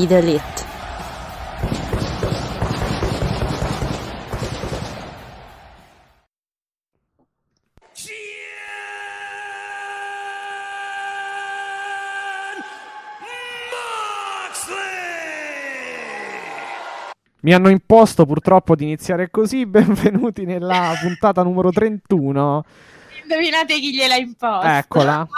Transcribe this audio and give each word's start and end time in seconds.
Be 0.00 0.06
the 0.06 0.16
elite. 0.16 0.42
Mi 17.42 17.52
hanno 17.52 17.68
imposto 17.68 18.24
purtroppo 18.24 18.74
di 18.74 18.84
iniziare 18.84 19.30
così. 19.30 19.66
Benvenuti 19.68 20.46
nella 20.46 20.94
puntata 20.98 21.42
numero 21.42 21.70
31. 21.70 22.64
Indovinate 23.22 23.74
chi 23.78 23.92
gliel'ha 23.92 24.16
imposto. 24.16 24.66
Eccola. 24.66 25.28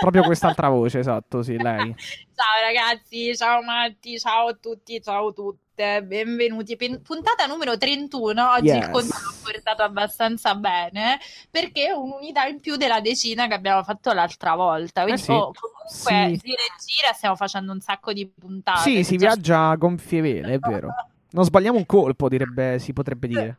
Proprio 0.00 0.22
quest'altra 0.22 0.68
voce, 0.68 0.98
esatto, 1.00 1.42
sì, 1.42 1.56
lei. 1.62 1.94
ciao 2.34 2.60
ragazzi, 2.62 3.34
ciao 3.36 3.62
Matti, 3.62 4.18
ciao 4.18 4.48
a 4.48 4.54
tutti, 4.60 5.00
ciao 5.02 5.28
a 5.28 5.32
tutte. 5.32 6.02
Benvenuti. 6.02 6.74
Pen- 6.76 7.02
puntata 7.02 7.46
numero 7.46 7.76
31. 7.78 8.50
Oggi 8.54 8.66
Yes. 8.66 8.76
il 8.84 8.90
conto 8.90 9.14
l'ho 9.14 9.34
portato 9.44 9.82
abbastanza 9.84 10.56
bene 10.56 11.20
perché 11.50 11.86
è 11.86 11.90
un'unità 11.92 12.46
in 12.46 12.58
più 12.60 12.74
della 12.76 13.00
decina 13.00 13.46
che 13.46 13.54
abbiamo 13.54 13.84
fatto 13.84 14.12
l'altra 14.12 14.56
volta. 14.56 15.02
Quindi 15.02 15.20
Eh 15.20 15.24
sì. 15.24 15.30
oh, 15.30 15.52
comunque 15.52 15.86
Sì. 15.88 16.40
gira 16.48 16.62
e 16.62 16.72
gira 16.84 17.12
stiamo 17.12 17.36
facendo 17.36 17.70
un 17.70 17.80
sacco 17.80 18.12
di 18.12 18.26
puntate. 18.26 18.80
Sì, 18.80 19.04
si 19.04 19.16
viaggia 19.16 19.68
a 19.68 19.76
gonfie 19.76 20.20
vele, 20.20 20.54
è 20.54 20.58
vero. 20.58 20.88
Non 21.30 21.44
sbagliamo 21.44 21.78
un 21.78 21.86
colpo, 21.86 22.28
direbbe, 22.28 22.80
si 22.80 22.92
potrebbe 22.92 23.28
dire. 23.28 23.58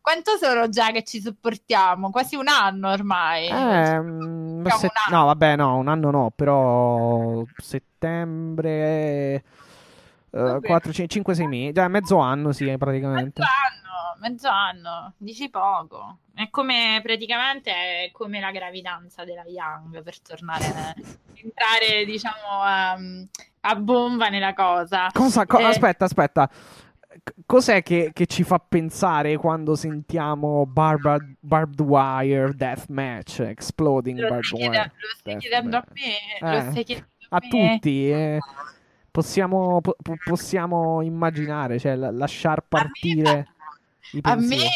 Quanto 0.00 0.36
sono 0.36 0.68
già 0.68 0.90
che 0.90 1.02
ci 1.04 1.20
supportiamo? 1.20 2.10
Quasi 2.10 2.34
un 2.36 2.48
anno 2.48 2.90
ormai. 2.90 3.46
Eh, 3.48 4.00
mm, 4.00 4.66
se- 4.66 4.86
un 4.86 4.90
anno. 5.06 5.18
no, 5.18 5.24
vabbè, 5.26 5.56
no, 5.56 5.76
un 5.76 5.88
anno 5.88 6.10
no, 6.10 6.32
però 6.34 7.42
settembre, 7.56 9.42
Vabbè. 10.30 10.66
4, 10.66 10.92
5, 10.92 11.34
6 11.34 11.46
mesi, 11.46 11.72
già 11.72 11.88
mezzo 11.88 12.18
anno, 12.18 12.52
sì, 12.52 12.74
praticamente. 12.78 13.40
Mezzo 13.40 13.52
anno, 13.66 14.16
mezzo 14.20 14.48
anno, 14.48 15.12
dici 15.18 15.50
poco. 15.50 16.18
È 16.34 16.48
come 16.50 17.00
praticamente 17.02 17.70
è 17.70 18.10
come 18.12 18.38
la 18.40 18.50
gravidanza 18.52 19.24
della 19.24 19.44
Young 19.44 20.02
per 20.02 20.20
tornare 20.20 20.94
entrare, 21.34 22.04
diciamo, 22.06 22.62
a, 22.62 22.96
a 23.60 23.74
bomba 23.76 24.28
nella 24.28 24.54
cosa. 24.54 25.08
Cosa, 25.12 25.44
co- 25.46 25.58
Eh. 25.58 25.64
Aspetta, 25.64 26.04
aspetta. 26.04 26.48
Cos'è 27.46 27.82
che, 27.82 28.10
che 28.12 28.26
ci 28.26 28.42
fa 28.44 28.58
pensare 28.58 29.36
quando 29.36 29.74
sentiamo 29.74 30.66
barba- 30.66 31.18
barbed 31.40 31.80
wire 31.80 32.54
death 32.54 32.86
match, 32.88 33.40
exploding 33.40 34.18
Lo 34.20 34.28
barbed 34.28 34.44
stai, 34.44 34.68
wire? 34.68 34.92
lo 35.00 35.08
stai 35.16 35.32
death 35.34 35.40
chiedendo 35.42 35.76
a 35.76 35.84
me, 35.92 36.50
lo 36.50 36.56
Eh, 36.56 36.70
stai 36.70 36.84
chiedendo 36.84 37.08
A 37.30 37.36
a 37.36 37.40
me. 37.40 37.48
tutti, 37.78 38.10
eh. 38.10 38.40
possiamo, 39.10 39.80
po- 39.80 39.96
po- 40.00 40.16
possiamo 40.22 41.02
immaginare, 41.02 41.78
cioè 41.78 41.96
la- 41.96 42.10
lasciar 42.10 42.62
partire 42.68 43.48
i 44.12 44.20
A 44.22 44.34
me, 44.36 44.38
pensieri. 44.38 44.68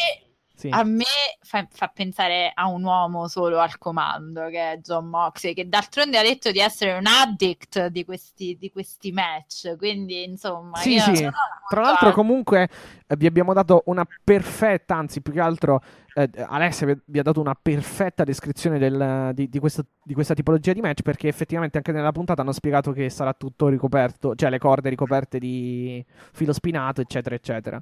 Sì. 0.63 0.69
a 0.71 0.83
me 0.83 1.03
fa, 1.41 1.67
fa 1.69 1.87
pensare 1.93 2.51
a 2.53 2.67
un 2.67 2.83
uomo 2.85 3.27
solo 3.27 3.59
al 3.59 3.77
comando, 3.77 4.47
che 4.47 4.71
è 4.71 4.77
John 4.77 5.07
Moxley, 5.07 5.53
che 5.53 5.67
d'altronde 5.67 6.17
ha 6.17 6.21
detto 6.23 6.51
di 6.51 6.59
essere 6.59 6.93
un 6.93 7.05
addict 7.05 7.87
di 7.87 8.05
questi, 8.05 8.55
di 8.57 8.71
questi 8.71 9.11
match. 9.11 9.75
Quindi, 9.75 10.23
insomma, 10.23 10.77
Sì, 10.77 10.97
sì. 10.99 11.29
Tra 11.69 11.81
l'altro, 11.81 12.09
a- 12.09 12.13
comunque, 12.13 12.69
eh, 13.07 13.15
vi 13.17 13.25
abbiamo 13.25 13.51
dato 13.53 13.83
una 13.87 14.05
perfetta, 14.23 14.95
anzi, 14.95 15.21
più 15.21 15.33
che 15.33 15.39
altro, 15.41 15.81
eh, 16.13 16.29
Alessia 16.47 16.85
vi 16.87 16.97
vi 17.05 17.19
ha 17.19 17.23
dato 17.23 17.41
una 17.41 17.57
perfetta 17.59 18.23
descrizione 18.23 18.77
del- 18.79 19.31
di, 19.33 19.49
di 19.49 19.59
questo- 19.59 19.85
di 20.03 20.13
questa 20.13 20.33
tipologia 20.33 20.71
di 20.71 20.79
match, 20.81 21.01
perché 21.01 21.27
effettivamente 21.27 21.77
anche 21.77 21.91
nella 21.91 22.11
puntata 22.11 22.41
hanno 22.41 22.51
spiegato 22.53 22.91
che 22.91 23.09
sarà 23.09 23.33
tutto 23.33 23.67
ricoperto, 23.67 24.33
cioè 24.35 24.49
le 24.49 24.59
corde 24.59 24.89
ricoperte 24.89 25.39
di 25.39 26.03
filo 26.31 26.53
spinato, 26.53 27.01
eccetera, 27.01 27.35
eccetera. 27.35 27.81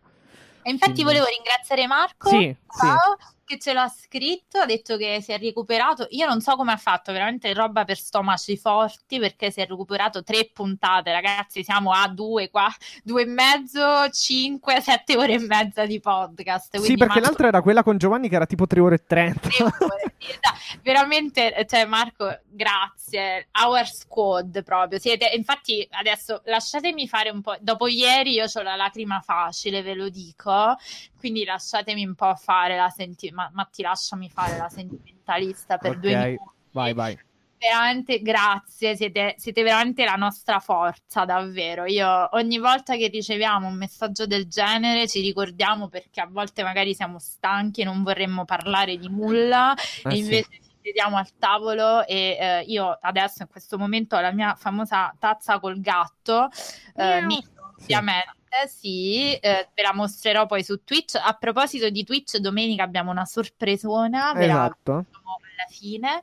E 0.63 0.69
infatti 0.69 1.03
volevo 1.03 1.25
ringraziare 1.25 1.87
Marco, 1.87 2.29
Sì, 2.29 2.55
sì. 2.69 2.79
ciao, 2.79 3.17
che 3.43 3.59
ce 3.59 3.73
l'ha 3.73 3.89
scritto, 3.89 4.59
ha 4.59 4.65
detto 4.65 4.95
che 4.95 5.19
si 5.21 5.31
è 5.31 5.37
recuperato. 5.37 6.07
Io 6.11 6.25
non 6.27 6.39
so 6.39 6.55
come 6.55 6.71
ha 6.71 6.77
fatto, 6.77 7.11
veramente 7.11 7.51
roba 7.53 7.83
per 7.83 7.97
stomaci 7.97 8.55
forti, 8.57 9.19
perché 9.19 9.51
si 9.51 9.59
è 9.59 9.67
recuperato 9.67 10.23
tre 10.23 10.49
puntate, 10.53 11.11
ragazzi, 11.11 11.63
siamo 11.63 11.91
a 11.91 12.07
due 12.07 12.49
qua, 12.49 12.73
due 13.03 13.23
e 13.23 13.25
mezzo, 13.25 14.09
cinque, 14.11 14.79
sette 14.81 15.17
ore 15.17 15.33
e 15.33 15.39
mezza 15.39 15.85
di 15.85 15.99
podcast. 15.99 16.77
Sì, 16.77 16.95
perché 16.95 17.05
Marco- 17.05 17.19
l'altra 17.19 17.47
era 17.47 17.61
quella 17.61 17.83
con 17.83 17.97
Giovanni 17.97 18.29
che 18.29 18.35
era 18.35 18.45
tipo 18.45 18.67
3 18.67 18.79
ore 18.79 18.95
e 18.95 19.03
30. 19.05 19.49
tre 19.49 19.63
ore, 19.63 20.15
sì, 20.17 20.29
esatto. 20.29 20.59
Veramente, 20.81 21.65
cioè 21.67 21.85
Marco, 21.85 22.39
grazie. 22.47 23.47
Our 23.63 23.85
squad 23.85 24.63
proprio. 24.63 24.99
Siete, 24.99 25.29
infatti, 25.33 25.87
adesso 25.91 26.41
lasciatemi 26.45 27.07
fare 27.07 27.29
un 27.29 27.41
po'. 27.41 27.55
Dopo 27.59 27.87
ieri 27.87 28.33
io 28.33 28.45
ho 28.51 28.61
la 28.61 28.75
lacrima 28.75 29.21
facile, 29.21 29.81
ve 29.81 29.93
lo 29.93 30.09
dico. 30.09 30.75
Quindi 31.17 31.43
lasciatemi 31.43 32.05
un 32.05 32.15
po' 32.15 32.35
fare 32.35 32.75
la 32.75 32.89
senti- 32.89 33.31
ma, 33.31 33.49
Matti, 33.53 33.81
lasciami 33.81 34.29
fare 34.29 34.57
la 34.57 34.69
sentimentalista 34.69 35.77
per 35.77 35.97
due 35.99 36.11
Ok, 36.15 36.17
minuti. 36.17 36.43
vai, 36.71 36.93
vai. 36.93 37.19
Veramente 37.61 38.23
grazie, 38.23 38.95
siete, 38.95 39.35
siete 39.37 39.61
veramente 39.61 40.03
la 40.03 40.15
nostra 40.15 40.59
forza, 40.59 41.25
davvero. 41.25 41.85
Io 41.85 42.29
ogni 42.31 42.57
volta 42.57 42.95
che 42.95 43.07
riceviamo 43.07 43.67
un 43.67 43.75
messaggio 43.75 44.25
del 44.25 44.47
genere 44.47 45.07
ci 45.07 45.21
ricordiamo 45.21 45.87
perché 45.87 46.21
a 46.21 46.27
volte 46.27 46.63
magari 46.63 46.95
siamo 46.95 47.19
stanchi 47.19 47.81
e 47.81 47.83
non 47.83 48.01
vorremmo 48.01 48.45
parlare 48.45 48.97
di 48.97 49.07
nulla 49.07 49.75
Eh, 49.75 50.09
e 50.09 50.11
sì. 50.11 50.17
invece 50.17 50.49
ci 50.53 50.71
sediamo 50.81 51.17
al 51.17 51.37
tavolo 51.37 52.03
e 52.07 52.35
eh, 52.39 52.63
io 52.65 52.97
adesso 52.99 53.43
in 53.43 53.47
questo 53.47 53.77
momento 53.77 54.15
ho 54.15 54.21
la 54.21 54.31
mia 54.31 54.55
famosa 54.55 55.15
tazza 55.19 55.59
col 55.59 55.79
gatto, 55.79 56.49
eh. 56.95 57.21
Mio, 57.21 57.41
Sì. 57.41 57.49
ovviamente, 57.83 58.33
sì, 58.67 59.33
eh, 59.35 59.69
ve 59.73 59.81
la 59.83 59.93
mostrerò 59.93 60.47
poi 60.47 60.63
su 60.63 60.83
Twitch. 60.83 61.13
A 61.15 61.33
proposito 61.33 61.91
di 61.91 62.03
Twitch, 62.03 62.37
domenica 62.37 62.81
abbiamo 62.83 63.11
una 63.11 63.25
sorpresona, 63.25 64.33
ve 64.33 64.47
la 64.47 64.53
Esatto. 64.65 65.05
diciamo 65.07 65.37
alla 65.41 65.69
fine, 65.69 66.21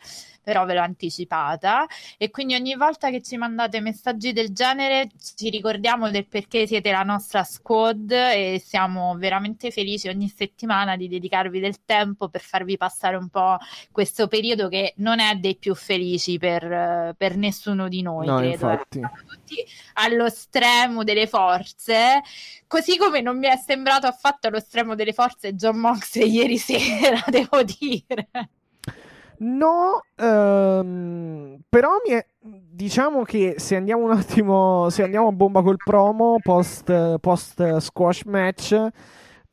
però 0.48 0.64
ve 0.64 0.72
l'ho 0.72 0.80
anticipata. 0.80 1.86
E 2.16 2.30
quindi 2.30 2.54
ogni 2.54 2.74
volta 2.74 3.10
che 3.10 3.20
ci 3.20 3.36
mandate 3.36 3.80
messaggi 3.82 4.32
del 4.32 4.54
genere 4.54 5.10
ci 5.36 5.50
ricordiamo 5.50 6.10
del 6.10 6.26
perché 6.26 6.66
siete 6.66 6.90
la 6.90 7.02
nostra 7.02 7.44
squad 7.44 8.10
e 8.10 8.62
siamo 8.64 9.14
veramente 9.18 9.70
felici 9.70 10.08
ogni 10.08 10.26
settimana 10.34 10.96
di 10.96 11.06
dedicarvi 11.06 11.60
del 11.60 11.84
tempo 11.84 12.30
per 12.30 12.40
farvi 12.40 12.78
passare 12.78 13.16
un 13.16 13.28
po' 13.28 13.58
questo 13.92 14.26
periodo 14.26 14.68
che 14.68 14.94
non 14.96 15.20
è 15.20 15.34
dei 15.34 15.54
più 15.56 15.74
felici 15.74 16.38
per, 16.38 16.64
eh, 16.64 17.14
per 17.14 17.36
nessuno 17.36 17.88
di 17.88 18.00
noi, 18.00 18.26
No, 18.26 18.38
credo. 18.38 18.52
infatti. 18.52 18.98
Siamo 19.00 19.12
tutti 19.26 19.66
allo 19.94 20.30
stremo 20.30 21.04
delle 21.04 21.26
forze, 21.26 22.22
così 22.66 22.96
come 22.96 23.20
non 23.20 23.36
mi 23.38 23.48
è 23.48 23.56
sembrato 23.58 24.06
affatto 24.06 24.46
allo 24.48 24.60
stremo 24.60 24.94
delle 24.94 25.12
forze 25.12 25.54
John 25.54 25.76
Moxley 25.76 26.30
ieri 26.32 26.56
sera, 26.56 27.22
devo 27.28 27.62
dire. 27.62 28.30
No, 29.40 30.00
ehm, 30.16 31.60
però 31.68 31.90
mi 32.04 32.12
è- 32.14 32.26
diciamo 32.40 33.22
che 33.22 33.54
se 33.58 33.76
andiamo 33.76 34.04
un 34.04 34.10
attimo, 34.10 34.90
se 34.90 35.04
andiamo 35.04 35.28
a 35.28 35.32
bomba 35.32 35.62
col 35.62 35.76
promo 35.82 36.38
post, 36.42 37.18
post 37.20 37.76
squash 37.78 38.22
match, 38.24 38.76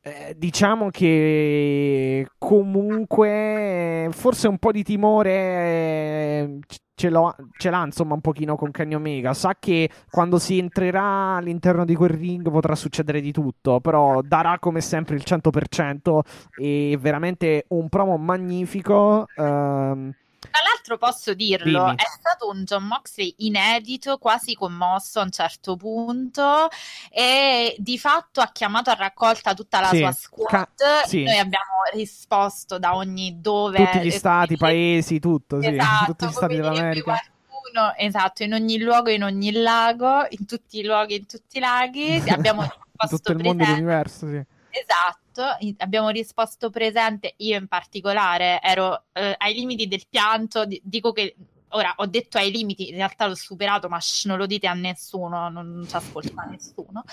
eh, 0.06 0.34
diciamo 0.36 0.88
che 0.90 2.28
comunque 2.38 4.08
forse 4.12 4.46
un 4.46 4.56
po' 4.58 4.70
di 4.70 4.84
timore 4.84 5.30
eh, 5.32 6.58
ce 6.94 7.10
ce 7.58 7.70
l'ha 7.70 7.84
insomma 7.84 8.14
un 8.14 8.20
pochino 8.20 8.54
con 8.54 8.70
Kenny 8.70 8.94
Omega. 8.94 9.34
Sa 9.34 9.56
che 9.58 9.90
quando 10.08 10.38
si 10.38 10.58
entrerà 10.58 11.34
all'interno 11.34 11.84
di 11.84 11.96
quel 11.96 12.10
ring 12.10 12.48
potrà 12.48 12.76
succedere 12.76 13.20
di 13.20 13.32
tutto, 13.32 13.80
però 13.80 14.22
darà 14.22 14.60
come 14.60 14.80
sempre 14.80 15.16
il 15.16 15.22
100% 15.24 16.20
e 16.54 16.96
veramente 17.00 17.64
un 17.70 17.88
promo 17.88 18.16
magnifico. 18.16 19.26
ehm, 19.34 20.12
Tra 20.50 20.60
l'altro 20.62 20.96
posso 20.98 21.34
dirlo, 21.34 21.84
Dimmi. 21.84 21.96
è 21.96 22.04
stato 22.18 22.48
un 22.48 22.64
John 22.64 22.84
Moxley 22.84 23.34
inedito, 23.38 24.18
quasi 24.18 24.54
commosso 24.54 25.20
a 25.20 25.24
un 25.24 25.30
certo 25.30 25.76
punto 25.76 26.68
e 27.10 27.74
di 27.78 27.98
fatto 27.98 28.40
ha 28.40 28.50
chiamato 28.52 28.90
a 28.90 28.94
raccolta 28.94 29.54
tutta 29.54 29.80
la 29.80 29.88
Sì, 29.88 29.98
sua 29.98 30.12
squad. 30.12 30.48
ca- 30.48 31.04
sì. 31.06 31.22
Noi 31.24 31.38
abbiamo 31.38 31.72
risposto 31.92 32.78
da 32.78 32.94
ogni 32.96 33.40
dove 33.40 33.78
Tutti 33.84 34.00
gli 34.00 34.06
e 34.12 34.18
stati, 34.18 34.46
dire- 34.54 34.58
paesi, 34.60 35.18
tutto, 35.18 35.60
sì. 35.60 35.68
Esatto, 35.68 36.04
Tutti 36.12 36.24
gli 36.24 36.28
come 36.28 36.32
stati 36.32 36.54
dell'America. 36.54 37.04
qualcuno, 37.04 37.94
esatto, 37.96 38.42
in 38.42 38.52
ogni 38.54 38.78
luogo, 38.78 39.10
in 39.10 39.22
ogni 39.24 39.52
lago, 39.52 40.26
in 40.30 40.46
tutti 40.46 40.78
i 40.78 40.84
luoghi, 40.84 41.16
in 41.16 41.26
tutti 41.26 41.56
i 41.58 41.60
laghi, 41.60 42.22
abbiamo 42.30 42.62
risposto 42.62 43.16
tutto 43.16 43.32
il 43.32 43.38
mondo 43.38 43.62
e 43.62 43.66
presente. 43.66 43.72
l'universo, 43.72 44.28
sì. 44.28 44.44
Esatto, 44.70 45.18
in- 45.60 45.74
abbiamo 45.78 46.08
risposto 46.10 46.70
presente, 46.70 47.34
io 47.38 47.56
in 47.58 47.68
particolare 47.68 48.60
ero 48.62 49.04
eh, 49.12 49.34
ai 49.38 49.54
limiti 49.54 49.86
del 49.88 50.06
pianto, 50.08 50.64
di- 50.64 50.80
dico 50.84 51.12
che 51.12 51.34
ora 51.70 51.92
ho 51.96 52.06
detto 52.06 52.38
ai 52.38 52.50
limiti, 52.50 52.88
in 52.88 52.96
realtà 52.96 53.26
l'ho 53.26 53.34
superato, 53.34 53.88
ma 53.88 54.00
shh, 54.00 54.26
non 54.26 54.38
lo 54.38 54.46
dite 54.46 54.66
a 54.66 54.72
nessuno, 54.74 55.48
non, 55.48 55.72
non 55.72 55.88
ci 55.88 55.96
ascolta 55.96 56.42
nessuno. 56.44 57.04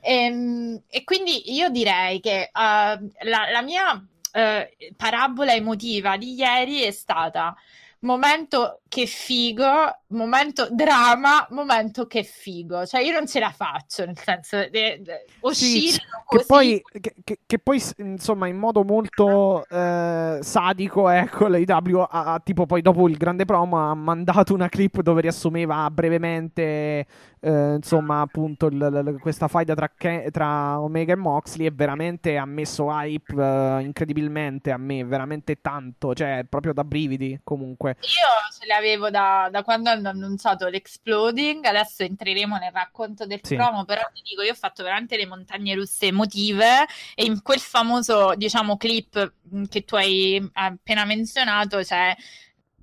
Ehm, 0.00 0.82
E, 0.88 1.04
quindi 1.04 1.52
io 1.54 1.68
direi 1.70 2.20
che 2.20 2.42
eh, 2.42 2.50
la, 2.52 3.00
la 3.50 3.62
mia 3.62 4.04
eh, 4.32 4.76
parabola 4.96 5.54
emotiva 5.54 6.16
di 6.16 6.34
ieri 6.34 6.82
è 6.82 6.90
stata 6.90 7.54
momento 8.00 8.82
che 8.94 9.06
figo, 9.06 9.66
momento 10.08 10.68
drama, 10.70 11.44
momento 11.50 12.06
che 12.06 12.22
figo. 12.22 12.86
Cioè 12.86 13.00
io 13.00 13.10
non 13.12 13.26
ce 13.26 13.40
la 13.40 13.50
faccio, 13.50 14.04
nel 14.06 14.16
senso, 14.16 14.56
de- 14.70 15.00
de- 15.02 15.24
uscire 15.40 15.90
Sì, 15.90 15.98
così. 16.24 16.38
Che 16.38 16.44
poi, 16.46 16.82
che, 17.00 17.14
che- 17.24 17.38
che 17.44 17.58
poi, 17.58 17.82
insomma, 17.96 18.46
in 18.46 18.56
modo 18.56 18.84
molto 18.84 19.66
eh, 19.68 20.38
sadico, 20.42 21.08
ecco, 21.08 21.48
l'AEW 21.48 22.02
ha, 22.02 22.34
ha- 22.34 22.40
tipo 22.40 22.66
poi 22.66 22.82
dopo 22.82 23.08
il 23.08 23.16
grande 23.16 23.44
promo 23.44 23.90
ha 23.90 23.94
mandato 23.94 24.54
una 24.54 24.68
clip 24.68 25.00
dove 25.02 25.22
riassumeva 25.22 25.90
brevemente, 25.90 27.06
eh, 27.40 27.74
insomma, 27.74 28.20
appunto, 28.20 28.66
il- 28.66 28.76
l- 28.78 29.18
questa 29.20 29.48
faida 29.48 29.74
tra, 29.74 29.90
tra 30.30 30.80
Omega 30.80 31.12
e 31.14 31.16
Moxley 31.16 31.66
e 31.66 31.70
veramente 31.74 32.36
ha 32.36 32.44
messo 32.46 32.88
hype 32.90 33.34
eh, 33.36 33.82
incredibilmente 33.82 34.70
a 34.70 34.76
me, 34.76 35.04
veramente 35.04 35.60
tanto, 35.60 36.14
cioè 36.14 36.44
proprio 36.48 36.72
da 36.72 36.84
brividi 36.84 37.40
comunque. 37.42 37.96
Io 38.00 38.58
ce 38.58 38.66
l'avevo 38.66 38.82
da, 39.10 39.48
da 39.50 39.62
quando 39.62 39.90
hanno 39.90 40.08
annunciato 40.08 40.66
l'Exploding, 40.68 41.64
adesso 41.64 42.02
entreremo 42.02 42.56
nel 42.56 42.72
racconto 42.72 43.26
del 43.26 43.40
Sì. 43.42 43.54
promo, 43.56 43.84
però 43.84 44.02
ti 44.12 44.22
dico, 44.22 44.42
io 44.42 44.52
ho 44.52 44.54
fatto 44.54 44.82
veramente 44.82 45.16
le 45.16 45.26
montagne 45.26 45.74
russe 45.74 46.06
emotive 46.06 46.86
e 47.14 47.24
in 47.24 47.42
quel 47.42 47.60
famoso, 47.60 48.34
diciamo, 48.36 48.76
clip 48.76 49.34
mh, 49.50 49.64
che 49.64 49.84
tu 49.84 49.96
hai 49.96 50.46
appena 50.52 51.04
menzionato 51.04 51.78
c'è 51.78 52.14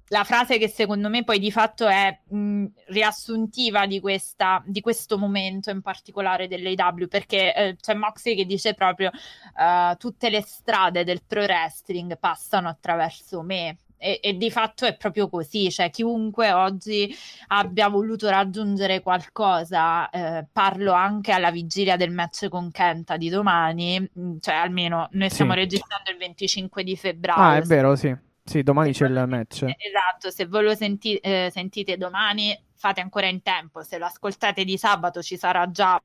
la 0.07 0.25
frase 0.25 0.57
che 0.57 0.67
secondo 0.67 1.07
me 1.07 1.23
poi 1.23 1.39
di 1.39 1.51
fatto 1.51 1.87
è 1.87 2.19
mh, 2.27 2.65
riassuntiva 2.87 3.85
di, 3.85 4.01
questa, 4.01 4.61
di 4.65 4.81
questo 4.81 5.17
momento 5.17 5.69
in 5.69 5.81
particolare 5.81 6.47
dell'AW, 6.49 7.07
perché 7.07 7.55
eh, 7.55 7.75
c'è 7.79 7.93
Moxley 7.93 8.35
che 8.35 8.45
dice 8.45 8.73
proprio 8.73 9.09
eh, 9.57 9.95
tutte 9.97 10.29
le 10.29 10.41
strade 10.41 11.05
del 11.05 11.23
pro 11.25 11.43
wrestling 11.43 12.17
passano 12.19 12.67
attraverso 12.67 13.41
me. 13.41 13.77
E, 14.03 14.19
e 14.19 14.33
di 14.35 14.49
fatto 14.49 14.87
è 14.87 14.97
proprio 14.97 15.29
così, 15.29 15.69
cioè 15.69 15.91
chiunque 15.91 16.51
oggi 16.51 17.15
abbia 17.49 17.87
voluto 17.87 18.29
raggiungere 18.29 18.99
qualcosa, 19.01 20.09
eh, 20.09 20.47
parlo 20.51 20.91
anche 20.93 21.31
alla 21.31 21.51
vigilia 21.51 21.97
del 21.97 22.09
match 22.09 22.47
con 22.49 22.71
Kenta 22.71 23.15
di 23.15 23.29
domani, 23.29 23.99
mh, 24.11 24.37
cioè 24.39 24.55
almeno 24.55 25.07
noi 25.11 25.27
Sì. 25.29 25.35
stiamo 25.35 25.53
registrando 25.53 26.09
il 26.09 26.17
25 26.17 26.83
di 26.83 26.97
febbraio. 26.97 27.41
Ah, 27.41 27.55
è 27.57 27.61
vero, 27.61 27.95
sì. 27.95 28.15
Sì, 28.43 28.63
domani 28.63 28.91
c'è 28.91 29.05
il 29.05 29.23
match. 29.27 29.61
Esatto, 29.77 30.31
se 30.31 30.47
voi 30.47 30.63
lo 30.63 30.73
senti- 30.73 31.17
eh, 31.17 31.49
sentite 31.53 31.95
domani 31.95 32.59
fate 32.73 33.01
ancora 33.01 33.27
in 33.27 33.43
tempo, 33.43 33.83
se 33.83 33.99
lo 33.99 34.05
ascoltate 34.05 34.63
di 34.65 34.79
sabato 34.79 35.21
ci 35.21 35.37
sarà 35.37 35.69
già 35.69 36.01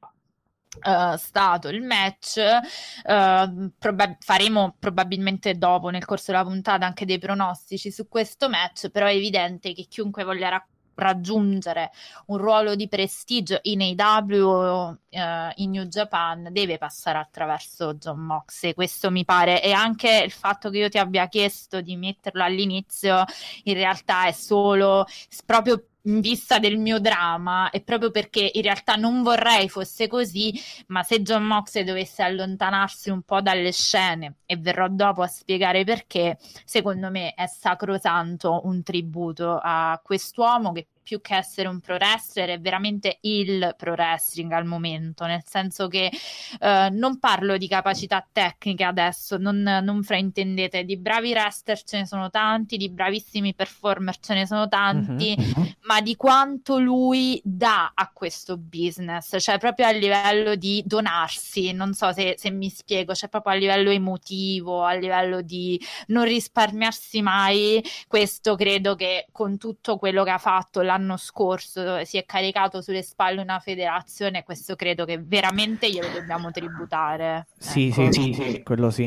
eh, 0.83 1.17
stato 1.19 1.69
il 1.69 1.83
match, 1.83 2.39
eh, 2.39 3.71
proba- 3.79 4.17
faremo 4.21 4.77
probabilmente 4.79 5.55
dopo 5.55 5.89
nel 5.89 6.05
corso 6.05 6.33
della 6.33 6.45
puntata 6.45 6.87
anche 6.87 7.07
dei 7.07 7.19
pronostici 7.19 7.91
su 7.91 8.09
questo 8.09 8.49
match, 8.49 8.91
però 8.91 9.07
è 9.07 9.15
evidente 9.15 9.73
che 9.73 9.87
chiunque 9.89 10.25
voglia 10.25 10.49
raccontare 10.49 10.75
raggiungere 10.97 11.91
un 12.27 12.39
ruolo 12.39 12.75
di 12.75 12.89
prestigio 12.89 13.59
in 13.63 13.81
AW 13.97 14.97
eh, 15.09 15.53
in 15.57 15.71
New 15.71 15.85
Japan 15.85 16.49
deve 16.51 16.79
passare 16.79 17.19
attraverso 17.19 17.95
John 17.95 18.21
Moxley 18.21 18.75
questo 18.75 19.11
mi 19.11 19.25
pare. 19.25 19.63
E 19.63 19.73
anche 19.73 20.23
il 20.25 20.33
fatto 20.33 20.71
che 20.71 20.79
io 20.79 20.89
ti 20.89 20.99
abbia 20.99 21.29
chiesto 21.29 21.81
di 21.81 21.97
metterlo 21.97 22.43
all'inizio 22.43 23.25
in 23.65 23.75
realtà 23.75 24.27
è 24.27 24.33
solo 24.33 25.07
proprio 25.45 25.83
in 26.07 26.21
vista 26.21 26.59
del 26.59 26.79
mio 26.79 26.99
dramma 26.99 27.71
e 27.71 27.83
proprio 27.83 28.11
perché 28.11 28.51
in 28.55 28.63
realtà 28.63 28.95
non 28.97 29.23
vorrei 29.23 29.69
fosse 29.69 30.09
così 30.09 30.53
ma 30.89 31.03
se 31.03 31.23
John 31.23 31.45
Moxley 31.45 31.85
dovesse 31.85 32.23
allontanarsi 32.23 33.11
un 33.11 33.23
po' 33.23 33.41
dalle 33.41 33.73
scene 33.73 34.37
e 34.47 34.57
verrò 34.57 34.89
dopo 34.89 35.23
a 35.23 35.27
spiegare 35.27 35.85
perché 35.85 36.39
secondo 36.65 37.11
me 37.11 37.35
è 37.35 37.47
sacrosanto 37.47 38.63
un 38.65 38.83
tributo 38.83 39.59
a 39.63 40.01
quest'uomo 40.03 40.73
che 40.73 40.87
più 41.07 41.21
che 41.21 41.37
essere 41.37 41.69
un 41.69 41.79
pro 41.79 41.95
wrestler 41.95 42.49
è 42.49 42.59
veramente 42.61 43.19
il 43.21 43.75
pro 43.77 43.93
wrestling 43.93 44.51
al 44.51 44.65
momento, 44.65 45.25
nel 45.25 45.43
senso 45.47 45.87
che 45.87 46.11
eh, 46.59 46.89
non 46.91 47.21
parlo 47.21 47.57
di 47.57 47.69
capacità 47.69 48.27
tecniche 48.33 48.83
adesso, 48.83 49.37
non, 49.37 49.63
non 49.63 50.03
fraintendete, 50.03 50.83
di 50.83 50.97
bravi 50.97 51.31
wrestler 51.31 51.81
ce 51.85 51.99
ne 51.99 52.07
sono 52.07 52.29
tanti, 52.29 52.77
di 52.77 52.91
bravissimi 52.91 53.55
performer 53.55 54.19
ce 54.19 54.35
ne 54.35 54.47
sono 54.47 54.67
tanti, 54.67 55.37
Mhm. 55.39 55.75
ma 55.83 56.01
di 56.01 56.17
quanto 56.17 56.79
lui 56.81 57.41
dà 57.45 57.93
a 57.95 58.11
questo 58.13 58.57
business, 58.57 59.37
cioè 59.39 59.59
proprio 59.59 59.87
a 59.87 59.91
livello 59.91 60.57
di 60.57 60.83
donarsi, 60.85 61.71
non 61.73 61.95
so 61.95 62.13
se, 62.13 62.35
se 62.37 62.51
mi 62.51 62.69
spiego, 62.69 63.15
cioè 63.15 63.29
proprio 63.29 63.53
a 63.53 63.57
livello 63.57 63.91
emotivo, 63.91 64.83
a 64.83 64.95
livello 64.95 65.41
di 65.41 65.81
non 66.09 66.25
risparmiarsi 66.25 67.23
mai, 67.23 67.81
questo 68.09 68.57
credo 68.57 68.97
che 68.97 69.27
con 69.31 69.57
tutto 69.59 69.99
quello 69.99 70.25
che 70.25 70.31
ha 70.31 70.39
fatto 70.39 70.81
l'anno 70.97 71.17
scorso 71.17 72.05
si 72.05 72.17
è 72.17 72.25
caricato 72.25 72.81
sulle 72.81 73.03
spalle 73.03 73.43
una 73.43 73.59
federazione, 73.59 74.43
questo 74.43 74.75
credo 74.75 75.05
che 75.05 75.19
veramente 75.19 75.91
glielo 75.91 76.09
dobbiamo 76.09 76.51
tributare. 76.51 77.47
Sì, 77.59 77.89
ecco. 77.89 78.11
sì, 78.11 78.33
sì, 78.33 78.63
quello 78.63 78.91
sì. 78.91 79.05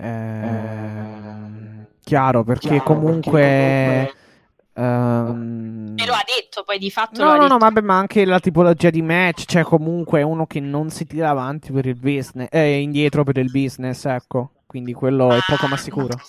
Ehm, 0.00 1.86
chiaro, 2.02 2.42
perché 2.42 2.82
comunque... 2.82 4.12
ehm, 4.74 5.94
Me 5.96 6.06
lo 6.06 6.12
ha 6.12 6.24
detto, 6.26 6.64
poi 6.64 6.78
di 6.78 6.90
fatto 6.90 7.22
No, 7.22 7.36
no, 7.36 7.46
no, 7.46 7.58
vabbè, 7.58 7.80
ma 7.80 7.96
anche 7.96 8.24
la 8.24 8.40
tipologia 8.40 8.90
di 8.90 9.02
match, 9.02 9.44
cioè 9.46 9.62
comunque 9.62 10.20
è 10.20 10.22
uno 10.22 10.46
che 10.46 10.60
non 10.60 10.90
si 10.90 11.06
tira 11.06 11.30
avanti 11.30 11.72
per 11.72 11.86
il 11.86 11.96
business, 11.96 12.48
eh, 12.50 12.80
indietro 12.80 13.24
per 13.24 13.38
il 13.38 13.50
business, 13.50 14.04
ecco. 14.04 14.50
Quindi 14.66 14.92
quello 14.92 15.30
è 15.30 15.38
poco 15.46 15.66
ma 15.66 15.76
sicuro. 15.76 16.20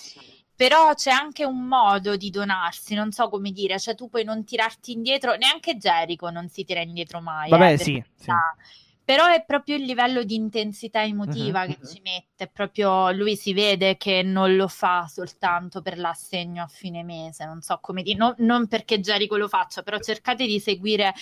Però 0.60 0.92
c'è 0.92 1.10
anche 1.10 1.42
un 1.46 1.62
modo 1.66 2.16
di 2.16 2.28
donarsi, 2.28 2.94
non 2.94 3.12
so 3.12 3.30
come 3.30 3.50
dire, 3.50 3.78
cioè 3.78 3.94
tu 3.94 4.10
puoi 4.10 4.24
non 4.24 4.44
tirarti 4.44 4.92
indietro, 4.92 5.34
neanche 5.36 5.78
Jericho 5.78 6.28
non 6.28 6.50
si 6.50 6.64
tira 6.64 6.82
indietro 6.82 7.22
mai. 7.22 7.48
Vabbè, 7.48 7.72
eh, 7.72 7.78
sì, 7.78 7.92
carità. 7.94 8.54
Però 9.02 9.26
è 9.26 9.42
proprio 9.46 9.76
il 9.76 9.84
livello 9.84 10.22
di 10.22 10.34
intensità 10.34 11.02
emotiva 11.02 11.62
Mhm. 11.62 11.66
che 11.66 11.78
ci 11.86 12.00
mette, 12.04 12.46
proprio 12.46 13.10
lui 13.10 13.36
si 13.36 13.54
vede 13.54 13.96
che 13.96 14.22
non 14.22 14.54
lo 14.54 14.68
fa 14.68 15.06
soltanto 15.08 15.80
per 15.80 15.98
l'assegno 15.98 16.62
a 16.64 16.68
fine 16.68 17.02
mese, 17.04 17.46
non 17.46 17.62
so 17.62 17.78
come 17.80 18.02
dire, 18.02 18.18
non, 18.18 18.34
non 18.40 18.68
perché 18.68 19.00
Jericho 19.00 19.38
lo 19.38 19.48
faccia, 19.48 19.82
però 19.82 19.98
cercate 19.98 20.44
di 20.46 20.60
seguire 20.60 21.14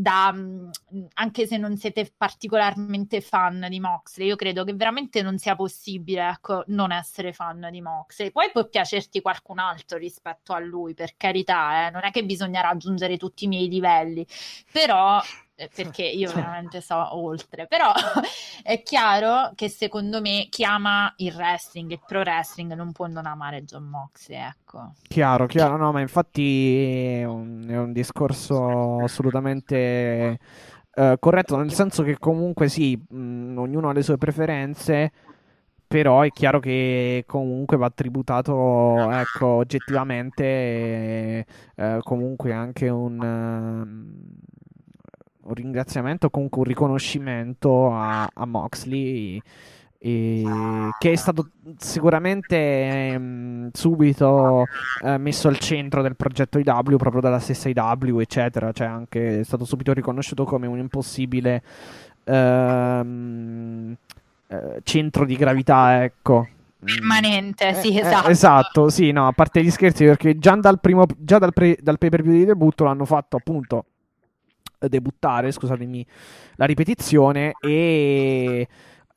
da, 0.00 0.30
mh, 0.32 0.70
anche 1.14 1.46
se 1.46 1.56
non 1.56 1.76
siete 1.76 2.12
particolarmente 2.16 3.20
fan 3.20 3.66
di 3.68 3.80
Moxley, 3.80 4.28
io 4.28 4.36
credo 4.36 4.62
che 4.62 4.72
veramente 4.74 5.22
non 5.22 5.38
sia 5.38 5.56
possibile, 5.56 6.28
ecco, 6.28 6.62
non 6.68 6.92
essere 6.92 7.32
fan 7.32 7.68
di 7.70 7.80
Moxley. 7.80 8.30
Poi 8.30 8.50
può 8.52 8.68
piacerti 8.68 9.20
qualcun 9.20 9.58
altro 9.58 9.98
rispetto 9.98 10.52
a 10.52 10.60
lui, 10.60 10.94
per 10.94 11.16
carità, 11.16 11.88
eh, 11.88 11.90
non 11.90 12.04
è 12.04 12.10
che 12.12 12.24
bisogna 12.24 12.60
raggiungere 12.60 13.16
tutti 13.16 13.44
i 13.44 13.48
miei 13.48 13.68
livelli, 13.68 14.24
però 14.70 15.20
perché 15.74 16.04
io 16.04 16.30
veramente 16.32 16.80
so 16.80 17.16
oltre, 17.16 17.66
però 17.66 17.90
è 18.62 18.82
chiaro 18.82 19.52
che 19.56 19.68
secondo 19.68 20.20
me 20.20 20.46
chi 20.48 20.62
ama 20.64 21.12
il 21.16 21.34
wrestling, 21.34 21.90
il 21.90 22.00
pro 22.06 22.20
wrestling 22.20 22.74
non 22.74 22.92
può 22.92 23.06
non 23.06 23.26
amare 23.26 23.64
John 23.64 23.84
Moxley, 23.84 24.38
ecco. 24.38 24.92
Chiaro, 25.08 25.46
chiaro, 25.46 25.76
no, 25.76 25.90
ma 25.90 26.00
infatti 26.00 27.18
è 27.20 27.24
un, 27.24 27.66
è 27.68 27.76
un 27.76 27.92
discorso 27.92 28.98
assolutamente 29.02 30.38
eh, 30.94 31.16
corretto, 31.18 31.56
nel 31.56 31.72
senso 31.72 32.02
che 32.02 32.18
comunque 32.18 32.68
sì, 32.68 32.96
mh, 32.96 33.56
ognuno 33.58 33.88
ha 33.88 33.92
le 33.92 34.02
sue 34.02 34.18
preferenze, 34.18 35.10
però 35.86 36.20
è 36.22 36.30
chiaro 36.30 36.60
che 36.60 37.24
comunque 37.26 37.76
va 37.76 37.90
tributato, 37.90 39.10
ecco, 39.10 39.46
oggettivamente, 39.46 40.44
eh, 40.44 41.46
eh, 41.76 41.98
comunque 42.02 42.52
anche 42.52 42.88
un, 42.90 43.22
ehm, 43.22 44.38
un 45.48 45.54
ringraziamento, 45.54 46.30
comunque 46.30 46.58
un 46.60 46.64
riconoscimento 46.66 47.92
a, 47.94 48.28
a 48.32 48.46
Moxley. 48.46 49.40
e- 50.00 50.94
che 50.98 51.12
è 51.12 51.16
stato 51.16 51.50
sicuramente 51.78 52.56
ehm, 52.56 53.70
subito 53.72 54.68
eh, 55.04 55.18
messo 55.18 55.48
al 55.48 55.58
centro 55.58 56.02
del 56.02 56.16
progetto 56.16 56.58
IW 56.58 56.96
proprio 56.96 57.20
dalla 57.20 57.40
stessa 57.40 57.68
IW, 57.68 58.20
eccetera. 58.20 58.72
Cioè, 58.72 58.86
anche 58.86 59.40
è 59.40 59.44
stato 59.44 59.64
subito 59.64 59.92
riconosciuto 59.92 60.44
come 60.44 60.66
un 60.66 60.78
impossibile 60.78 61.62
ehm, 62.24 63.96
eh, 64.48 64.80
centro 64.82 65.24
di 65.24 65.36
gravità, 65.36 66.02
ecco. 66.04 66.48
Permanente, 66.80 67.74
sì, 67.74 67.96
Eh, 68.00 68.00
eh, 68.00 68.00
esatto. 68.00 68.28
esatto, 68.28 68.88
sì, 68.88 69.10
no, 69.12 69.26
a 69.26 69.32
parte 69.32 69.62
gli 69.62 69.70
scherzi, 69.70 70.04
perché 70.04 70.38
già 70.38 70.54
dal 70.56 70.80
primo, 70.80 71.06
già 71.18 71.38
dal, 71.38 71.52
pre- 71.52 71.78
dal 71.80 71.98
pay 71.98 72.08
per 72.08 72.22
view 72.22 72.34
di 72.34 72.44
debutto 72.44 72.84
l'hanno 72.84 73.04
fatto 73.04 73.36
appunto 73.36 73.84
eh, 73.84 73.97
debuttare, 74.88 75.50
scusatemi 75.52 76.04
la 76.56 76.64
ripetizione, 76.66 77.52
e, 77.60 78.68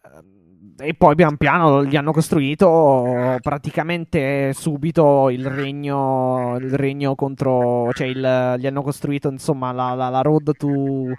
ehm, 0.03 0.74
e 0.80 0.94
poi 0.96 1.15
pian 1.15 1.38
piano 1.38 1.84
gli 1.86 1.96
hanno 1.96 2.12
costruito 2.12 3.38
praticamente 3.41 4.51
subito 4.53 5.30
il 5.30 5.46
regno, 5.48 6.58
il 6.60 6.74
regno 6.75 7.15
contro, 7.15 7.91
cioè 7.94 8.08
il- 8.08 8.56
gli 8.60 8.65
hanno 8.68 8.82
costruito 8.82 9.30
insomma 9.30 9.72
la, 9.72 9.94
la, 9.94 10.10
la 10.10 10.22
road 10.22 10.51
to 10.58 11.13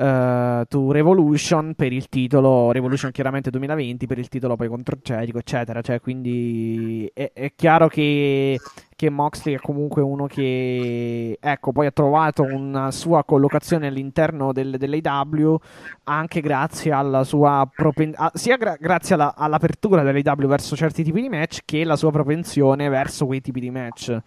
eh, 0.00 0.64
to 0.66 0.92
Revolution 0.92 1.74
per 1.74 1.92
il 1.92 2.08
titolo 2.08 2.72
Revolution 2.72 3.10
chiaramente 3.10 3.50
2020 3.50 4.06
per 4.06 4.18
il 4.18 4.28
titolo 4.28 4.56
poi 4.56 4.68
contro 4.68 4.96
Jericho 5.02 5.38
eccetera 5.38 5.82
cioè 5.82 6.00
quindi 6.00 7.10
è, 7.12 7.30
è 7.34 7.52
chiaro 7.54 7.88
che, 7.88 8.58
che 8.96 9.10
Moxley 9.10 9.56
è 9.56 9.58
comunque 9.58 10.00
uno 10.00 10.26
che 10.26 11.36
ecco 11.38 11.72
poi 11.72 11.86
ha 11.86 11.90
trovato 11.90 12.42
una 12.42 12.90
sua 12.90 13.24
collocazione 13.24 13.88
all'interno 13.88 14.52
del, 14.52 14.76
dell'AW 14.78 15.58
anche 16.04 16.40
grazie 16.40 16.92
alla 16.92 17.22
sua 17.24 17.68
propen- 17.72 18.14
a- 18.16 18.30
sia 18.34 18.56
gra- 18.56 18.76
grazie 18.80 19.16
alla- 19.16 19.34
all'apertura 19.36 20.02
dell'AW 20.02 20.46
verso 20.48 20.76
certi 20.76 21.02
tipi 21.04 21.20
di 21.20 21.28
match 21.28 21.58
che 21.66 21.84
la 21.84 21.96
sua 21.96 22.10
propensione 22.10 22.88
verso 22.88 23.26
quei 23.26 23.42
tipi 23.42 23.60
di 23.60 23.70
match 23.70 24.18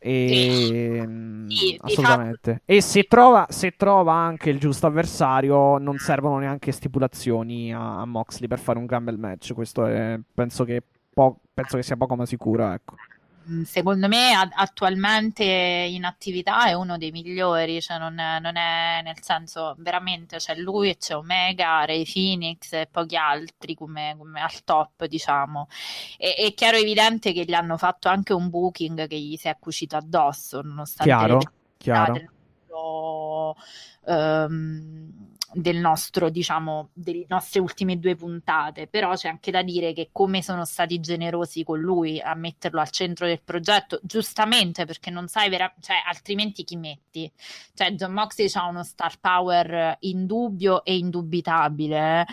e, 0.00 1.04
mm, 1.06 1.48
Sì, 1.48 1.76
assolutamente. 1.80 2.62
E 2.64 2.80
se 2.80 3.04
trova, 3.04 3.46
se 3.50 3.72
trova 3.76 4.14
anche 4.14 4.50
il 4.50 4.58
giusto 4.58 4.86
avversario, 4.86 5.78
non 5.78 5.98
servono 5.98 6.38
neanche 6.38 6.72
stipulazioni 6.72 7.72
a, 7.74 8.00
a 8.00 8.06
Moxley 8.06 8.48
per 8.48 8.58
fare 8.58 8.78
un 8.78 8.86
gran 8.86 9.04
bel 9.04 9.18
match. 9.18 9.52
Questo 9.52 9.84
è, 9.86 10.18
penso, 10.34 10.64
che 10.64 10.82
po- 11.12 11.40
penso 11.52 11.76
che 11.76 11.82
sia 11.82 11.96
poco 11.96 12.16
ma 12.16 12.26
sicuro. 12.26 12.72
Ecco. 12.72 12.96
Secondo 13.64 14.06
me 14.06 14.32
a- 14.32 14.48
attualmente 14.52 15.42
in 15.44 16.04
attività 16.04 16.66
è 16.68 16.72
uno 16.74 16.98
dei 16.98 17.10
migliori, 17.10 17.80
cioè 17.80 17.98
non 17.98 18.18
è, 18.18 18.38
non 18.38 18.56
è- 18.56 19.00
nel 19.02 19.20
senso 19.22 19.74
veramente 19.78 20.36
c'è 20.36 20.54
lui 20.56 20.90
e 20.90 20.96
c'è 20.98 21.16
Omega, 21.16 21.84
Ray 21.84 22.04
Phoenix 22.04 22.72
e 22.72 22.86
pochi 22.90 23.16
altri 23.16 23.74
come, 23.74 24.14
come 24.18 24.40
al 24.42 24.62
top, 24.64 25.06
diciamo. 25.06 25.68
E- 26.18 26.34
è 26.34 26.54
chiaro 26.54 26.76
e 26.76 26.80
evidente 26.80 27.32
che 27.32 27.44
gli 27.44 27.54
hanno 27.54 27.76
fatto 27.76 28.08
anche 28.08 28.32
un 28.34 28.50
booking 28.50 29.06
che 29.08 29.18
gli 29.18 29.36
si 29.36 29.48
è 29.48 29.56
cucito 29.58 29.96
addosso, 29.96 30.60
nonostante 30.62 31.12
Chiaro, 31.14 31.38
le 31.38 31.48
chiaro. 31.78 32.12
del 32.12 32.30
ehm, 34.06 35.29
del 35.52 35.78
nostro, 35.78 36.30
diciamo, 36.30 36.90
delle 36.92 37.24
nostre 37.28 37.60
ultime 37.60 37.98
due 37.98 38.14
puntate, 38.14 38.86
però 38.86 39.14
c'è 39.14 39.28
anche 39.28 39.50
da 39.50 39.62
dire 39.62 39.92
che 39.92 40.10
come 40.12 40.42
sono 40.42 40.64
stati 40.64 41.00
generosi 41.00 41.64
con 41.64 41.80
lui 41.80 42.20
a 42.20 42.34
metterlo 42.34 42.80
al 42.80 42.90
centro 42.90 43.26
del 43.26 43.40
progetto, 43.42 43.98
giustamente 44.02 44.84
perché 44.84 45.10
non 45.10 45.28
sai 45.28 45.48
vera- 45.48 45.72
cioè 45.80 45.96
altrimenti 46.06 46.64
chi 46.64 46.76
metti? 46.76 47.30
Cioè 47.74 47.92
John 47.92 48.12
Moxley 48.12 48.48
ha 48.54 48.66
uno 48.66 48.84
star 48.84 49.18
power 49.18 49.96
indubbio 50.00 50.84
e 50.84 50.96
indubitabile, 50.96 52.20
eh. 52.20 52.26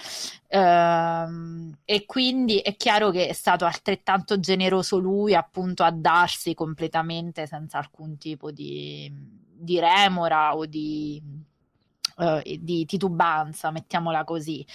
Ehm, 0.50 1.77
e 1.83 2.05
quindi 2.05 2.59
è 2.59 2.75
chiaro 2.75 3.09
che 3.12 3.27
è 3.27 3.33
stato 3.33 3.65
altrettanto 3.65 4.39
generoso 4.39 4.97
lui 4.97 5.36
appunto 5.36 5.83
a 5.83 5.91
darsi 5.91 6.53
completamente 6.53 7.45
senza 7.47 7.77
alcun 7.79 8.17
tipo 8.17 8.51
di, 8.51 9.12
di 9.13 9.79
remora 9.79 10.55
o 10.55 10.65
di, 10.65 11.21
eh, 12.17 12.59
di 12.62 12.86
titubanza, 12.86 13.71
mettiamola 13.71 14.24
così. 14.24 14.65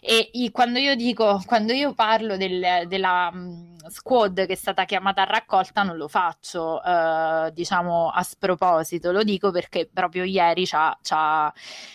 E 0.00 0.30
i- 0.32 0.50
quando 0.50 0.78
io 0.78 0.94
dico, 0.94 1.40
quando 1.46 1.72
io 1.72 1.94
parlo 1.94 2.36
del- 2.36 2.86
della 2.88 3.30
mh, 3.32 3.88
squad 3.88 4.46
che 4.46 4.52
è 4.52 4.56
stata 4.56 4.84
chiamata 4.84 5.22
a 5.22 5.24
raccolta, 5.24 5.82
non 5.82 5.96
lo 5.96 6.08
faccio, 6.08 6.82
eh, 6.82 7.50
diciamo, 7.52 8.10
a 8.10 8.22
sproposito, 8.22 9.10
lo 9.12 9.22
dico 9.22 9.50
perché 9.50 9.88
proprio 9.92 10.24
ieri 10.24 10.66
ci 10.66 10.74
ha, 10.76 10.96
ci 11.02 11.12
ha- 11.16 11.52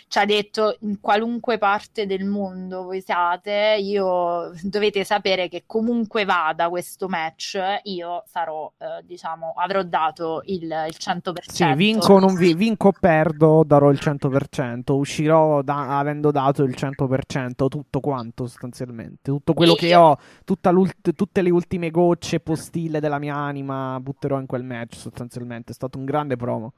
ci 0.10 0.18
ha 0.20 0.26
detto 0.26 0.78
in 0.82 1.00
qualunque 1.02 1.58
parte 1.58 2.06
del 2.06 2.24
mondo 2.26 2.84
voi 2.84 3.02
siate, 3.02 3.78
io 3.80 4.52
dovete 4.64 5.04
sapere 5.04 5.50
che 5.50 5.64
comunque 5.66 6.24
vada 6.26 6.70
questo 6.70 7.08
match, 7.08 7.60
io 7.84 8.24
sarò, 8.26 8.72
eh, 8.78 9.04
diciamo, 9.04 9.54
avrò 9.58 9.84
dato 9.84 10.42
il, 10.46 10.64
il 10.64 10.96
100%. 10.98 11.52
Sì, 11.52 11.74
vinco 11.76 12.20
non 12.20 12.36
vi- 12.36 12.54
vinco 12.54 12.92
perdo, 12.98 13.64
darò 13.66 13.90
il 13.90 14.00
100%. 14.00 14.87
Uscirò 14.96 15.62
da- 15.62 16.00
avendo 16.00 16.32
dato 16.32 16.64
il 16.64 16.76
100%, 16.76 17.68
tutto 17.68 18.00
quanto 18.00 18.48
sostanzialmente. 18.48 19.32
Tutto 19.32 19.54
quello 19.54 19.74
che 19.74 19.96
ho, 19.96 20.18
tutte 20.44 21.42
le 21.42 21.50
ultime 21.50 21.92
gocce 21.92 22.40
postille 22.40 23.00
della 23.00 23.20
mia 23.20 23.36
anima, 23.36 24.00
butterò 24.00 24.40
in 24.40 24.46
quel 24.46 24.64
match 24.64 24.96
sostanzialmente. 24.96 25.72
È 25.72 25.76
stato 25.76 25.98
un 25.98 26.06
grande 26.06 26.36
promo. 26.36 26.74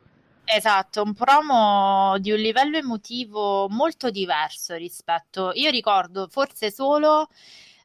Esatto, 0.52 1.04
un 1.04 1.14
promo 1.14 2.18
di 2.18 2.32
un 2.32 2.40
livello 2.40 2.78
emotivo 2.78 3.68
molto 3.70 4.10
diverso 4.10 4.74
rispetto. 4.76 5.52
Io 5.54 5.70
ricordo 5.70 6.28
forse 6.28 6.72
solo 6.72 7.28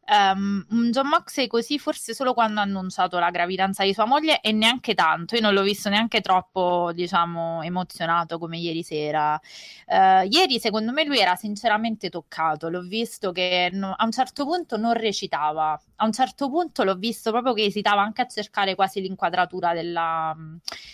ehm, 0.07 0.67
un 0.71 0.91
John 0.91 1.09
Moxley 1.09 1.47
così, 1.47 1.79
forse 1.79 2.15
solo 2.15 2.35
quando 2.35 2.61
ha 2.61 2.63
annunciato 2.63 3.19
la 3.19 3.31
gravidanza 3.31 3.85
di 3.85 3.93
sua 3.95 4.05
moglie 4.07 4.41
e 4.41 4.53
neanche 4.53 4.95
tanto. 4.95 5.35
Io 5.35 5.41
non 5.41 5.55
l'ho 5.55 5.63
visto 5.63 5.89
neanche 5.89 6.21
troppo, 6.21 6.91
diciamo, 6.95 7.63
emozionato 7.63 8.39
come 8.39 8.59
ieri 8.59 8.83
sera. 8.83 9.41
Eh, 9.87 10.27
ieri, 10.31 10.59
secondo 10.61 10.93
me, 10.93 11.05
lui 11.05 11.19
era 11.19 11.37
sinceramente 11.37 12.09
toccato. 12.11 12.69
L'ho 12.69 12.83
visto 12.83 13.33
che 13.33 13.71
no- 13.73 13.95
a 13.97 14.05
un 14.05 14.13
certo 14.13 14.45
punto 14.45 14.77
non 14.77 14.93
recitava. 14.95 15.81
A 15.97 16.05
un 16.05 16.13
certo 16.13 16.49
punto 16.51 16.83
l'ho 16.85 16.95
visto 16.97 17.31
proprio 17.31 17.53
che 17.55 17.65
esitava 17.65 18.03
anche 18.03 18.23
a 18.23 18.27
cercare 18.27 18.75
quasi 18.75 19.01
l'inquadratura 19.01 19.73
della, 19.75 20.35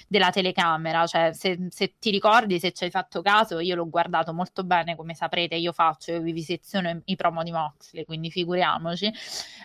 della 0.08 0.30
telecamera. 0.30 1.06
Cioè, 1.06 1.32
se, 1.32 1.66
se 1.70 1.94
ti 1.98 2.10
ricordi, 2.10 2.58
se 2.58 2.72
ci 2.72 2.84
hai 2.84 2.90
fatto 2.90 3.22
caso, 3.22 3.58
io 3.60 3.74
l'ho 3.76 3.88
guardato 3.88 4.32
molto 4.32 4.64
bene, 4.64 4.96
come 4.96 5.14
saprete, 5.14 5.54
io 5.56 5.72
faccio, 5.72 6.12
io 6.12 6.20
viviseziono 6.20 7.00
i 7.04 7.16
promo 7.16 7.42
di 7.42 7.52
Moxley, 7.52 8.04
quindi 8.04 8.30
figuriamoci. 8.30 8.99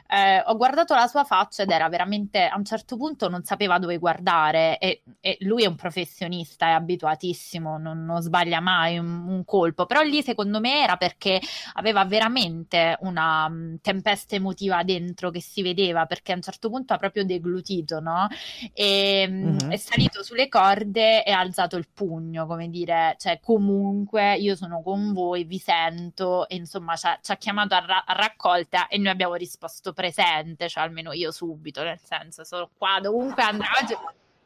Eh, 0.08 0.40
ho 0.46 0.56
guardato 0.56 0.94
la 0.94 1.08
sua 1.08 1.24
faccia 1.24 1.64
ed 1.64 1.72
era 1.72 1.90
veramente, 1.90 2.46
a 2.46 2.56
un 2.58 2.64
certo 2.64 2.96
punto 2.96 3.28
non 3.28 3.44
sapeva 3.44 3.80
dove 3.80 3.98
guardare 3.98 4.78
e, 4.78 5.02
e 5.20 5.38
lui 5.42 5.64
è 5.64 5.68
un 5.68 5.76
professionista, 5.76 6.68
è 6.68 6.72
abituatissimo, 6.72 7.78
non, 7.80 8.06
non 8.06 8.22
sbaglia 8.22 8.60
mai 8.60 9.00
un, 9.00 9.28
un 9.28 9.44
colpo, 9.46 9.88
però 9.88 10.02
lì 10.02 10.22
secondo 10.22 10.60
me 10.60 10.84
era 10.84 10.96
perché 10.98 11.42
aveva 11.74 12.06
veramente 12.06 12.98
una 13.02 13.50
mh, 13.50 13.80
tempesta 13.82 14.36
emotiva 14.36 14.84
dentro 14.84 15.32
che 15.32 15.42
si 15.42 15.64
vedeva, 15.64 16.06
perché 16.06 16.34
a 16.34 16.36
un 16.36 16.42
certo 16.44 16.70
punto 16.70 16.94
ha 16.94 16.98
proprio 16.98 17.26
deglutito, 17.26 18.00
no? 18.00 18.28
E 18.74 19.28
mh, 19.28 19.44
Mhm. 19.46 19.70
è 19.72 19.78
salito 19.78 20.24
sulle 20.24 20.48
corde 20.48 21.24
e 21.24 21.32
ha 21.32 21.40
alzato 21.40 21.76
il 21.78 21.88
pugno, 21.94 22.46
come 22.46 22.70
dire, 22.70 23.16
cioè 23.20 23.40
comunque 23.42 24.36
io 24.38 24.56
sono 24.56 24.82
con 24.82 25.14
voi, 25.14 25.44
vi 25.44 25.58
sento, 25.58 26.48
e 26.48 26.56
insomma 26.56 26.96
ci 26.96 27.06
ha, 27.08 27.20
ci 27.22 27.32
ha 27.32 27.38
chiamato 27.38 27.76
a, 27.76 27.80
ra- 27.86 28.04
a 28.06 28.14
raccolta 28.14 28.88
e 28.88 28.98
noi 28.98 29.10
abbiamo 29.10 29.25
risposto 29.34 29.94
presente, 29.94 30.70
cioè 30.70 30.84
almeno 30.84 31.12
io 31.12 31.32
subito, 31.32 31.84
nel 31.84 32.00
senso 32.00 32.44
sono 32.44 32.70
qua 32.78 33.00
dovunque 33.02 33.44
andrà. 33.44 33.68
Oggi- 33.82 33.98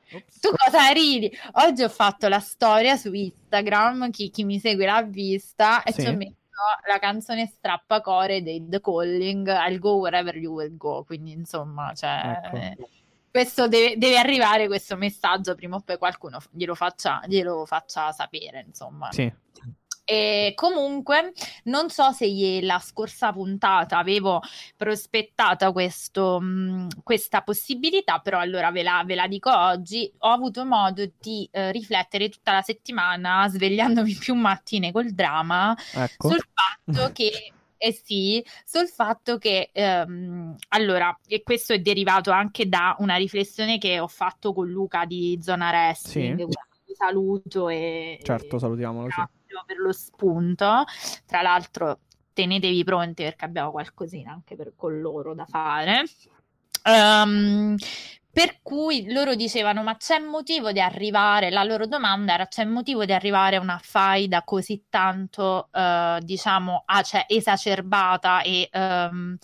tu 0.42 0.50
cosa 0.56 0.90
ridi? 0.90 1.32
Oggi 1.54 1.84
ho 1.84 1.90
fatto 1.90 2.28
la 2.28 2.40
storia 2.40 2.96
su 2.98 3.14
Instagram, 3.14 4.10
chi, 4.10 4.30
chi 4.32 4.44
mi 4.44 4.60
segue 4.60 4.86
l'ha 4.86 5.04
vista, 5.04 5.84
e 5.84 5.92
Sì. 5.92 6.02
ci 6.02 6.08
ho 6.08 6.16
messo 6.16 6.36
la 6.88 7.00
canzone 7.00 7.46
strappacore 7.46 8.42
dei 8.42 8.68
The 8.68 8.82
Calling, 8.82 9.48
I'll 9.48 9.80
go 9.80 9.96
wherever 9.98 10.36
you 10.36 10.54
will 10.54 10.76
go, 10.76 11.04
quindi 11.04 11.32
insomma, 11.32 11.94
cioè, 11.94 12.42
Ecco. 12.44 12.88
questo 13.32 13.68
deve, 13.68 13.98
deve 13.98 14.18
arrivare 14.18 14.68
questo 14.68 14.98
messaggio 14.98 15.54
prima 15.56 15.76
o 15.78 15.82
poi 15.82 15.98
qualcuno 15.98 16.40
glielo 16.52 16.76
faccia, 16.76 17.22
glielo 17.28 17.66
faccia 17.66 18.12
sapere, 18.12 18.64
insomma. 18.68 19.12
Sì. 19.12 19.32
E 20.12 20.54
comunque 20.56 21.34
non 21.66 21.92
so 21.92 22.12
se 22.12 22.60
la 22.64 22.80
scorsa 22.80 23.32
puntata 23.32 24.00
avevo 24.00 24.42
prospettata 24.76 25.72
questo, 25.72 26.40
mh, 26.42 27.04
questa 27.04 27.44
possibilità, 27.44 28.18
però 28.18 28.40
allora 28.40 28.72
ve 28.72 28.82
la, 28.82 29.04
ve 29.06 29.14
la 29.14 29.28
dico 29.28 29.56
oggi. 29.56 30.12
Ho 30.20 30.30
avuto 30.30 30.66
modo 30.66 31.08
di 31.20 31.48
eh, 31.52 31.72
riflettere 31.72 32.28
tutta 32.30 32.54
la 32.54 32.64
settimana, 32.64 33.48
svegliandomi 33.48 34.16
più 34.16 34.34
mattine 34.34 34.92
col 34.92 35.12
dramma, 35.12 35.78
Ecco. 35.94 36.30
sul 36.30 36.44
fatto 36.52 37.12
che 37.14 37.54
eh 37.78 37.92
sì, 37.94 38.44
sul 38.66 38.88
fatto 38.88 39.38
che 39.38 39.70
ehm, 39.72 40.56
allora, 40.70 41.16
e 41.28 41.44
questo 41.44 41.74
è 41.74 41.80
derivato 41.80 42.32
anche 42.32 42.68
da 42.68 42.96
una 42.98 43.16
riflessione 43.16 43.78
che 43.78 44.00
ho 44.00 44.08
fatto 44.08 44.54
con 44.54 44.68
Luca 44.68 45.06
di 45.06 45.38
Zona 45.40 45.70
Wrestling, 45.70 46.46
Sì. 46.50 46.94
saluto 46.96 47.70
e 47.70 48.20
Certo, 48.24 48.58
salutiamolo. 48.58 49.10
Sì. 49.12 49.38
Ringrazio 49.50 49.64
per 49.66 49.78
lo 49.78 49.92
spunto. 49.92 50.86
Tra 51.26 51.42
l'altro, 51.42 52.00
tenetevi 52.34 52.84
pronti 52.84 53.24
perché 53.24 53.46
abbiamo 53.46 53.72
qualcosina 53.72 54.32
anche 54.32 54.56
per, 54.56 54.74
con 54.76 55.00
loro 55.02 55.34
da 55.34 55.46
fare. 55.46 56.04
Um, 56.84 57.76
per 58.32 58.60
cui 58.62 59.12
loro 59.12 59.36
dicevano: 59.36 59.84
Ma 59.84 59.98
c'è 59.98 60.20
motivo 60.20 60.72
di 60.72 60.80
arrivare? 60.80 61.50
La 61.50 61.64
loro 61.64 61.88
domanda 61.88 62.34
era: 62.34 62.48
c'è 62.48 62.64
motivo 62.64 63.06
di 63.06 63.12
arrivare 63.12 63.58
a 63.58 63.62
una 63.62 63.80
faida 63.82 64.44
così 64.44 64.86
tanto, 64.90 65.70
uh, 65.72 66.20
diciamo, 66.20 66.84
ah, 66.86 67.02
cioè, 67.02 67.26
esacerbata 67.28 68.42
e. 68.42 68.70
Um, 68.72 69.38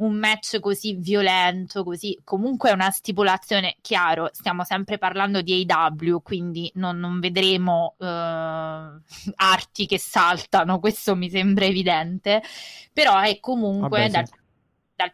un 0.00 0.14
match 0.14 0.60
così 0.60 0.94
violento, 0.94 1.84
così 1.84 2.18
comunque 2.24 2.70
è 2.70 2.72
una 2.72 2.90
stipulazione, 2.90 3.76
chiaro, 3.80 4.28
stiamo 4.32 4.64
sempre 4.64 4.98
parlando 4.98 5.42
di 5.42 5.66
AW, 5.68 6.20
quindi 6.22 6.70
non, 6.74 6.98
non 6.98 7.20
vedremo 7.20 7.94
uh, 7.98 8.04
arti 9.36 9.86
che 9.86 9.98
saltano, 9.98 10.78
questo 10.78 11.16
mi 11.16 11.28
sembra 11.28 11.64
evidente, 11.64 12.42
però 12.92 13.18
è 13.20 13.40
comunque 13.40 13.88
Vabbè, 13.88 14.06
sì. 14.06 14.10
dal 14.10 14.28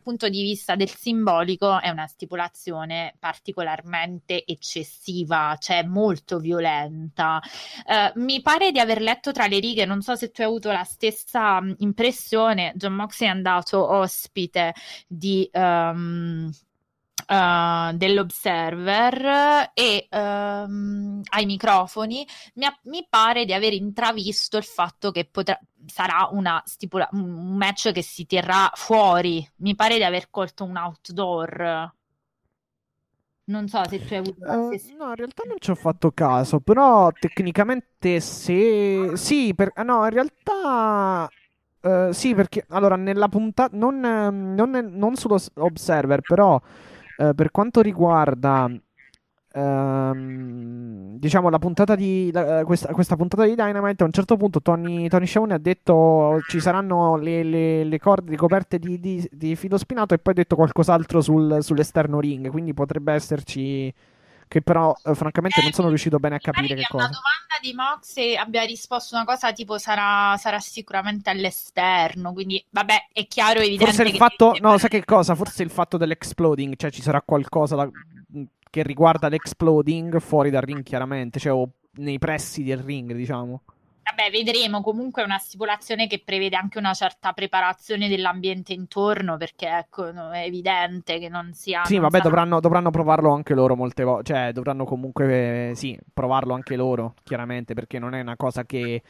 punto 0.02 0.28
di 0.28 0.42
vista 0.42 0.74
del 0.74 0.90
simbolico 0.90 1.80
è 1.80 1.88
una 1.88 2.06
stipulazione 2.06 3.14
particolarmente 3.18 4.44
eccessiva, 4.44 5.56
cioè 5.60 5.82
molto 5.82 6.38
violenta. 6.38 7.40
Uh, 7.86 8.20
mi 8.20 8.42
pare 8.42 8.72
di 8.72 8.80
aver 8.80 9.00
letto 9.00 9.32
tra 9.32 9.46
le 9.46 9.58
righe, 9.58 9.84
non 9.84 10.02
so 10.02 10.16
se 10.16 10.30
tu 10.30 10.40
hai 10.40 10.46
avuto 10.46 10.70
la 10.72 10.84
stessa 10.84 11.60
impressione, 11.78 12.72
John 12.76 12.94
Moxley 12.94 13.28
è 13.28 13.32
andato 13.32 13.90
ospite 13.92 14.74
di... 15.06 15.48
Um, 15.52 16.50
uh, 17.26 17.96
dell'Observer 17.96 19.70
e 19.74 20.06
um, 20.10 21.20
ai 21.30 21.46
microfoni, 21.46 22.26
mi, 22.54 22.66
mi, 22.84 23.06
pare 23.08 23.44
di 23.44 23.52
aver 23.52 23.72
intravisto 23.72 24.56
il 24.56 24.64
fatto 24.64 25.10
che 25.10 25.24
potrà, 25.24 25.58
sarà 25.86 26.28
una 26.30 26.62
stipula- 26.64 27.08
un 27.12 27.56
match 27.56 27.92
che 27.92 28.02
si 28.02 28.26
terrà 28.26 28.70
fuori. 28.74 29.46
Mi 29.56 29.74
pare 29.74 29.96
di 29.96 30.04
aver 30.04 30.28
colto 30.30 30.64
un 30.64 30.76
outdoor. 30.76 31.94
Non 33.48 33.68
so 33.68 33.80
se 33.88 34.04
tu 34.04 34.12
hai 34.12 34.18
avuto 34.18 34.44
uh, 34.44 34.70
No, 34.98 35.08
in 35.10 35.14
realtà 35.14 35.44
non 35.46 35.56
ci 35.58 35.70
ho 35.70 35.76
fatto 35.76 36.10
caso, 36.10 36.58
però 36.58 37.12
tecnicamente 37.12 38.18
se... 38.18 39.12
Sì, 39.16 39.54
per... 39.54 39.72
no, 39.84 40.04
in 40.04 40.10
realtà... 40.10 41.28
Uh, 41.80 42.10
sì, 42.10 42.34
perché 42.34 42.64
allora 42.70 42.96
nella 42.96 43.28
puntata 43.28 43.76
non, 43.76 44.00
non, 44.00 44.90
non 44.92 45.14
sullo 45.14 45.38
Observer, 45.54 46.20
però 46.20 46.60
eh, 47.16 47.34
per 47.34 47.50
quanto 47.50 47.80
riguarda 47.80 48.70
ehm, 49.56 51.18
diciamo 51.18 51.48
la 51.48 51.58
puntata 51.58 51.94
di 51.94 52.30
la, 52.32 52.64
questa, 52.64 52.92
questa, 52.92 53.16
puntata 53.16 53.44
di 53.44 53.54
Dynamite 53.54 54.02
a 54.02 54.06
un 54.06 54.12
certo 54.12 54.36
punto 54.36 54.60
Tony, 54.60 55.08
Tony 55.08 55.26
Schiavone 55.26 55.54
ha 55.54 55.58
detto 55.58 56.40
ci 56.48 56.60
saranno 56.60 57.16
le, 57.16 57.42
le, 57.42 57.84
le 57.84 57.98
corde 57.98 58.30
ricoperte 58.30 58.78
di, 58.78 59.00
di, 59.00 59.26
di, 59.32 59.56
filo 59.56 59.78
spinato 59.78 60.14
e 60.14 60.18
poi 60.18 60.34
ha 60.34 60.36
detto 60.36 60.56
qualcos'altro 60.56 61.20
sul, 61.20 61.58
sull'esterno 61.60 62.20
ring 62.20 62.50
quindi 62.50 62.74
potrebbe 62.74 63.12
esserci 63.12 63.92
che 64.48 64.62
però 64.62 64.94
eh, 65.04 65.14
francamente 65.14 65.60
non 65.62 65.72
sono 65.72 65.88
riuscito 65.88 66.18
bene 66.18 66.36
a 66.36 66.38
capire 66.38 66.74
che 66.74 66.86
cosa. 66.88 67.06
Una 67.06 67.14
domanda 67.14 67.56
di 67.60 67.72
Mox 67.74 68.16
e 68.16 68.36
abbia 68.36 68.62
risposto 68.62 69.14
una 69.14 69.24
cosa 69.24 69.52
tipo 69.52 69.78
sarà, 69.78 70.36
sarà 70.36 70.60
sicuramente 70.60 71.30
all'esterno, 71.30 72.32
quindi 72.32 72.64
vabbè 72.70 73.08
è 73.12 73.26
chiaro 73.26 73.60
evidente 73.60 73.84
Forse 73.84 74.02
il 74.02 74.16
fatto, 74.16 74.56
no 74.60 74.78
sai 74.78 74.88
che 74.88 75.04
cosa, 75.04 75.34
forse 75.34 75.62
il 75.62 75.70
fatto 75.70 75.96
dell'exploding, 75.96 76.76
cioè 76.76 76.90
ci 76.90 77.02
sarà 77.02 77.22
qualcosa 77.22 77.76
da, 77.76 77.88
che 78.70 78.82
riguarda 78.82 79.28
l'exploding 79.28 80.20
fuori 80.20 80.50
dal 80.50 80.62
ring 80.62 80.82
chiaramente, 80.82 81.40
cioè 81.40 81.52
o 81.52 81.68
nei 81.96 82.18
pressi 82.18 82.62
del 82.62 82.78
ring 82.78 83.12
diciamo. 83.14 83.62
Vabbè, 84.08 84.30
vedremo. 84.30 84.82
Comunque 84.82 85.22
è 85.22 85.24
una 85.24 85.38
stipulazione 85.38 86.06
che 86.06 86.22
prevede 86.24 86.54
anche 86.54 86.78
una 86.78 86.94
certa 86.94 87.32
preparazione 87.32 88.08
dell'ambiente 88.08 88.72
intorno, 88.72 89.36
perché 89.36 89.66
ecco, 89.68 90.06
è 90.30 90.44
evidente 90.44 91.18
che 91.18 91.28
non 91.28 91.52
sia. 91.54 91.84
Sì, 91.84 91.98
vabbè, 91.98 92.18
sarà... 92.18 92.28
dovranno, 92.28 92.60
dovranno, 92.60 92.90
provarlo 92.90 93.32
anche 93.32 93.54
loro 93.54 93.74
molte 93.74 94.04
volte. 94.04 94.32
Cioè, 94.32 94.52
dovranno 94.52 94.84
comunque, 94.84 95.72
sì, 95.74 95.98
provarlo 96.14 96.54
anche 96.54 96.76
loro, 96.76 97.14
chiaramente, 97.24 97.74
perché 97.74 97.98
non 97.98 98.14
è 98.14 98.20
una 98.20 98.36
cosa 98.36 98.64
che. 98.64 99.02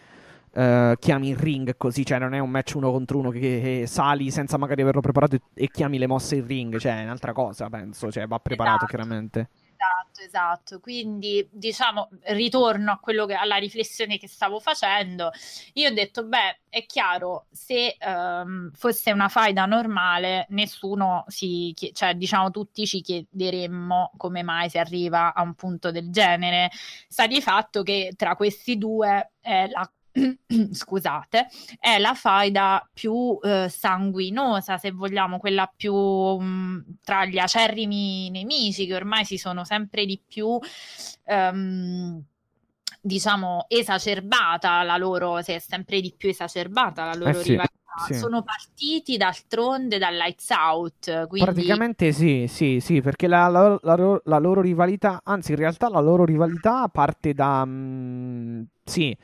Uh, 0.56 0.94
chiami 0.98 1.28
in 1.28 1.36
ring 1.36 1.76
così, 1.76 2.06
cioè 2.06 2.18
non 2.18 2.32
è 2.32 2.38
un 2.38 2.48
match 2.48 2.76
uno 2.76 2.90
contro 2.90 3.18
uno 3.18 3.28
che, 3.28 3.40
che 3.40 3.84
sali 3.86 4.30
senza 4.30 4.56
magari 4.56 4.80
averlo 4.80 5.02
preparato 5.02 5.34
e, 5.34 5.40
e, 5.52 5.68
chiami 5.68 5.98
le 5.98 6.06
mosse 6.06 6.36
in 6.36 6.46
ring, 6.46 6.78
cioè 6.78 7.00
è 7.00 7.02
un'altra 7.02 7.34
cosa, 7.34 7.68
penso, 7.68 8.10
cioè 8.10 8.26
va 8.26 8.38
preparato 8.38 8.86
esatto. 8.86 8.96
chiaramente. 8.96 9.48
Esatto. 10.26 10.80
Quindi, 10.80 11.48
diciamo, 11.52 12.08
ritorno 12.24 12.90
a 12.92 12.98
quello 12.98 13.26
che, 13.26 13.34
alla 13.34 13.56
riflessione 13.56 14.18
che 14.18 14.28
stavo 14.28 14.58
facendo. 14.58 15.30
Io 15.74 15.88
ho 15.88 15.92
detto, 15.92 16.24
beh, 16.24 16.60
è 16.68 16.84
chiaro, 16.84 17.46
se 17.50 17.96
um, 18.04 18.70
fosse 18.72 19.12
una 19.12 19.28
faida 19.28 19.66
normale, 19.66 20.46
nessuno 20.50 21.24
si, 21.28 21.74
cioè, 21.92 22.14
diciamo, 22.14 22.50
tutti 22.50 22.86
ci 22.86 23.00
chiederemmo 23.00 24.12
come 24.16 24.42
mai 24.42 24.68
si 24.68 24.78
arriva 24.78 25.32
a 25.32 25.42
un 25.42 25.54
punto 25.54 25.90
del 25.92 26.10
genere. 26.10 26.70
Sta 27.08 27.26
di 27.26 27.40
fatto 27.40 27.82
che 27.82 28.12
tra 28.16 28.34
questi 28.34 28.76
due 28.78 29.32
è 29.40 29.68
la 29.68 29.88
scusate, 30.72 31.48
è 31.78 31.98
la 31.98 32.14
faida 32.14 32.88
più 32.92 33.38
eh, 33.42 33.68
sanguinosa, 33.68 34.78
se 34.78 34.90
vogliamo, 34.90 35.38
quella 35.38 35.70
più 35.74 35.94
mh, 35.94 36.44
mm, 36.44 36.78
tra 37.02 37.24
gli 37.26 37.38
acerrimi 37.38 38.30
nemici 38.30 38.86
che 38.86 38.94
ormai 38.94 39.24
si 39.24 39.36
sono 39.36 39.64
sempre 39.64 40.06
di 40.06 40.20
più 40.26 40.58
um, 41.26 42.22
diciamo 43.00 43.66
esacerbata 43.68 44.82
la 44.82 44.96
loro, 44.96 45.42
si 45.42 45.52
è 45.52 45.58
sempre 45.58 46.00
di 46.00 46.14
più 46.16 46.30
esacerbata 46.30 47.04
la 47.04 47.14
loro 47.14 47.30
eh 47.30 47.42
sì, 47.42 47.50
rivalità. 47.50 47.74
Sì. 48.08 48.12
Sono 48.12 48.42
partiti 48.42 49.16
d'altronde 49.16 49.96
dal 49.96 50.14
Lights 50.14 50.50
Out. 50.50 51.26
Quindi... 51.28 51.50
Praticamente 51.50 52.12
sì, 52.12 52.44
sì, 52.46 52.78
sì, 52.78 53.00
perché 53.00 53.26
la, 53.26 53.48
la, 53.48 53.78
la, 53.82 54.20
la, 54.22 54.38
loro 54.38 54.60
rivalità, 54.60 55.22
anzi 55.24 55.52
in 55.52 55.56
realtà 55.56 55.88
la 55.88 56.00
loro 56.00 56.26
rivalità 56.26 56.88
parte 56.88 57.32
da... 57.32 57.64
Mh, 57.64 57.70
mm, 57.70 58.62
sì 58.84 59.16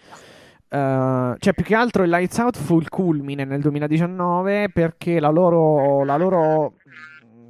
Uh, 0.73 1.37
cioè, 1.37 1.53
più 1.53 1.65
che 1.65 1.75
altro 1.75 2.03
il 2.03 2.09
Lights 2.09 2.39
Out 2.39 2.57
fu 2.57 2.79
il 2.79 2.89
culmine 2.89 3.45
nel 3.45 3.61
2019 3.61 4.71
perché 4.71 5.21
la 5.21 5.29
loro, 5.29 6.03
la 6.03 6.17
loro, 6.17 6.77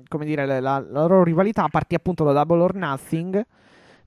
come 0.08 0.24
dire, 0.24 0.44
la, 0.44 0.58
la 0.60 0.80
loro 0.80 1.22
rivalità 1.22 1.68
partì 1.68 1.94
appunto 1.94 2.24
da 2.24 2.32
Double 2.32 2.60
or 2.60 2.74
Nothing 2.74 3.46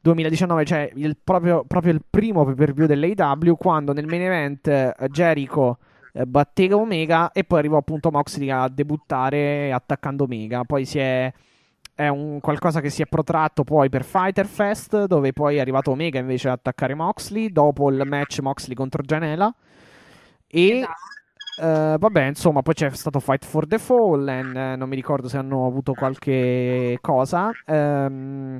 2019, 0.01 0.65
cioè 0.65 0.91
il, 0.95 1.15
proprio, 1.23 1.63
proprio, 1.65 1.93
il 1.93 2.01
primo 2.09 2.43
pay 2.43 2.55
per 2.55 2.73
view 2.73 2.87
dell'AW 2.87 3.55
quando 3.55 3.93
nel 3.93 4.05
main 4.05 4.23
event 4.23 4.67
eh, 4.67 4.93
Jericho 5.07 5.77
eh, 6.11 6.25
batteva 6.25 6.75
Omega 6.75 7.31
e 7.31 7.45
poi 7.45 7.59
arrivò 7.59 7.77
appunto 7.77 8.11
Moxley 8.11 8.49
a 8.49 8.67
debuttare 8.67 9.71
attaccando 9.71 10.25
Omega. 10.25 10.65
Poi 10.65 10.83
si 10.83 10.99
è 10.99 11.31
è 11.95 12.09
un 12.09 12.39
qualcosa 12.41 12.81
che 12.81 12.89
si 12.89 13.01
è 13.01 13.05
protratto 13.05 13.63
poi 13.63 13.89
per 13.89 14.03
Fighter 14.03 14.45
Fest, 14.45 15.05
dove 15.05 15.31
poi 15.31 15.55
è 15.55 15.59
arrivato 15.61 15.91
Omega 15.91 16.19
invece 16.19 16.49
ad 16.49 16.55
attaccare 16.55 16.93
Moxley, 16.93 17.49
dopo 17.49 17.89
il 17.89 18.03
match 18.05 18.39
Moxley 18.41 18.75
contro 18.75 19.01
Janela. 19.01 19.53
E 20.47 20.69
esatto. 20.79 21.13
Uh, 21.57 21.97
vabbè, 21.97 22.23
insomma, 22.25 22.61
poi 22.61 22.73
c'è 22.73 22.89
stato 22.91 23.21
Fight 23.21 23.45
for 23.45 23.65
the 23.65 23.79
Fallen. 23.79 24.55
Eh, 24.57 24.75
non 24.75 24.89
mi 24.89 24.95
ricordo 24.95 25.29
se 25.29 25.37
hanno 25.37 25.65
avuto 25.65 25.93
qualche 25.93 26.97
cosa. 26.99 27.49
Um, 27.65 28.59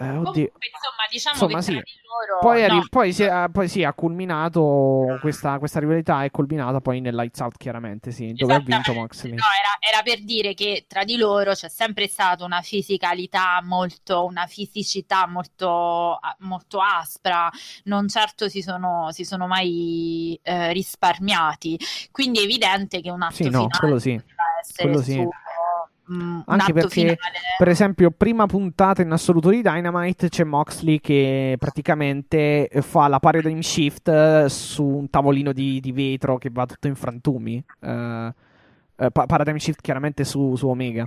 eh, 0.00 0.06
Comunque, 0.06 0.40
insomma, 0.40 1.04
diciamo 1.10 1.34
insomma, 1.34 1.60
sì. 1.60 1.72
loro... 1.74 2.38
Poi, 2.40 2.66
no. 2.66 2.86
poi, 2.88 3.12
si 3.12 3.22
è, 3.22 3.48
poi 3.52 3.68
sì, 3.68 3.84
ha 3.84 3.92
culminato 3.92 5.18
questa, 5.20 5.58
questa, 5.58 5.78
rivalità 5.78 6.24
è 6.24 6.30
culminata 6.30 6.80
poi 6.80 7.00
nel 7.00 7.14
Lights 7.14 7.38
Out, 7.40 7.58
chiaramente, 7.58 8.10
sì, 8.10 8.32
dove 8.32 8.54
ha 8.54 8.60
vinto 8.60 8.94
Moxley. 8.94 9.34
No, 9.34 9.42
era, 9.42 9.92
era, 9.92 10.02
per 10.02 10.24
dire 10.24 10.54
che 10.54 10.86
tra 10.88 11.04
di 11.04 11.16
loro 11.16 11.52
c'è 11.52 11.68
sempre 11.68 12.06
stata 12.08 12.46
una 12.46 12.62
fisicalità 12.62 13.60
molto, 13.62 14.24
una 14.24 14.46
fisicità 14.46 15.26
molto, 15.26 16.18
molto 16.38 16.80
aspra, 16.80 17.50
non 17.84 18.08
certo 18.08 18.48
si 18.48 18.62
sono, 18.62 19.12
si 19.12 19.24
sono 19.24 19.46
mai 19.46 20.38
eh, 20.42 20.72
risparmiati. 20.72 21.78
Quindi 22.10 22.38
è 22.38 22.44
evidente 22.44 23.02
che 23.02 23.10
un 23.10 23.20
atto 23.20 23.34
sì, 23.34 23.50
no, 23.50 23.68
quello 23.78 23.98
sì. 23.98 24.18
Quello 24.76 25.02
sì. 25.02 25.26
Su, 26.10 26.14
Mm, 26.14 26.40
Anche 26.46 26.72
perché, 26.72 26.88
finale. 26.88 27.16
per 27.56 27.68
esempio, 27.68 28.10
prima 28.10 28.46
puntata 28.46 29.00
in 29.00 29.12
assoluto 29.12 29.48
di 29.50 29.62
Dynamite 29.62 30.28
c'è 30.28 30.42
Moxley 30.42 30.98
che 30.98 31.54
praticamente 31.56 32.68
fa 32.80 33.06
la 33.06 33.20
paradigm 33.20 33.60
shift 33.60 34.08
eh, 34.08 34.48
su 34.48 34.84
un 34.84 35.08
tavolino 35.08 35.52
di, 35.52 35.78
di 35.78 35.92
vetro 35.92 36.36
che 36.36 36.50
va 36.50 36.66
tutto 36.66 36.88
in 36.88 36.96
frantumi. 36.96 37.64
Uh, 37.78 37.88
uh, 37.88 38.32
paradigm 39.10 39.56
shift 39.56 39.80
chiaramente 39.80 40.24
su, 40.24 40.56
su 40.56 40.66
Omega. 40.66 41.04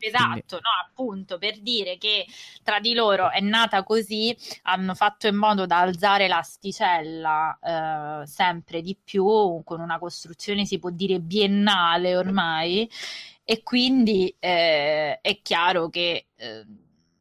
Esatto, 0.00 0.56
no, 0.56 0.70
appunto 0.86 1.38
per 1.38 1.58
dire 1.60 1.98
che 1.98 2.24
tra 2.62 2.78
di 2.78 2.94
loro 2.94 3.30
è 3.30 3.40
nata 3.40 3.82
così, 3.82 4.34
hanno 4.62 4.94
fatto 4.94 5.26
in 5.26 5.34
modo 5.34 5.66
da 5.66 5.80
alzare 5.80 6.28
l'asticella 6.28 8.22
eh, 8.22 8.26
sempre 8.26 8.80
di 8.80 8.96
più, 9.02 9.60
con 9.64 9.80
una 9.80 9.98
costruzione 9.98 10.64
si 10.64 10.78
può 10.78 10.90
dire 10.90 11.18
biennale 11.18 12.16
ormai, 12.16 12.88
e 13.50 13.62
quindi 13.62 14.36
eh, 14.38 15.22
è 15.22 15.40
chiaro 15.40 15.88
che, 15.88 16.26
eh, 16.36 16.66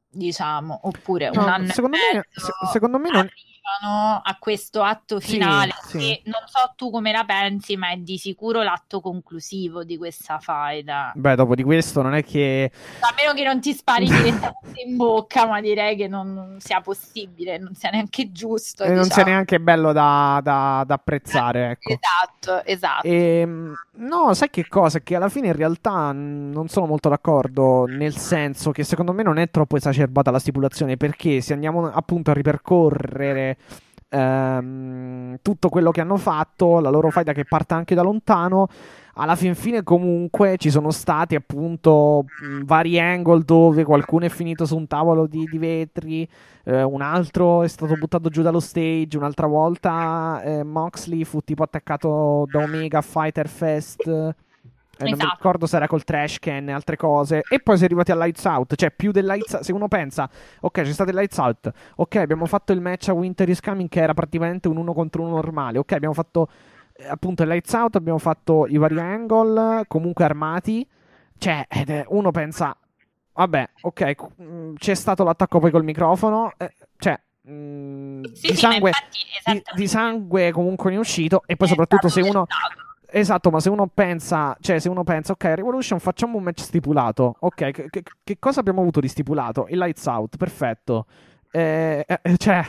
diciamo, 0.09 0.77
oppure 0.83 1.29
no, 1.29 1.41
un 1.41 1.47
anno 1.47 1.71
secondo 1.71 1.95
me, 1.95 2.25
se, 2.29 2.51
secondo 2.69 2.99
me 2.99 3.09
non... 3.09 3.29
arrivano 3.67 4.21
a 4.23 4.37
questo 4.39 4.81
atto 4.81 5.19
Sì, 5.19 5.33
finale, 5.33 5.73
sì. 5.87 5.97
che 5.97 6.21
non 6.25 6.41
so 6.45 6.73
tu 6.75 6.89
come 6.89 7.11
la 7.11 7.23
pensi, 7.25 7.75
ma 7.75 7.89
è 7.91 7.97
di 7.97 8.17
sicuro 8.17 8.61
l'atto 8.63 9.01
conclusivo 9.01 9.83
di 9.83 9.97
questa 9.97 10.39
faida. 10.39 11.11
Beh, 11.15 11.35
dopo 11.35 11.55
di 11.55 11.63
questo 11.63 12.01
non 12.01 12.13
è 12.15 12.23
che... 12.23 12.71
A 13.01 13.13
meno 13.17 13.33
che 13.33 13.43
non 13.43 13.59
ti 13.59 13.73
spari 13.73 14.05
direttamente 14.09 14.81
in 14.85 14.95
bocca, 14.95 15.45
ma 15.45 15.59
direi 15.61 15.95
che 15.95 16.07
non, 16.07 16.33
non 16.33 16.55
sia 16.59 16.81
possibile, 16.81 17.57
non 17.57 17.73
sia 17.75 17.89
neanche 17.89 18.31
giusto. 18.31 18.83
eh, 18.83 18.87
non 18.89 19.03
sia 19.03 19.15
diciamo. 19.15 19.27
neanche 19.29 19.59
bello 19.59 19.91
da, 19.91 20.39
da- 20.41 20.83
da 20.85 20.93
apprezzare, 20.93 21.71
ecco. 21.71 21.93
Esatto, 21.93 22.63
esatto. 22.65 23.07
Ehm, 23.07 23.73
no, 23.97 24.33
sai 24.33 24.49
che 24.49 24.67
cosa? 24.67 24.99
Che 24.99 25.15
alla 25.15 25.29
fine 25.29 25.47
in 25.47 25.55
realtà 25.55 26.11
non 26.13 26.67
sono 26.69 26.85
molto 26.85 27.09
d'accordo, 27.09 27.85
nel 27.85 28.15
senso 28.15 28.71
che 28.71 28.83
secondo 28.83 29.11
me 29.13 29.23
non 29.23 29.37
è 29.37 29.49
troppo 29.49 29.75
esacerbata 29.77 30.31
la 30.31 30.39
stipulazione, 30.39 30.97
perché 30.97 31.41
se 31.41 31.53
andiamo 31.53 31.91
appunto 31.91 32.31
a 32.31 32.33
ripercorrere 32.33 33.56
ehm, 34.09 35.37
tutto 35.41 35.69
quello 35.69 35.91
che 35.91 36.01
hanno 36.01 36.17
fatto, 36.17 36.79
la 36.79 36.89
loro 36.89 37.09
faida 37.09 37.33
che 37.33 37.45
parte 37.45 37.73
anche 37.73 37.95
da 37.95 38.01
lontano, 38.01 38.67
alla 39.19 39.35
fin 39.35 39.55
fine 39.55 39.83
comunque 39.83 40.57
ci 40.57 40.69
sono 40.69 40.91
stati 40.91 41.35
appunto 41.35 42.25
mh, 42.41 42.65
vari 42.65 42.99
angle 42.99 43.43
dove 43.43 43.83
qualcuno 43.83 44.25
è 44.25 44.29
finito 44.29 44.65
su 44.65 44.77
un 44.77 44.87
tavolo 44.87 45.25
di, 45.25 45.45
di 45.45 45.57
vetri, 45.57 46.27
eh, 46.63 46.83
un 46.83 47.01
altro 47.01 47.63
è 47.63 47.67
stato 47.67 47.95
buttato 47.95 48.29
giù 48.29 48.41
dallo 48.41 48.59
stage, 48.59 49.17
un'altra 49.17 49.47
volta 49.47 50.41
eh, 50.43 50.63
Moxley 50.63 51.23
fu 51.23 51.41
tipo 51.41 51.63
attaccato 51.63 52.45
da 52.49 52.59
Omega 52.59 53.01
Fighter 53.01 53.47
Fest. 53.47 54.35
Eh, 54.99 55.03
non 55.03 55.11
mi 55.13 55.17
Esatto. 55.19 55.35
ricordo 55.35 55.65
se 55.65 55.75
era 55.75 55.87
col 55.87 56.03
trash 56.03 56.39
can 56.39 56.69
e 56.69 56.71
altre 56.71 56.95
cose. 56.97 57.41
E 57.49 57.59
poi 57.59 57.75
si 57.77 57.83
è 57.83 57.85
arrivati 57.85 58.11
al 58.11 58.17
Lights 58.17 58.43
Out. 58.45 58.75
Cioè, 58.75 58.91
più 58.91 59.11
del 59.11 59.25
Lights 59.25 59.53
Out. 59.53 59.63
Se 59.63 59.71
uno 59.71 59.87
pensa, 59.87 60.29
ok, 60.61 60.81
c'è 60.81 60.91
stato 60.93 61.09
il 61.11 61.15
Lights 61.15 61.37
Out. 61.37 61.71
Ok, 61.97 62.15
abbiamo 62.17 62.45
fatto 62.45 62.71
il 62.73 62.81
match 62.81 63.09
a 63.09 63.13
Winter 63.13 63.47
is 63.49 63.59
Coming, 63.61 63.89
che 63.89 64.01
era 64.01 64.13
praticamente 64.13 64.67
un 64.67 64.77
uno 64.77 64.93
contro 64.93 65.21
uno 65.23 65.35
normale. 65.35 65.77
Ok, 65.77 65.91
abbiamo 65.93 66.13
fatto 66.13 66.47
eh, 66.93 67.07
appunto 67.07 67.43
il 67.43 67.49
Lights 67.49 67.73
Out. 67.73 67.95
Abbiamo 67.95 68.17
fatto 68.19 68.65
i 68.67 68.77
vari 68.77 68.99
angle, 68.99 69.83
comunque 69.87 70.23
armati. 70.25 70.87
Cioè, 71.37 71.65
è- 71.67 72.05
uno 72.09 72.31
pensa, 72.31 72.75
vabbè, 73.33 73.69
ok, 73.81 74.15
mm, 74.41 74.73
c'è 74.75 74.95
stato 74.95 75.23
l'attacco 75.23 75.59
poi 75.59 75.69
col 75.71 75.83
microfono. 75.83 76.51
eh, 76.57 76.73
cioè, 76.97 77.19
mm, 77.47 78.23
Sì, 78.33 78.47
di 78.47 78.53
sì, 78.53 78.55
sangue. 78.55 78.89
infatti, 78.89 79.17
Di, 79.51 79.61
di 79.75 79.87
sangue 79.87 80.51
comunque 80.51 80.89
ne 80.89 80.95
è 80.95 80.99
uscito. 80.99 81.43
E 81.45 81.55
poi 81.55 81.67
è 81.67 81.69
soprattutto 81.69 82.09
stato 82.09 82.25
se 82.25 82.27
uno. 82.29 82.45
gettato. 82.47 82.85
Esatto, 83.09 83.49
ma 83.51 83.59
se 83.61 83.69
uno 83.69 83.87
pensa, 83.87 84.55
cioè 84.59 84.79
se 84.79 84.89
uno 84.89 85.03
pensa, 85.03 85.31
ok, 85.31 85.43
Revolution 85.45 85.99
facciamo 85.99 86.37
un 86.37 86.43
match 86.43 86.59
stipulato, 86.61 87.35
ok, 87.39 87.71
che, 87.71 87.89
che- 87.89 88.03
che 88.23 88.37
cosa 88.37 88.59
abbiamo 88.59 88.81
avuto 88.81 88.99
di 88.99 89.07
stipulato? 89.07 89.65
Il 89.69 89.77
Lights 89.77 90.05
Out, 90.07 90.35
perfetto. 90.37 91.05
Eh, 91.49 92.05
eh, 92.05 92.37
cioè, 92.37 92.65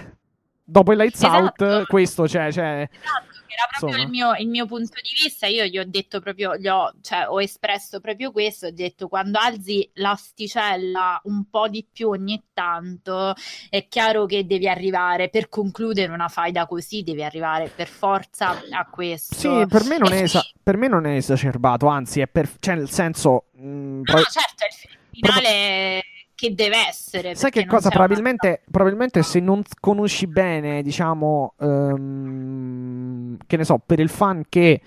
dopo 0.63 0.93
il 0.93 0.99
Lights 0.99 1.23
Esatto. 1.23 1.65
Out, 1.65 1.87
questo, 1.87 2.29
cioè, 2.29 2.53
cioè, 2.53 2.89
Esatto, 2.91 3.28
era 3.53 3.67
proprio 3.79 4.03
il 4.03 4.09
mio, 4.09 4.35
il 4.35 4.49
mio 4.49 4.67
punto 4.67 5.01
di 5.03 5.11
vista. 5.23 5.47
Io 5.47 5.65
gli 5.65 5.79
ho 5.79 5.85
detto 5.87 6.21
proprio, 6.21 6.57
gli 6.57 6.69
ho, 6.69 6.93
cioè, 7.01 7.27
ho 7.29 7.41
espresso 7.41 8.01
proprio 8.01 8.33
questo. 8.33 8.67
Ho 8.67 8.71
detto 8.71 9.09
quando 9.09 9.39
alzi 9.39 9.89
l'asticella 9.95 11.21
un 11.25 11.49
po' 11.49 11.69
di 11.69 11.87
più 11.91 12.09
ogni 12.09 12.43
tanto, 12.53 13.35
è 13.69 13.87
chiaro 13.89 14.27
che 14.27 14.47
devi 14.47 14.69
arrivare 14.69 15.29
per 15.29 15.49
concludere 15.49 16.13
una 16.13 16.29
faida 16.29 16.67
così, 16.67 17.03
devi 17.03 17.23
arrivare 17.23 17.69
per 17.75 17.89
forza 17.89 18.63
a 18.71 18.87
questo. 18.91 19.35
sì, 19.35 19.67
per 19.67 19.85
me 19.85 19.99
non 19.99 20.13
è, 20.13 20.23
esa- 20.23 20.45
per 20.63 20.77
me 20.77 20.89
non 20.89 21.07
è 21.07 21.17
esacerbato, 21.17 21.87
anzi, 21.87 22.21
è 22.21 22.27
per, 22.27 22.51
cioè, 22.59 22.75
nel 22.75 22.91
senso, 22.91 23.47
mh, 23.53 23.61
no, 23.63 24.03
no, 24.05 24.23
certo, 24.23 24.65
è 24.65 24.69
il 24.69 24.99
finale 25.11 26.03
che 26.39 26.55
deve 26.55 26.77
essere. 26.89 27.35
Sai 27.35 27.51
che 27.51 27.67
cosa? 27.67 27.89
c'è 27.89 27.97
una- 27.97 28.07
Probabilmente, 28.07 28.63
probabilmente 28.71 29.23
se 29.25 29.41
non 29.41 29.61
conosci 29.81 30.29
bene, 30.29 30.83
diciamo, 30.83 31.55
ehm, 31.59 33.37
che 33.45 33.57
ne 33.57 33.65
so, 33.65 33.81
per 33.85 33.99
il 33.99 34.09
fan 34.09 34.45
che. 34.49 34.81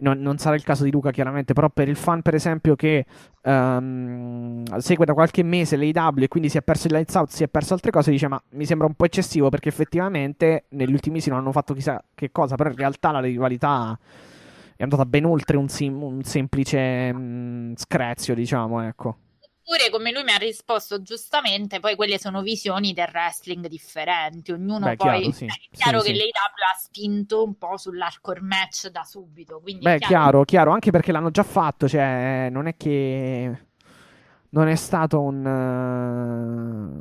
Non, 0.00 0.20
non 0.20 0.38
sarà 0.38 0.54
il 0.54 0.62
caso 0.62 0.84
di 0.84 0.92
Luca, 0.92 1.10
chiaramente, 1.10 1.54
però 1.54 1.70
per 1.70 1.88
il 1.88 1.96
fan, 1.96 2.22
per 2.22 2.34
esempio, 2.36 2.76
che 2.76 3.04
ehm, 3.42 4.62
segue 4.78 5.04
da 5.04 5.12
qualche 5.12 5.42
mese 5.42 5.76
l'AW 5.76 6.22
e 6.22 6.28
quindi 6.28 6.48
si 6.48 6.56
è 6.56 6.62
perso 6.62 6.86
il 6.86 6.92
Lights 6.92 7.14
Out, 7.16 7.30
si 7.30 7.42
è 7.42 7.48
perso 7.48 7.74
altre 7.74 7.90
cose, 7.90 8.12
dice: 8.12 8.28
Ma 8.28 8.40
mi 8.50 8.64
sembra 8.64 8.86
un 8.86 8.94
po' 8.94 9.04
eccessivo 9.06 9.48
perché 9.48 9.68
effettivamente 9.68 10.66
negli 10.70 10.92
ultimissimi 10.92 11.34
non 11.34 11.42
hanno 11.44 11.52
fatto 11.52 11.74
chissà 11.74 12.00
che 12.14 12.30
cosa, 12.30 12.54
però 12.54 12.70
in 12.70 12.76
realtà 12.76 13.10
la 13.10 13.18
rivalità 13.20 13.98
è 14.76 14.82
andata 14.84 15.04
ben 15.04 15.24
oltre 15.24 15.56
un, 15.56 15.68
sim- 15.68 16.00
un 16.02 16.22
semplice 16.22 17.12
mm, 17.12 17.72
screzio, 17.74 18.34
diciamo, 18.36 18.80
ecco. 18.82 19.16
Oppure, 19.70 19.90
come 19.90 20.12
lui 20.12 20.22
mi 20.22 20.32
ha 20.32 20.38
risposto 20.38 21.02
giustamente, 21.02 21.78
poi 21.78 21.94
quelle 21.94 22.18
sono 22.18 22.40
visioni 22.40 22.94
del 22.94 23.10
wrestling 23.12 23.66
differenti. 23.66 24.50
Ognuno 24.50 24.86
Beh, 24.86 24.96
poi. 24.96 25.20
chiaro, 25.20 25.32
sì. 25.32 25.44
È 25.44 25.76
chiaro 25.76 26.00
Sì, 26.00 26.06
che 26.12 26.14
sì. 26.14 26.20
l'AW 26.20 26.72
ha 26.72 26.78
spinto 26.78 27.44
un 27.44 27.58
po' 27.58 27.76
sull'hardcore 27.76 28.40
match 28.40 28.88
da 28.88 29.04
subito. 29.04 29.60
Quindi 29.60 29.82
Beh, 29.84 29.96
è 29.96 29.98
chiaro, 29.98 30.44
chiaro, 30.44 30.70
anche 30.70 30.90
perché 30.90 31.12
l'hanno 31.12 31.30
già 31.30 31.42
fatto, 31.42 31.86
cioè, 31.86 32.48
non 32.50 32.66
è 32.66 32.78
che 32.78 33.58
non 34.50 34.68
è 34.68 34.74
stato 34.74 35.20
un... 35.20 35.44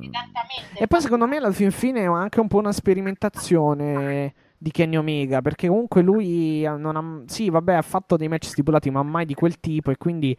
eh, 0.02 0.06
Esattamente. 0.06 0.84
E 0.84 0.88
poi 0.88 1.00
secondo 1.00 1.26
me 1.26 1.38
alla 1.38 1.52
fin 1.54 1.72
fine 1.72 2.02
è 2.02 2.06
anche 2.08 2.42
un 2.42 2.50
po' 2.50 2.58
una 2.58 2.74
sperimentazione 2.74 4.34
di 4.58 4.72
Kenny 4.72 4.98
Omega, 4.98 5.40
perché 5.42 5.70
comunque 5.70 6.02
lui 6.02 6.64
non 6.64 6.98
ha... 6.98 7.24
Sì, 7.28 7.50
vabbè, 7.50 7.76
ha 7.76 7.82
fatto 7.82 8.18
dei 8.18 8.28
match 8.28 8.48
stipulati, 8.48 8.90
ma 8.90 9.04
mai 9.04 9.26
di 9.26 9.36
quel 9.36 9.58
tipo, 9.62 9.90
e 9.90 9.96
quindi... 9.96 10.38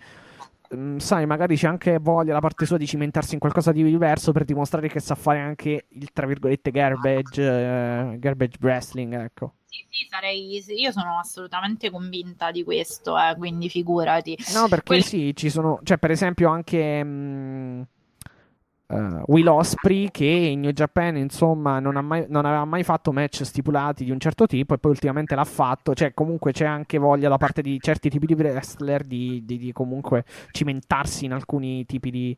mm, 0.74 0.96
Sai, 0.98 1.26
magari 1.26 1.56
c'è 1.56 1.66
anche 1.66 1.98
voglia 1.98 2.32
da 2.32 2.40
parte 2.40 2.66
sua 2.66 2.76
di 2.76 2.86
cimentarsi 2.86 3.34
in 3.34 3.40
qualcosa 3.40 3.72
di 3.72 3.82
diverso 3.82 4.32
per 4.32 4.44
dimostrare 4.44 4.88
che 4.88 5.00
sa 5.00 5.14
fare 5.14 5.40
anche 5.40 5.86
il 5.88 6.12
tra 6.12 6.26
virgolette 6.26 6.70
garbage, 6.70 7.42
eh, 7.42 8.18
garbage 8.18 8.58
wrestling, 8.60 9.14
ecco. 9.14 9.54
Sì, 9.66 9.84
sì, 9.90 10.06
sarei. 10.08 10.62
Io 10.80 10.90
sono 10.92 11.18
assolutamente 11.18 11.90
convinta 11.90 12.50
di 12.50 12.64
questo, 12.64 13.18
eh, 13.18 13.34
quindi 13.36 13.68
figurati. 13.68 14.36
No, 14.54 14.66
perché 14.68 14.84
Quelli- 14.86 15.02
sì, 15.02 15.32
ci 15.36 15.50
sono, 15.50 15.80
cioè 15.82 15.98
per 15.98 16.10
esempio 16.10 16.48
anche 16.48 17.04
mh, 17.04 17.86
eh, 18.90 19.22
Will 19.26 19.46
Osprey 19.48 20.10
che 20.10 20.24
in 20.24 20.60
New 20.60 20.70
Japan 20.72 21.16
insomma 21.16 21.78
non, 21.80 21.94
mai- 22.04 22.26
non 22.28 22.44
aveva 22.46 22.64
mai 22.64 22.82
fatto 22.84 23.12
match 23.12 23.44
stipulati 23.44 24.04
di 24.04 24.10
un 24.10 24.18
certo 24.18 24.46
tipo 24.46 24.74
e 24.74 24.78
poi 24.78 24.92
ultimamente 24.92 25.34
l'ha 25.34 25.44
fatto, 25.44 25.94
cioè 25.94 26.14
comunque 26.14 26.52
c'è 26.52 26.64
anche 26.64 26.98
voglia 26.98 27.28
da 27.28 27.36
parte 27.36 27.62
di 27.62 27.78
certi 27.80 28.08
tipi 28.08 28.26
di 28.26 28.34
wrestler 28.34 29.04
di, 29.04 29.42
di- 29.44 29.58
di 29.58 29.72
comunque 29.72 30.24
cimentarsi 30.52 31.24
in 31.26 31.32
alcuni 31.32 31.84
tipi 31.86 32.10
di, 32.10 32.36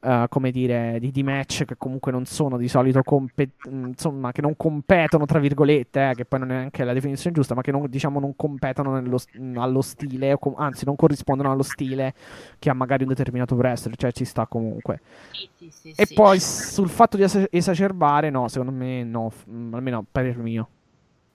eh, 0.00 0.26
come 0.28 0.50
dire, 0.50 0.98
di, 1.00 1.10
di 1.10 1.22
match 1.22 1.64
che 1.64 1.76
comunque 1.76 2.12
non 2.12 2.24
sono 2.24 2.56
di 2.56 2.68
solito 2.68 3.02
compe- 3.02 3.50
mh, 3.68 3.86
insomma 3.88 4.32
che 4.32 4.40
non 4.40 4.56
competono 4.56 5.26
tra 5.26 5.38
virgolette, 5.38 6.10
eh, 6.10 6.14
che 6.14 6.24
poi 6.24 6.40
non 6.40 6.50
è 6.50 6.54
neanche 6.54 6.84
la 6.84 6.92
definizione 6.92 7.34
giusta, 7.34 7.54
ma 7.54 7.62
che 7.62 7.70
non, 7.72 7.86
diciamo 7.88 8.20
non 8.20 8.34
competono 8.36 8.92
nello- 9.00 9.20
allo 9.56 9.82
stile, 9.82 10.36
com- 10.38 10.54
anzi 10.56 10.84
non 10.84 10.96
corrispondono 10.96 11.50
allo 11.50 11.62
stile 11.62 12.14
che 12.58 12.70
ha 12.70 12.74
magari 12.74 13.02
un 13.02 13.08
determinato 13.10 13.54
wrestler, 13.54 13.96
cioè 13.96 14.12
ci 14.12 14.24
sta 14.24 14.46
comunque. 14.46 15.00
Sì, 15.30 15.48
sì, 15.56 15.70
sì, 15.70 15.83
E 15.96 16.06
sì. 16.06 16.14
poi 16.14 16.40
sul 16.40 16.88
fatto 16.88 17.16
di 17.16 17.22
esa- 17.24 17.46
esacerbare, 17.50 18.30
no, 18.30 18.48
secondo 18.48 18.72
me 18.72 19.04
no, 19.04 19.32
almeno 19.72 20.04
per 20.10 20.36
mio. 20.38 20.68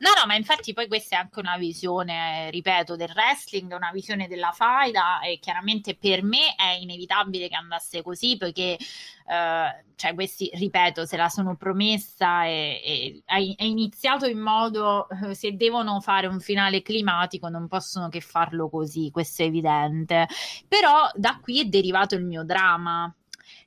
No, 0.02 0.12
no, 0.18 0.26
ma 0.28 0.36
infatti 0.36 0.72
poi 0.72 0.88
questa 0.88 1.18
è 1.18 1.20
anche 1.20 1.40
una 1.42 1.58
visione, 1.58 2.50
ripeto, 2.52 2.96
del 2.96 3.12
wrestling, 3.14 3.74
una 3.74 3.92
visione 3.92 4.30
della 4.30 4.52
faida 4.54 5.20
e 5.20 5.40
chiaramente 5.40 5.98
per 5.98 6.24
me 6.24 6.56
è 6.56 6.78
inevitabile 6.80 7.50
che 7.50 7.56
andasse 7.56 8.02
così 8.02 8.38
perché, 8.38 8.78
eh, 8.78 9.84
cioè 9.96 10.14
questi, 10.14 10.50
ripeto, 10.54 11.06
se 11.06 11.18
la 11.18 11.28
sono 11.28 11.58
promessa 11.58 12.46
e, 12.46 13.22
e 13.26 13.56
è 13.58 13.64
iniziato 13.66 14.26
in 14.26 14.40
modo, 14.40 15.10
eh, 15.10 15.36
se 15.36 15.58
devono 15.58 16.00
fare 16.00 16.28
un 16.28 16.40
finale 16.40 16.82
climatico 16.82 17.50
non 17.50 17.68
possono 17.68 18.08
che 18.08 18.22
farlo 18.22 18.70
così, 18.70 19.12
questo 19.12 19.42
è 19.44 19.48
evidente. 19.48 20.28
Però 20.66 21.10
da 21.14 21.40
qui 21.42 21.60
è 21.60 21.66
derivato 21.66 22.16
il 22.16 22.24
mio 22.24 22.46
dramma, 22.46 23.14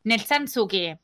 nel 0.02 0.22
senso 0.22 0.66
che 0.66 0.98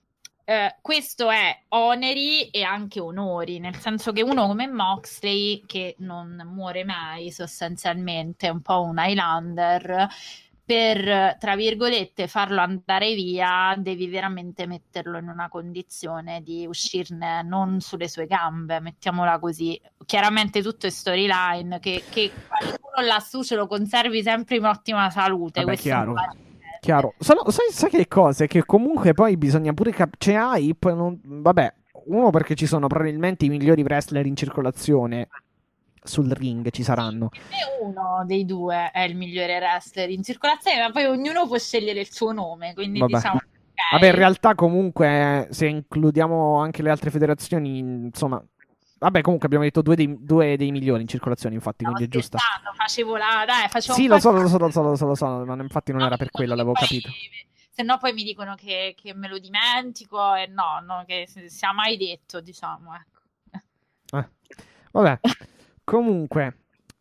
eh, 0.45 0.77
questo 0.81 1.31
è 1.31 1.65
oneri 1.69 2.49
e 2.49 2.63
anche 2.63 3.01
onori, 3.01 3.59
nel 3.59 3.77
senso 3.77 4.13
che 4.13 4.23
uno 4.23 4.47
come 4.47 4.67
Moxley, 4.67 5.63
che 5.67 5.95
non 5.99 6.41
muore 6.47 6.85
mai 6.85 7.31
sostanzialmente, 7.31 8.47
è 8.47 8.51
un 8.51 8.63
po' 8.63 8.83
un 8.83 8.97
Highlander, 8.99 10.09
per, 10.65 11.37
tra 11.39 11.57
virgolette, 11.57 12.29
farlo 12.29 12.61
andare 12.61 13.15
via, 13.15 13.75
devi 13.79 14.07
veramente 14.07 14.67
metterlo 14.67 15.19
in 15.19 15.29
una 15.29 15.49
condizione 15.49 16.43
di 16.43 16.67
uscirne 16.67 17.43
non 17.43 17.81
sulle 17.81 18.09
sue 18.09 18.27
gambe, 18.27 18.81
mettiamola 18.81 19.39
così. 19.39 19.81
Chiaramente 20.05 20.63
tutto 20.63 20.87
è 20.87 20.91
storyline, 20.91 21.79
che, 21.79 22.05
che 22.11 22.31
qualcuno 22.47 23.07
lassù 23.07 23.43
ce 23.43 23.55
lo 23.55 23.67
conservi 23.67 24.23
sempre 24.23 24.57
in 24.57 24.65
ottima 24.65 25.09
salute. 25.09 25.61
Vabbè, 25.61 25.73
questo 25.73 25.89
chiaro. 25.89 26.13
va- 26.13 26.37
Chiaro. 26.81 27.15
Solo- 27.19 27.51
sai, 27.51 27.67
sai 27.71 27.91
che 27.91 28.07
cose? 28.09 28.47
Che 28.47 28.65
comunque 28.65 29.13
poi 29.15 29.37
bisogna 29.37 29.73
pure 29.73 29.91
cap- 29.93 30.17
c'è 30.19 30.35
hype, 30.35 30.93
non- 30.93 31.21
vabbè, 31.23 31.73
uno 32.07 32.31
perché 32.31 32.55
ci 32.55 32.67
sono 32.67 32.87
probabilmente 32.87 33.45
i 33.45 33.49
migliori 33.49 33.83
wrestler 33.83 34.25
in 34.27 34.37
circolazione 34.37 35.29
sul 36.03 36.31
ring, 36.31 36.71
ci 36.71 36.83
saranno. 36.83 37.29
Me 37.51 37.87
uno 37.87 38.23
dei 38.25 38.45
due 38.45 38.91
è 38.93 39.01
il 39.03 39.17
migliore 39.17 39.59
wrestler 39.59 40.09
in 40.11 40.23
circolazione, 40.23 40.81
ma 40.81 40.91
poi 40.91 41.05
ognuno 41.05 41.47
può 41.47 41.59
scegliere 41.59 42.01
il 42.01 42.11
suo 42.11 42.33
nome, 42.33 42.73
quindi 42.75 42.99
Vabbè. 43.01 43.15
diciamo 43.15 43.37
ok. 43.37 43.47
Vabbè, 43.93 44.07
in 44.07 44.15
realtà 44.15 44.55
comunque, 44.55 45.49
se 45.51 45.67
includiamo 45.67 46.59
anche 46.59 46.83
le 46.83 46.91
altre 46.91 47.11
federazioni, 47.11 47.79
insomma, 47.79 48.43
Vabbè, 48.99 49.21
comunque 49.21 49.47
abbiamo 49.47 49.65
detto 49.65 49.81
due 49.83 49.95
dei, 49.95 50.17
due 50.25 50.57
dei 50.57 50.71
milioni 50.73 51.03
in 51.03 51.09
circolazione, 51.09 51.55
infatti, 51.55 51.85
Stavo 51.85 51.95
quindi 51.97 52.15
è 52.17 52.19
giusta. 52.19 52.39
scherzando, 52.39 52.73
facevo 52.77 53.17
la... 53.17 53.45
Dai, 53.47 53.69
facevo 53.69 53.95
Sì, 53.95 54.07
lo 54.09 54.19
so, 54.19 54.33
lo 54.33 54.49
so, 54.49 54.59
lo 54.59 54.71
so, 54.71 54.83
lo 54.83 54.97
so, 54.97 55.07
lo 55.07 55.15
so, 55.15 55.45
ma 55.45 55.55
infatti 55.63 55.93
non 55.93 56.01
No, 56.01 56.07
era 56.07 56.17
per 56.17 56.31
quello, 56.31 56.55
l'avevo 56.55 56.73
poi- 56.73 56.83
capito. 56.87 57.11
Se 57.71 57.85
no 57.85 57.97
poi 57.99 58.13
mi 58.13 58.25
dicono 58.25 58.57
che, 58.57 58.95
che 59.01 59.15
me 59.15 59.29
lo 59.29 59.39
dimentico 59.39 60.35
e 60.35 60.47
no, 60.49 60.81
no, 60.85 61.05
che 61.07 61.27
si 61.29 61.49
sia 61.49 61.73
mai 61.73 61.97
detto, 61.97 62.41
diciamo, 62.41 62.93
ecco. 62.97 63.21
Eh. 64.19 64.29
Vabbè, 64.91 65.21
comunque, 65.85 66.57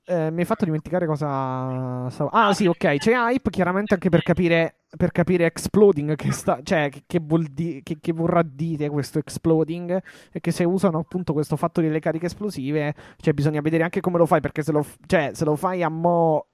eh, 0.07 0.31
mi 0.31 0.39
hai 0.39 0.45
fatto 0.45 0.63
dimenticare 0.65 1.05
cosa... 1.05 2.09
stavo- 2.09 2.29
Ah, 2.31 2.53
sì, 2.53 2.65
ok, 2.65 2.95
c'è 2.95 3.11
hype 3.13 3.49
chiaramente 3.49 3.93
anche 3.93 4.07
per 4.07 4.23
capire, 4.23 4.83
per 4.95 5.11
capire 5.11 5.45
exploding, 5.45 6.15
che, 6.15 6.31
sta... 6.31 6.59
cioè, 6.63 6.89
che, 6.89 7.03
che 7.05 7.19
di- 7.51 7.83
che, 7.83 8.13
vorrà 8.13 8.41
dire 8.41 8.89
questo 8.89 9.19
exploding, 9.19 10.01
e 10.31 10.39
che 10.39 10.51
se 10.51 10.63
usano 10.63 10.99
appunto 10.99 11.33
questo 11.33 11.57
fatto 11.57 11.81
delle 11.81 11.99
cariche 11.99 12.27
esplosive, 12.27 12.95
cioè 13.17 13.33
bisogna 13.33 13.59
vedere 13.59 13.83
anche 13.83 13.99
come 13.99 14.17
lo 14.17 14.25
fai, 14.25 14.39
perché 14.39 14.63
se 14.63 14.71
lo, 14.71 14.85
cioè, 15.05 15.31
se 15.33 15.43
lo 15.43 15.57
fai 15.57 15.83
a 15.83 15.89
mo' 15.89 16.47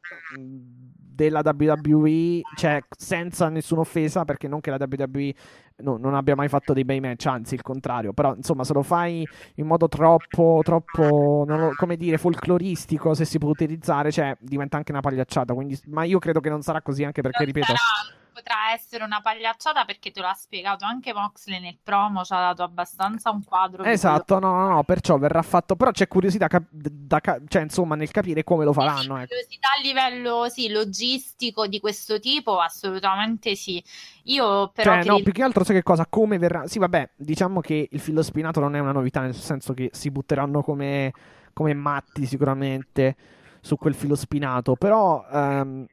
della 1.14 1.42
WWE, 1.44 2.42
cioè 2.56 2.82
senza 2.98 3.50
nessuna 3.50 3.82
offesa, 3.82 4.26
perché 4.26 4.48
non 4.48 4.62
che 4.62 4.72
la 4.72 4.78
WWE 4.80 5.34
no, 5.78 5.98
non 5.98 6.14
abbia 6.16 6.36
mai 6.36 6.48
fatto 6.48 6.74
dei 6.74 6.86
bei 6.86 7.00
match, 7.00 7.26
anzi 7.26 7.54
il 7.56 7.62
contrario, 7.62 8.14
però 8.14 8.36
insomma 8.36 8.64
se 8.64 8.74
lo 8.74 8.82
fai 8.84 9.28
in 9.56 9.66
modo 9.66 9.88
troppo, 9.88 10.62
troppo, 10.64 11.44
lo- 11.48 11.72
come 11.76 11.98
dire, 11.98 12.18
folcloristico, 12.18 13.14
se 13.14 13.26
si 13.26 13.38
può 13.38 13.50
utilizzare, 13.50 14.12
cioè 14.12 14.36
diventa 14.40 14.78
anche 14.78 14.92
una 14.92 15.02
pagliacciata. 15.02 15.54
Quindi, 15.54 15.80
ma 15.88 16.04
io 16.04 16.20
credo 16.20 16.40
che 16.40 16.50
non 16.50 16.62
sarà 16.62 16.82
così, 16.82 17.04
anche 17.04 17.22
perché, 17.22 17.44
ripeto, 17.46 17.66
sarà- 17.66 18.22
potrà 18.34 18.72
essere 18.74 19.04
una 19.04 19.22
pagliacciata 19.22 19.86
perché 19.86 20.12
te 20.12 20.20
l'ha 20.20 20.34
spiegato 20.34 20.84
anche 20.86 21.14
Moxley 21.14 21.60
nel 21.62 21.78
promo, 21.82 22.24
ci 22.24 22.34
ha 22.34 22.40
dato 22.40 22.64
abbastanza 22.64 23.30
un 23.30 23.44
quadro. 23.44 23.84
esatto, 23.84 24.38
quello- 24.40 24.54
no, 24.54 24.68
no, 24.68 24.70
no, 24.76 24.84
perciò 24.84 25.18
verrà 25.18 25.42
fatto. 25.42 25.76
Però 25.76 25.92
c'è 25.92 26.08
curiosità, 26.08 26.48
cap- 26.48 26.68
da 26.70 27.20
ca- 27.22 27.40
cioè 27.48 27.62
insomma, 27.62 27.96
nel 27.96 28.12
capire 28.12 28.44
come 28.44 28.66
lo 28.66 28.74
faranno. 28.74 29.18
Ecco. 29.18 29.28
Curiosità 29.28 29.70
a 29.78 29.82
livello 29.82 30.50
sì, 30.50 30.70
logistico 30.70 31.68
di 31.68 31.80
questo 31.80 32.20
tipo, 32.20 32.60
assolutamente 32.60 33.56
sì. 33.56 33.82
Io 34.24 34.70
però 34.70 34.94
Cioè, 34.96 35.04
no, 35.06 35.20
più 35.22 35.32
che 35.32 35.44
altro 35.44 35.64
sai 35.64 35.76
che 35.76 35.84
cosa? 35.84 36.06
Come 36.08 36.38
verrà? 36.38 36.68
Sì, 36.68 36.80
vabbè, 36.80 37.12
diciamo 37.16 37.62
che 37.62 37.88
il 37.92 38.00
filo 38.00 38.22
spinato 38.24 38.60
non 38.60 38.76
è 38.76 38.80
una 38.80 38.92
novità, 38.92 39.22
nel 39.22 39.36
senso 39.36 39.74
che 39.74 39.90
si 39.94 40.10
butteranno 40.12 40.62
come, 40.64 41.12
come 41.54 41.74
matti 41.74 42.26
sicuramente 42.26 43.16
su 43.62 43.76
quel 43.78 43.94
filo 43.94 44.16
spinato. 44.16 44.76
Però, 44.76 45.26
vabbè, 45.30 45.86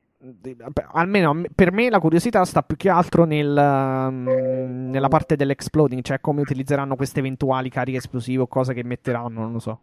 almeno 0.93 1.43
per 1.55 1.73
me 1.73 1.89
la 1.89 1.99
curiosità 1.99 2.45
sta 2.45 2.63
più 2.63 2.77
che 2.77 2.91
altro 2.91 3.25
nel, 3.25 3.57
ehm, 3.57 4.91
nella 4.91 5.09
parte 5.09 5.37
dell'exploding, 5.37 6.03
cioè 6.03 6.21
come 6.21 6.43
utilizzeranno 6.43 6.97
queste 6.97 7.21
eventuali 7.21 7.71
cariche 7.71 7.99
esplosive 7.99 8.43
o 8.43 8.47
cose 8.47 8.75
che 8.75 8.85
metteranno, 8.85 9.41
non 9.41 9.53
lo 9.53 9.59
so. 9.59 9.81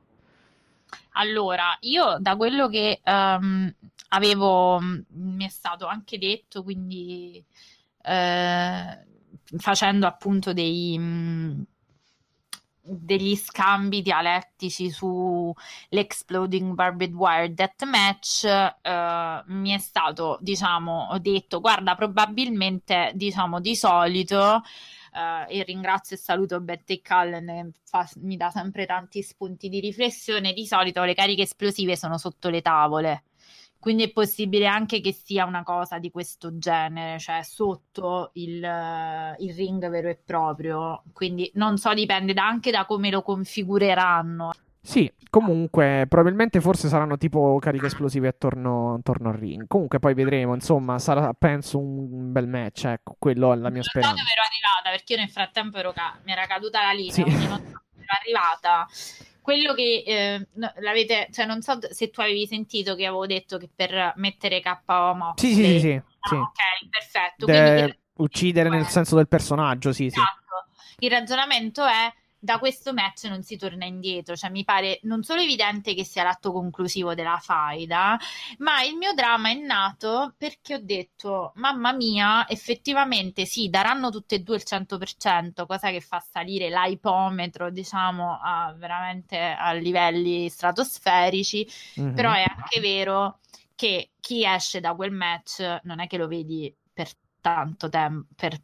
Allora, 1.14 1.76
io 1.82 2.18
da 2.20 2.36
quello 2.36 2.68
che 2.68 3.02
ehm, 3.04 3.74
avevo, 4.10 4.80
mh, 4.80 5.06
mi 5.14 5.46
è 5.46 5.50
stato 5.50 5.88
anche 5.88 6.18
detto, 6.18 6.64
quindi 6.64 7.44
eh, 8.04 9.06
facendo 9.58 10.06
appunto 10.06 10.54
dei, 10.54 10.98
mh, 10.98 11.66
degli 12.88 13.36
scambi 13.36 14.02
dialettici 14.02 14.90
su 14.90 15.54
l'Exploding 15.90 16.74
Barbed 16.74 17.14
Wire 17.14 17.54
Deathmatch, 17.54 18.46
eh, 18.82 19.44
mi 19.48 19.72
è 19.72 19.78
stato, 19.78 20.38
diciamo, 20.42 21.16
detto, 21.20 21.60
guarda, 21.60 21.96
probabilmente, 21.96 23.12
diciamo, 23.14 23.60
di 23.60 23.76
solito 23.76 24.62
eh, 25.14 25.60
e 25.60 25.64
ringrazio 25.64 26.16
e 26.16 26.20
saluto 26.20 26.60
Betty 26.62 27.02
Cullen 27.02 27.46
che 27.48 27.72
fa- 27.84 28.10
mi 28.18 28.38
dà 28.38 28.50
sempre 28.50 28.86
tanti 28.86 29.22
spunti 29.22 29.70
di 29.70 29.80
riflessione. 29.80 30.54
Di 30.54 30.66
solito 30.66 31.04
le 31.04 31.14
cariche 31.14 31.44
esplosive 31.44 31.96
sono 31.96 32.18
sotto 32.18 32.50
le 32.50 32.62
tavole. 32.62 33.24
Quindi 33.80 34.04
è 34.04 34.12
possibile 34.12 34.68
anche 34.68 35.00
che 35.02 35.14
sia 35.14 35.46
una 35.46 35.64
cosa 35.64 35.98
di 36.00 36.12
questo 36.12 36.58
genere, 36.58 37.20
cioè 37.20 37.42
sotto 37.44 38.32
il, 38.34 38.64
eh, 38.64 39.36
il 39.40 39.54
ring 39.54 39.88
vero 39.90 40.10
e 40.10 40.16
proprio. 40.24 41.04
Quindi 41.14 41.50
non 41.56 41.78
so, 41.78 41.94
dipende 41.94 42.34
da- 42.34 42.48
anche 42.48 42.72
da 42.72 42.86
come 42.86 43.10
lo 43.10 43.22
configureranno. 43.22 44.52
Sì, 44.82 45.12
comunque, 45.30 46.06
probabilmente 46.08 46.62
forse 46.62 46.88
saranno 46.88 47.18
tipo 47.18 47.58
cariche 47.60 47.88
esplosive 47.88 48.30
attorno, 48.30 48.96
attorno 48.96 49.30
al 49.30 49.36
ring. 49.36 49.68
Comunque 49.68 50.00
poi 50.00 50.14
vedremo, 50.14 50.54
insomma, 50.54 50.98
sarà 50.98 51.34
penso 51.34 51.78
un 51.78 52.32
bel 52.32 52.48
match, 52.48 52.86
ecco, 52.86 53.16
quello 53.20 53.52
è 53.52 53.56
la 53.58 53.68
mia 53.70 53.82
Non 53.82 53.84
so 53.84 53.90
speranza. 53.90 54.16
dove 54.16 54.32
ero 54.32 54.42
arrivata 54.44 54.96
perché 54.96 55.14
io 55.14 55.20
nel 55.20 55.30
frattempo 55.30 55.78
ero 55.78 55.92
ca- 55.92 56.18
mi 56.24 56.32
era 56.32 56.46
caduta 56.46 56.82
la 56.82 56.92
linea, 56.94 57.12
Sì. 57.12 57.22
quindi 57.22 57.46
non 57.48 57.58
so 57.58 57.64
dove 57.66 58.04
ero 58.04 58.18
arrivata. 58.22 58.88
Quello 59.48 59.74
che 59.74 60.04
eh, 60.06 60.48
l'avete, 60.82 61.30
cioè 61.32 61.46
non 61.46 61.62
so 61.62 61.80
se 61.90 62.10
tu 62.10 62.20
avevi 62.20 62.46
sentito 62.48 62.96
che 62.96 63.06
avevo 63.06 63.26
detto 63.26 63.58
che 63.58 63.70
per 63.74 64.12
mettere 64.18 64.60
KO 64.60 65.14
Moxley. 65.16 65.54
Sì, 65.54 65.64
sì, 65.64 65.64
sì, 65.64 65.80
sì, 65.80 65.94
Ah, 65.94 66.28
sì. 66.28 66.36
ok, 66.36 66.90
perfetto. 66.90 67.46
De- 67.46 67.54
Quindi 67.54 68.00
uccidere 68.16 68.68
nel 68.68 68.88
senso 68.88 69.16
del 69.16 69.30
personaggio, 69.30 69.94
sì, 69.94 70.10
sì. 70.10 70.20
Esatto. 70.20 70.68
Il 70.98 71.10
ragionamento 71.10 71.86
è 71.86 72.14
da 72.40 72.60
questo 72.60 72.94
match 72.94 73.26
non 73.26 73.44
si 73.44 73.58
torna 73.58 73.86
indietro, 73.86 74.36
cioè 74.36 74.50
mi 74.50 74.64
pare 74.64 75.00
non 75.04 75.24
solo 75.24 75.42
evidente 75.42 75.94
che 75.94 76.04
sia 76.06 76.24
l'atto 76.24 76.52
conclusivo 76.52 77.14
della 77.16 77.38
faida, 77.42 78.18
ma 78.60 78.84
il 78.84 78.96
mio 78.96 79.14
dramma 79.14 79.50
è 79.50 79.54
nato 79.56 80.34
perché 80.38 80.76
ho 80.76 80.80
detto, 80.82 81.52
mamma 81.56 81.92
mia, 81.94 82.48
effettivamente 82.48 83.46
sì, 83.46 83.70
daranno 83.70 84.10
tutte 84.10 84.36
e 84.36 84.40
due 84.40 84.56
il 84.58 84.64
100%, 84.66 85.66
cosa 85.66 85.90
che 85.90 86.02
fa 86.02 86.20
salire 86.20 86.70
l'ipometro, 86.70 87.72
diciamo, 87.72 88.40
a 88.42 88.74
veramente 88.78 89.38
a 89.40 89.72
livelli 89.74 90.50
stratosferici, 90.50 91.68
Mhm. 91.96 92.14
però 92.14 92.32
è 92.34 92.44
anche 92.48 92.80
vero 92.80 93.40
che 93.76 94.12
chi 94.20 94.46
esce 94.46 94.80
da 94.80 94.96
quel 94.96 95.12
match 95.12 95.80
non 95.84 96.00
è 96.00 96.08
che 96.08 96.18
lo 96.18 96.28
vedi 96.28 96.74
per 96.92 97.10
tanto 97.42 97.90
tempo, 97.90 98.28
per 98.36 98.58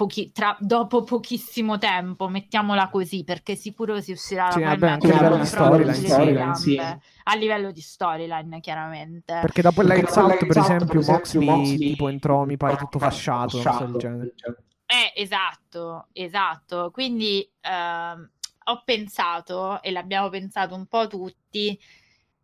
pochi- 0.00 0.32
tra- 0.32 0.56
dopo 0.58 1.02
pochissimo 1.02 1.76
tempo, 1.76 2.28
mettiamola 2.28 2.88
così, 2.88 3.22
perché 3.22 3.54
sicuro 3.54 4.00
si 4.00 4.12
uscirà 4.12 4.50
Sì, 4.50 4.62
vabbè, 4.62 4.88
anche 4.88 5.10
a 5.10 5.14
livello 5.14 5.36
di 5.36 5.44
storyline, 5.44 6.54
sì. 6.54 6.78
A 6.78 7.34
livello 7.34 7.70
di 7.70 7.82
storyline, 7.82 8.60
chiaramente. 8.60 9.38
Perché 9.42 9.60
dopo 9.60 9.82
Lights 9.82 10.16
Out, 10.16 10.46
per 10.46 10.56
esempio, 10.56 10.86
per 10.86 10.96
esempio, 10.96 11.12
Moxley, 11.12 11.44
Moxley 11.44 11.78
tipo 11.90 12.08
entrò, 12.08 12.44
mi 12.46 12.56
pare 12.56 12.76
tutto 12.76 12.98
fasciato, 12.98 13.58
una 13.58 13.70
cosa 13.72 13.84
del 13.84 14.32
genere. 14.36 14.64
Eh, 14.86 15.12
esatto, 15.22 16.08
esatto. 16.12 16.90
Quindi 16.90 17.46
ehm, 17.60 18.30
ho 18.64 18.82
pensato, 18.82 19.82
e 19.82 19.90
l'abbiamo 19.90 20.30
pensato 20.30 20.74
un 20.74 20.86
po' 20.86 21.08
tutti, 21.08 21.78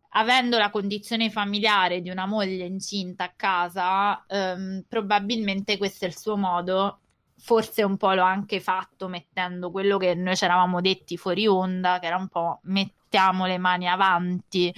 avendo 0.09 0.59
la 0.59 0.69
condizione 0.69 1.31
familiare 1.31 2.01
di 2.01 2.11
una 2.11 2.27
moglie 2.27 2.65
incinta 2.65 3.23
a 3.23 3.33
casa, 3.35 4.23
ehm, 4.27 4.85
probabilmente 4.87 5.77
questo 5.77 6.05
è 6.05 6.07
il 6.07 6.15
suo 6.15 6.37
modo. 6.37 6.99
Forse 7.39 7.83
un 7.83 7.97
po' 7.97 8.13
l'ho 8.13 8.23
anche 8.23 8.59
fatto 8.59 9.07
mettendo 9.07 9.71
quello 9.71 9.97
che 9.97 10.15
noi 10.15 10.35
ci 10.35 10.43
eravamo 10.43 10.81
detti 10.81 11.17
fuori 11.17 11.47
onda, 11.47 11.99
che 11.99 12.07
era 12.07 12.17
un 12.17 12.27
po' 12.27 12.59
mettiamo 12.63 13.45
le 13.45 13.57
mani 13.57 13.87
avanti, 13.87 14.73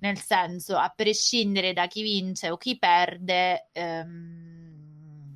nel 0.00 0.18
senso, 0.18 0.76
a 0.76 0.92
prescindere 0.94 1.72
da 1.72 1.86
chi 1.86 2.02
vince 2.02 2.50
o 2.50 2.56
chi 2.56 2.78
perde, 2.78 3.68
ehm, 3.72 5.34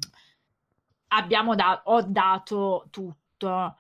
abbiamo 1.09 1.55
da- 1.55 1.83
ho 1.85 2.03
dato 2.03 2.87
tutto. 2.91 3.77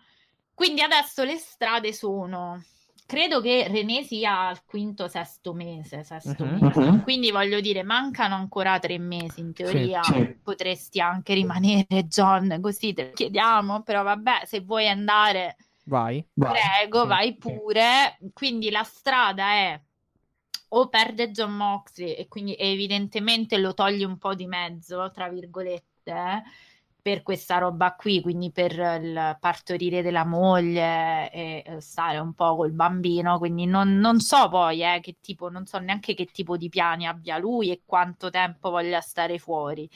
Quindi 0.54 0.82
adesso 0.82 1.24
le 1.24 1.36
strade 1.36 1.92
sono. 1.92 2.62
Credo 3.08 3.40
che 3.40 3.68
René 3.68 4.02
sia 4.02 4.48
al 4.48 4.62
quinto, 4.66 5.08
sesto 5.08 5.54
mese, 5.54 6.04
sesto 6.04 6.44
Mhm. 6.44 6.58
mese. 6.60 6.80
Mhm. 6.82 7.02
Quindi 7.04 7.30
voglio 7.30 7.58
dire, 7.58 7.82
mancano 7.82 8.34
ancora 8.34 8.78
tre 8.78 8.98
mesi 8.98 9.40
in 9.40 9.54
teoria. 9.54 10.02
Sì, 10.02 10.12
sì. 10.12 10.38
Potresti 10.42 11.00
anche 11.00 11.32
rimanere, 11.32 12.04
John, 12.04 12.58
così 12.60 12.92
te 12.92 13.04
lo 13.06 13.12
chiediamo. 13.14 13.82
Però 13.82 14.02
vabbè, 14.02 14.42
se 14.44 14.60
vuoi 14.60 14.88
andare, 14.88 15.56
Vai. 15.84 16.22
prego, 16.34 17.06
vai 17.06 17.28
sì. 17.28 17.38
pure. 17.38 18.18
Quindi 18.34 18.68
la 18.68 18.82
strada 18.82 19.52
è 19.52 19.80
o 20.72 20.88
perde 20.90 21.30
John 21.30 21.52
Moxley 21.56 22.12
e 22.12 22.28
quindi 22.28 22.56
evidentemente 22.58 23.56
lo 23.56 23.72
togli 23.72 24.04
un 24.04 24.18
po' 24.18 24.34
di 24.34 24.46
mezzo, 24.46 25.10
tra 25.12 25.30
virgolette, 25.30 26.42
per 27.00 27.22
questa 27.22 27.58
roba 27.58 27.94
qui, 27.94 28.20
quindi 28.20 28.50
per 28.50 28.72
il 28.72 29.36
partorire 29.40 30.02
della 30.02 30.24
moglie 30.24 31.30
e 31.30 31.62
eh, 31.64 31.80
stare 31.80 32.18
un 32.18 32.34
po' 32.34 32.56
col 32.56 32.72
bambino, 32.72 33.38
quindi 33.38 33.66
non, 33.66 33.98
non 33.98 34.20
so 34.20 34.48
poi 34.48 34.82
eh, 34.82 35.00
che 35.00 35.16
tipo, 35.20 35.48
non 35.48 35.66
so 35.66 35.78
neanche 35.78 36.14
che 36.14 36.26
tipo 36.26 36.56
di 36.56 36.68
piani 36.68 37.06
abbia 37.06 37.38
lui 37.38 37.70
e 37.70 37.82
quanto 37.84 38.30
tempo 38.30 38.70
voglia 38.70 39.00
stare 39.00 39.38
fuori. 39.38 39.88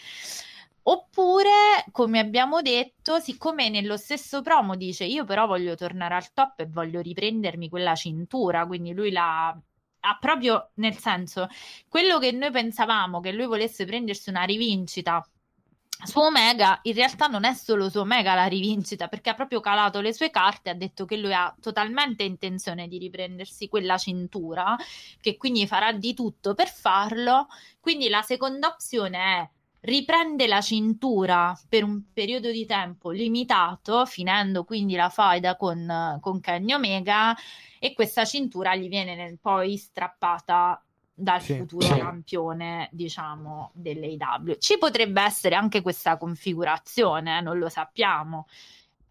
Oppure, 0.84 1.84
come 1.92 2.18
abbiamo 2.18 2.60
detto, 2.60 3.20
siccome 3.20 3.68
nello 3.68 3.96
stesso 3.96 4.42
promo 4.42 4.74
dice 4.74 5.04
io 5.04 5.24
però 5.24 5.46
voglio 5.46 5.76
tornare 5.76 6.14
al 6.14 6.32
top 6.32 6.60
e 6.60 6.66
voglio 6.66 7.00
riprendermi 7.00 7.68
quella 7.68 7.94
cintura, 7.94 8.66
quindi 8.66 8.92
lui 8.92 9.12
la 9.12 9.56
ha 10.04 10.18
proprio 10.18 10.70
nel 10.74 10.96
senso 10.96 11.46
quello 11.88 12.18
che 12.18 12.32
noi 12.32 12.50
pensavamo 12.50 13.20
che 13.20 13.32
lui 13.32 13.46
volesse 13.46 13.84
prendersi 13.84 14.30
una 14.30 14.42
rivincita 14.42 15.24
su 16.04 16.18
Omega 16.18 16.80
in 16.82 16.94
realtà 16.94 17.26
non 17.26 17.44
è 17.44 17.54
solo 17.54 17.88
su 17.88 17.98
Omega 17.98 18.34
la 18.34 18.46
rivincita 18.46 19.08
perché 19.08 19.30
ha 19.30 19.34
proprio 19.34 19.60
calato 19.60 20.00
le 20.00 20.12
sue 20.12 20.30
carte 20.30 20.70
ha 20.70 20.74
detto 20.74 21.04
che 21.04 21.16
lui 21.16 21.32
ha 21.32 21.54
totalmente 21.60 22.24
intenzione 22.24 22.88
di 22.88 22.98
riprendersi 22.98 23.68
quella 23.68 23.96
cintura 23.98 24.76
che 25.20 25.36
quindi 25.36 25.66
farà 25.66 25.92
di 25.92 26.12
tutto 26.14 26.54
per 26.54 26.68
farlo. 26.68 27.46
Quindi 27.78 28.08
la 28.08 28.22
seconda 28.22 28.68
opzione 28.68 29.18
è 29.18 29.48
riprende 29.82 30.46
la 30.46 30.60
cintura 30.60 31.58
per 31.68 31.82
un 31.82 32.02
periodo 32.12 32.50
di 32.50 32.66
tempo 32.66 33.10
limitato 33.10 34.06
finendo 34.06 34.64
quindi 34.64 34.94
la 34.94 35.08
faida 35.08 35.56
con, 35.56 36.18
con 36.20 36.40
Kenny 36.40 36.72
Omega 36.72 37.36
e 37.80 37.92
questa 37.92 38.24
cintura 38.24 38.76
gli 38.76 38.88
viene 38.88 39.36
poi 39.40 39.76
strappata 39.76 40.80
dal 41.14 41.40
sì, 41.40 41.56
futuro 41.56 41.86
sì. 41.86 41.98
campione, 41.98 42.88
diciamo, 42.92 43.70
dell'AW. 43.74 44.56
Ci 44.58 44.78
potrebbe 44.78 45.22
essere 45.22 45.54
anche 45.54 45.82
questa 45.82 46.16
configurazione, 46.16 47.38
eh, 47.38 47.40
non 47.40 47.58
lo 47.58 47.68
sappiamo. 47.68 48.46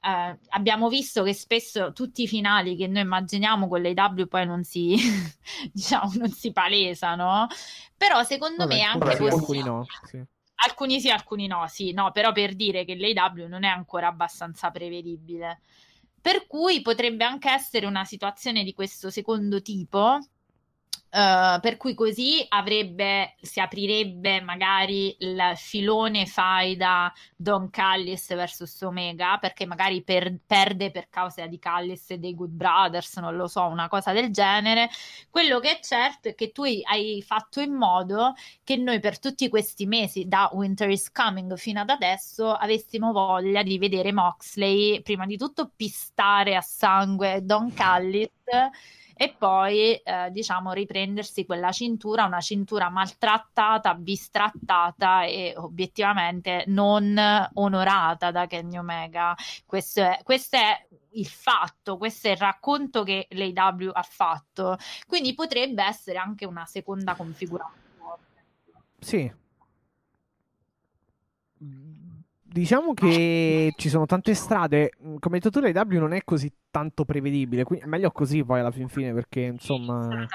Eh, 0.03 0.37
abbiamo 0.49 0.89
visto 0.89 1.21
che 1.21 1.33
spesso 1.33 1.93
tutti 1.93 2.23
i 2.23 2.27
finali 2.27 2.75
che 2.75 2.87
noi 2.87 3.03
immaginiamo 3.03 3.67
con 3.67 3.81
l'AW 3.81 4.25
poi 4.27 4.45
non 4.47 4.63
si, 4.63 4.95
diciamo, 5.71 6.11
non 6.15 6.29
si 6.29 6.51
palesano, 6.51 7.47
però 7.95 8.23
secondo 8.23 8.65
Vabbè, 8.65 8.75
me 8.75 8.81
anche 8.81 9.15
sì, 9.15 9.23
alcuni 9.27 9.63
no. 9.63 9.85
Sì. 10.03 10.23
Alcuni 10.63 10.99
sì, 10.99 11.09
alcuni 11.09 11.47
no, 11.47 11.67
sì, 11.67 11.91
no, 11.91 12.11
però 12.11 12.31
per 12.31 12.55
dire 12.55 12.85
che 12.85 12.95
l'AW 12.95 13.47
non 13.47 13.63
è 13.63 13.67
ancora 13.67 14.07
abbastanza 14.07 14.69
prevedibile. 14.69 15.61
Per 16.19 16.45
cui 16.45 16.81
potrebbe 16.81 17.23
anche 17.23 17.49
essere 17.49 17.87
una 17.87 18.05
situazione 18.05 18.63
di 18.63 18.73
questo 18.75 19.09
secondo 19.09 19.61
tipo, 19.63 20.19
Uh, 21.13 21.59
per 21.59 21.75
cui 21.75 21.93
così 21.93 22.45
avrebbe, 22.47 23.35
si 23.41 23.59
aprirebbe 23.59 24.39
magari 24.39 25.13
il 25.19 25.51
filone 25.57 26.25
faida 26.25 27.11
Don 27.35 27.69
Callis 27.69 28.33
versus 28.33 28.79
Omega 28.79 29.37
perché 29.37 29.65
magari 29.65 30.03
per, 30.03 30.33
perde 30.47 30.89
per 30.89 31.09
causa 31.09 31.47
di 31.47 31.59
Callis 31.59 32.11
e 32.11 32.17
dei 32.17 32.33
Good 32.33 32.51
Brothers, 32.51 33.17
non 33.17 33.35
lo 33.35 33.49
so, 33.49 33.65
una 33.65 33.89
cosa 33.89 34.13
del 34.13 34.31
genere. 34.31 34.89
Quello 35.29 35.59
che 35.59 35.79
è 35.79 35.81
certo 35.81 36.29
è 36.29 36.33
che 36.33 36.53
tu 36.53 36.63
hai 36.63 37.21
fatto 37.27 37.59
in 37.59 37.73
modo 37.73 38.33
che 38.63 38.77
noi 38.77 39.01
per 39.01 39.19
tutti 39.19 39.49
questi 39.49 39.85
mesi 39.85 40.29
da 40.29 40.49
Winter 40.53 40.89
is 40.89 41.11
Coming 41.11 41.57
fino 41.57 41.81
ad 41.81 41.89
adesso 41.89 42.53
avessimo 42.53 43.11
voglia 43.11 43.63
di 43.63 43.77
vedere 43.77 44.13
Moxley 44.13 45.01
prima 45.01 45.25
di 45.25 45.35
tutto 45.35 45.73
pistare 45.75 46.55
a 46.55 46.61
sangue 46.61 47.41
Don 47.43 47.73
Callis 47.73 48.29
e 49.21 49.35
poi 49.37 49.93
eh, 49.97 50.31
diciamo 50.31 50.71
riprendersi 50.71 51.45
quella 51.45 51.71
cintura, 51.71 52.25
una 52.25 52.41
cintura 52.41 52.89
maltrattata, 52.89 53.93
bistrattata 53.93 55.25
e 55.25 55.53
obiettivamente 55.55 56.63
non 56.65 57.15
onorata 57.53 58.31
da 58.31 58.47
Kenny 58.47 58.79
Omega. 58.79 59.35
Questo 59.63 60.01
è, 60.01 60.21
questo 60.23 60.57
è 60.57 60.87
il 61.11 61.27
fatto, 61.27 61.97
questo 61.97 62.29
è 62.29 62.31
il 62.31 62.37
racconto 62.37 63.03
che 63.03 63.27
l'AW 63.29 63.91
ha 63.93 64.01
fatto, 64.01 64.79
quindi 65.05 65.35
potrebbe 65.35 65.83
essere 65.83 66.17
anche 66.17 66.47
una 66.47 66.65
seconda 66.65 67.13
configurazione. 67.13 67.79
Sì, 68.97 69.31
diciamo 72.51 72.93
che 72.93 73.73
ci 73.77 73.89
sono 73.89 74.05
tante 74.05 74.33
strade. 74.33 74.91
Mm, 75.05 75.15
come 75.19 75.39
detto 75.39 75.49
tu, 75.49 75.65
l'AW 75.65 75.99
non 75.99 76.13
è 76.13 76.23
così 76.23 76.51
tanto 76.69 77.05
prevedibile. 77.05 77.63
Quindi 77.63 77.85
è 77.85 77.87
meglio 77.87 78.11
così 78.11 78.43
poi 78.43 78.59
alla 78.59 78.71
fin 78.71 78.87
fine, 78.87 79.13
perché 79.13 79.41
insomma. 79.41 80.27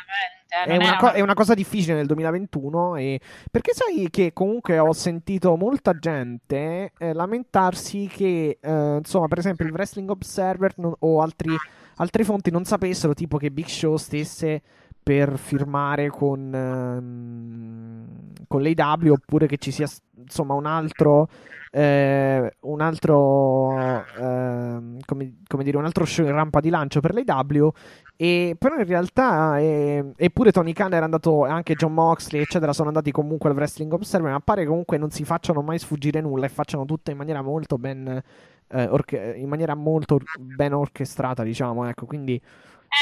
È 0.48 0.76
una, 0.76 0.96
co- 0.96 1.10
è 1.10 1.20
una, 1.20 1.34
cosa 1.34 1.54
difficile 1.54 1.94
nel 1.94 2.06
2021 2.06 2.94
e... 2.96 3.20
perché 3.50 3.72
sai 3.74 4.08
che 4.10 4.32
comunque 4.32 4.78
ho 4.78 4.92
sentito 4.92 5.56
molta 5.56 5.98
gente 5.98 6.92
eh, 6.96 7.12
lamentarsi 7.12 8.06
che 8.06 8.56
eh, 8.60 8.96
insomma 8.96 9.26
per 9.26 9.38
esempio 9.38 9.66
il 9.66 9.72
Wrestling 9.72 10.08
Observer 10.08 10.74
non... 10.76 10.94
o 11.00 11.20
altri, 11.20 11.50
altre 11.96 12.22
fonti 12.22 12.52
non 12.52 12.64
sapessero 12.64 13.12
tipo 13.12 13.38
che 13.38 13.50
Big 13.50 13.66
Show 13.66 13.96
stesse 13.96 14.62
per 15.06 15.38
firmare 15.38 16.08
con, 16.08 16.52
ehm, 16.52 18.06
con 18.48 18.60
l'AW 18.60 19.12
oppure 19.12 19.46
che 19.46 19.56
ci 19.56 19.70
sia 19.70 19.86
insomma 20.16 20.54
un 20.54 20.66
altro 20.66 21.28
eh, 21.70 22.56
un 22.62 22.80
altro 22.80 23.78
eh, 23.78 24.80
come, 25.04 25.34
come, 25.46 25.62
dire 25.62 25.76
un 25.76 25.84
altro 25.84 26.04
show 26.04 26.26
in 26.26 26.32
rampa 26.32 26.58
di 26.58 26.70
lancio 26.70 26.98
per 26.98 27.14
l'AW 27.14 27.70
e 28.16 28.56
però 28.58 28.78
in 28.78 28.84
realtà 28.84 29.58
eh, 29.58 30.10
eppure 30.16 30.50
Tony 30.50 30.72
Khan 30.72 30.92
era 30.92 31.04
andato 31.04 31.44
anche 31.44 31.76
John 31.76 31.94
Moxley 31.94 32.42
eccetera 32.42 32.72
sono 32.72 32.88
andati 32.88 33.12
comunque 33.12 33.48
al 33.48 33.54
Wrestling 33.54 33.92
Observer 33.92 34.32
ma 34.32 34.40
pare 34.40 34.66
comunque 34.66 34.98
non 34.98 35.10
si 35.10 35.24
facciano 35.24 35.62
mai 35.62 35.78
sfuggire 35.78 36.20
nulla 36.20 36.46
e 36.46 36.48
facciano 36.48 36.84
tutto 36.84 37.12
in 37.12 37.16
maniera 37.16 37.42
molto 37.42 37.78
ben 37.78 38.20
eh, 38.68 38.86
orche- 38.86 39.34
in 39.36 39.48
maniera 39.48 39.76
molto 39.76 40.18
ben 40.36 40.72
orchestrata 40.72 41.44
diciamo 41.44 41.88
ecco 41.88 42.06
quindi 42.06 42.42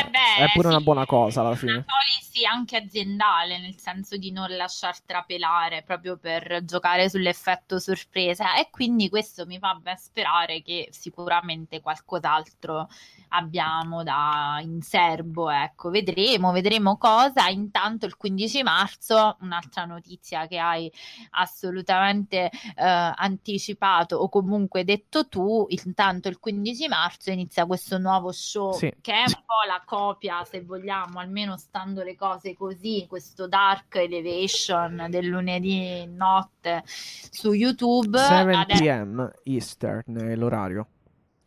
eh 0.01 0.11
beh, 0.11 0.45
è 0.45 0.51
pure 0.53 0.69
sì, 0.69 0.75
una 0.75 0.81
buona 0.81 1.07
cosa 1.07 1.41
alla 1.41 1.55
fine. 1.55 1.73
Una 1.73 1.85
policy 1.85 2.45
anche 2.45 2.77
aziendale, 2.77 3.61
nel 3.61 3.79
senso 3.79 4.17
di 4.17 4.33
non 4.33 4.55
lasciar 4.57 5.01
trapelare 5.03 5.83
proprio 5.83 6.17
per 6.17 6.65
giocare 6.65 7.09
sull'effetto 7.09 7.79
sorpresa 7.79 8.57
e 8.57 8.71
quindi 8.71 9.09
questo 9.09 9.47
mi 9.47 9.59
fa 9.59 9.75
ben 9.75 9.97
sperare 9.97 10.63
che 10.63 10.89
sicuramente 10.91 11.81
qualcos'altro 11.81 12.89
abbiamo 13.29 14.03
da 14.03 14.59
in 14.63 14.81
serbo, 14.81 15.51
ecco, 15.51 15.91
vedremo, 15.91 16.53
vedremo 16.53 16.97
cosa. 16.97 17.49
Intanto 17.49 18.07
il 18.07 18.17
15 18.17 18.63
marzo, 18.63 19.37
un'altra 19.41 19.85
notizia 19.85 20.47
che 20.47 20.59
hai 20.59 20.91
assolutamente 21.31 22.51
eh, 22.51 22.83
anticipato 22.85 24.17
o 24.17 24.29
comunque 24.29 24.85
detto 24.85 25.29
tu, 25.29 25.67
intanto 25.69 26.29
il 26.29 26.39
15 26.39 26.89
marzo 26.89 27.31
inizia 27.31 27.67
questo 27.67 27.99
nuovo 27.99 28.33
show 28.33 28.73
sì. 28.73 28.93
che 29.01 29.13
è 29.13 29.25
un 29.27 29.43
po' 29.45 29.67
la 29.67 29.83
copia, 29.85 30.45
se 30.45 30.63
vogliamo, 30.63 31.19
almeno 31.19 31.57
stando 31.57 32.03
le 32.03 32.17
cose 32.17 32.55
così, 32.57 33.07
questo 33.09 33.47
Dark 33.47 33.95
Elevation 33.95 35.07
del 35.09 35.27
lunedì 35.27 36.07
notte 36.07 36.83
su 36.87 37.53
YouTube. 37.53 38.19
7 38.19 38.57
Adesso... 38.57 38.83
pm 38.83 39.33
Eastern 39.45 40.17
è 40.17 40.35
l'orario. 40.35 40.89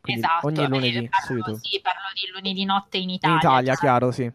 Quindi 0.01 0.21
esatto, 0.21 0.47
ogni 0.47 0.67
lunedì 0.67 1.09
parlo, 1.09 1.25
su 1.25 1.33
YouTube. 1.33 1.59
Sì, 1.61 1.81
parlo 1.81 2.07
di 2.13 2.31
lunedì 2.31 2.65
notte 2.65 2.97
in 2.97 3.09
Italia. 3.09 3.35
In 3.35 3.41
Italia, 3.41 3.75
chiaro, 3.75 4.11
sì. 4.11 4.31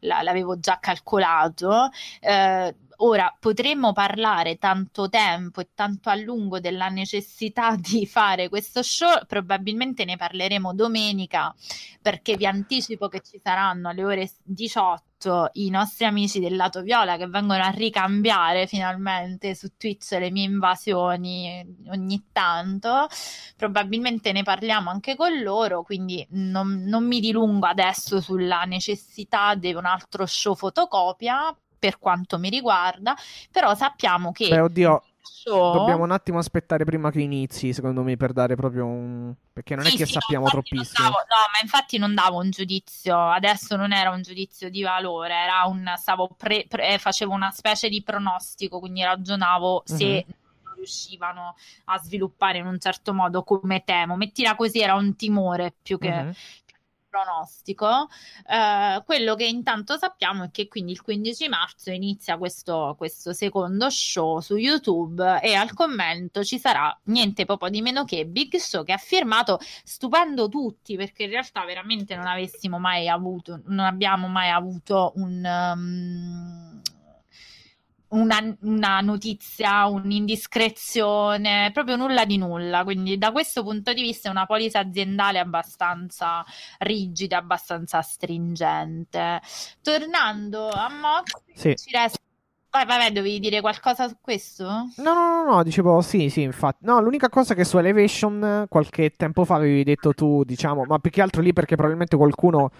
l'avevo 0.00 0.58
già 0.58 0.78
calcolato. 0.80 1.90
Eh, 2.20 2.74
Ora 2.98 3.34
potremmo 3.38 3.92
parlare 3.92 4.56
tanto 4.56 5.08
tempo 5.08 5.60
e 5.60 5.68
tanto 5.74 6.08
a 6.08 6.14
lungo 6.14 6.60
della 6.60 6.88
necessità 6.88 7.76
di 7.78 8.06
fare 8.06 8.48
questo 8.48 8.82
show, 8.82 9.26
probabilmente 9.26 10.04
ne 10.04 10.16
parleremo 10.16 10.72
domenica 10.72 11.54
perché 12.00 12.36
vi 12.36 12.46
anticipo 12.46 13.08
che 13.08 13.20
ci 13.20 13.40
saranno 13.42 13.88
alle 13.88 14.04
ore 14.04 14.30
18 14.42 15.50
i 15.54 15.70
nostri 15.70 16.04
amici 16.04 16.40
del 16.40 16.54
lato 16.56 16.82
viola 16.82 17.16
che 17.16 17.26
vengono 17.26 17.62
a 17.62 17.70
ricambiare 17.70 18.66
finalmente 18.66 19.54
su 19.54 19.76
Twitch 19.76 20.12
le 20.12 20.30
mie 20.30 20.44
invasioni 20.44 21.64
ogni 21.88 22.28
tanto. 22.32 23.08
Probabilmente 23.56 24.32
ne 24.32 24.42
parliamo 24.42 24.88
anche 24.90 25.16
con 25.16 25.42
loro, 25.42 25.82
quindi 25.82 26.24
non, 26.30 26.84
non 26.84 27.06
mi 27.06 27.20
dilungo 27.20 27.66
adesso 27.66 28.20
sulla 28.20 28.62
necessità 28.64 29.54
di 29.54 29.74
un 29.74 29.84
altro 29.84 30.26
show 30.26 30.54
fotocopia 30.54 31.56
per 31.78 31.98
quanto 31.98 32.38
mi 32.38 32.48
riguarda, 32.48 33.14
però 33.50 33.74
sappiamo 33.74 34.32
che... 34.32 34.48
Beh, 34.48 34.60
oddio, 34.60 35.02
show... 35.20 35.72
dobbiamo 35.72 36.04
un 36.04 36.10
attimo 36.10 36.38
aspettare 36.38 36.84
prima 36.84 37.10
che 37.10 37.20
inizi, 37.20 37.72
secondo 37.72 38.02
me, 38.02 38.16
per 38.16 38.32
dare 38.32 38.54
proprio 38.54 38.86
un... 38.86 39.34
perché 39.52 39.74
non 39.74 39.84
sì, 39.84 39.94
è 39.94 39.96
che 39.98 40.06
sì, 40.06 40.12
sappiamo 40.12 40.44
no, 40.44 40.50
troppissimo. 40.50 41.08
Davo, 41.08 41.16
no, 41.16 41.36
ma 41.52 41.58
infatti 41.62 41.98
non 41.98 42.14
davo 42.14 42.40
un 42.40 42.50
giudizio, 42.50 43.18
adesso 43.18 43.76
non 43.76 43.92
era 43.92 44.10
un 44.10 44.22
giudizio 44.22 44.70
di 44.70 44.82
valore, 44.82 45.34
era 45.34 45.64
un... 45.66 45.92
Stavo 45.96 46.30
pre... 46.36 46.66
Pre... 46.68 46.98
facevo 46.98 47.32
una 47.32 47.50
specie 47.50 47.88
di 47.88 48.02
pronostico, 48.02 48.78
quindi 48.78 49.02
ragionavo 49.02 49.82
se... 49.84 50.24
Uh-huh 50.26 50.34
riuscivano 50.76 51.56
a 51.86 51.98
sviluppare 51.98 52.58
in 52.58 52.66
un 52.66 52.78
certo 52.78 53.14
modo 53.14 53.42
come 53.44 53.82
temo. 53.82 54.14
Mettila 54.14 54.54
così, 54.54 54.80
era 54.80 54.94
un 54.94 55.16
timore 55.16 55.72
più 55.82 55.98
che, 55.98 56.10
uh-huh 56.10 56.34
pronostico. 57.16 58.08
Eh, 58.46 59.02
quello 59.04 59.34
che 59.34 59.46
intanto 59.46 59.96
sappiamo 59.96 60.44
è 60.44 60.50
che 60.50 60.68
quindi 60.68 60.92
il 60.92 61.00
15 61.00 61.48
marzo 61.48 61.90
inizia 61.90 62.36
questo, 62.36 62.94
questo 62.98 63.32
secondo 63.32 63.88
show 63.88 64.40
su 64.40 64.56
YouTube 64.56 65.40
e 65.40 65.54
al 65.54 65.72
commento 65.72 66.44
ci 66.44 66.58
sarà 66.58 66.96
niente 67.04 67.46
poco 67.46 67.68
di 67.70 67.80
meno 67.80 68.04
che 68.04 68.26
Big 68.26 68.56
Show 68.56 68.84
che 68.84 68.92
ha 68.92 68.98
firmato 68.98 69.58
stupendo 69.84 70.48
tutti 70.48 70.96
perché 70.96 71.24
in 71.24 71.30
realtà 71.30 71.64
veramente 71.64 72.14
non 72.14 72.26
avessimo 72.26 72.78
mai 72.78 73.08
avuto, 73.08 73.62
non 73.66 73.86
abbiamo 73.86 74.28
mai 74.28 74.50
avuto 74.50 75.12
un... 75.16 75.72
Um, 75.74 76.75
una, 78.08 78.56
una, 78.62 79.00
notizia, 79.00 79.86
un'indiscrezione, 79.86 81.70
proprio 81.72 81.96
nulla 81.96 82.24
di 82.24 82.36
nulla. 82.38 82.84
Quindi, 82.84 83.18
da 83.18 83.32
questo 83.32 83.62
punto 83.62 83.92
di 83.92 84.02
vista, 84.02 84.28
è 84.28 84.30
una 84.30 84.46
polizza 84.46 84.80
aziendale 84.80 85.38
abbastanza 85.38 86.44
rigida, 86.78 87.38
abbastanza 87.38 88.00
stringente. 88.02 89.40
Tornando 89.82 90.68
a 90.68 90.88
Mox, 90.88 91.32
sì. 91.54 91.74
ci 91.76 91.90
resta 91.90 92.18
Vai, 92.84 92.98
vai, 92.98 93.12
dovevi 93.12 93.40
dire 93.40 93.62
qualcosa 93.62 94.06
su 94.06 94.16
questo? 94.20 94.64
No, 94.96 95.14
no, 95.14 95.44
no, 95.44 95.54
no, 95.54 95.62
dicevo 95.62 96.02
sì, 96.02 96.28
sì, 96.28 96.42
infatti. 96.42 96.84
No, 96.84 97.00
l'unica 97.00 97.30
cosa 97.30 97.54
che 97.54 97.64
su 97.64 97.78
Elevation 97.78 98.66
qualche 98.68 99.14
tempo 99.16 99.46
fa 99.46 99.54
avevi 99.54 99.82
detto 99.82 100.12
tu, 100.12 100.44
diciamo, 100.44 100.84
ma 100.84 100.98
più 100.98 101.10
che 101.10 101.22
altro 101.22 101.40
lì 101.40 101.54
perché 101.54 101.74
probabilmente 101.74 102.16
qualcuno 102.16 102.70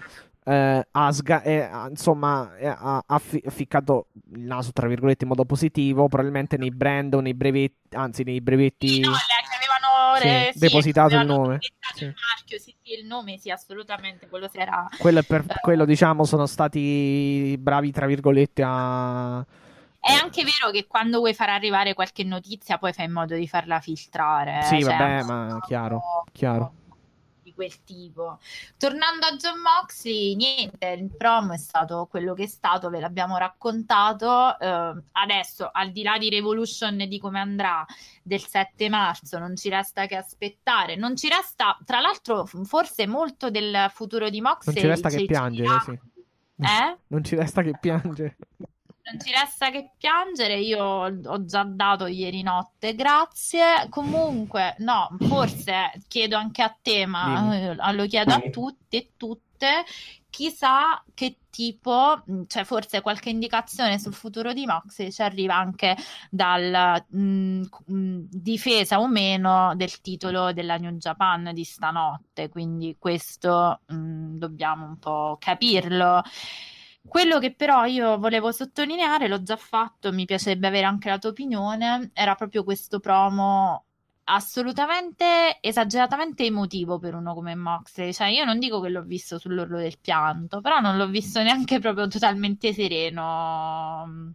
eh, 0.49 0.86
ha, 0.92 1.12
sga- 1.12 1.42
eh, 1.42 1.68
insomma, 1.90 2.57
eh, 2.57 2.68
ha, 2.68 3.03
ha 3.05 3.18
fi- 3.18 3.42
ficcato 3.49 4.09
il 4.32 4.42
naso, 4.42 4.70
tra 4.70 4.86
virgolette, 4.86 5.24
in 5.24 5.30
modo 5.30 5.44
positivo, 5.44 6.07
probabilmente 6.07 6.57
nei 6.57 6.70
brand 6.70 7.14
o 7.14 7.20
nei 7.20 7.34
brevetti, 7.34 7.97
anzi 7.97 8.22
nei 8.22 8.40
brevetti... 8.40 8.88
Sì, 8.88 9.01
no, 9.01 9.11
avevano 9.11 10.20
sì, 10.20 10.53
sì, 10.53 10.59
depositato 10.61 11.16
avevano 11.16 11.32
il 11.32 11.40
nome. 11.40 11.59
il 11.61 12.14
marchio, 12.14 12.59
sì, 12.59 12.74
sì, 12.80 12.92
il 12.92 13.07
nome, 13.07 13.38
sì, 13.38 13.51
assolutamente, 13.51 14.28
quello 14.28 14.47
si 14.47 14.59
era... 14.59 14.88
Quello, 14.99 15.20
per, 15.22 15.44
Eh. 15.49 15.55
quello, 15.61 15.84
diciamo, 15.84 16.24
sono 16.24 16.47
stati 16.47 17.57
bravi, 17.59 17.90
tra 17.90 18.07
virgolette, 18.07 18.62
a... 18.64 19.44
È 19.99 20.12
anche 20.12 20.44
vero 20.44 20.70
che 20.70 20.86
quando 20.86 21.18
vuoi 21.18 21.34
far 21.34 21.49
arrivare 21.49 21.92
qualche 21.92 22.22
notizia 22.22 22.78
poi 22.78 22.92
fai 22.92 23.07
in 23.07 23.12
modo 23.12 23.34
di 23.34 23.49
farla 23.49 23.80
filtrare. 23.80 24.62
Sì, 24.62 24.80
cioè, 24.80 24.97
vabbè, 24.97 25.22
ma 25.24 25.59
chiaro, 25.66 26.01
chiaro. 26.30 26.72
Quel 27.57 27.82
tipo. 27.84 28.38
Tornando 28.76 29.24
a 29.24 29.34
John 29.36 29.61
Moxley, 29.61 30.34
niente, 30.34 30.86
il 30.88 31.11
promo 31.16 31.54
è 31.54 31.57
stato 31.57 32.07
quello 32.11 32.34
che 32.34 32.42
è 32.42 32.46
stato, 32.46 32.90
ve 32.90 33.00
l'abbiamo 33.00 33.38
raccontato. 33.38 34.59
Eh, 34.59 35.02
adesso, 35.12 35.70
al 35.72 35.90
di 35.90 36.02
là 36.02 36.18
di 36.18 36.28
Revolution 36.28 37.00
e 37.00 37.09
di 37.09 37.18
come 37.18 37.40
andrà 37.40 37.84
del 38.22 38.44
7 38.44 38.90
marzo, 38.90 39.38
non 39.38 39.57
ci 39.57 39.70
resta 39.70 40.04
che 40.04 40.16
aspettare. 40.16 40.96
Non 40.96 41.16
ci 41.16 41.30
resta, 41.30 41.78
tra 41.86 42.00
l'altro, 42.00 42.44
forse 42.44 43.07
molto 43.07 43.48
del 43.48 43.90
futuro 43.90 44.28
di 44.28 44.42
Moxley. 44.42 44.74
Non 44.74 44.84
ci 44.84 44.88
resta 44.90 45.09
che 45.09 45.24
piangere, 45.24 45.80
sì. 45.82 45.98
Eh? 46.59 46.96
Non 47.07 47.24
ci 47.24 47.36
resta 47.36 47.62
che 47.62 47.78
piangere. 47.80 48.36
Non 49.09 49.20
ci 49.20 49.30
resta 49.30 49.70
che 49.70 49.92
piangere, 49.96 50.59
io 50.59 50.82
ho 50.82 51.44
già 51.44 51.62
dato 51.62 52.07
ieri 52.07 52.42
notte, 52.42 52.96
grazie. 52.96 53.86
Comunque, 53.88 54.74
no, 54.78 55.09
forse 55.28 55.92
chiedo 56.09 56.36
anche 56.36 56.62
a 56.62 56.76
te, 56.82 57.07
ma 57.07 57.24
Dimmi. 57.24 57.78
eh, 57.88 57.92
lo 57.92 58.07
chiedo 58.07 58.32
a 58.34 58.40
tutti 58.50 58.96
e 58.96 59.12
tutte, 59.16 59.84
chissà 60.28 61.00
che 61.14 61.38
tipo, 61.50 62.20
mh, 62.26 62.42
cioè 62.48 62.64
forse 62.64 63.00
qualche 63.00 63.30
indicazione 63.30 64.00
sul 64.00 64.12
futuro 64.12 64.52
di 64.52 64.66
Moxley 64.66 65.12
ci 65.12 65.22
arriva 65.22 65.54
anche 65.54 65.96
dal 66.28 67.04
mh, 67.09 67.62
mh, 67.86 68.18
difesa 68.28 68.98
o 68.98 69.07
meno 69.07 69.72
del 69.76 70.00
titolo 70.00 70.52
della 70.52 70.76
New 70.78 70.90
Japan 70.96 71.52
di 71.54 71.62
stanotte, 71.62 72.48
quindi 72.48 72.96
questo 72.98 73.82
mh, 73.86 74.36
dobbiamo 74.36 74.84
un 74.84 74.98
po' 74.98 75.36
capirlo. 75.38 76.22
Quello 77.09 77.38
che 77.38 77.54
però 77.54 77.84
io 77.84 78.18
volevo 78.18 78.52
sottolineare, 78.52 79.28
l'ho 79.28 79.42
già 79.42 79.57
fatto, 79.57 80.12
mi 80.12 80.24
piacerebbe 80.24 80.66
avere 80.66 80.86
anche 80.86 81.09
la 81.09 81.18
tua 81.18 81.30
opinione, 81.30 82.11
era 82.12 82.34
proprio 82.34 82.64
questo 82.64 83.00
promo 83.00 83.84
assolutamente 84.28 85.59
esageratamente 85.61 86.44
emotivo 86.44 86.98
per 86.98 87.14
uno 87.14 87.32
come 87.34 87.54
Moxley. 87.54 88.12
Cioè, 88.12 88.28
io 88.28 88.44
non 88.44 88.59
dico 88.59 88.80
che 88.80 88.88
l'ho 88.88 89.02
visto 89.02 89.38
sull'orlo 89.38 89.78
del 89.78 89.98
pianto, 90.00 90.61
però 90.61 90.80
non 90.80 90.96
l'ho 90.96 91.07
visto 91.09 91.42
neanche 91.42 91.78
proprio 91.78 92.09
totalmente 92.09 92.72
sereno. 92.72 94.34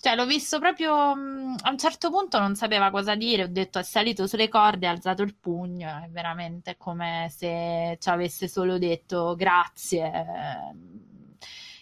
Cioè, 0.00 0.14
l'ho 0.14 0.26
visto 0.26 0.58
proprio 0.60 1.14
mh, 1.14 1.56
a 1.62 1.70
un 1.70 1.78
certo 1.78 2.10
punto 2.10 2.38
non 2.38 2.54
sapeva 2.54 2.90
cosa 2.90 3.14
dire. 3.14 3.44
Ho 3.44 3.48
detto 3.48 3.78
è 3.78 3.82
salito 3.82 4.26
sulle 4.26 4.48
corde, 4.48 4.86
ha 4.86 4.90
alzato 4.90 5.22
il 5.22 5.34
pugno. 5.36 6.00
È 6.04 6.08
veramente 6.10 6.76
come 6.76 7.28
se 7.30 7.96
ci 8.00 8.08
avesse 8.08 8.48
solo 8.48 8.78
detto 8.78 9.34
grazie 9.36 10.10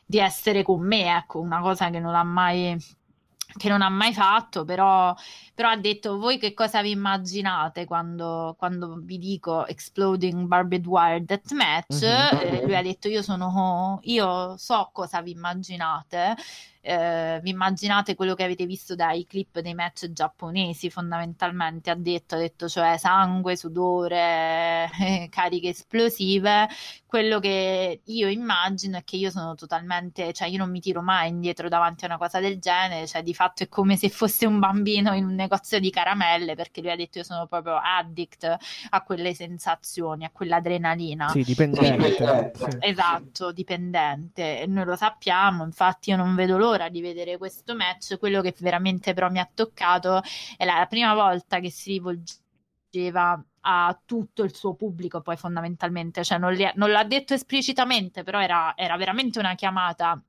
di 0.06 0.18
essere 0.18 0.62
con 0.62 0.86
me. 0.86 1.16
Ecco, 1.16 1.40
una 1.40 1.60
cosa 1.60 1.90
che 1.90 1.98
non 1.98 2.14
ha 2.14 2.22
mai, 2.22 2.76
che 3.56 3.68
non 3.68 3.82
ha 3.82 3.88
mai 3.88 4.14
fatto, 4.14 4.64
però, 4.64 5.14
però 5.54 5.70
ha 5.70 5.76
detto 5.76 6.18
voi 6.18 6.38
che 6.38 6.54
cosa 6.54 6.80
vi 6.80 6.90
immaginate 6.92 7.84
quando, 7.84 8.54
quando 8.56 9.00
vi 9.02 9.18
dico 9.18 9.66
Exploding 9.66 10.46
Barbed 10.46 10.86
Wire 10.86 11.24
Deathmatch? 11.24 12.02
Mhm. 12.02 12.38
Eh, 12.40 12.62
lui 12.64 12.76
ha 12.76 12.82
detto 12.82 13.08
io 13.08 13.22
sono, 13.22 13.98
io 14.02 14.56
so 14.56 14.90
cosa 14.92 15.20
vi 15.20 15.32
immaginate. 15.32 16.36
Eh, 16.88 17.40
vi 17.42 17.50
immaginate 17.50 18.14
quello 18.14 18.34
che 18.34 18.44
avete 18.44 18.64
visto 18.64 18.94
dai 18.94 19.26
clip 19.26 19.58
dei 19.58 19.74
match 19.74 20.12
giapponesi 20.12 20.88
fondamentalmente 20.88 21.90
ha 21.90 21.96
detto, 21.96 22.36
ha 22.36 22.38
detto 22.38 22.68
cioè 22.68 22.96
sangue, 22.96 23.56
sudore, 23.56 24.88
eh, 25.00 25.28
cariche 25.28 25.70
esplosive 25.70 26.68
quello 27.16 27.38
che 27.38 28.02
io 28.04 28.28
immagino 28.28 28.98
è 28.98 29.04
che 29.04 29.16
io 29.16 29.30
sono 29.30 29.54
totalmente, 29.54 30.34
cioè 30.34 30.48
io 30.48 30.58
non 30.58 30.70
mi 30.70 30.80
tiro 30.80 31.00
mai 31.00 31.30
indietro 31.30 31.66
davanti 31.66 32.04
a 32.04 32.08
una 32.08 32.18
cosa 32.18 32.40
del 32.40 32.58
genere, 32.58 33.06
cioè 33.06 33.22
di 33.22 33.32
fatto 33.32 33.62
è 33.62 33.68
come 33.68 33.96
se 33.96 34.10
fosse 34.10 34.44
un 34.44 34.58
bambino 34.58 35.14
in 35.14 35.24
un 35.24 35.34
negozio 35.34 35.80
di 35.80 35.88
caramelle 35.88 36.54
perché 36.54 36.82
lui 36.82 36.90
ha 36.90 36.96
detto 36.96 37.16
io 37.16 37.24
sono 37.24 37.46
proprio 37.46 37.80
addict 37.82 38.56
a 38.90 39.02
quelle 39.02 39.32
sensazioni, 39.32 40.26
a 40.26 40.30
quell'adrenalina. 40.30 41.28
Sì, 41.28 41.42
dipendente. 41.42 42.52
sì. 42.54 42.76
Esatto, 42.80 43.50
dipendente, 43.50 44.60
e 44.60 44.66
noi 44.66 44.84
lo 44.84 44.96
sappiamo, 44.96 45.64
infatti 45.64 46.10
io 46.10 46.16
non 46.16 46.34
vedo 46.34 46.58
l'ora 46.76 46.88
di 46.88 47.00
vedere 47.00 47.38
questo 47.38 47.74
match, 47.74 48.18
quello 48.18 48.40
che 48.42 48.54
veramente 48.58 49.14
però 49.14 49.30
mi 49.30 49.38
ha 49.38 49.48
toccato 49.52 50.22
è 50.56 50.64
la, 50.64 50.86
prima 50.88 51.14
volta 51.14 51.58
che 51.60 51.70
si 51.70 51.92
rivolgeva 51.92 53.42
a 53.60 54.00
tutto 54.04 54.42
il 54.44 54.54
suo 54.54 54.74
pubblico, 54.74 55.22
poi 55.22 55.36
fondamentalmente, 55.36 56.22
cioè 56.22 56.38
non, 56.38 56.52
li- 56.52 56.70
non 56.74 56.90
l'ha 56.90 57.04
detto 57.04 57.34
esplicitamente, 57.34 58.22
però 58.22 58.40
era, 58.40 58.74
era 58.76 58.96
veramente 58.96 59.38
una 59.38 59.54
chiamata 59.54 60.20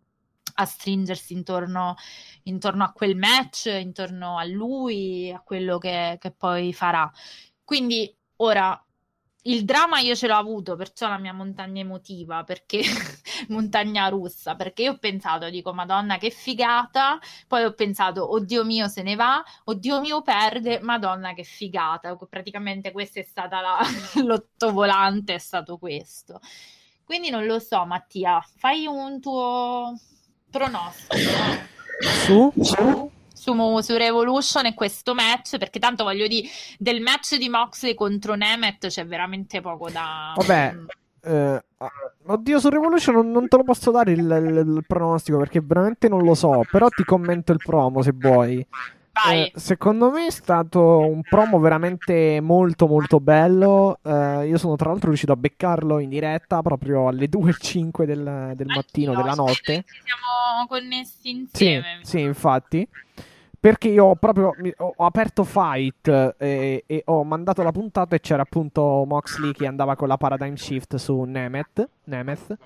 a 0.59 0.65
stringersi 0.65 1.33
intorno, 1.33 1.95
intorno 2.43 2.83
a 2.83 2.91
quel 2.91 3.15
match, 3.15 3.65
intorno 3.65 4.37
a 4.37 4.43
lui, 4.45 5.31
a 5.31 5.41
quello 5.41 5.77
che, 5.77 6.17
che 6.19 6.31
poi 6.31 6.73
farà. 6.73 7.11
Quindi 7.63 8.11
ora 8.37 8.81
il 9.43 9.63
dramma 9.63 9.99
io 9.99 10.15
ce 10.15 10.27
l'ho 10.27 10.35
avuto, 10.35 10.75
perciò 10.75 11.07
la 11.07 11.17
mia 11.17 11.33
montagna 11.33 11.81
emotiva, 11.81 12.43
perché 12.43 12.81
montagna 13.49 14.07
russa, 14.09 14.55
perché 14.55 14.83
io 14.83 14.91
ho 14.93 14.97
pensato, 14.97 15.49
dico, 15.49 15.73
Madonna, 15.73 16.17
che 16.17 16.29
figata, 16.29 17.19
poi 17.47 17.63
ho 17.63 17.73
pensato, 17.73 18.33
oddio 18.33 18.65
mio, 18.65 18.87
se 18.87 19.03
ne 19.03 19.15
va, 19.15 19.41
oddio 19.65 20.01
mio, 20.01 20.21
perde, 20.21 20.79
Madonna, 20.81 21.33
che 21.33 21.43
figata. 21.43 22.17
Praticamente 22.29 22.91
questa 22.91 23.19
è 23.19 23.23
stata 23.23 23.61
la 23.61 23.79
l'ottovolante, 24.25 25.35
è 25.35 25.39
stato 25.39 25.77
questo. 25.77 26.39
Quindi 27.05 27.29
non 27.29 27.45
lo 27.45 27.59
so, 27.59 27.85
Mattia, 27.85 28.45
fai 28.57 28.85
un 28.85 29.21
tuo 29.21 29.97
pronostico 30.49 31.31
Su? 32.01 32.51
su, 32.61 33.11
su 33.81 33.95
Revolution 33.95 34.65
e 34.65 34.73
questo 34.73 35.13
match, 35.13 35.57
perché 35.57 35.79
tanto 35.79 36.03
voglio 36.03 36.27
dire, 36.27 36.47
del 36.77 37.01
match 37.01 37.35
di 37.37 37.49
Moxley 37.49 37.93
contro 37.93 38.35
Nemeth 38.35 38.87
c'è 38.87 39.05
veramente 39.05 39.61
poco 39.61 39.89
da... 39.89 40.33
Vabbè, 40.35 40.75
eh, 41.23 41.63
ah, 41.77 41.91
oddio, 42.27 42.59
su 42.59 42.69
Revolution 42.69 43.15
non, 43.15 43.31
non 43.31 43.47
te 43.47 43.57
lo 43.57 43.63
posso 43.63 43.91
dare 43.91 44.11
il, 44.11 44.19
il- 44.19 44.75
il 44.77 44.83
pronostico 44.87 45.37
perché 45.37 45.61
veramente 45.61 46.07
non 46.07 46.23
lo 46.23 46.33
so. 46.35 46.61
Però 46.71 46.87
ti 46.89 47.03
commento 47.03 47.51
il 47.51 47.59
promo 47.63 48.01
se 48.01 48.11
vuoi. 48.13 48.65
Eh, 49.31 49.51
secondo 49.55 50.11
me 50.11 50.27
è 50.27 50.29
stato 50.29 50.99
un 50.99 51.21
promo 51.23 51.57
veramente 51.57 52.39
molto 52.39 52.85
molto 52.85 53.19
bello. 53.19 53.97
Eh, 54.03 54.45
io 54.47 54.57
sono 54.59 54.75
tra 54.75 54.89
l'altro 54.89 55.07
riuscito 55.07 55.31
a 55.31 55.35
beccarlo 55.35 55.97
in 55.97 56.09
diretta 56.09 56.61
proprio 56.61 57.07
alle 57.07 57.27
2.05 57.27 58.03
del, 58.03 58.51
del 58.55 58.67
mattino, 58.67 59.13
Anch'io, 59.13 59.23
della 59.23 59.33
notte. 59.33 59.83
Ci 59.87 60.01
siamo 60.03 60.67
connessi 60.67 61.17
Sì, 61.23 61.29
insieme. 61.31 61.99
sì, 62.03 62.19
infatti. 62.19 62.87
Perché 63.67 63.89
io 63.89 64.15
proprio 64.15 64.53
ho, 64.77 64.93
ho 64.95 65.05
aperto 65.05 65.43
Fight 65.43 66.35
e, 66.37 66.83
e 66.87 67.01
ho 67.07 67.25
mandato 67.25 67.63
la 67.63 67.73
puntata 67.73 68.15
e 68.15 68.21
c'era 68.21 68.43
appunto 68.43 69.03
Moxley 69.05 69.51
che 69.51 69.67
andava 69.67 69.97
con 69.97 70.07
la 70.07 70.15
Paradigm 70.15 70.53
Shift 70.53 70.95
su 70.95 71.21
Nemeth. 71.23 71.89
Nemeth. 72.05 72.57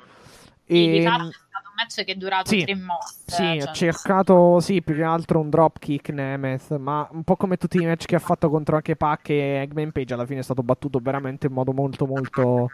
Sì, 0.63 0.89
di 0.89 0.97
E, 0.97 1.01
fatto 1.01 1.27
è 1.27 1.31
stato 1.31 1.69
un 1.69 1.73
match 1.75 2.03
che 2.03 2.11
è 2.11 2.15
durato 2.15 2.49
sì, 2.49 2.63
tre 2.63 2.75
mosse. 2.75 3.23
sì, 3.25 3.35
cioè, 3.35 3.63
ho 3.63 3.73
cercato, 3.73 4.59
sì, 4.59 4.83
più 4.83 4.93
che 4.93 5.01
altro 5.01 5.39
un 5.39 5.49
dropkick 5.49 6.09
Nemeth, 6.09 6.77
ma 6.77 7.07
un 7.11 7.23
po' 7.23 7.35
come 7.35 7.57
tutti 7.57 7.81
i 7.81 7.85
match 7.87 8.05
che 8.05 8.15
ha 8.17 8.19
fatto 8.19 8.51
contro 8.51 8.75
anche 8.75 8.95
Pac 8.95 9.29
e 9.29 9.61
Eggman 9.63 9.91
Page, 9.91 10.13
alla 10.13 10.27
fine 10.27 10.41
è 10.41 10.43
stato 10.43 10.61
battuto 10.61 10.99
veramente 10.99 11.47
in 11.47 11.53
modo 11.53 11.73
molto 11.73 12.05
molto 12.05 12.69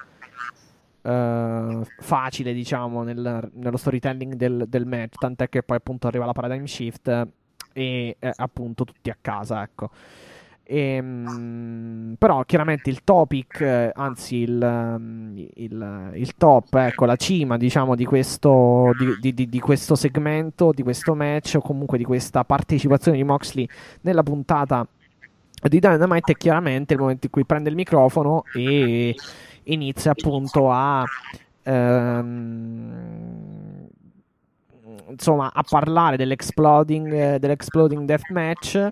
eh, 1.02 1.82
facile, 2.00 2.54
diciamo, 2.54 3.04
nel- 3.04 3.50
nello 3.54 3.78
storytelling 3.78 4.34
del, 4.34 4.66
del 4.68 4.86
match, 4.86 5.16
tant'è 5.18 5.48
che 5.48 5.64
poi 5.64 5.78
appunto 5.78 6.08
arriva 6.08 6.26
la 6.26 6.34
Paradigm 6.34 6.66
Shift 6.66 7.28
e 7.78 8.16
eh, 8.18 8.34
appunto 8.36 8.84
tutti 8.86 9.12
a 9.12 9.18
casa, 9.22 9.62
ecco. 9.62 9.92
Ehm, 10.64 12.16
però 12.18 12.44
chiaramente 12.44 12.90
il 12.90 13.04
topic, 13.04 13.62
eh, 13.62 13.92
anzi 13.94 14.38
il, 14.38 14.62
ehm, 14.62 15.48
il- 15.56 16.12
il 16.16 16.36
top, 16.36 16.74
ecco, 16.74 17.06
la 17.06 17.16
cima 17.16 17.56
diciamo 17.56 17.96
di 17.96 18.04
questo, 18.04 18.92
di- 19.22 19.34
di- 19.34 19.48
di 19.48 19.60
questo 19.60 19.96
segmento, 19.96 20.72
di 20.74 20.82
questo 20.84 21.14
match 21.16 21.54
o 21.58 21.62
comunque 21.62 21.98
di 21.98 22.04
questa 22.04 22.44
partecipazione 22.44 23.16
di 23.18 23.24
Moxley 23.24 23.68
nella 24.02 24.24
puntata 24.24 24.86
di 25.62 25.80
Dynamite 25.80 26.34
è 26.34 26.36
chiaramente 26.36 26.94
il 26.96 27.00
momento 27.00 27.26
in 27.28 27.32
cui 27.32 27.46
prende 27.46 27.70
il 27.70 27.76
microfono 27.76 28.44
e 28.54 29.16
inizia 29.64 30.12
appunto 30.12 30.70
a 30.72 31.04
ehm, 31.64 33.67
insomma, 35.10 35.52
a 35.54 35.64
parlare 35.68 36.18
dell'Exploding, 36.18 37.14
eh, 37.14 37.40
dell'Exploding 37.40 38.06
Deathmatch. 38.06 38.92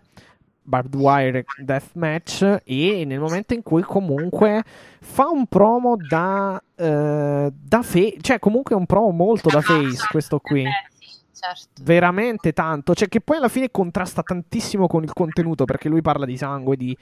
Barbed 0.68 0.96
Wire 0.96 1.46
Deathmatch 1.58 2.62
e 2.64 3.04
nel 3.06 3.20
momento 3.20 3.54
in 3.54 3.62
cui 3.62 3.84
comunque 3.84 4.64
fa 5.00 5.28
un 5.30 5.46
promo 5.46 5.96
da, 5.96 6.60
eh, 6.76 7.54
da 7.54 7.82
face, 7.84 8.18
cioè 8.20 8.40
comunque 8.40 8.74
è 8.74 8.78
un 8.78 8.88
promo 8.88 9.12
molto 9.12 9.50
da 9.50 9.62
face 9.62 10.08
questo 10.10 10.40
qui. 10.40 10.64
Eh, 10.64 10.90
certo. 11.32 11.84
Veramente 11.84 12.52
tanto, 12.52 12.96
cioè 12.96 13.08
che 13.08 13.22
poi 13.22 13.38
alla 13.38 13.48
fine 13.48 13.70
contrasta 13.70 14.24
tantissimo 14.24 14.88
con 14.88 15.04
il 15.04 15.14
contenuto 15.14 15.66
perché 15.66 15.88
lui 15.88 16.02
parla 16.02 16.26
di 16.26 16.36
sangue, 16.36 16.76
di 16.76 16.98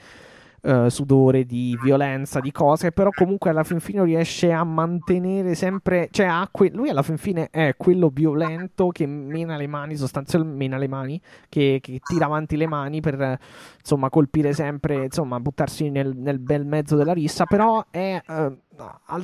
eh, 0.64 0.90
sudore, 0.90 1.46
di 1.46 1.78
violenza, 1.82 2.40
di 2.40 2.52
cose, 2.52 2.92
però 2.92 3.10
comunque 3.10 3.50
alla 3.50 3.64
fin 3.64 3.80
fine 3.80 4.04
riesce 4.04 4.52
a 4.52 4.64
mantenere 4.64 5.56
sempre, 5.56 6.08
cioè 6.12 6.30
que- 6.52 6.72
lui 6.72 6.90
alla 6.90 7.02
fin 7.02 7.18
fine 7.18 7.50
è 7.52 7.76
quello 7.78 8.10
violento 8.10 8.88
che 8.88 9.06
mena 9.06 9.58
le 9.58 9.68
mani, 9.68 9.96
sostanzialmente 9.96 10.58
mena 10.58 10.78
le 10.78 10.88
mani, 10.88 11.22
che, 11.50 11.80
che 11.82 12.00
tira 12.04 12.26
avanti 12.26 12.56
le 12.56 12.68
mani 12.68 13.02
per 13.02 13.38
insomma 13.78 14.10
colpire 14.10 14.54
sempre, 14.54 15.06
insomma 15.06 15.40
buttarsi 15.40 15.90
nel, 15.90 16.16
nel 16.16 16.40
bel 16.40 16.66
mezzo 16.66 16.96
della 16.96 17.14
rissa, 17.14 17.46
però 17.46 17.84
è 17.90 18.22
eh, 18.26 18.58
al 19.06 19.24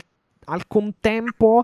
al 0.50 0.68
contempo, 0.68 1.64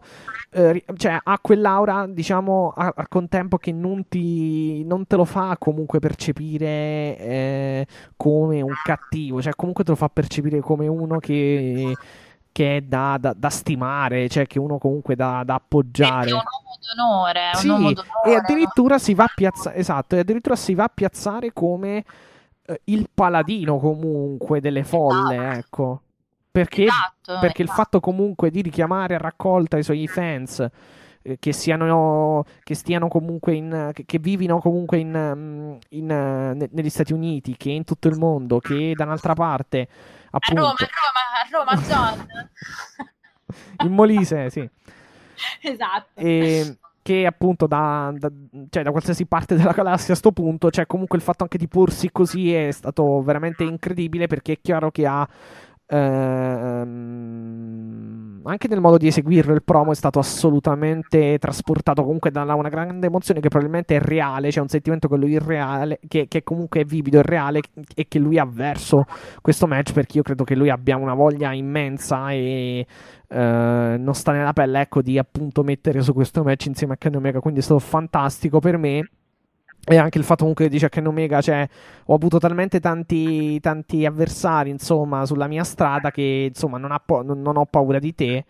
eh, 0.52 0.84
cioè 0.98 1.20
ha 1.22 1.40
quell'aura, 1.42 2.06
diciamo, 2.08 2.74
a- 2.76 2.94
al 2.96 3.08
contempo 3.10 3.58
che 3.58 3.72
non, 3.72 4.08
ti, 4.08 4.84
non 4.86 5.06
te 5.08 5.16
lo 5.16 5.26
fa 5.26 5.56
comunque 5.60 6.00
percepire 6.00 7.18
eh, 7.18 7.88
come 8.16 8.62
un 8.62 8.74
cattivo, 8.84 9.42
cioè 9.42 9.54
comunque 9.56 9.84
te 9.84 9.92
lo 9.92 9.98
fa 9.98 10.10
percepire 10.10 10.60
come 10.62 10.88
uno 10.88 11.18
che, 11.20 11.96
che 12.52 12.78
è 12.78 12.82
da, 12.82 13.18
da- 13.20 13.34
da 13.36 13.50
stimare, 13.50 14.30
cioè 14.30 14.46
che 14.48 14.60
uno 14.60 14.78
comunque 14.78 15.16
da, 15.16 15.44
da 15.46 15.56
appoggiare. 15.56 16.30
È 16.30 16.34
un 16.34 16.40
uomo 16.40 16.78
d'onore, 16.96 17.40
Sì, 17.56 17.68
uomo 17.68 17.92
d'onore, 17.92 18.32
e 18.32 18.36
addirittura 18.36 18.98
si 18.98 19.14
va 19.14 19.24
a 19.26 19.32
piazzare, 19.34 19.76
esatto, 19.78 20.16
e 20.16 20.20
addirittura 20.20 20.56
si 20.56 20.74
va 20.74 20.84
a 20.86 20.92
piazzare 20.94 21.52
come 21.52 22.04
eh, 22.68 22.82
il 22.86 23.10
paladino 23.14 23.78
comunque 23.78 24.62
delle 24.62 24.84
folle, 24.84 25.36
Esatto. 25.36 25.58
ecco. 25.58 26.00
Perché, 26.56 26.84
Esatto, 26.84 27.40
perché 27.42 27.64
il 27.64 27.68
esatto. 27.68 27.82
fatto 27.82 28.00
comunque 28.00 28.50
di 28.50 28.62
richiamare 28.62 29.16
a 29.16 29.18
raccolta 29.18 29.78
i 29.78 29.84
suoi 29.84 30.08
fans 30.08 30.66
eh, 31.22 31.38
che 31.38 31.52
siano 31.52 32.46
che 32.64 32.76
stiano 32.76 33.10
comunque 33.10 33.56
in 33.56 33.90
che, 33.94 34.06
che 34.06 34.20
vivino 34.20 34.60
comunque 34.60 35.00
in, 35.00 35.10
mm, 35.12 35.76
in, 35.90 36.10
eh, 36.10 36.54
ne- 36.54 36.70
negli 36.72 36.90
Stati 36.90 37.12
Uniti, 37.12 37.58
che 37.58 37.72
in 37.72 37.84
tutto 37.84 38.08
il 38.08 38.18
mondo, 38.18 38.60
che 38.60 38.94
da 38.96 39.04
un'altra 39.04 39.34
parte 39.34 39.82
A 39.82 40.38
appunto 40.38 40.62
Roma, 40.62 40.76
a 40.78 41.48
Roma, 41.52 41.76
a 41.76 41.82
Roma, 41.82 42.16
John. 42.16 42.28
in 43.86 43.92
Molise, 43.94 44.50
sì. 44.50 44.70
esatto. 45.62 46.22
e 46.22 46.78
che 47.02 47.26
appunto 47.26 47.68
da, 47.68 48.14
da- 48.16 48.32
cioè, 48.70 48.82
da 48.82 48.92
qualsiasi 48.92 49.26
parte 49.26 49.56
della 49.56 49.74
galassia 49.74 50.14
a 50.14 50.18
sto 50.18 50.32
punto, 50.32 50.72
cioè 50.72 50.88
comunque 50.88 51.18
il 51.18 51.24
fatto 51.24 51.44
anche 51.44 51.58
di 51.58 51.68
porsi 51.68 52.12
così 52.12 52.54
è 52.54 52.72
stato 52.72 53.22
veramente 53.22 53.64
incredibile 53.64 54.28
perché 54.28 54.54
è 54.54 54.60
chiaro 54.62 54.90
che 54.90 55.06
ha 55.06 55.28
ehm, 55.88 57.66
anche 58.44 58.68
nel 58.68 58.80
modo 58.80 58.98
di 58.98 59.08
eseguirlo 59.08 59.54
il 59.54 59.64
promo 59.64 59.92
è 59.92 59.96
stato 59.96 60.20
assolutamente 60.20 61.38
trasportato 61.40 62.04
comunque 62.04 62.32
da 62.32 62.42
una 62.54 62.70
grande 62.70 63.08
emozione 63.08 63.40
che 63.40 63.50
probabilmente 63.50 63.96
è 63.96 64.00
reale, 64.00 64.50
c'è 64.50 64.62
un 64.62 64.68
sentimento 64.68 65.08
che 65.08 65.16
lui 65.16 65.36
è 65.36 65.40
reale, 65.40 66.00
che, 66.08 66.28
che 66.28 66.44
comunque 66.44 66.82
è 66.82 66.86
vivido, 66.86 67.20
è 67.20 67.24
reale 67.24 67.62
e 67.96 68.08
che 68.08 68.20
lui 68.20 68.38
ha 68.38 68.46
verso 68.46 69.06
questo 69.42 69.68
match 69.68 69.94
perché 69.94 70.18
io 70.18 70.24
credo 70.24 70.44
che 70.44 70.56
lui 70.56 70.70
abbia 70.70 70.96
una 70.98 71.14
voglia 71.14 71.54
immensa 71.54 72.32
e 72.32 72.86
eh, 73.28 73.96
non 73.98 74.14
sta 74.14 74.32
nella 74.32 74.54
pelle, 74.54 74.82
ecco, 74.82 75.02
di 75.02 75.18
appunto 75.18 75.64
mettere 75.64 76.02
su 76.02 76.14
questo 76.14 76.44
match 76.44 76.66
insieme 76.68 76.94
a 76.94 76.98
Kenny 76.98 77.18
Omega. 77.18 77.40
Quindi 77.40 77.60
è 77.60 77.64
stato 77.64 77.80
fantastico 77.80 78.60
per 78.60 78.78
me. 78.78 79.10
E 79.88 79.98
anche 79.98 80.18
il 80.18 80.24
fatto 80.24 80.40
comunque 80.40 80.66
che 80.66 80.72
dice 80.72 80.88
a 80.88 80.90
Kenny 80.90 81.08
Omega, 81.08 81.42
cioè, 81.42 81.68
ho 82.06 82.14
avuto 82.16 82.40
talmente 82.40 82.80
tanti, 82.80 83.60
tanti 83.60 84.06
avversari, 84.06 84.70
insomma, 84.72 85.26
sulla 85.26 85.48
mia 85.48 85.64
strada 85.64 86.10
che, 86.12 86.48
insomma, 86.50 86.78
non, 86.80 86.92
ha 86.92 87.00
po- 87.00 87.22
non- 87.22 87.42
non 87.42 87.58
ho 87.58 87.66
paura 87.66 88.00
di 88.00 88.16
te. 88.16 88.46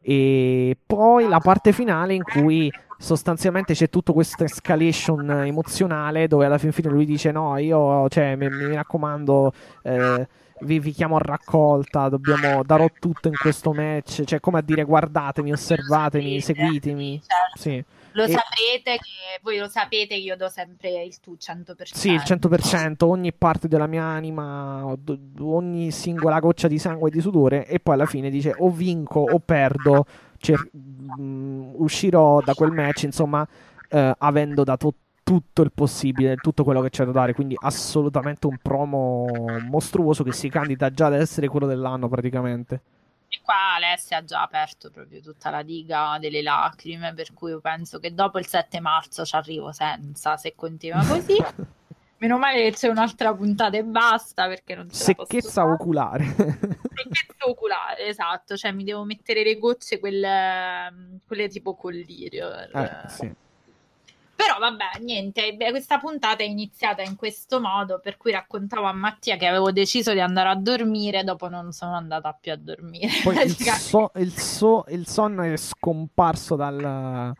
E 0.00 0.76
poi 0.86 1.28
la 1.28 1.40
parte 1.40 1.72
finale 1.72 2.14
in 2.14 2.22
cui 2.22 2.70
sostanzialmente 2.98 3.74
c'è 3.74 3.88
tutta 3.88 4.12
questa 4.12 4.44
escalation 4.44 5.28
emozionale 5.44 6.28
dove 6.28 6.46
alla 6.46 6.58
fin 6.58 6.72
fine 6.72 6.88
lui 6.90 7.04
dice 7.06 7.32
no, 7.32 7.56
io, 7.58 8.08
cioè, 8.08 8.36
mi, 8.36 8.48
mi 8.50 8.74
raccomando, 8.74 9.52
eh, 9.82 10.28
vi, 10.60 10.78
vi 10.78 10.90
chiamo 10.92 11.16
a 11.16 11.20
raccolta, 11.20 12.08
dobbiamo, 12.10 12.62
darò 12.64 12.86
tutto 12.98 13.28
in 13.28 13.36
questo 13.36 13.72
match, 13.72 14.24
cioè 14.24 14.40
come 14.40 14.58
a 14.58 14.62
dire 14.62 14.84
guardatemi, 14.84 15.52
osservatemi, 15.52 16.40
seguitemi. 16.40 17.22
Certo. 17.26 17.58
Sì. 17.58 17.84
Lo 18.14 18.24
E- 18.24 18.30
saprete 18.30 18.96
che 18.98 19.40
voi 19.42 19.58
lo 19.58 19.68
sapete 19.68 20.14
che 20.14 20.20
io 20.20 20.36
do 20.36 20.48
sempre 20.48 21.02
il 21.02 21.18
tu 21.20 21.36
100%. 21.36 21.96
Sì, 21.96 22.10
il 22.12 22.22
100%, 22.24 23.06
ogni 23.06 23.32
parte 23.32 23.66
della 23.66 23.86
mia 23.86 24.04
anima, 24.04 24.84
ogni 25.40 25.90
singola 25.90 26.38
goccia 26.38 26.68
di 26.68 26.78
sangue 26.78 27.08
e 27.08 27.12
di 27.12 27.20
sudore 27.20 27.66
e 27.66 27.80
poi 27.80 27.94
alla 27.94 28.06
fine 28.06 28.30
dice 28.30 28.54
o 28.56 28.70
vinco 28.70 29.20
o 29.20 29.40
perdo, 29.40 30.06
cer- 30.38 30.70
mm, 30.76 31.72
uscirò 31.76 32.40
da 32.40 32.54
quel 32.54 32.70
match, 32.70 33.02
insomma, 33.02 33.46
eh, 33.88 34.14
avendo 34.18 34.62
dato 34.62 34.94
tutto 35.24 35.62
il 35.62 35.72
possibile, 35.72 36.36
tutto 36.36 36.62
quello 36.62 36.82
che 36.82 36.90
c'è 36.90 37.04
da 37.04 37.10
dare, 37.10 37.34
quindi 37.34 37.56
assolutamente 37.58 38.46
un 38.46 38.58
promo 38.62 39.58
mostruoso 39.68 40.22
che 40.22 40.32
si 40.32 40.48
candida 40.48 40.90
già 40.90 41.06
ad 41.06 41.14
essere 41.14 41.48
quello 41.48 41.66
dell'anno 41.66 42.08
praticamente. 42.08 42.80
E 43.34 43.40
qua 43.42 43.74
Alessia 43.74 44.18
ha 44.18 44.24
già 44.24 44.42
aperto 44.42 44.90
proprio 44.90 45.20
tutta 45.20 45.50
la 45.50 45.62
diga 45.62 46.18
delle 46.20 46.40
lacrime, 46.40 47.12
per 47.14 47.32
cui 47.34 47.50
io 47.50 47.60
penso 47.60 47.98
che 47.98 48.14
dopo 48.14 48.38
il 48.38 48.46
7 48.46 48.78
marzo 48.78 49.24
ci 49.24 49.34
arrivo 49.34 49.72
senza, 49.72 50.36
se 50.36 50.54
continua 50.54 51.04
così. 51.04 51.36
Meno 52.18 52.38
male 52.38 52.62
che 52.70 52.76
c'è 52.76 52.88
un'altra 52.88 53.34
puntata 53.34 53.76
e 53.76 53.82
basta, 53.84 54.46
perché 54.46 54.76
non 54.76 54.88
ce 54.88 55.04
la 55.08 55.14
posso 55.14 55.30
Secchezza 55.32 55.64
oculare. 55.64 56.24
Secchezza 56.94 57.48
oculare, 57.48 58.06
esatto, 58.06 58.56
cioè 58.56 58.70
mi 58.70 58.84
devo 58.84 59.02
mettere 59.04 59.42
le 59.42 59.58
gocce, 59.58 59.98
quelle, 59.98 61.18
quelle 61.26 61.48
tipo 61.48 61.74
collirio. 61.74 62.48
per- 62.70 63.04
Eh, 63.04 63.08
sì. 63.10 63.32
Però 64.36 64.58
vabbè, 64.58 65.00
niente, 65.00 65.56
questa 65.70 65.98
puntata 65.98 66.42
è 66.42 66.46
iniziata 66.46 67.02
in 67.02 67.16
questo 67.16 67.60
modo, 67.60 68.00
per 68.00 68.16
cui 68.16 68.32
raccontavo 68.32 68.86
a 68.86 68.92
Mattia 68.92 69.36
che 69.36 69.46
avevo 69.46 69.70
deciso 69.70 70.12
di 70.12 70.20
andare 70.20 70.48
a 70.48 70.56
dormire, 70.56 71.24
dopo 71.24 71.48
non 71.48 71.72
sono 71.72 71.94
andata 71.94 72.36
più 72.38 72.52
a 72.52 72.56
dormire. 72.56 73.08
Poi 73.22 73.36
il, 73.42 73.56
so- 73.56 74.10
il 74.16 74.32
so- 74.32 74.84
il 74.88 75.06
sonno 75.06 75.42
è 75.42 75.56
scomparso 75.56 76.56
dal, 76.56 77.32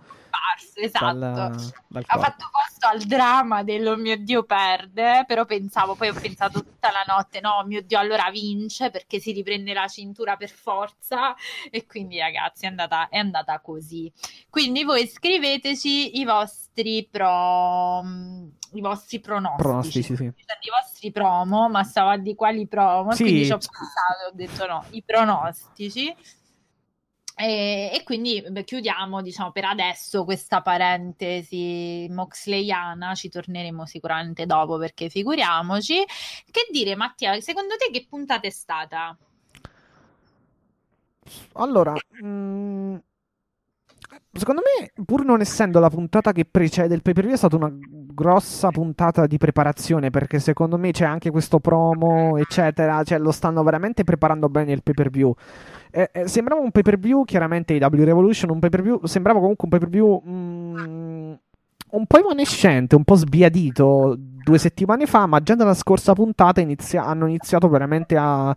Scomparso, 0.45 0.80
esatto. 0.80 1.18
dal, 1.18 1.53
dal 1.88 2.05
ha 2.07 2.18
fatto 2.18 2.51
posto 2.51 2.86
al 2.86 3.01
dramma 3.03 3.62
del 3.62 3.86
oh 3.86 3.97
mio 3.97 4.16
Dio 4.18 4.45
perde, 4.45 5.24
però 5.26 5.45
pensavo, 5.45 5.95
poi 5.95 6.09
ho 6.09 6.14
pensato 6.14 6.62
tutta 6.62 6.90
la 6.90 7.05
notte, 7.07 7.40
no, 7.40 7.59
oh 7.59 7.64
mio 7.64 7.82
Dio 7.82 7.99
allora 7.99 8.30
vince 8.30 8.90
perché 8.90 9.20
si 9.20 9.32
riprende 9.32 9.72
la 9.72 9.88
cintura 9.88 10.36
per 10.36 10.51
forza 10.51 11.34
e 11.70 11.86
quindi 11.86 12.18
ragazzi 12.18 12.64
è 12.64 12.68
andata, 12.68 13.09
è 13.09 13.18
andata 13.18 13.61
così. 13.61 14.12
Quindi 14.51 14.84
voi 14.84 15.07
scriveteci 15.07 16.18
i 16.18 16.24
vostri 16.24 17.09
pro, 17.11 18.03
i 18.72 18.80
vostri 18.80 19.20
pronostici. 19.20 19.62
Pronostici, 19.62 20.16
sì. 20.16 20.24
I 20.24 20.70
vostri 20.70 21.11
promo, 21.12 21.68
ma 21.68 21.82
stavo 21.84 22.11
a 22.11 22.16
di 22.16 22.34
quali 22.34 22.66
promo, 22.66 23.12
Sì. 23.12 23.22
quindi 23.22 23.45
ci 23.45 23.53
ho 23.53 23.59
pensato, 23.59 24.28
ho 24.28 24.32
detto 24.32 24.66
no, 24.66 24.84
i 24.90 25.03
pronostici. 25.03 26.14
E, 27.37 27.91
e 27.93 28.03
quindi 28.05 28.45
chiudiamo, 28.64 29.20
diciamo, 29.20 29.51
per 29.51 29.64
adesso 29.64 30.24
questa 30.24 30.62
parentesi 30.62 32.07
moxleyana, 32.11 33.14
ci 33.14 33.28
torneremo 33.28 33.87
sicuramente 33.87 34.47
dopo 34.47 34.78
perché 34.78 35.09
figuriamoci. 35.09 36.05
Che 36.51 36.66
dire, 36.70 36.95
Mattia, 36.95 37.41
secondo 37.41 37.74
te 37.76 37.91
che 37.91 38.07
puntata 38.09 38.47
è 38.47 38.51
stata? 38.51 39.16
Allora, 41.55 41.95
mm, 42.22 42.97
secondo 44.32 44.62
me, 44.62 44.93
pur 45.05 45.24
non 45.24 45.41
essendo 45.41 45.80
la 45.80 45.91
puntata 45.91 46.32
che 46.32 46.45
precede 46.45 46.95
il 46.95 47.03
pay 47.03 47.14
per 47.14 47.24
view, 47.24 47.35
è 47.35 47.39
stata 47.39 47.57
una 47.57 47.72
grossa 48.15 48.71
puntata 48.71 49.27
di 49.27 49.37
preparazione 49.37 50.11
perché 50.11 50.39
secondo 50.39 50.79
me 50.79 50.93
c'è 50.93 51.05
anche 51.05 51.31
questo 51.31 51.59
promo, 51.59 52.37
eccetera. 52.39 53.03
Cioè, 53.03 53.19
lo 53.19 53.33
stanno 53.33 53.62
veramente 53.62 54.05
preparando 54.05 54.49
bene 54.49 54.73
il 54.73 54.83
pay 54.83 54.95
per 54.95 55.11
view. 55.11 55.35
Eh, 55.91 56.11
eh, 56.12 56.29
sembrava 56.29 56.61
un 56.61 56.71
pay 56.71 56.83
per 56.83 56.99
view, 56.99 57.25
chiaramente 57.25 57.75
IW 57.75 58.05
Revolution, 58.05 58.51
un 58.51 58.59
pay 58.61 58.71
per 58.71 58.83
view, 58.83 59.05
sembrava 59.05 59.39
comunque 59.41 59.65
un 59.65 59.71
pay 59.71 59.81
per 59.81 59.89
view 59.89 60.23
mm, 60.27 61.33
un 61.91 62.07
po' 62.07 62.19
evanescente, 62.19 62.97
un 62.97 63.05
po' 63.05 63.15
sbiadito 63.15 64.17
due 64.19 64.59
settimane 64.59 65.07
fa, 65.07 65.27
ma 65.27 65.41
già 65.41 65.55
dalla 65.55 65.75
scorsa 65.75 66.12
puntata 66.12 66.61
inizia- 66.61 67.05
hanno 67.05 67.27
iniziato 67.27 67.69
veramente 67.69 68.17
a, 68.17 68.55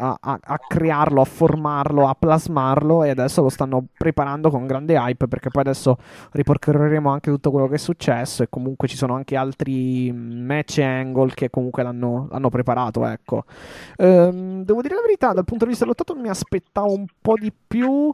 a- 0.00 0.16
a- 0.20 0.38
a 0.40 0.58
crearlo, 0.58 1.20
a 1.20 1.24
formarlo, 1.24 2.08
a 2.08 2.14
plasmarlo 2.18 3.04
e 3.04 3.10
adesso 3.10 3.42
lo 3.42 3.48
stanno 3.50 3.84
preparando 3.96 4.48
con 4.50 4.66
grande 4.66 4.94
hype 4.96 5.28
perché 5.28 5.50
poi 5.50 5.62
adesso 5.62 5.98
ripercorreremo 6.32 7.10
anche 7.10 7.30
tutto 7.30 7.50
quello 7.50 7.68
che 7.68 7.74
è 7.74 7.78
successo 7.78 8.42
e 8.42 8.48
comunque 8.48 8.88
ci 8.88 8.96
sono 8.96 9.14
anche 9.14 9.36
altri 9.36 10.10
match 10.12 10.78
e 10.78 10.84
angle 10.84 11.34
che 11.34 11.50
comunque 11.50 11.82
l'hanno, 11.82 12.28
l'hanno 12.30 12.48
preparato, 12.48 13.04
ecco. 13.06 13.44
Ehm, 13.96 14.64
devo 14.64 14.80
dire 14.82 14.94
la 14.94 15.02
verità, 15.02 15.32
dal 15.32 15.44
punto 15.44 15.64
di 15.64 15.70
vista 15.70 15.84
lottato 15.84 16.14
mi 16.14 16.28
aspettavo 16.28 16.92
un 16.94 17.06
po' 17.20 17.34
di 17.34 17.52
più 17.66 18.12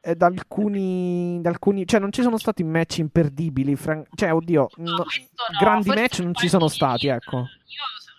eh, 0.00 0.14
da 0.14 0.26
alcuni, 0.26 1.40
da 1.42 1.50
alcuni, 1.50 1.84
cioè 1.86 1.98
non 2.00 2.12
ci 2.12 2.22
sono 2.22 2.38
stati 2.38 2.62
match 2.62 2.98
imperdibili, 2.98 3.74
fran- 3.74 4.04
cioè 4.14 4.32
oddio, 4.32 4.68
No, 4.76 4.92
no- 4.98 5.04
grandi 5.58 5.88
match 5.88 6.20
non 6.20 6.34
ci 6.34 6.48
sono 6.48 6.68
stati, 6.68 7.08
ecco. 7.08 7.38
Io, 7.38 7.46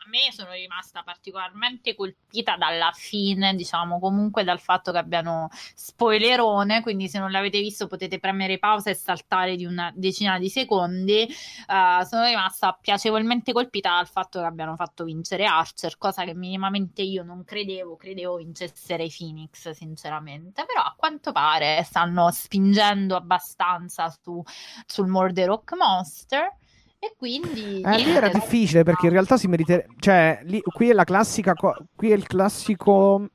me 0.09 0.31
sono 0.31 0.51
rimasta 0.51 1.03
particolarmente 1.03 1.95
colpita 1.95 2.57
dalla 2.57 2.91
fine, 2.93 3.55
diciamo, 3.55 3.99
comunque 3.99 4.43
dal 4.43 4.59
fatto 4.59 4.91
che 4.91 4.97
abbiano 4.97 5.49
spoilerone, 5.51 6.81
quindi 6.81 7.07
se 7.07 7.19
non 7.19 7.31
l'avete 7.31 7.59
visto 7.59 7.87
potete 7.87 8.19
premere 8.19 8.57
pausa 8.57 8.89
e 8.89 8.95
saltare 8.95 9.55
di 9.55 9.65
una 9.65 9.91
decina 9.95 10.37
di 10.39 10.49
secondi. 10.49 11.21
Eh, 11.21 12.05
sono 12.05 12.25
rimasta 12.25 12.77
piacevolmente 12.79 13.53
colpita 13.53 13.95
dal 13.95 14.07
fatto 14.07 14.39
che 14.39 14.45
abbiano 14.45 14.75
fatto 14.75 15.03
vincere 15.03 15.45
Archer, 15.45 15.97
cosa 15.97 16.23
che 16.23 16.33
minimamente 16.33 17.01
io 17.01 17.23
non 17.23 17.43
credevo, 17.43 17.95
credevo 17.95 18.35
vincesse 18.37 18.97
Ray 18.97 19.09
Phoenix, 19.15 19.69
sinceramente, 19.71 20.65
però 20.65 20.81
a 20.81 20.93
quanto 20.97 21.31
pare 21.31 21.83
stanno 21.83 22.29
spingendo 22.31 23.15
abbastanza 23.15 24.09
su, 24.09 24.41
sul 24.85 25.07
Murder 25.07 25.47
Rock 25.47 25.73
Monster. 25.75 26.57
E 27.01 27.13
quindi 27.17 27.81
Eh, 27.81 27.97
lì 27.97 28.11
era 28.11 28.27
difficile 28.29 28.83
perché 28.83 29.05
in 29.07 29.13
realtà 29.13 29.37
si 29.37 29.47
meriterebbe. 29.47 29.93
Cioè, 29.99 30.41
lì- 30.43 30.61
qui 30.61 30.89
è 30.89 30.93
la 30.93 31.03
classica. 31.05 31.53
qui 31.95 32.11
è 32.11 32.15
il 32.15 32.27
classico. 32.27 33.29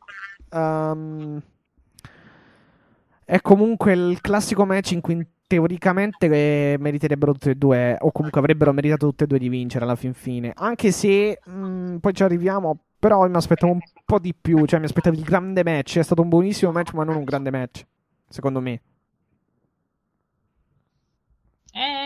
ehm, 0.51 1.41
è 3.25 3.41
comunque 3.41 3.93
il 3.95 4.21
classico 4.21 4.65
match 4.67 4.91
in 4.93 5.01
cui 5.01 5.27
teoricamente 5.47 6.27
eh, 6.27 6.77
meriterebbero 6.79 7.33
tutte 7.33 7.51
e 7.51 7.55
due. 7.55 7.97
O 8.01 8.13
comunque 8.13 8.41
avrebbero 8.41 8.73
meritato 8.73 9.09
tutte 9.09 9.25
e 9.25 9.27
due 9.27 9.39
di 9.39 9.49
vincere 9.49 9.85
alla 9.85 9.97
fin 9.97 10.13
fine. 10.15 10.53
Anche 10.55 10.91
se 10.93 11.41
mh, 11.45 11.97
poi 11.97 12.13
ci 12.15 12.23
arriviamo. 12.23 12.79
Però 12.99 13.27
mi 13.29 13.37
aspettavo 13.37 13.73
un 13.73 13.81
po' 14.05 14.19
di 14.19 14.35
più. 14.39 14.65
Cioè, 14.65 14.79
mi 14.79 14.87
aspettavo 14.87 15.17
il 15.17 15.23
grande 15.23 15.63
match. 15.65 15.99
È 15.99 16.03
stato 16.03 16.23
un 16.23 16.29
buonissimo 16.29 16.73
match, 16.73 16.93
ma 16.95 17.05
non 17.05 17.17
un 17.17 17.25
grande 17.25 17.51
match. 17.51 17.85
Secondo 18.29 18.61
me. 18.61 18.81
Ehm, 21.75 22.04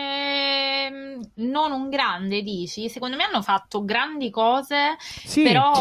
non 1.35 1.71
un 1.71 1.89
grande, 1.89 2.41
dici? 2.41 2.89
Secondo 2.89 3.15
me 3.15 3.23
hanno 3.23 3.41
fatto 3.41 3.83
grandi 3.83 4.29
cose, 4.29 4.95
Sì, 4.99 5.43
però 5.43 5.71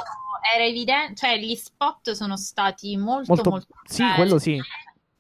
era 0.54 0.64
evidente, 0.64 1.14
cioè 1.14 1.36
gli 1.38 1.54
spot 1.54 2.12
sono 2.12 2.36
stati 2.36 2.96
molto, 2.96 3.32
molto. 3.32 3.50
molto 3.50 3.74
Sì, 3.84 4.02
belli. 4.02 4.14
quello 4.14 4.38
sì. 4.38 4.60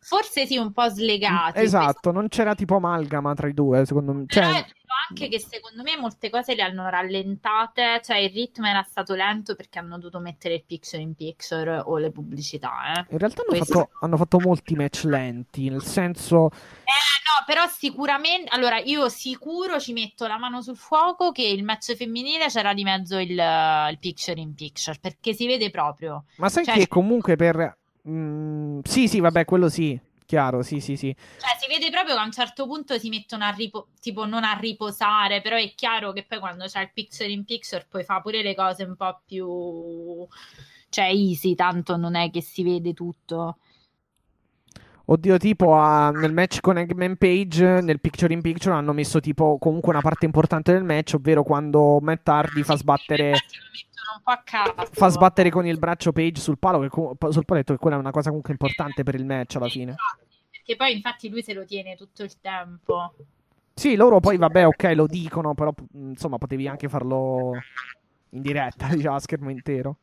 Forse 0.00 0.46
sì, 0.46 0.56
un 0.56 0.72
po' 0.72 0.88
slegati. 0.88 1.60
Esatto, 1.60 2.12
non 2.12 2.28
c'era 2.28 2.54
tipo 2.54 2.76
amalgama 2.76 3.34
tra 3.34 3.46
i 3.46 3.52
due, 3.52 3.84
secondo 3.84 4.14
me. 4.14 4.24
Però 4.24 4.46
Cioè, 4.46 4.50
è 4.52 4.62
vero 4.62 4.72
anche 5.10 5.28
che 5.28 5.38
secondo 5.38 5.82
me 5.82 5.98
molte 5.98 6.30
cose 6.30 6.54
le 6.54 6.62
hanno 6.62 6.88
rallentate, 6.88 8.00
cioè 8.02 8.16
il 8.16 8.30
ritmo 8.30 8.66
era 8.66 8.82
stato 8.82 9.14
lento 9.14 9.54
perché 9.54 9.78
hanno 9.78 9.98
dovuto 9.98 10.18
mettere 10.18 10.54
il 10.54 10.64
picture 10.64 11.02
in 11.02 11.14
picture 11.14 11.82
o 11.84 11.98
le 11.98 12.10
pubblicità, 12.10 12.94
eh. 12.94 13.06
In 13.10 13.18
realtà 13.18 13.42
hanno 13.46 13.62
fatto, 13.62 13.90
hanno 14.00 14.16
fatto 14.16 14.40
molti 14.40 14.74
match 14.74 15.04
lenti, 15.04 15.68
nel 15.68 15.82
senso... 15.82 16.50
Eh, 16.84 17.07
no, 17.28 17.44
però 17.46 17.66
sicuramente, 17.68 18.48
allora 18.50 18.78
io 18.78 19.08
sicuro 19.08 19.78
ci 19.78 19.92
metto 19.92 20.26
la 20.26 20.38
mano 20.38 20.62
sul 20.62 20.76
fuoco 20.76 21.32
che 21.32 21.42
il 21.42 21.62
match 21.64 21.94
femminile 21.94 22.46
c'era 22.46 22.72
di 22.74 22.82
mezzo 22.84 23.18
il, 23.18 23.30
il 23.30 23.98
picture 23.98 24.40
in 24.40 24.54
picture, 24.54 24.98
perché 25.00 25.34
si 25.34 25.46
vede 25.46 25.70
proprio. 25.70 26.24
Ma 26.36 26.48
sai 26.48 26.64
Cioè- 26.64 26.74
che 26.76 26.88
comunque 26.88 27.36
per... 27.36 27.76
mm, 28.08 28.80
sì, 28.84 29.08
sì, 29.08 29.20
vabbè, 29.20 29.44
quello 29.44 29.68
sì, 29.68 29.98
chiaro, 30.24 30.62
sì, 30.62 30.80
sì, 30.80 30.96
sì. 30.96 31.14
Cioè, 31.38 31.56
si 31.60 31.66
vede 31.68 31.90
proprio 31.90 32.14
che 32.14 32.20
a 32.20 32.24
un 32.24 32.32
certo 32.32 32.66
punto 32.66 32.98
si 32.98 33.08
mettono 33.08 33.44
a 33.44 33.50
ripo- 33.50 33.88
tipo 34.00 34.24
non 34.26 34.44
a 34.44 34.52
riposare, 34.58 35.40
però 35.40 35.56
è 35.56 35.72
chiaro 35.74 36.12
che 36.12 36.24
poi 36.24 36.38
quando 36.38 36.66
c'è 36.66 36.80
il 36.80 36.90
picture 36.92 37.30
in 37.30 37.44
picture 37.44 37.86
poi 37.88 38.04
fa 38.04 38.20
pure 38.20 38.42
le 38.42 38.54
cose 38.54 38.84
un 38.84 38.96
po' 38.96 39.20
più 39.26 40.26
cioè 40.90 41.04
easy, 41.06 41.54
tanto 41.54 41.96
non 41.96 42.14
è 42.14 42.30
che 42.30 42.40
si 42.40 42.62
vede 42.62 42.94
tutto. 42.94 43.58
Oddio, 45.10 45.38
tipo 45.38 45.72
a- 45.74 46.10
nel 46.10 46.34
match 46.34 46.60
con 46.60 46.76
Eggman 46.76 47.16
Page, 47.16 47.80
nel 47.80 47.98
picture 47.98 48.30
in 48.32 48.42
picture 48.42 48.74
hanno 48.74 48.92
messo 48.92 49.20
tipo 49.20 49.56
comunque 49.58 49.90
una 49.90 50.02
parte 50.02 50.26
importante 50.26 50.70
del 50.72 50.84
match, 50.84 51.14
ovvero 51.14 51.42
quando 51.42 51.98
Matt 52.02 52.28
Hardy 52.28 52.62
fa 52.62 52.76
sbattere... 52.76 53.32
Fa 54.90 55.08
sbattere 55.08 55.48
con 55.48 55.66
il 55.66 55.78
braccio 55.78 56.12
Page 56.12 56.40
sul 56.40 56.58
palo, 56.58 56.80
che 56.80 56.90
sul 57.32 57.44
paletto, 57.46 57.72
che 57.72 57.78
quella 57.78 57.96
è 57.96 57.98
una 57.98 58.10
cosa 58.10 58.28
comunque 58.28 58.52
importante 58.52 59.02
per 59.02 59.14
il 59.14 59.24
match 59.24 59.56
alla 59.56 59.68
fine. 59.68 59.94
Perché 60.50 60.76
poi 60.76 60.92
infatti 60.92 61.30
lui 61.30 61.42
se 61.42 61.54
lo 61.54 61.64
tiene 61.64 61.96
tutto 61.96 62.22
il 62.22 62.32
tempo. 62.40 63.14
Sì, 63.72 63.96
loro 63.96 64.20
poi, 64.20 64.36
vabbè, 64.36 64.66
ok, 64.66 64.92
lo 64.94 65.06
dicono, 65.06 65.54
però 65.54 65.72
insomma 65.92 66.36
potevi 66.36 66.68
anche 66.68 66.88
farlo 66.88 67.52
in 68.30 68.42
diretta, 68.42 68.88
diciamo, 68.94 69.16
a 69.16 69.20
schermo 69.20 69.48
intero. 69.48 69.96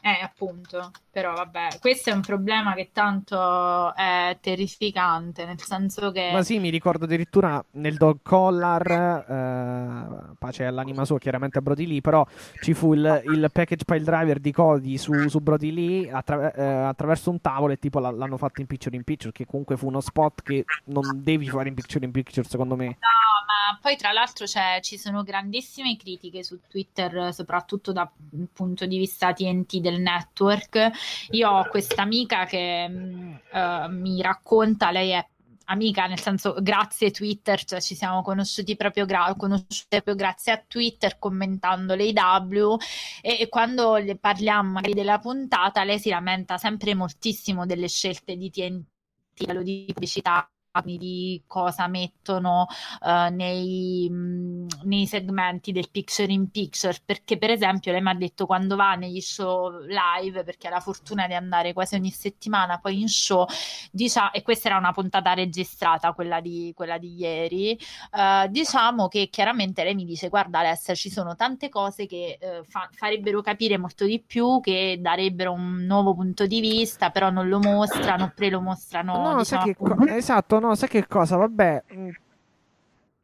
Eh, 0.00 0.22
appunto, 0.22 0.92
però 1.10 1.34
vabbè, 1.34 1.78
questo 1.80 2.10
è 2.10 2.12
un 2.12 2.20
problema 2.20 2.74
che 2.74 2.90
tanto 2.92 3.92
è 3.94 4.38
terrificante, 4.40 5.44
nel 5.44 5.60
senso 5.60 6.12
che... 6.12 6.30
Ma 6.32 6.42
sì, 6.42 6.60
mi 6.60 6.70
ricordo 6.70 7.04
addirittura 7.04 7.62
nel 7.72 7.96
Dog 7.96 8.20
Collar, 8.22 8.90
eh, 9.28 10.34
pace 10.38 10.66
all'anima 10.66 11.04
sua, 11.04 11.18
chiaramente 11.18 11.58
a 11.58 11.62
Brody 11.62 11.86
Lee, 11.86 12.00
però 12.00 12.24
ci 12.62 12.74
fu 12.74 12.94
il, 12.94 13.22
il 13.26 13.50
package 13.52 13.84
pile 13.84 14.04
driver 14.04 14.38
di 14.38 14.52
Cody 14.52 14.96
su, 14.96 15.28
su 15.28 15.40
Brody 15.40 15.72
Lee 15.72 16.10
attra- 16.12 16.52
eh, 16.54 16.62
attraverso 16.64 17.30
un 17.30 17.40
tavolo 17.40 17.72
e 17.72 17.78
tipo 17.78 17.98
l'hanno 17.98 18.36
fatto 18.36 18.60
in 18.60 18.68
picture 18.68 18.94
in 18.94 19.02
picture, 19.02 19.32
che 19.32 19.46
comunque 19.46 19.76
fu 19.76 19.88
uno 19.88 20.00
spot 20.00 20.42
che 20.42 20.64
non 20.84 21.02
devi 21.24 21.48
fare 21.48 21.68
in 21.68 21.74
picture 21.74 22.04
in 22.04 22.12
picture, 22.12 22.46
secondo 22.48 22.76
me. 22.76 22.86
No, 22.86 23.37
ma 23.46 23.78
poi 23.80 23.96
tra 23.96 24.12
l'altro 24.12 24.46
ci 24.46 24.98
sono 24.98 25.22
grandissime 25.22 25.96
critiche 25.96 26.42
su 26.42 26.58
Twitter, 26.68 27.32
soprattutto 27.32 27.92
dal 27.92 28.10
punto 28.52 28.86
di 28.86 28.98
vista 28.98 29.32
TNT 29.32 29.78
del 29.78 30.00
network. 30.00 30.90
Io 31.30 31.50
ho 31.50 31.68
questa 31.68 32.02
amica 32.02 32.44
che 32.46 32.84
eh, 32.84 33.88
mi 33.88 34.22
racconta, 34.22 34.90
lei 34.90 35.10
è 35.10 35.26
amica, 35.68 36.06
nel 36.06 36.20
senso 36.20 36.56
grazie 36.60 37.10
Twitter, 37.10 37.62
cioè 37.64 37.80
ci 37.80 37.94
siamo 37.94 38.22
conosciuti 38.22 38.76
proprio, 38.76 39.06
gra- 39.06 39.34
proprio 39.34 40.14
grazie 40.14 40.52
a 40.52 40.62
Twitter 40.66 41.18
commentando 41.18 41.94
le 41.94 42.04
IW 42.04 42.76
e, 43.20 43.38
e 43.40 43.48
quando 43.48 43.96
le 43.96 44.16
parliamo 44.16 44.72
magari 44.72 44.94
della 44.94 45.18
puntata 45.18 45.84
lei 45.84 45.98
si 45.98 46.08
lamenta 46.10 46.58
sempre 46.58 46.94
moltissimo 46.94 47.66
delle 47.66 47.88
scelte 47.88 48.36
di 48.36 48.50
TNT, 48.50 49.62
di 49.62 49.84
pubblicità 49.92 50.48
di 50.84 51.42
cosa 51.46 51.86
mettono 51.86 52.66
eh, 53.04 53.30
nei, 53.30 54.08
mh, 54.10 54.66
nei 54.84 55.06
segmenti 55.06 55.72
del 55.72 55.90
picture 55.90 56.32
in 56.32 56.50
picture 56.50 56.96
perché 57.04 57.38
per 57.38 57.50
esempio 57.50 57.92
lei 57.92 58.00
mi 58.00 58.10
ha 58.10 58.14
detto 58.14 58.46
quando 58.46 58.76
va 58.76 58.94
negli 58.94 59.20
show 59.20 59.70
live 59.80 60.44
perché 60.44 60.68
ha 60.68 60.70
la 60.70 60.80
fortuna 60.80 61.26
di 61.26 61.34
andare 61.34 61.72
quasi 61.72 61.94
ogni 61.94 62.10
settimana 62.10 62.78
poi 62.78 63.00
in 63.00 63.08
show 63.08 63.46
diciamo, 63.90 64.32
e 64.32 64.42
questa 64.42 64.68
era 64.68 64.78
una 64.78 64.92
puntata 64.92 65.32
registrata 65.34 66.12
quella 66.12 66.40
di, 66.40 66.72
quella 66.74 66.98
di 66.98 67.14
ieri 67.16 67.72
eh, 67.72 68.46
diciamo 68.48 69.08
che 69.08 69.28
chiaramente 69.30 69.84
lei 69.84 69.94
mi 69.94 70.04
dice 70.04 70.28
guarda 70.28 70.60
Alessia 70.60 70.94
ci 70.94 71.10
sono 71.10 71.36
tante 71.36 71.68
cose 71.68 72.06
che 72.06 72.38
eh, 72.40 72.62
fa- 72.66 72.88
farebbero 72.92 73.40
capire 73.40 73.78
molto 73.78 74.04
di 74.04 74.20
più 74.20 74.60
che 74.60 74.98
darebbero 75.00 75.52
un 75.52 75.84
nuovo 75.84 76.14
punto 76.14 76.46
di 76.46 76.60
vista 76.60 77.10
però 77.10 77.30
non 77.30 77.48
lo 77.48 77.58
mostrano 77.58 78.24
oppure 78.24 78.50
lo 78.50 78.60
mostrano 78.60 79.16
No, 79.18 79.44
sai 79.44 79.58
diciamo, 79.58 79.64
che 79.64 79.74
co- 79.76 80.06
esatto, 80.06 80.58
no, 80.58 80.67
sai 80.74 80.88
che 80.88 81.06
cosa? 81.06 81.36
Vabbè, 81.36 81.84
mh, 81.88 82.08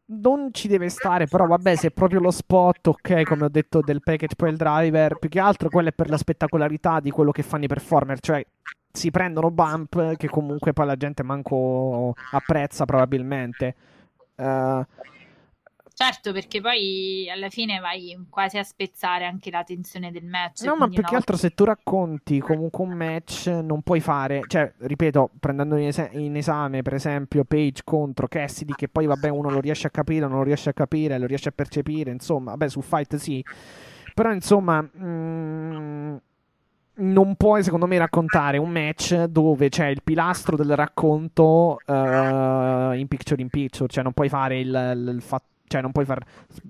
non 0.07 0.51
ci 0.53 0.69
deve 0.69 0.89
stare, 0.89 1.27
però 1.27 1.47
vabbè, 1.47 1.77
se 1.77 1.89
è 1.89 1.91
proprio 1.91 2.21
lo 2.21 2.31
spot, 2.31 2.89
ok, 2.89 3.23
come 3.23 3.45
ho 3.45 3.49
detto 3.49 3.81
del 3.81 4.03
package 4.03 4.35
pile 4.37 4.57
driver, 4.57 5.17
più 5.19 5.29
che 5.29 5.41
altro 5.41 5.69
quello 5.71 5.89
è 5.89 5.93
per 5.93 6.11
la 6.11 6.19
spettacolarità 6.19 7.01
di 7.01 7.11
quello 7.11 7.31
che 7.31 7.43
fanno 7.43 7.65
i 7.65 7.69
performer, 7.69 8.21
cioè 8.21 8.45
si 8.93 9.11
prendono 9.11 9.51
bump 9.51 10.17
che 10.17 10.29
comunque 10.29 10.73
poi 10.73 10.87
la 10.87 10.97
gente 10.97 11.23
manco 11.23 12.15
apprezza 12.31 12.85
probabilmente. 12.85 13.75
Eh, 14.37 14.87
Certo, 15.97 16.33
perché 16.33 16.61
poi 16.61 17.31
alla 17.31 17.49
fine 17.51 17.79
vai 17.79 18.19
quasi 18.29 18.59
a 18.59 18.65
spezzare 18.65 19.27
anche 19.27 19.49
la 19.53 19.63
tensione 19.63 20.11
del 20.11 20.25
match. 20.25 20.63
No, 20.65 20.75
ma 20.75 20.89
più 20.89 21.01
che 21.03 21.15
altro 21.15 21.37
se 21.37 21.51
tu 21.51 21.63
racconti 21.63 22.41
comunque 22.41 22.85
un 22.85 22.95
match 22.95 23.47
non 23.47 23.81
puoi 23.83 24.01
fare, 24.01 24.43
cioè, 24.49 24.73
ripeto, 24.77 25.31
prendendo 25.39 25.77
in, 25.77 25.87
es- 25.87 26.09
in 26.11 26.35
esame 26.37 26.83
per 26.83 26.95
esempio 26.95 27.45
Page 27.45 27.83
contro 27.85 28.27
Cassidy, 28.27 28.73
che 28.75 28.89
poi 28.89 29.07
vabbè 29.07 29.29
uno 29.29 29.51
lo 29.51 29.61
riesce 29.61 29.87
a 29.87 29.91
capire, 29.91 30.27
non 30.27 30.39
lo 30.39 30.43
riesce 30.43 30.71
a 30.71 30.73
capire, 30.73 31.17
lo 31.17 31.27
riesce 31.27 31.51
a 31.51 31.53
percepire, 31.53 32.11
insomma, 32.11 32.51
vabbè 32.51 32.69
su 32.69 32.81
Fight 32.83 33.15
sì, 33.15 33.45
però 34.13 34.33
insomma... 34.33 34.83
mm, 34.83 36.17
non 36.97 37.35
puoi, 37.35 37.65
secondo 37.65 37.87
me, 37.87 37.99
raccontare 37.99 38.57
un 38.57 38.71
match 38.71 39.25
dove 39.25 39.69
c'è 39.69 39.87
il 39.87 40.01
pilastro 40.03 40.57
del 40.57 40.77
racconto 40.77 41.79
eh, 41.87 41.93
in 41.93 43.07
picture 43.09 43.43
in 43.43 43.49
picture, 43.49 43.89
cioè 43.89 44.05
non 44.05 44.13
puoi 44.13 44.29
fare 44.29 44.61
il, 44.61 44.69
il, 44.69 45.15
il 45.17 45.23
fatto 45.23 45.54
cioè 45.67 45.81
non 45.81 45.93
puoi 45.93 46.05
far 46.05 46.25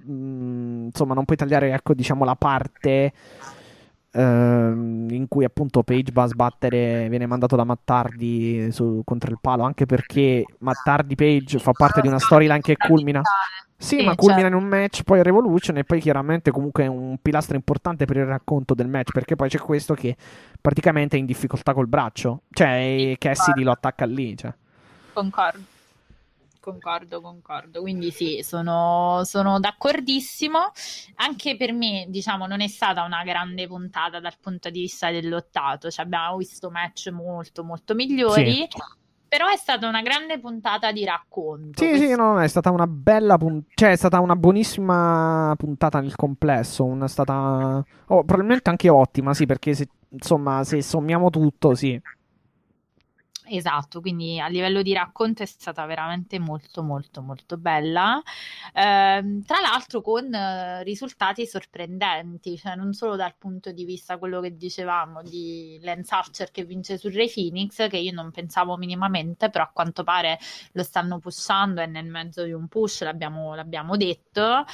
mm, 0.09 0.87
insomma 0.87 1.15
non 1.15 1.25
puoi 1.25 1.37
tagliare 1.37 1.73
ecco 1.73 1.95
diciamo 1.95 2.25
la 2.25 2.37
parte 2.37 3.13
ehm, 4.13 5.09
in 5.11 5.27
cui 5.29 5.45
appunto 5.45 5.83
Page 5.83 6.13
va 6.13 6.23
a 6.23 6.29
sbattere 6.29 7.09
viene 7.09 7.27
mandato 7.27 7.57
da 7.57 7.65
Mattardi 7.65 8.71
su, 8.71 9.03
contro 9.05 9.31
il 9.31 9.39
palo 9.41 9.65
anche 9.65 9.87
perché 9.87 10.45
Mattardi 10.59 11.15
Page 11.15 11.59
fa 11.59 11.73
parte 11.73 12.01
di 12.01 12.09
una 12.09 12.19
storyline 12.19 12.61
che 12.61 12.77
culmina 12.77 13.21
Sì, 13.77 13.99
Sì, 13.99 14.05
ma 14.05 14.15
culmina 14.15 14.43
certo. 14.43 14.57
in 14.57 14.63
un 14.63 14.69
match, 14.69 15.03
poi 15.03 15.23
Revolution 15.23 15.77
e 15.77 15.85
poi 15.85 16.01
chiaramente 16.01 16.51
comunque 16.51 16.85
è 16.85 16.87
un 16.87 17.19
pilastro 17.21 17.57
importante 17.57 18.07
per 18.07 18.17
il 18.17 18.25
racconto 18.25 18.73
del 18.73 18.89
match, 18.89 19.13
perché 19.13 19.37
poi 19.37 19.49
c'è 19.49 19.59
questo 19.59 19.95
che 19.95 20.17
praticamente 20.61 21.17
è 21.17 21.19
in 21.19 21.27
difficoltà 21.27 21.75
col 21.75 21.89
braccio, 21.89 22.43
cioè 22.51 23.15
Cassidy 23.19 23.63
lo 23.63 23.73
attacca 23.73 24.07
lì, 24.07 24.37
cioè. 24.37 24.55
Concordo. 25.13 25.74
Concordo, 26.65 27.21
concordo. 27.21 27.83
Quindi 27.83 28.11
sì, 28.11 28.41
sono, 28.43 29.21
sono 29.25 29.61
d'accordissimo. 29.61 30.59
Anche 31.17 31.59
per 31.59 31.75
me, 31.75 32.07
diciamo, 32.09 32.47
non 32.47 32.63
è 32.63 32.69
stata 32.69 33.03
una 33.03 33.23
grande 33.23 33.67
puntata 33.67 34.19
dal 34.19 34.33
punto 34.41 34.71
di 34.71 34.81
vista 34.81 35.11
del 35.11 35.29
lottato. 35.29 35.91
Cioè, 35.91 36.07
abbiamo 36.07 36.39
visto 36.39 36.71
match 36.71 37.11
molto, 37.11 37.65
molto 37.65 37.95
migliori. 37.95 38.67
Però 39.29 39.47
è 39.49 39.57
stata 39.57 39.87
una 39.87 40.01
grande 40.01 40.41
puntata 40.41 40.91
di 40.91 41.05
racconto. 41.05 41.83
Sì, 41.83 41.89
Questo- 41.91 42.07
sì, 42.07 42.15
no, 42.15 42.41
è 42.41 42.49
stata 42.49 42.71
una 42.71 42.87
bella 42.87 43.37
puntata, 43.37 43.73
cioè 43.75 43.91
è 43.91 43.97
stata 43.97 44.21
una 44.21 44.37
buonissima 44.37 45.55
puntata 45.59 46.01
nel 46.01 46.15
complesso, 46.15 46.85
una, 46.85 47.07
è 47.07 47.09
stata 47.09 47.85
oh, 48.07 48.25
probabilmente 48.25 48.71
anche 48.71 48.89
ottima, 48.89 49.35
sì, 49.35 49.45
perché 49.45 49.75
se, 49.75 49.89
insomma, 50.09 50.65
se 50.65 50.81
sommiamo 50.83 51.29
tutto, 51.29 51.75
sì. 51.75 52.01
Esatto, 53.47 54.01
quindi 54.01 54.41
a 54.41 54.47
livello 54.49 54.81
di 54.81 54.95
racconto 54.95 55.43
è 55.43 55.47
stata 55.47 55.85
veramente 55.85 56.39
molto 56.39 56.83
molto 56.83 57.21
molto 57.21 57.59
bella. 57.59 58.23
Ehm, 58.73 59.43
tra 59.45 59.61
l'altro 59.61 60.01
con 60.01 60.33
eh, 60.33 60.83
risultati 60.83 61.47
sorprendenti, 61.47 62.57
cioè 62.57 62.75
non 62.75 62.95
solo 62.95 63.17
dal 63.17 63.35
punto 63.37 63.71
di 63.71 63.85
vista 63.85 64.17
quello 64.17 64.41
che 64.41 64.57
dicevamo 64.57 65.21
di 65.23 65.79
Lance 65.83 66.15
Archer 66.15 66.51
che 66.51 66.65
vince 66.65 66.97
su 66.97 67.11
Ray 67.11 67.31
Phoenix, 67.31 67.87
che 67.89 67.99
io 67.99 68.13
non 68.13 68.31
pensavo 68.31 68.79
minimamente, 68.79 69.51
però 69.51 69.65
a 69.65 69.71
quanto 69.75 70.05
pare 70.05 70.39
lo 70.73 70.83
stanno 70.83 71.19
pushando, 71.19 71.83
è 71.83 71.87
nel 71.87 72.07
mezzo 72.07 72.45
di 72.45 72.53
un 72.53 72.67
push, 72.69 73.03
l'abbiamo, 73.03 73.55
l'abbiamo 73.55 73.99
detto. 73.99 74.65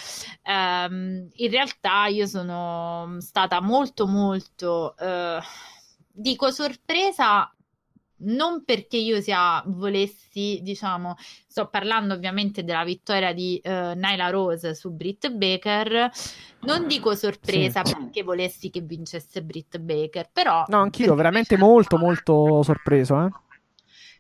Ehm, 0.44 1.28
in 1.34 1.50
realtà 1.50 2.06
io 2.06 2.26
sono 2.26 3.16
stata 3.18 3.60
molto 3.60 4.06
molto, 4.06 4.96
eh, 4.96 5.40
dico 6.12 6.50
sorpresa 6.52 7.52
non 8.22 8.64
perché 8.64 8.96
io 8.96 9.20
sia 9.20 9.62
volessi, 9.66 10.60
diciamo, 10.62 11.16
sto 11.46 11.68
parlando 11.68 12.14
ovviamente 12.14 12.64
della 12.64 12.84
vittoria 12.84 13.32
di 13.32 13.58
eh, 13.58 13.94
Nyla 13.94 14.30
Rose 14.30 14.74
su 14.74 14.90
Britt 14.90 15.30
Baker, 15.30 16.10
non 16.60 16.86
dico 16.86 17.14
sorpresa 17.14 17.84
Sì. 17.84 17.94
perché 17.94 18.22
volessi 18.22 18.70
che 18.70 18.80
vincesse 18.80 19.42
Britt 19.42 19.78
Baker, 19.78 20.28
però 20.32 20.64
No, 20.68 20.78
anch'io, 20.78 21.14
veramente 21.14 21.56
molto, 21.56 21.96
sta- 21.96 22.04
molto 22.04 22.62
sorpreso, 22.62 23.24
eh. 23.24 23.28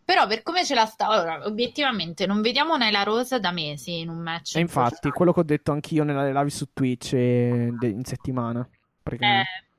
Però 0.04 0.26
per 0.26 0.42
come 0.42 0.64
ce 0.64 0.74
la 0.74 0.86
sta 0.86 1.08
ora, 1.10 1.46
obiettivamente 1.46 2.26
non 2.26 2.40
vediamo 2.40 2.76
Nyla 2.76 3.04
Rose 3.04 3.38
da 3.38 3.52
mesi 3.52 4.00
in 4.00 4.08
un 4.08 4.18
match 4.18 4.56
E 4.56 4.60
infatti, 4.60 5.10
quello 5.10 5.32
che 5.32 5.40
ho 5.40 5.44
detto 5.44 5.70
anch'io 5.70 6.02
nelle 6.02 6.32
live 6.32 6.50
su 6.50 6.66
Twitch 6.72 7.12
eh, 7.12 7.70
de- 7.78 7.86
in 7.86 8.04
settimana, 8.04 8.68
praticamente. 9.02 9.48
Eh, 9.48 9.69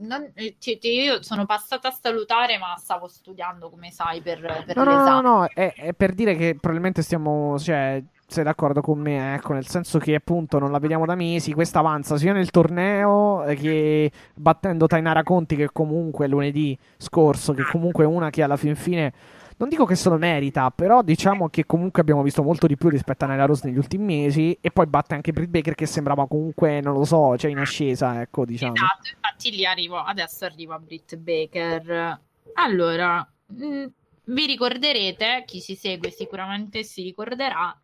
non- 0.00 0.30
eh, 0.34 0.56
io 0.82 1.22
sono 1.22 1.46
passata 1.46 1.88
a 1.88 1.96
salutare, 1.98 2.58
ma 2.58 2.74
stavo 2.76 3.06
studiando, 3.08 3.70
come 3.70 3.90
sai, 3.90 4.20
per, 4.20 4.40
per 4.66 4.76
No, 4.76 4.84
no, 4.84 5.04
no, 5.04 5.20
no, 5.20 5.46
è, 5.46 5.72
è 5.74 5.92
per 5.92 6.12
dire 6.12 6.34
che 6.36 6.56
probabilmente 6.58 7.02
stiamo, 7.02 7.58
cioè, 7.58 8.02
sei 8.26 8.44
d'accordo 8.44 8.80
con 8.80 8.98
me, 8.98 9.34
ecco, 9.34 9.52
nel 9.52 9.66
senso 9.66 9.98
che 9.98 10.14
appunto 10.14 10.58
non 10.58 10.70
la 10.70 10.78
vediamo 10.78 11.04
da 11.04 11.14
mesi, 11.14 11.52
questa 11.52 11.80
avanza 11.80 12.16
sia 12.16 12.32
nel 12.32 12.50
torneo 12.50 13.44
eh, 13.44 13.56
che 13.56 14.10
battendo 14.34 14.86
Tainara 14.86 15.22
Conti 15.22 15.56
che 15.56 15.70
comunque 15.72 16.28
lunedì 16.28 16.78
scorso, 16.96 17.52
che 17.52 17.64
comunque 17.64 18.04
è 18.04 18.06
una 18.06 18.30
che 18.30 18.42
alla 18.42 18.56
fin 18.56 18.76
fine, 18.76 19.12
non 19.60 19.68
dico 19.68 19.84
che 19.84 19.94
se 19.94 20.08
lo 20.08 20.16
merita, 20.16 20.70
però 20.70 21.02
diciamo 21.02 21.50
che 21.50 21.66
comunque 21.66 22.00
abbiamo 22.00 22.22
visto 22.22 22.42
molto 22.42 22.66
di 22.66 22.78
più 22.78 22.88
rispetto 22.88 23.26
a 23.26 23.28
Nyla 23.28 23.44
Rose 23.44 23.68
negli 23.68 23.76
ultimi 23.76 24.04
mesi 24.06 24.56
e 24.58 24.70
poi 24.70 24.86
batte 24.86 25.12
anche 25.12 25.32
Britt 25.32 25.50
Baker 25.50 25.74
che 25.74 25.84
sembrava 25.84 26.26
comunque, 26.26 26.80
non 26.80 26.94
lo 26.94 27.04
so, 27.04 27.36
cioè 27.36 27.50
in 27.50 27.58
ascesa, 27.58 28.22
ecco, 28.22 28.46
diciamo. 28.46 28.72
Esatto, 28.72 29.10
infatti 29.14 29.50
lì 29.50 29.66
arrivo, 29.66 29.98
adesso 29.98 30.46
arrivo 30.46 30.72
a 30.72 30.78
Britt 30.78 31.14
Baker. 31.16 32.18
Allora, 32.54 33.30
mh, 33.48 33.84
vi 34.24 34.46
ricorderete, 34.46 35.44
chi 35.46 35.60
ci 35.60 35.76
segue 35.76 36.10
sicuramente 36.10 36.82
si 36.82 37.02
ricorderà, 37.02 37.78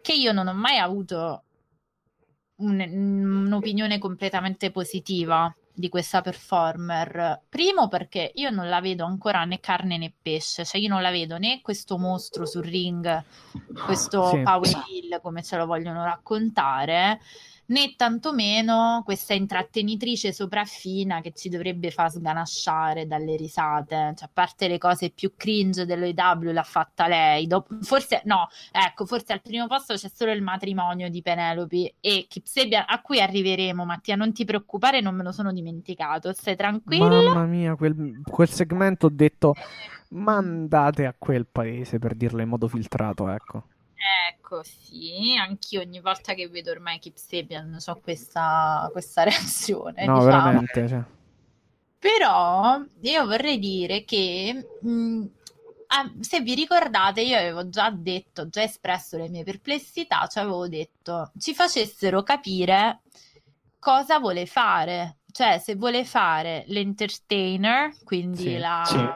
che 0.00 0.12
io 0.14 0.32
non 0.32 0.48
ho 0.48 0.54
mai 0.54 0.78
avuto 0.78 1.44
un- 2.56 3.44
un'opinione 3.46 4.00
completamente 4.00 4.72
positiva 4.72 5.54
di 5.74 5.88
questa 5.88 6.20
performer. 6.20 7.42
Primo 7.48 7.88
perché 7.88 8.30
io 8.34 8.50
non 8.50 8.68
la 8.68 8.80
vedo 8.80 9.04
ancora 9.04 9.44
né 9.44 9.60
carne 9.60 9.96
né 9.98 10.12
pesce, 10.20 10.64
cioè 10.64 10.80
io 10.80 10.88
non 10.88 11.02
la 11.02 11.10
vedo 11.10 11.38
né 11.38 11.60
questo 11.62 11.98
mostro 11.98 12.46
sul 12.46 12.62
ring, 12.64 13.24
questo 13.84 14.28
Sì. 14.30 14.42
Power 14.42 14.84
Hill 14.88 15.20
come 15.20 15.42
ce 15.42 15.56
lo 15.56 15.66
vogliono 15.66 16.04
raccontare, 16.04 17.20
né 17.66 17.94
tantomeno 17.96 19.02
questa 19.04 19.34
intrattenitrice 19.34 20.32
sopraffina 20.32 21.20
che 21.20 21.32
ci 21.32 21.48
dovrebbe 21.48 21.90
far 21.90 22.10
sganasciare 22.10 23.06
dalle 23.06 23.36
risate. 23.36 24.14
Cioè, 24.16 24.24
a 24.24 24.30
parte 24.32 24.68
le 24.68 24.78
cose 24.78 25.10
più 25.10 25.32
cringe 25.36 25.86
dell'OW 25.86 26.52
l'ha 26.52 26.62
fatta 26.62 27.06
lei. 27.06 27.46
Dop- 27.46 27.82
forse 27.82 28.22
no, 28.24 28.48
ecco, 28.70 29.06
forse 29.06 29.32
al 29.32 29.40
primo 29.40 29.66
posto 29.66 29.94
c'è 29.94 30.10
solo 30.12 30.32
il 30.32 30.42
matrimonio 30.42 31.08
di 31.08 31.22
Penelope 31.22 31.94
e 32.00 32.26
Kipsebia 32.28 32.86
a 32.86 33.00
cui 33.00 33.20
arriveremo. 33.20 33.84
Mattia, 33.84 34.16
non 34.16 34.32
ti 34.32 34.44
preoccupare, 34.44 35.00
non 35.00 35.14
me 35.14 35.22
lo 35.22 35.32
sono 35.32 35.52
dimenticato. 35.52 36.32
Stai 36.32 36.56
tranquillo. 36.56 37.08
Mamma 37.08 37.46
mia, 37.46 37.74
quel, 37.74 38.20
quel 38.22 38.48
segmento 38.48 39.06
ho 39.06 39.10
detto 39.10 39.54
mandate 40.12 41.06
a 41.06 41.14
quel 41.16 41.46
paese 41.46 41.98
per 41.98 42.14
dirlo 42.14 42.42
in 42.42 42.48
modo 42.48 42.68
filtrato, 42.68 43.28
ecco. 43.28 43.64
Ecco, 44.28 44.62
sì, 44.64 45.36
anch'io 45.38 45.80
ogni 45.80 46.00
volta 46.00 46.34
che 46.34 46.48
vedo 46.48 46.70
ormai 46.72 46.98
Kip 46.98 47.16
Sabian 47.16 47.76
ho 47.86 48.00
questa, 48.00 48.88
questa 48.92 49.22
reazione, 49.24 50.08
No, 50.08 50.10
diciamo. 50.10 50.62
veramente, 50.62 50.86
cioè. 50.86 51.02
Però 51.98 52.82
io 53.02 53.26
vorrei 53.26 53.58
dire 53.58 54.04
che 54.04 54.70
mh, 54.80 55.24
ah, 55.88 56.12
se 56.20 56.40
vi 56.40 56.54
ricordate, 56.54 57.20
io 57.22 57.36
avevo 57.38 57.68
già 57.68 57.90
detto, 57.90 58.48
già 58.48 58.62
espresso 58.62 59.16
le 59.16 59.28
mie 59.28 59.44
perplessità, 59.44 60.26
cioè 60.26 60.42
avevo 60.42 60.66
detto 60.68 61.30
ci 61.38 61.54
facessero 61.54 62.22
capire 62.24 63.02
cosa 63.78 64.18
vuole 64.18 64.46
fare, 64.46 65.18
cioè 65.30 65.58
se 65.58 65.76
vuole 65.76 66.04
fare 66.04 66.64
l'entertainer, 66.68 67.94
quindi 68.04 68.56
Sì, 68.56 68.58
la 68.58 68.82
sì. 68.82 69.14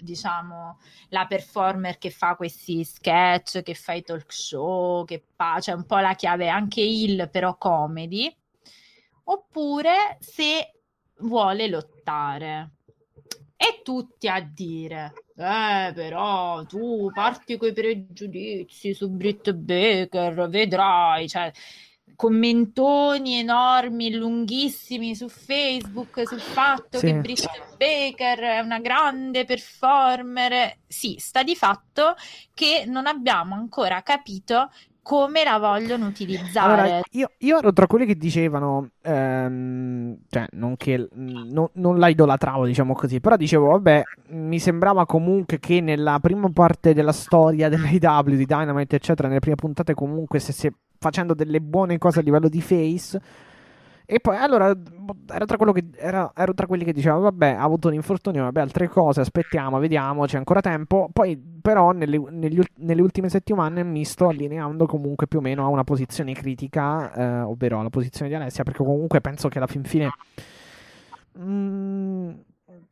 Diciamo 0.00 0.78
la 1.08 1.26
performer 1.26 1.98
che 1.98 2.10
fa 2.10 2.36
questi 2.36 2.84
sketch, 2.84 3.62
che 3.62 3.74
fa 3.74 3.92
i 3.92 4.02
talk 4.02 4.32
show, 4.32 5.04
che 5.04 5.22
fa, 5.34 5.60
cioè 5.60 5.74
un 5.74 5.86
po' 5.86 5.98
la 5.98 6.14
chiave 6.14 6.48
anche 6.48 6.80
il 6.80 7.28
però 7.30 7.56
comedy, 7.56 8.34
oppure 9.24 10.16
se 10.20 10.72
vuole 11.20 11.68
lottare. 11.68 12.70
E 13.60 13.80
tutti 13.82 14.28
a 14.28 14.40
dire, 14.40 15.12
eh, 15.36 15.92
però 15.92 16.64
tu 16.64 17.10
parti 17.12 17.56
coi 17.56 17.72
pregiudizi 17.72 18.94
su 18.94 19.10
Britt 19.10 19.52
Baker, 19.52 20.48
vedrai, 20.48 21.28
cioè 21.28 21.50
commentoni 22.18 23.38
enormi, 23.38 24.12
lunghissimi 24.12 25.14
su 25.14 25.28
Facebook 25.28 26.26
sul 26.26 26.40
fatto 26.40 26.98
Sì. 26.98 27.06
che 27.06 27.14
Britt 27.14 27.48
Baker 27.76 28.38
è 28.40 28.58
una 28.58 28.80
grande 28.80 29.44
performer. 29.44 30.78
Sì, 30.84 31.14
sta 31.20 31.44
di 31.44 31.54
fatto 31.54 32.16
che 32.54 32.86
non 32.88 33.06
abbiamo 33.06 33.54
ancora 33.54 34.02
capito 34.02 34.68
come 35.00 35.44
la 35.44 35.58
vogliono 35.58 36.06
utilizzare. 36.06 36.80
Allora, 36.80 37.00
io, 37.12 37.30
io 37.38 37.58
ero 37.58 37.72
tra 37.72 37.86
quelli 37.86 38.04
che 38.04 38.16
dicevano, 38.16 38.90
ehm, 39.00 40.18
cioè, 40.28 40.46
non 40.50 40.76
che 40.76 41.08
no- 41.12 41.70
non 41.74 41.98
la 41.98 42.08
idolatravo, 42.08 42.66
diciamo 42.66 42.94
così, 42.94 43.20
però 43.20 43.36
dicevo, 43.36 43.68
vabbè, 43.68 44.02
mi 44.30 44.58
sembrava 44.58 45.06
comunque 45.06 45.60
che 45.60 45.80
nella 45.80 46.18
prima 46.20 46.50
parte 46.52 46.94
della 46.94 47.12
storia 47.12 47.68
dell'AEW, 47.68 48.34
di 48.34 48.44
Dynamite, 48.44 48.96
eccetera, 48.96 49.28
nelle 49.28 49.40
prime 49.40 49.54
puntate 49.54 49.94
comunque 49.94 50.40
stesse 50.40 50.72
facendo 50.98 51.34
delle 51.34 51.60
buone 51.60 51.98
cose 51.98 52.20
a 52.20 52.22
livello 52.22 52.48
di 52.48 52.60
face. 52.60 53.20
E 54.10 54.20
poi, 54.20 54.36
allora, 54.38 54.68
ero 54.68 55.44
tra, 55.44 55.58
quello 55.58 55.72
che, 55.72 55.84
era- 55.96 56.32
ero 56.34 56.54
tra 56.54 56.66
quelli 56.66 56.82
che 56.82 56.94
dicevano, 56.94 57.20
vabbè, 57.24 57.48
ha 57.50 57.62
avuto 57.62 57.88
un 57.88 57.94
infortunio, 57.94 58.42
vabbè, 58.44 58.60
altre 58.60 58.88
cose, 58.88 59.20
aspettiamo, 59.20 59.78
vediamo, 59.78 60.24
c'è 60.24 60.38
ancora 60.38 60.62
tempo. 60.62 61.10
Poi, 61.12 61.36
però, 61.60 61.90
nelle, 61.92 62.18
negli 62.30 62.58
nelle 62.76 63.02
ultime 63.02 63.28
settimane 63.28 63.82
mi 63.84 64.04
sto 64.06 64.28
allineando 64.28 64.86
comunque 64.86 65.26
più 65.26 65.40
o 65.40 65.42
meno 65.42 65.62
a 65.64 65.68
una 65.68 65.84
posizione 65.84 66.32
critica, 66.32 67.12
eh, 67.12 67.40
ovvero 67.42 67.80
alla 67.80 67.90
posizione 67.90 68.30
di 68.30 68.34
Alessia, 68.36 68.64
perché 68.64 68.82
comunque 68.82 69.20
penso 69.20 69.48
che 69.48 69.58
alla 69.58 69.66
fin 69.66 69.84
fine... 69.84 70.10
mm, 71.38 72.30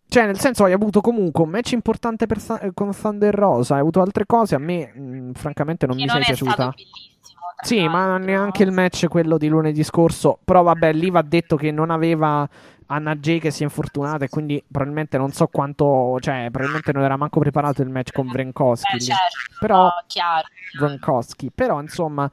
cioè, 0.09 0.27
nel 0.27 0.39
senso, 0.39 0.65
hai 0.65 0.73
avuto 0.73 1.01
comunque 1.01 1.43
un 1.45 1.51
match 1.51 1.73
importante 1.73 2.27
per 2.27 2.39
Sa- 2.41 2.61
con 2.75 2.91
Thunder 2.93 3.35
Rosa, 3.35 3.75
hai 3.75 3.81
avuto 3.81 4.01
altre 4.03 4.27
cose, 4.27 4.55
a 4.55 4.59
me, 4.59 4.93
mm, 4.97 5.33
francamente, 5.33 5.87
non 5.87 5.97
che 5.97 6.05
mi 6.05 6.07
non 6.07 6.21
sei 6.23 6.23
è 6.23 6.25
stato 6.37 6.45
piaciuta. 6.45 6.71
bellissimo. 6.75 7.36
Sì, 7.63 7.87
ma 7.89 8.07
l'altro. 8.07 8.27
neanche 8.27 8.63
il 8.63 8.73
match 8.73 9.09
quello 9.09 9.39
di 9.39 9.49
lunedì 9.49 9.83
scorso. 9.83 10.39
Però 10.45 10.63
vabbè, 10.63 10.93
lì 10.93 11.11
va 11.11 11.23
detto 11.23 11.57
che 11.57 11.71
non 11.71 11.91
aveva 11.91 12.49
Anna 12.87 13.17
J 13.17 13.39
che 13.39 13.51
si 13.51 13.63
è 13.63 13.65
infortunata 13.65 14.25
e 14.25 14.29
quindi 14.29 14.63
probabilmente 14.67 15.19
non 15.19 15.33
so 15.33 15.49
quanto, 15.49 16.19
cioè 16.21 16.49
probabilmente 16.51 16.93
non 16.93 17.03
era 17.03 17.17
manco 17.17 17.41
preparato 17.41 17.83
il 17.83 17.89
match 17.89 18.13
con 18.13 18.29
Vrenkowski. 18.29 18.97
Eh, 18.97 19.01
certo, 19.01 19.57
però, 19.59 19.91
chiaro. 20.07 20.47
Vrenkowski, 20.79 21.51
però 21.53 21.81
insomma, 21.81 22.31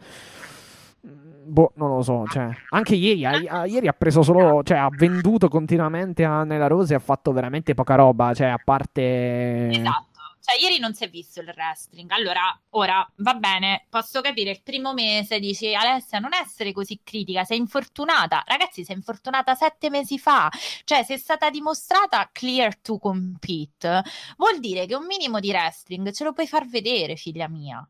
boh, 1.01 1.71
non 1.75 1.95
lo 1.95 2.01
so, 2.01 2.25
cioè, 2.27 2.49
anche 2.69 2.95
ieri, 2.95 3.25
a, 3.25 3.65
ieri 3.65 3.87
ha 3.87 3.93
preso 3.93 4.21
solo, 4.21 4.61
cioè 4.63 4.77
ha 4.77 4.89
venduto 4.91 5.47
continuamente 5.47 6.23
a 6.23 6.43
Nella 6.43 6.67
Rose 6.67 6.93
e 6.93 6.97
ha 6.97 6.99
fatto 6.99 7.31
veramente 7.31 7.73
poca 7.73 7.95
roba, 7.95 8.33
cioè 8.33 8.47
a 8.47 8.59
parte... 8.63 9.69
Esatto. 9.69 10.11
Cioè, 10.45 10.61
ieri 10.61 10.77
non 10.77 10.93
si 10.93 11.05
è 11.05 11.09
visto 11.09 11.39
il 11.39 11.47
wrestling. 11.55 12.11
Allora, 12.11 12.59
ora 12.71 13.09
va 13.17 13.33
bene, 13.35 13.85
posso 13.89 14.19
capire. 14.19 14.51
Il 14.51 14.61
primo 14.61 14.93
mese 14.93 15.39
dici, 15.39 15.73
Alessia, 15.73 16.19
non 16.19 16.33
essere 16.33 16.73
così 16.73 16.99
critica, 17.01 17.45
sei 17.45 17.59
infortunata. 17.59 18.43
Ragazzi, 18.45 18.83
sei 18.83 18.97
infortunata 18.97 19.55
sette 19.55 19.89
mesi 19.89 20.19
fa. 20.19 20.49
Cioè, 20.83 21.03
se 21.03 21.13
è 21.13 21.17
stata 21.17 21.49
dimostrata 21.49 22.29
clear 22.33 22.77
to 22.77 22.97
compete, 22.97 24.03
vuol 24.35 24.59
dire 24.59 24.85
che 24.85 24.95
un 24.95 25.05
minimo 25.05 25.39
di 25.39 25.49
wrestling 25.49 26.11
ce 26.11 26.25
lo 26.25 26.33
puoi 26.33 26.47
far 26.47 26.67
vedere, 26.67 27.15
figlia 27.15 27.47
mia. 27.47 27.87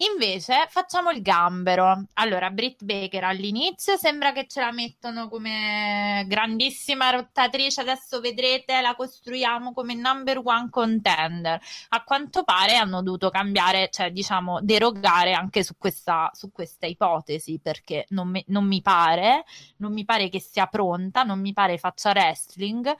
Invece 0.00 0.66
facciamo 0.68 1.10
il 1.10 1.22
gambero. 1.22 2.04
Allora, 2.14 2.50
Britt 2.50 2.84
Baker 2.84 3.24
all'inizio 3.24 3.96
sembra 3.96 4.30
che 4.30 4.46
ce 4.46 4.60
la 4.60 4.70
mettono 4.70 5.28
come 5.28 6.24
grandissima 6.28 7.10
rottatrice, 7.10 7.80
adesso 7.80 8.20
vedrete, 8.20 8.80
la 8.80 8.94
costruiamo 8.94 9.72
come 9.72 9.94
number 9.94 10.40
one 10.44 10.68
contender. 10.70 11.60
A 11.88 12.04
quanto 12.04 12.44
pare 12.44 12.76
hanno 12.76 13.02
dovuto 13.02 13.28
cambiare, 13.30 13.88
cioè 13.90 14.12
diciamo 14.12 14.60
derogare 14.60 15.32
anche 15.32 15.64
su 15.64 15.74
questa, 15.76 16.30
su 16.32 16.52
questa 16.52 16.86
ipotesi, 16.86 17.58
perché 17.60 18.06
non 18.10 18.28
mi, 18.28 18.44
non 18.48 18.68
mi 18.68 18.80
pare, 18.80 19.42
non 19.78 19.92
mi 19.92 20.04
pare 20.04 20.28
che 20.28 20.40
sia 20.40 20.66
pronta, 20.66 21.24
non 21.24 21.40
mi 21.40 21.52
pare 21.52 21.76
faccia 21.76 22.10
wrestling. 22.10 22.94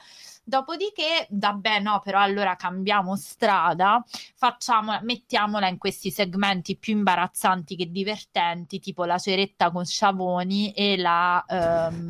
Dopodiché, 0.49 1.27
vabbè, 1.29 1.81
no, 1.81 2.01
però 2.03 2.21
allora 2.21 2.57
cambiamo 2.57 3.17
strada, 3.17 4.03
facciamola, 4.35 5.01
mettiamola 5.03 5.69
in 5.69 5.77
questi 5.77 6.11
segmenti 6.11 6.79
più 6.79 6.97
imbarazzanti 6.97 7.77
che 7.77 7.91
divertenti, 7.91 8.81
tipo 8.81 9.05
la 9.05 9.19
ceretta 9.19 9.71
con 9.71 9.85
Sciavoni 9.85 10.73
e 10.73 10.97
la, 10.97 11.45
um, 11.51 12.09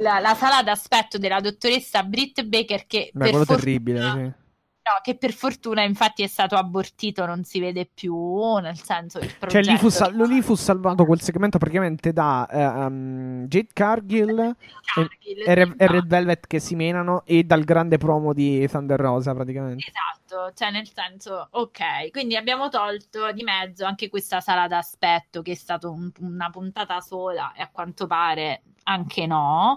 la, 0.00 0.18
la, 0.18 0.34
sala 0.34 0.62
d'aspetto 0.62 1.16
della 1.16 1.40
dottoressa 1.40 2.02
Britt 2.02 2.42
Baker 2.42 2.86
che 2.86 3.08
Beh, 3.14 3.30
quello 3.30 3.44
fortuna, 3.46 3.58
terribile, 3.58 4.12
sì 4.12 4.46
No, 4.88 5.00
che 5.02 5.16
per 5.16 5.34
fortuna 5.34 5.82
infatti 5.82 6.22
è 6.22 6.26
stato 6.26 6.54
abortito, 6.54 7.26
non 7.26 7.44
si 7.44 7.60
vede 7.60 7.86
più, 7.92 8.56
nel 8.56 8.80
senso 8.80 9.18
il 9.18 9.34
progetto... 9.38 9.62
Cioè 9.62 9.72
lì 9.74 9.78
fu, 9.78 9.90
sal- 9.90 10.16
lì 10.16 10.40
fu 10.40 10.54
salvato 10.54 11.04
quel 11.04 11.20
segmento 11.20 11.58
praticamente 11.58 12.10
da 12.14 12.48
uh, 12.50 12.86
um, 12.86 13.46
Jade 13.46 13.68
Cargill, 13.74 14.56
Cargill 14.94 15.40
e, 15.46 15.74
e, 15.76 15.86
Red 15.86 16.06
Velvet 16.06 16.46
che 16.46 16.58
si 16.58 16.74
menano 16.74 17.22
e 17.26 17.44
dal 17.44 17.64
grande 17.64 17.98
promo 17.98 18.32
di 18.32 18.66
Thunder 18.66 18.98
Rosa 18.98 19.34
praticamente. 19.34 19.84
Esatto, 19.86 20.52
cioè 20.54 20.70
nel 20.70 20.88
senso, 20.90 21.48
ok, 21.50 22.10
quindi 22.10 22.36
abbiamo 22.36 22.70
tolto 22.70 23.30
di 23.32 23.42
mezzo 23.42 23.84
anche 23.84 24.08
questa 24.08 24.40
sala 24.40 24.68
d'aspetto 24.68 25.42
che 25.42 25.52
è 25.52 25.56
stata 25.56 25.90
un, 25.90 26.10
una 26.20 26.48
puntata 26.48 27.00
sola 27.00 27.52
e 27.52 27.60
a 27.60 27.68
quanto 27.70 28.06
pare 28.06 28.62
anche 28.84 29.26
no. 29.26 29.76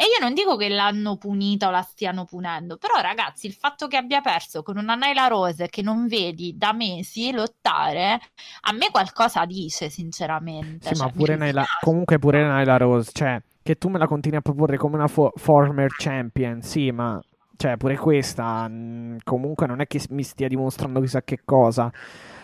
E 0.00 0.04
io 0.04 0.18
non 0.18 0.32
dico 0.32 0.56
che 0.56 0.70
l'hanno 0.70 1.18
punita 1.18 1.68
o 1.68 1.70
la 1.70 1.82
stiano 1.82 2.24
punendo, 2.24 2.78
però 2.78 3.02
ragazzi, 3.02 3.46
il 3.46 3.52
fatto 3.52 3.86
che 3.86 3.98
abbia 3.98 4.22
perso 4.22 4.62
con 4.62 4.78
una 4.78 4.94
Naila 4.94 5.26
Rose 5.26 5.68
che 5.68 5.82
non 5.82 6.06
vedi 6.06 6.56
da 6.56 6.72
mesi 6.72 7.30
lottare, 7.32 8.18
a 8.62 8.72
me 8.72 8.88
qualcosa 8.90 9.44
dice, 9.44 9.90
sinceramente. 9.90 10.88
Sì, 10.88 10.94
cioè, 10.94 11.04
ma 11.04 11.12
pure 11.12 11.36
Naila, 11.36 11.66
comunque 11.82 12.18
pure 12.18 12.42
Naila 12.42 12.78
Rose, 12.78 13.10
cioè, 13.12 13.42
che 13.62 13.76
tu 13.76 13.90
me 13.90 13.98
la 13.98 14.06
continui 14.06 14.38
a 14.38 14.40
proporre 14.40 14.78
come 14.78 14.94
una 14.94 15.06
fo- 15.06 15.34
former 15.36 15.90
champion, 15.98 16.62
sì, 16.62 16.90
ma 16.92 17.22
cioè 17.58 17.76
pure 17.76 17.98
questa 17.98 18.66
mh, 18.68 18.72
mm, 18.72 19.16
comunque 19.22 19.66
non 19.66 19.82
è 19.82 19.86
che 19.86 20.00
mi 20.08 20.22
stia 20.22 20.48
dimostrando 20.48 20.98
chissà 21.02 21.20
che 21.20 21.40
cosa. 21.44 21.92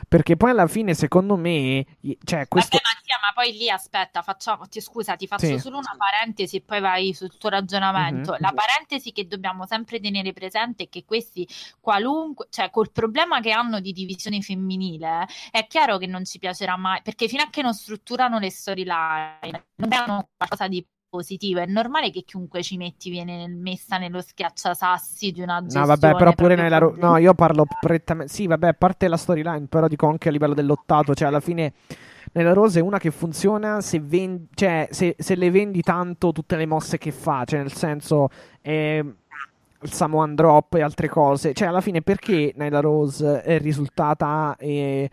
Perché 0.09 0.37
poi 0.37 0.51
alla 0.51 0.69
fine, 0.69 0.95
secondo 0.95 1.37
me, 1.37 1.85
cioè, 2.25 2.47
questo... 2.47 2.77
Vabbè, 2.77 2.95
Mattia, 2.95 3.19
ma 3.21 3.33
poi 3.35 3.57
lì 3.57 3.69
aspetta, 3.69 4.23
facciamo, 4.23 4.69
ti, 4.69 4.81
scusa, 4.81 5.17
ti 5.17 5.27
faccio 5.27 5.47
sì. 5.47 5.59
solo 5.59 5.79
una 5.79 5.95
parentesi 5.97 6.57
e 6.57 6.61
poi 6.63 6.81
vai 6.81 7.13
sul 7.13 7.37
tuo 7.37 7.49
ragionamento. 7.49 8.33
Mm-hmm. 8.33 8.41
La 8.41 8.53
parentesi 8.53 9.11
che 9.11 9.27
dobbiamo 9.27 9.67
sempre 9.67 9.99
tenere 9.99 10.33
presente 10.33 10.85
è 10.85 10.89
che 10.89 11.05
questi 11.05 11.49
qualunque, 11.81 12.47
cioè 12.51 12.71
col 12.71 12.93
problema 12.93 13.41
che 13.41 13.51
hanno 13.51 13.81
di 13.81 13.93
divisione 13.93 14.41
femminile, 14.41 15.27
è 15.51 15.67
chiaro 15.67 15.99
che 15.99 16.07
non 16.07 16.25
ci 16.25 16.39
piacerà 16.39 16.77
mai, 16.77 17.03
perché 17.03 17.27
fino 17.27 17.43
a 17.43 17.51
che 17.51 17.63
non 17.63 17.75
strutturano 17.75 18.39
le 18.39 18.51
storyline, 18.51 19.67
non 19.77 19.93
hanno 19.93 20.29
qualcosa 20.37 20.69
di 20.69 20.87
positivo. 21.09 21.61
È 21.61 21.67
normale 21.67 22.11
che 22.11 22.23
chiunque 22.23 22.63
ci 22.63 22.77
metti 22.77 23.11
viene 23.11 23.49
messa 23.49 23.99
nello 23.99 24.21
schiacciasassi 24.21 25.31
di 25.31 25.41
una 25.41 25.61
gestione. 25.63 25.87
No, 25.87 25.95
vabbè, 25.95 26.17
però 26.17 26.33
pure 26.33 26.55
nella. 26.55 26.79
Ro- 26.79 26.95
no, 26.97 27.17
io 27.17 27.35
parlo 27.35 27.67
prettamente. 27.81 28.33
Sì, 28.33 28.47
vabbè, 28.47 28.69
a 28.69 28.75
parte 28.75 29.09
la 29.09 29.17
storyline, 29.17 29.67
però 29.69 29.89
dico 29.89 30.09
anche 30.09 30.29
a 30.29 30.33
livello 30.33 30.55
dell'ottato. 30.55 31.15
Cioè, 31.15 31.29
alla 31.29 31.41
fine. 31.41 31.73
Nella 32.33 32.53
Rose 32.53 32.81
è 32.81 32.83
una 32.83 32.99
che 32.99 33.11
funziona 33.11 33.81
se, 33.81 33.99
vendi, 33.99 34.49
cioè, 34.53 34.89
se, 34.91 35.15
se, 35.19 35.37
le 35.37 35.51
vendi 35.51 35.81
tanto 35.81 36.33
tutte 36.33 36.57
le 36.57 36.67
mosse 36.67 36.99
che 36.99 37.11
fa, 37.11 37.45
cioè 37.47 37.61
nel 37.61 37.73
senso 37.73 38.29
eh, 38.61 39.03
il 39.81 39.93
Samoan 39.93 40.35
Drop 40.35 40.75
e 40.75 40.83
altre 40.83 41.09
cose. 41.09 41.55
Cioè, 41.55 41.69
alla 41.69 41.81
fine, 41.81 42.03
perché 42.03 42.53
Nella 42.57 42.81
Rose 42.81 43.41
è 43.41 43.59
risultata 43.59 44.55
eh, 44.59 45.09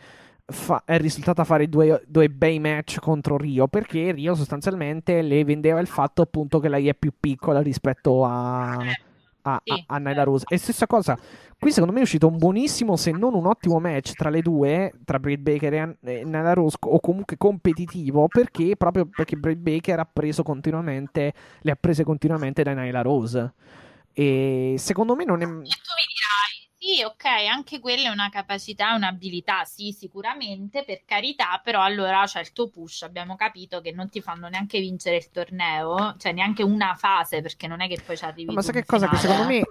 fa- 0.45 0.83
è 0.85 0.97
risultata 0.97 1.43
fare 1.43 1.67
due, 1.67 2.03
due, 2.07 2.29
bei 2.29 2.59
match 2.59 2.99
contro 2.99 3.37
Rio 3.37 3.67
perché 3.67 4.11
Rio 4.11 4.35
sostanzialmente 4.35 5.21
le 5.21 5.43
vendeva 5.43 5.79
il 5.79 5.87
fatto 5.87 6.21
appunto 6.21 6.59
che 6.59 6.69
lei 6.69 6.87
è 6.87 6.95
più 6.95 7.13
piccola 7.17 7.61
rispetto 7.61 8.25
a, 8.25 8.73
a, 8.73 8.81
a, 9.43 9.83
a 9.85 9.97
Nyla 9.97 10.23
Rose. 10.23 10.45
E 10.49 10.57
stessa 10.57 10.87
cosa, 10.87 11.17
qui 11.57 11.71
secondo 11.71 11.93
me 11.93 11.99
è 11.99 12.03
uscito 12.03 12.27
un 12.27 12.37
buonissimo, 12.37 12.95
se 12.95 13.11
non 13.11 13.33
un 13.33 13.45
ottimo 13.45 13.79
match 13.79 14.13
tra 14.13 14.29
le 14.29 14.41
due, 14.41 14.91
tra 15.05 15.19
Britt 15.19 15.41
Baker 15.41 15.73
e 16.01 16.23
Nyla 16.25 16.53
Rose, 16.53 16.77
o 16.79 16.99
comunque 16.99 17.37
competitivo, 17.37 18.27
perché 18.27 18.75
proprio 18.75 19.05
perché 19.05 19.35
Britt 19.35 19.59
Baker 19.59 19.99
ha 19.99 20.09
preso 20.11 20.43
continuamente, 20.43 21.33
le 21.61 21.71
ha 21.71 21.77
prese 21.79 22.03
continuamente 22.03 22.63
da 22.63 22.73
Nyla 22.73 23.01
Rose. 23.01 23.53
E 24.15 24.75
secondo 24.77 25.15
me 25.15 25.25
non 25.25 25.41
è... 25.41 25.43
E 25.43 25.47
tu 25.47 25.51
mi 25.51 25.63
dirai, 25.63 26.62
sì, 26.84 27.01
ok, 27.01 27.25
anche 27.49 27.79
quella 27.79 28.09
è 28.09 28.11
una 28.11 28.29
capacità, 28.29 28.93
un'abilità, 28.93 29.63
sì, 29.63 29.95
sicuramente, 29.97 30.84
per 30.84 31.03
carità, 31.05 31.61
però 31.63 31.81
allora 31.81 32.25
c'è 32.25 32.41
il 32.41 32.51
tuo 32.51 32.67
push, 32.67 33.03
abbiamo 33.03 33.38
capito 33.38 33.79
che 33.79 33.93
non 33.93 34.09
ti 34.09 34.19
fanno 34.19 34.49
neanche 34.49 34.81
vincere 34.81 35.15
il 35.15 35.31
torneo, 35.31 36.15
cioè 36.17 36.34
neanche 36.34 36.61
una 36.61 36.93
fase, 36.95 37.41
perché 37.41 37.67
non 37.67 37.79
è 37.79 37.88
che 37.88 38.01
poi 38.05 38.17
ci 38.17 38.25
arrivi. 38.25 38.53
Ma 38.53 38.61
sai 38.61 38.73
che 38.73 38.86
cosa? 38.86 39.07
Che 39.07 39.15
secondo 39.15 39.45
me 39.45 39.61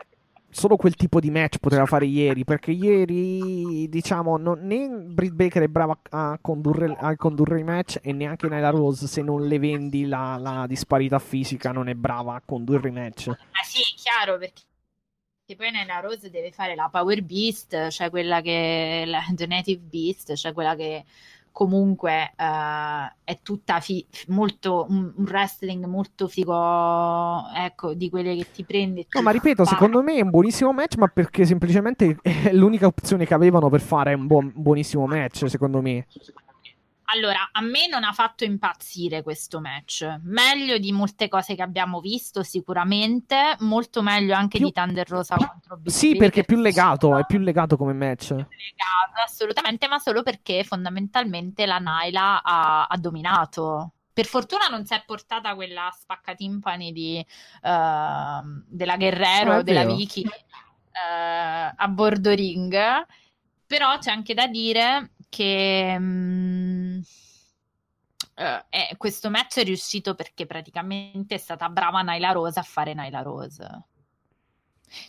solo 0.48 0.76
quel 0.76 0.94
tipo 0.94 1.20
di 1.20 1.30
match 1.30 1.58
poteva 1.58 1.84
fare 1.84 2.06
ieri, 2.06 2.44
perché 2.44 2.70
ieri, 2.70 3.90
diciamo, 3.90 4.38
non, 4.38 4.60
né 4.62 4.88
Britt 4.88 5.34
Baker 5.34 5.64
è 5.64 5.68
brava 5.68 5.98
a 6.08 6.38
condurre, 6.40 6.96
a 6.98 7.14
condurre 7.16 7.60
i 7.60 7.64
match 7.64 7.98
e 8.00 8.12
neanche 8.14 8.48
Nyla 8.48 8.70
Rose, 8.70 9.06
se 9.06 9.20
non 9.20 9.46
le 9.46 9.58
vendi 9.58 10.06
la, 10.06 10.38
la 10.38 10.66
disparità 10.66 11.18
fisica, 11.18 11.72
non 11.72 11.88
è 11.88 11.94
brava 11.94 12.36
a 12.36 12.42
condurre 12.42 12.88
i 12.88 12.92
match. 12.92 13.28
Ah 13.28 13.64
sì, 13.64 13.80
è 13.82 14.00
chiaro, 14.00 14.38
perché 14.38 14.62
che 15.44 15.56
poi 15.56 15.70
nella 15.70 16.00
Rose 16.00 16.30
deve 16.30 16.52
fare 16.52 16.74
la 16.74 16.88
Power 16.90 17.22
Beast, 17.22 17.88
cioè 17.88 18.10
quella 18.10 18.40
che 18.40 19.04
la 19.06 19.22
The 19.34 19.46
Native 19.46 19.82
Beast, 19.82 20.34
cioè 20.34 20.52
quella 20.52 20.74
che 20.74 21.04
comunque 21.52 22.32
uh, 22.36 23.12
è 23.22 23.40
tutta 23.42 23.78
fi- 23.80 24.04
molto 24.28 24.86
un, 24.88 25.12
un, 25.14 25.24
wrestling 25.24 25.84
molto 25.84 26.26
figo 26.26 27.44
ecco 27.54 27.92
di 27.92 28.08
quelle 28.08 28.34
che 28.34 28.46
ti 28.50 28.64
prende 28.64 29.06
no 29.10 29.20
ma 29.20 29.30
ripeto 29.30 29.64
fa. 29.64 29.72
secondo 29.72 30.02
me 30.02 30.16
è 30.16 30.22
un 30.22 30.30
buonissimo 30.30 30.72
match 30.72 30.96
ma 30.96 31.08
perché 31.08 31.44
semplicemente 31.44 32.16
è 32.22 32.52
l'unica 32.52 32.86
opzione 32.86 33.26
che 33.26 33.34
avevano 33.34 33.68
per 33.68 33.82
fare 33.82 34.14
un, 34.14 34.26
buon, 34.26 34.50
buonissimo 34.54 35.06
match 35.06 35.46
secondo 35.50 35.82
me 35.82 36.06
allora, 37.14 37.50
a 37.52 37.60
me 37.60 37.86
non 37.88 38.04
ha 38.04 38.12
fatto 38.12 38.44
impazzire 38.44 39.22
questo 39.22 39.60
match. 39.60 40.20
Meglio 40.22 40.78
di 40.78 40.92
molte 40.92 41.28
cose 41.28 41.54
che 41.54 41.62
abbiamo 41.62 42.00
visto, 42.00 42.42
sicuramente. 42.42 43.56
Molto 43.60 44.02
meglio 44.02 44.34
anche 44.34 44.58
più... 44.58 44.66
di 44.66 44.72
Thunder 44.72 45.08
Rosa 45.08 45.36
contro 45.36 45.76
Big 45.76 45.92
Sì, 45.92 46.16
perché 46.16 46.40
è 46.40 46.44
più 46.44 46.56
legato, 46.56 47.16
è 47.18 47.26
più 47.26 47.38
legato 47.38 47.76
come 47.76 47.92
match. 47.92 48.30
Legato, 48.30 49.20
assolutamente, 49.24 49.88
ma 49.88 49.98
solo 49.98 50.22
perché 50.22 50.64
fondamentalmente 50.64 51.66
la 51.66 51.78
Naila 51.78 52.42
ha, 52.42 52.86
ha 52.86 52.96
dominato. 52.96 53.92
Per 54.12 54.26
fortuna 54.26 54.68
non 54.68 54.84
si 54.86 54.94
è 54.94 55.02
portata 55.06 55.54
quella 55.54 55.90
spaccatimpani 55.94 56.92
di, 56.92 57.24
uh, 57.62 58.62
della 58.66 58.96
Guerrero, 58.96 59.56
ah, 59.56 59.62
della 59.62 59.84
Vicky 59.84 60.24
uh, 60.24 61.74
a 61.76 61.88
bordo 61.88 62.30
ring. 62.30 62.74
Però 63.66 63.98
c'è 63.98 64.10
anche 64.10 64.34
da 64.34 64.46
dire 64.46 65.12
che 65.32 65.94
um, 65.98 67.02
uh, 68.36 68.42
eh, 68.68 68.94
questo 68.98 69.30
match 69.30 69.60
è 69.60 69.64
riuscito 69.64 70.14
perché 70.14 70.44
praticamente 70.44 71.36
è 71.36 71.38
stata 71.38 71.70
brava 71.70 72.02
Naila 72.02 72.32
Rose 72.32 72.58
a 72.58 72.62
fare 72.62 72.92
Naila 72.92 73.22
Rose. 73.22 73.84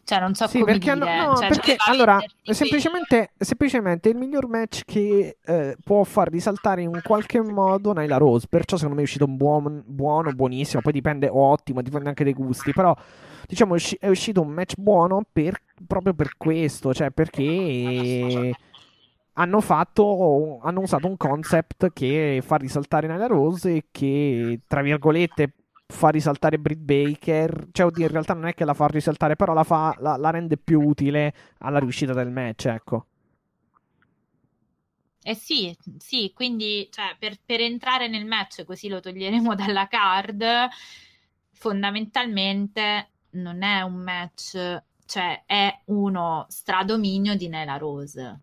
Cioè, 0.06 0.22
non 0.22 0.34
so 0.34 0.48
Sì, 0.48 0.60
come 0.60 0.78
perché, 0.78 0.94
dire. 0.94 1.26
no, 1.26 1.36
cioè, 1.36 1.50
perché 1.50 1.76
allora, 1.90 2.18
semplicemente, 2.42 3.34
semplicemente 3.38 4.08
il 4.08 4.16
miglior 4.16 4.48
match 4.48 4.84
che 4.86 5.40
eh, 5.44 5.76
può 5.84 6.06
far 6.06 6.30
risaltare 6.30 6.84
in 6.84 6.88
un 6.88 7.02
qualche 7.04 7.42
modo 7.42 7.92
Nyla 7.92 8.16
Rose. 8.16 8.48
Perciò 8.50 8.78
secondo 8.78 8.96
me 8.96 9.02
è 9.02 9.04
uscito 9.04 9.26
un 9.26 9.36
buon, 9.36 9.84
buono, 9.86 10.32
buonissimo. 10.32 10.82
Poi 10.82 10.94
dipende, 10.94 11.28
o 11.28 11.52
ottimo, 11.52 11.82
dipende 11.82 12.08
anche 12.08 12.24
dai 12.24 12.32
gusti. 12.32 12.72
Però, 12.72 12.96
diciamo, 13.46 13.76
è 14.00 14.08
uscito 14.08 14.40
un 14.40 14.52
match 14.52 14.76
buono 14.78 15.22
per- 15.30 15.62
proprio 15.86 16.14
per 16.14 16.38
questo. 16.38 16.94
Cioè, 16.94 17.12
perché 17.12 18.54
hanno 19.34 19.62
fatto, 19.62 20.60
hanno 20.62 20.82
usato 20.82 21.08
un 21.08 21.18
concept 21.18 21.92
che 21.94 22.42
fa 22.44 22.58
risaltare 22.58 23.08
Nyla 23.08 23.28
Rose 23.28 23.76
e 23.76 23.86
che, 23.92 24.62
tra 24.68 24.82
virgolette, 24.82 25.54
fa 25.88 26.10
risaltare 26.10 26.60
Britt 26.60 26.80
Baker. 26.80 27.68
Cioè, 27.72 27.88
oddio, 27.88 28.06
in 28.06 28.12
realtà 28.12 28.34
non 28.34 28.48
è 28.48 28.54
che 28.54 28.66
la 28.66 28.74
fa 28.74 28.88
risaltare, 28.88 29.36
però 29.36 29.54
la, 29.54 29.64
fa, 29.64 29.96
la, 30.00 30.18
la 30.18 30.30
rende 30.30 30.58
più 30.58 30.82
utile 30.82 31.34
alla 31.60 31.80
riuscita 31.80 32.14
del 32.14 32.32
match, 32.32 32.66
ecco. 32.66 33.06
Eh 35.26 35.36
sì, 35.36 35.76
sì, 36.00 36.32
quindi 36.36 36.90
cioè, 36.92 37.16
per, 37.18 37.38
per 37.44 37.62
entrare 37.62 38.10
nel 38.10 38.26
match, 38.26 38.66
così 38.66 38.90
lo 38.90 39.00
toglieremo 39.00 39.56
dalla 39.56 39.88
card, 39.88 40.44
fondamentalmente 41.54 43.10
non 43.32 43.64
è 43.64 43.82
un 43.82 43.96
match, 43.96 44.84
cioè 45.06 45.44
è 45.46 45.82
uno 45.86 46.46
stradominio 46.50 47.36
di 47.36 47.48
Nela 47.48 47.78
Rose. 47.78 48.42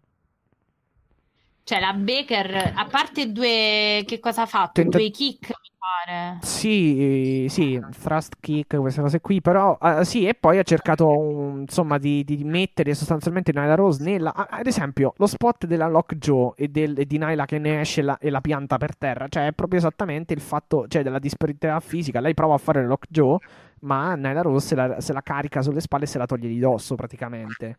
Cioè 1.70 1.78
la 1.78 1.92
Baker, 1.92 2.72
a 2.74 2.84
parte 2.86 3.30
due, 3.30 4.02
che 4.04 4.18
cosa 4.18 4.42
ha 4.42 4.46
fatto? 4.46 4.72
Tenta- 4.72 4.98
Due 4.98 5.10
kick, 5.10 5.46
mi 5.50 5.70
pare. 5.78 6.38
Sì, 6.40 7.46
sì, 7.48 7.80
thrust 8.02 8.38
kick, 8.40 8.76
queste 8.76 9.00
cose 9.00 9.20
qui, 9.20 9.40
però 9.40 9.78
eh, 9.80 10.04
sì, 10.04 10.26
e 10.26 10.34
poi 10.34 10.58
ha 10.58 10.64
cercato 10.64 11.06
un- 11.06 11.60
insomma 11.60 11.98
di, 11.98 12.24
di 12.24 12.42
mettere 12.42 12.92
sostanzialmente 12.94 13.52
Nyla 13.52 13.76
Rose 13.76 14.02
nella... 14.02 14.34
Ad 14.34 14.66
esempio, 14.66 15.12
lo 15.18 15.28
spot 15.28 15.66
della 15.66 15.86
Lockjaw 15.86 16.54
e, 16.56 16.66
del, 16.66 16.98
e 16.98 17.06
di 17.06 17.18
Nyla 17.18 17.44
che 17.46 17.58
ne 17.60 17.78
esce 17.82 18.02
la- 18.02 18.18
e 18.18 18.30
la 18.30 18.40
pianta 18.40 18.76
per 18.76 18.96
terra, 18.96 19.28
cioè 19.28 19.46
è 19.46 19.52
proprio 19.52 19.78
esattamente 19.78 20.34
il 20.34 20.40
fatto, 20.40 20.88
cioè 20.88 21.04
della 21.04 21.20
disparità 21.20 21.78
fisica, 21.78 22.18
lei 22.18 22.34
prova 22.34 22.54
a 22.54 22.58
fare 22.58 22.84
Lockjaw, 22.84 23.38
ma 23.82 24.16
Nyla 24.16 24.42
Rose 24.42 24.66
se 24.66 24.74
la, 24.74 25.00
se 25.00 25.12
la 25.12 25.22
carica 25.22 25.62
sulle 25.62 25.80
spalle 25.80 26.02
e 26.02 26.08
se 26.08 26.18
la 26.18 26.26
toglie 26.26 26.48
di 26.48 26.58
dosso 26.58 26.96
praticamente. 26.96 27.78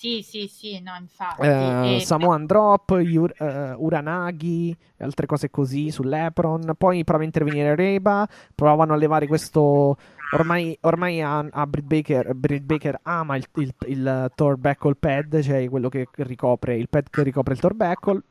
Sì, 0.00 0.22
sì, 0.22 0.48
sì, 0.48 0.80
no, 0.80 0.92
infatti. 0.98 1.42
Eh, 1.42 1.96
E- 1.96 2.00
Samoan 2.00 2.46
Drop, 2.46 2.88
Ur- 2.88 3.34
eh, 3.36 3.74
Uranagi, 3.76 4.74
altre 4.96 5.26
cose 5.26 5.50
così 5.50 5.90
sull'Epron. 5.90 6.72
Poi 6.78 7.04
prova 7.04 7.20
a 7.22 7.26
intervenire 7.26 7.74
Reba. 7.74 8.26
Provano 8.54 8.94
a 8.94 8.96
levare 8.96 9.26
questo. 9.26 9.98
Ormai, 10.32 10.74
ormai 10.82 11.20
a, 11.20 11.40
a 11.40 11.66
Britt 11.66 11.84
Baker, 11.84 12.32
Britt 12.34 12.62
Baker 12.62 12.98
ama 13.02 13.36
il, 13.36 13.44
il, 13.56 13.74
il 13.88 14.32
Thor 14.34 14.58
pad, 14.98 15.38
cioè 15.42 15.68
quello 15.68 15.90
che 15.90 16.08
ricopre 16.16 16.78
il 16.78 16.88
pad 16.88 17.10
che 17.10 17.22
ricopre 17.22 17.52
il 17.52 17.60
Thor. 17.60 17.76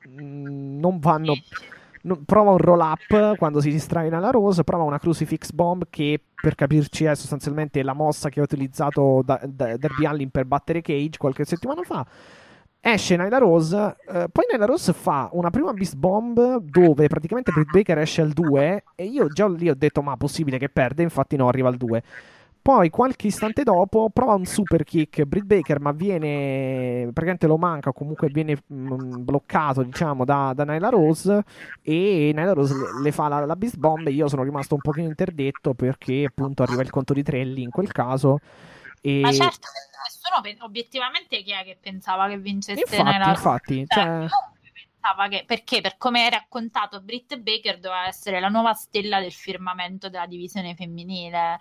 Mm, 0.10 0.80
non 0.80 0.98
vanno. 0.98 1.36
Prova 2.26 2.52
un 2.52 2.58
roll 2.58 2.80
up 2.80 3.38
quando 3.38 3.62
si 3.62 3.70
distrae 3.70 4.10
nella 4.10 4.30
Rose. 4.30 4.64
Prova 4.64 4.84
una 4.84 5.00
Crucifix 5.00 5.52
Bomb 5.52 5.88
che 5.90 6.22
per 6.42 6.56
capirci 6.56 7.06
è 7.06 7.16
sostanzialmente 7.16 7.84
la 7.84 7.94
mossa 7.94 8.30
che 8.30 8.40
ha 8.40 8.44
utilizzato 8.44 9.22
da, 9.24 9.40
da- 9.44 9.78
Darby 9.78 10.06
Allin 10.06 10.30
per 10.30 10.46
battere 10.46 10.82
Cage 10.82 11.18
qualche 11.18 11.46
settimana 11.46 11.82
fa. 11.84 12.06
Esce 12.82 13.18
Nyla 13.18 13.40
Rose, 13.40 13.98
eh, 14.08 14.28
poi 14.32 14.46
Nyla 14.52 14.66
Rose 14.66 14.94
fa 14.94 15.30
una 15.34 15.50
prima 15.50 15.74
Beast 15.74 15.96
Bomb 15.96 16.60
dove 16.62 17.08
praticamente 17.08 17.52
Britt 17.52 17.72
Baker 17.72 17.98
esce 17.98 18.22
al 18.22 18.32
2 18.32 18.84
e 18.96 19.04
io 19.04 19.28
già 19.28 19.50
lì 19.50 19.70
ho 19.70 19.76
detto 19.76 20.02
ma 20.02 20.16
possibile 20.16 20.58
che 20.58 20.70
perde, 20.70 21.04
infatti 21.04 21.36
no, 21.36 21.50
arriva 21.50 21.68
al 21.68 21.76
2. 21.76 22.04
Poi 22.70 22.92
qualche 22.92 23.26
istante 23.26 23.64
dopo 23.64 24.12
prova 24.14 24.36
un 24.36 24.46
super 24.46 24.84
kick. 24.84 25.24
Britt 25.24 25.46
Baker 25.46 25.80
ma 25.80 25.92
viene, 25.92 27.06
praticamente 27.06 27.48
lo 27.48 27.58
manca 27.58 27.92
comunque 27.92 28.28
viene 28.30 28.62
mm, 28.72 29.24
bloccato 29.24 29.82
diciamo 29.82 30.24
da, 30.24 30.54
da 30.54 30.66
Nyla 30.66 30.90
Rose. 30.90 31.44
E 31.82 32.32
Nyla 32.32 32.54
Rose 32.54 32.76
le, 32.76 33.02
le 33.02 33.12
fa 33.12 33.28
la, 33.28 33.44
la 33.48 33.56
Beast 33.56 33.78
Bomb. 33.78 34.06
E 34.06 34.12
io 34.12 34.28
sono 34.28 34.44
rimasto 34.44 34.76
un 34.76 34.82
pochino 34.82 35.08
interdetto 35.08 35.74
perché 35.74 36.26
appunto 36.28 36.62
arriva 36.62 36.84
il 36.84 36.92
conto 36.92 37.16
di 37.16 37.24
tre 37.24 37.44
lì 37.44 37.64
in 37.64 37.72
quel 37.72 37.92
caso. 37.92 38.38
E 39.02 39.22
Ma 39.22 39.32
certo, 39.32 39.68
nessuno 40.06 40.64
obiettivamente 40.64 41.42
chi 41.42 41.52
è 41.52 41.64
che 41.64 41.76
pensava 41.82 42.28
che 42.28 42.38
vincesse 42.38 42.82
infatti, 42.82 43.04
nella 43.04 43.30
infatti, 43.30 43.86
Cioè, 43.88 44.04
cioè, 44.04 44.28
che 45.30 45.44
perché 45.46 45.82
per 45.82 45.98
come 45.98 46.28
è 46.28 46.30
raccontato 46.30 47.02
Britt 47.02 47.38
Baker 47.38 47.80
doveva 47.80 48.08
essere 48.08 48.40
la 48.40 48.50
nuova 48.50 48.74
stella 48.74 49.20
del 49.20 49.32
firmamento 49.32 50.10
della 50.10 50.26
divisione 50.26 50.76
femminile. 50.76 51.58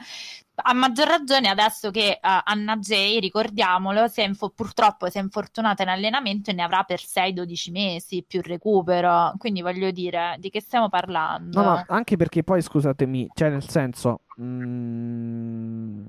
A 0.61 0.75
maggior 0.75 1.07
ragione 1.07 1.49
adesso 1.49 1.91
che 1.91 2.11
eh, 2.11 2.19
Anna 2.21 2.77
Jay 2.79 3.21
ricordiamolo 3.21 4.09
si 4.09 4.23
info- 4.23 4.51
purtroppo 4.51 5.09
si 5.09 5.19
è 5.19 5.21
infortunata 5.21 5.85
in 5.85 5.89
allenamento 5.89 6.51
e 6.51 6.53
ne 6.55 6.63
avrà 6.63 6.83
per 6.83 6.99
6-12 6.99 7.71
mesi 7.71 8.25
più 8.27 8.41
recupero. 8.43 9.35
Quindi 9.39 9.63
voglio 9.63 9.91
dire 9.93 10.37
di 10.39 10.51
che 10.51 10.61
stiamo 10.61 10.89
parlando? 10.89 11.63
No, 11.63 11.69
no, 11.71 11.85
anche 11.89 12.17
perché 12.17 12.43
poi 12.43 12.61
scusatemi, 12.61 13.29
cioè 13.35 13.51
nel 13.51 13.69
senso, 13.69 14.23
mm, 14.41 16.07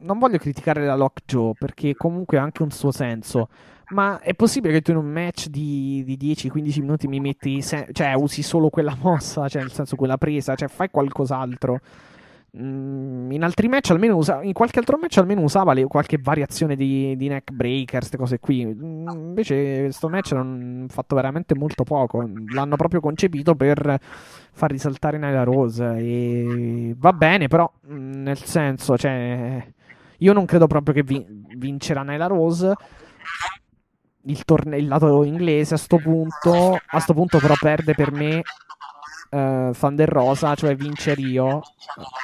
non 0.00 0.18
voglio 0.18 0.38
criticare 0.38 0.84
la 0.84 0.94
Lockjaw 0.94 1.54
perché 1.54 1.94
comunque 1.94 2.38
ha 2.38 2.42
anche 2.42 2.62
un 2.62 2.70
suo 2.70 2.92
senso. 2.92 3.48
Ma 3.90 4.20
è 4.20 4.34
possibile 4.34 4.74
che 4.74 4.82
tu 4.82 4.90
in 4.90 4.98
un 4.98 5.06
match 5.06 5.46
di, 5.48 6.02
di 6.04 6.16
10-15 6.18 6.80
minuti 6.80 7.08
mi 7.08 7.20
metti, 7.20 7.62
se- 7.62 7.88
cioè 7.92 8.12
usi 8.14 8.42
solo 8.42 8.68
quella 8.68 8.94
mossa, 9.00 9.48
cioè 9.48 9.62
nel 9.62 9.72
senso 9.72 9.96
quella 9.96 10.18
presa, 10.18 10.54
cioè 10.54 10.68
fai 10.68 10.90
qualcos'altro. 10.90 11.80
Mm, 12.58 13.30
in 13.32 13.42
altri 13.44 13.68
match 13.68 13.90
almeno 13.90 14.16
usa, 14.16 14.42
in 14.42 14.52
qualche 14.54 14.78
altro 14.78 14.96
match 14.98 15.18
almeno 15.18 15.42
usava 15.42 15.72
le- 15.74 15.84
qualche 15.84 16.18
variazione 16.20 16.76
di, 16.76 17.14
di 17.16 17.28
neck 17.28 17.50
breaker, 17.52 17.98
queste 18.00 18.16
cose 18.18 18.38
qui. 18.40 18.64
Mm, 18.66 19.08
invece 19.08 19.80
questo 19.84 20.08
match 20.10 20.32
hanno 20.32 20.86
fatto 20.88 21.14
veramente 21.14 21.54
molto 21.54 21.84
poco. 21.84 22.28
L'hanno 22.52 22.76
proprio 22.76 23.00
concepito 23.00 23.54
per 23.54 23.98
far 24.52 24.70
risaltare 24.70 25.16
Nyla 25.18 25.44
Rose 25.44 25.96
e 25.96 26.94
va 26.98 27.12
bene, 27.14 27.48
però 27.48 27.70
mm, 27.90 28.22
nel 28.22 28.38
senso, 28.38 28.98
cioè 28.98 29.66
io 30.18 30.32
non 30.34 30.44
credo 30.44 30.66
proprio 30.66 30.94
che 30.94 31.02
vi- 31.02 31.24
vincerà 31.56 32.02
Nyla 32.02 32.26
Rose. 32.26 32.74
Il, 34.22 34.44
torne- 34.44 34.78
il 34.78 34.88
lato 34.88 35.22
inglese 35.24 35.74
a 35.74 35.78
sto 35.78 35.96
punto, 35.96 36.78
a 36.84 36.98
sto 36.98 37.14
punto 37.14 37.38
però 37.38 37.54
perde 37.58 37.94
per 37.94 38.12
me 38.12 38.42
eh, 39.30 39.70
Thunder 39.78 40.08
Rosa, 40.08 40.54
cioè 40.54 40.74
vince 40.74 41.14
Rio 41.14 41.60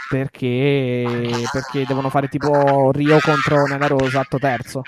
perché, 0.09 1.31
perché 1.51 1.85
devono 1.87 2.11
fare 2.11 2.29
tipo 2.29 2.91
Rio 2.91 3.19
contro 3.21 3.67
Nella 3.67 3.87
Rosa, 3.87 4.21
atto 4.21 4.39
terzo. 4.39 4.83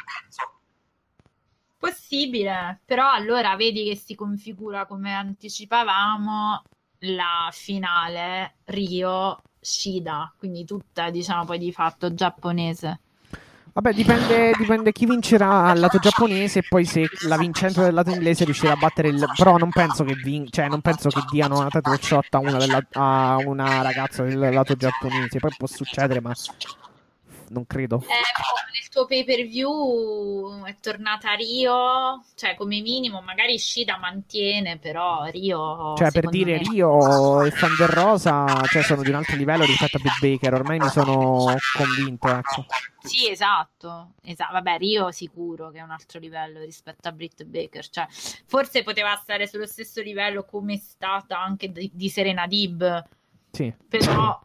Possibile, 1.78 2.80
però 2.84 3.10
allora 3.10 3.54
vedi 3.56 3.84
che 3.84 3.96
si 3.96 4.14
configura 4.14 4.86
come 4.86 5.14
anticipavamo 5.14 6.62
la 7.00 7.48
finale 7.52 8.56
Rio-Shida, 8.64 10.34
quindi 10.38 10.64
tutta 10.64 11.10
diciamo 11.10 11.44
poi 11.44 11.58
di 11.58 11.72
fatto 11.72 12.12
giapponese. 12.12 13.00
Vabbè, 13.76 13.92
dipende, 13.92 14.52
dipende 14.56 14.90
chi 14.90 15.04
vincerà 15.04 15.64
al 15.66 15.78
lato 15.78 15.98
giapponese 15.98 16.60
e 16.60 16.62
poi 16.66 16.86
se 16.86 17.06
la 17.26 17.36
vincente 17.36 17.82
del 17.82 17.92
lato 17.92 18.08
inglese 18.10 18.44
riuscirà 18.46 18.72
a 18.72 18.76
battere 18.76 19.08
il... 19.08 19.22
Però 19.36 19.58
non 19.58 19.68
penso 19.70 20.02
che, 20.02 20.14
vin- 20.14 20.48
cioè, 20.50 20.66
non 20.68 20.80
penso 20.80 21.10
che 21.10 21.20
diano 21.30 21.58
una 21.58 21.68
title 21.68 21.98
shot 22.00 22.34
a 22.34 22.38
una, 22.38 22.56
della- 22.56 22.86
a 22.92 23.36
una 23.44 23.82
ragazza 23.82 24.22
del 24.22 24.38
lato 24.38 24.76
giapponese. 24.76 25.40
Poi 25.40 25.52
può 25.58 25.66
succedere, 25.66 26.22
ma 26.22 26.32
non 27.48 27.66
credo. 27.66 28.02
Eh, 28.02 28.06
nel 28.06 28.88
tuo 28.90 29.06
pay 29.06 29.24
per 29.24 29.44
view 29.46 30.64
è 30.64 30.76
tornata 30.80 31.32
Rio, 31.34 32.22
cioè 32.34 32.54
come 32.54 32.80
minimo 32.80 33.20
magari 33.20 33.58
Shida 33.58 33.96
mantiene, 33.98 34.78
però 34.78 35.24
Rio 35.24 35.94
Cioè, 35.96 36.10
per 36.10 36.28
dire 36.28 36.52
me- 36.52 36.62
Rio 36.70 37.42
e 37.42 37.50
Thunder 37.52 37.88
Rosa, 37.90 38.62
cioè, 38.66 38.82
sono 38.82 39.02
di 39.02 39.08
un 39.08 39.16
altro 39.16 39.36
livello 39.36 39.64
rispetto 39.64 39.96
a 39.96 40.00
Big 40.00 40.18
Baker. 40.20 40.54
Ormai 40.54 40.78
mi 40.78 40.88
sono 40.88 41.54
convinto, 41.76 42.28
ecco. 42.28 42.66
Sì, 42.98 43.30
esatto, 43.30 44.12
esatto. 44.22 44.52
Vabbè, 44.52 44.78
Rio 44.78 45.10
sicuro 45.12 45.70
che 45.70 45.78
è 45.78 45.82
un 45.82 45.90
altro 45.90 46.18
livello 46.18 46.60
rispetto 46.60 47.08
a 47.08 47.12
Britt 47.12 47.44
Baker. 47.44 47.88
Cioè, 47.88 48.06
forse 48.46 48.82
poteva 48.82 49.14
stare 49.16 49.46
sullo 49.46 49.66
stesso 49.66 50.00
livello 50.02 50.44
come 50.44 50.74
è 50.74 50.78
stata 50.78 51.40
anche 51.40 51.70
di, 51.70 51.90
di 51.94 52.08
Serena 52.08 52.46
Dib, 52.46 53.04
Sì. 53.52 53.72
però 53.88 54.38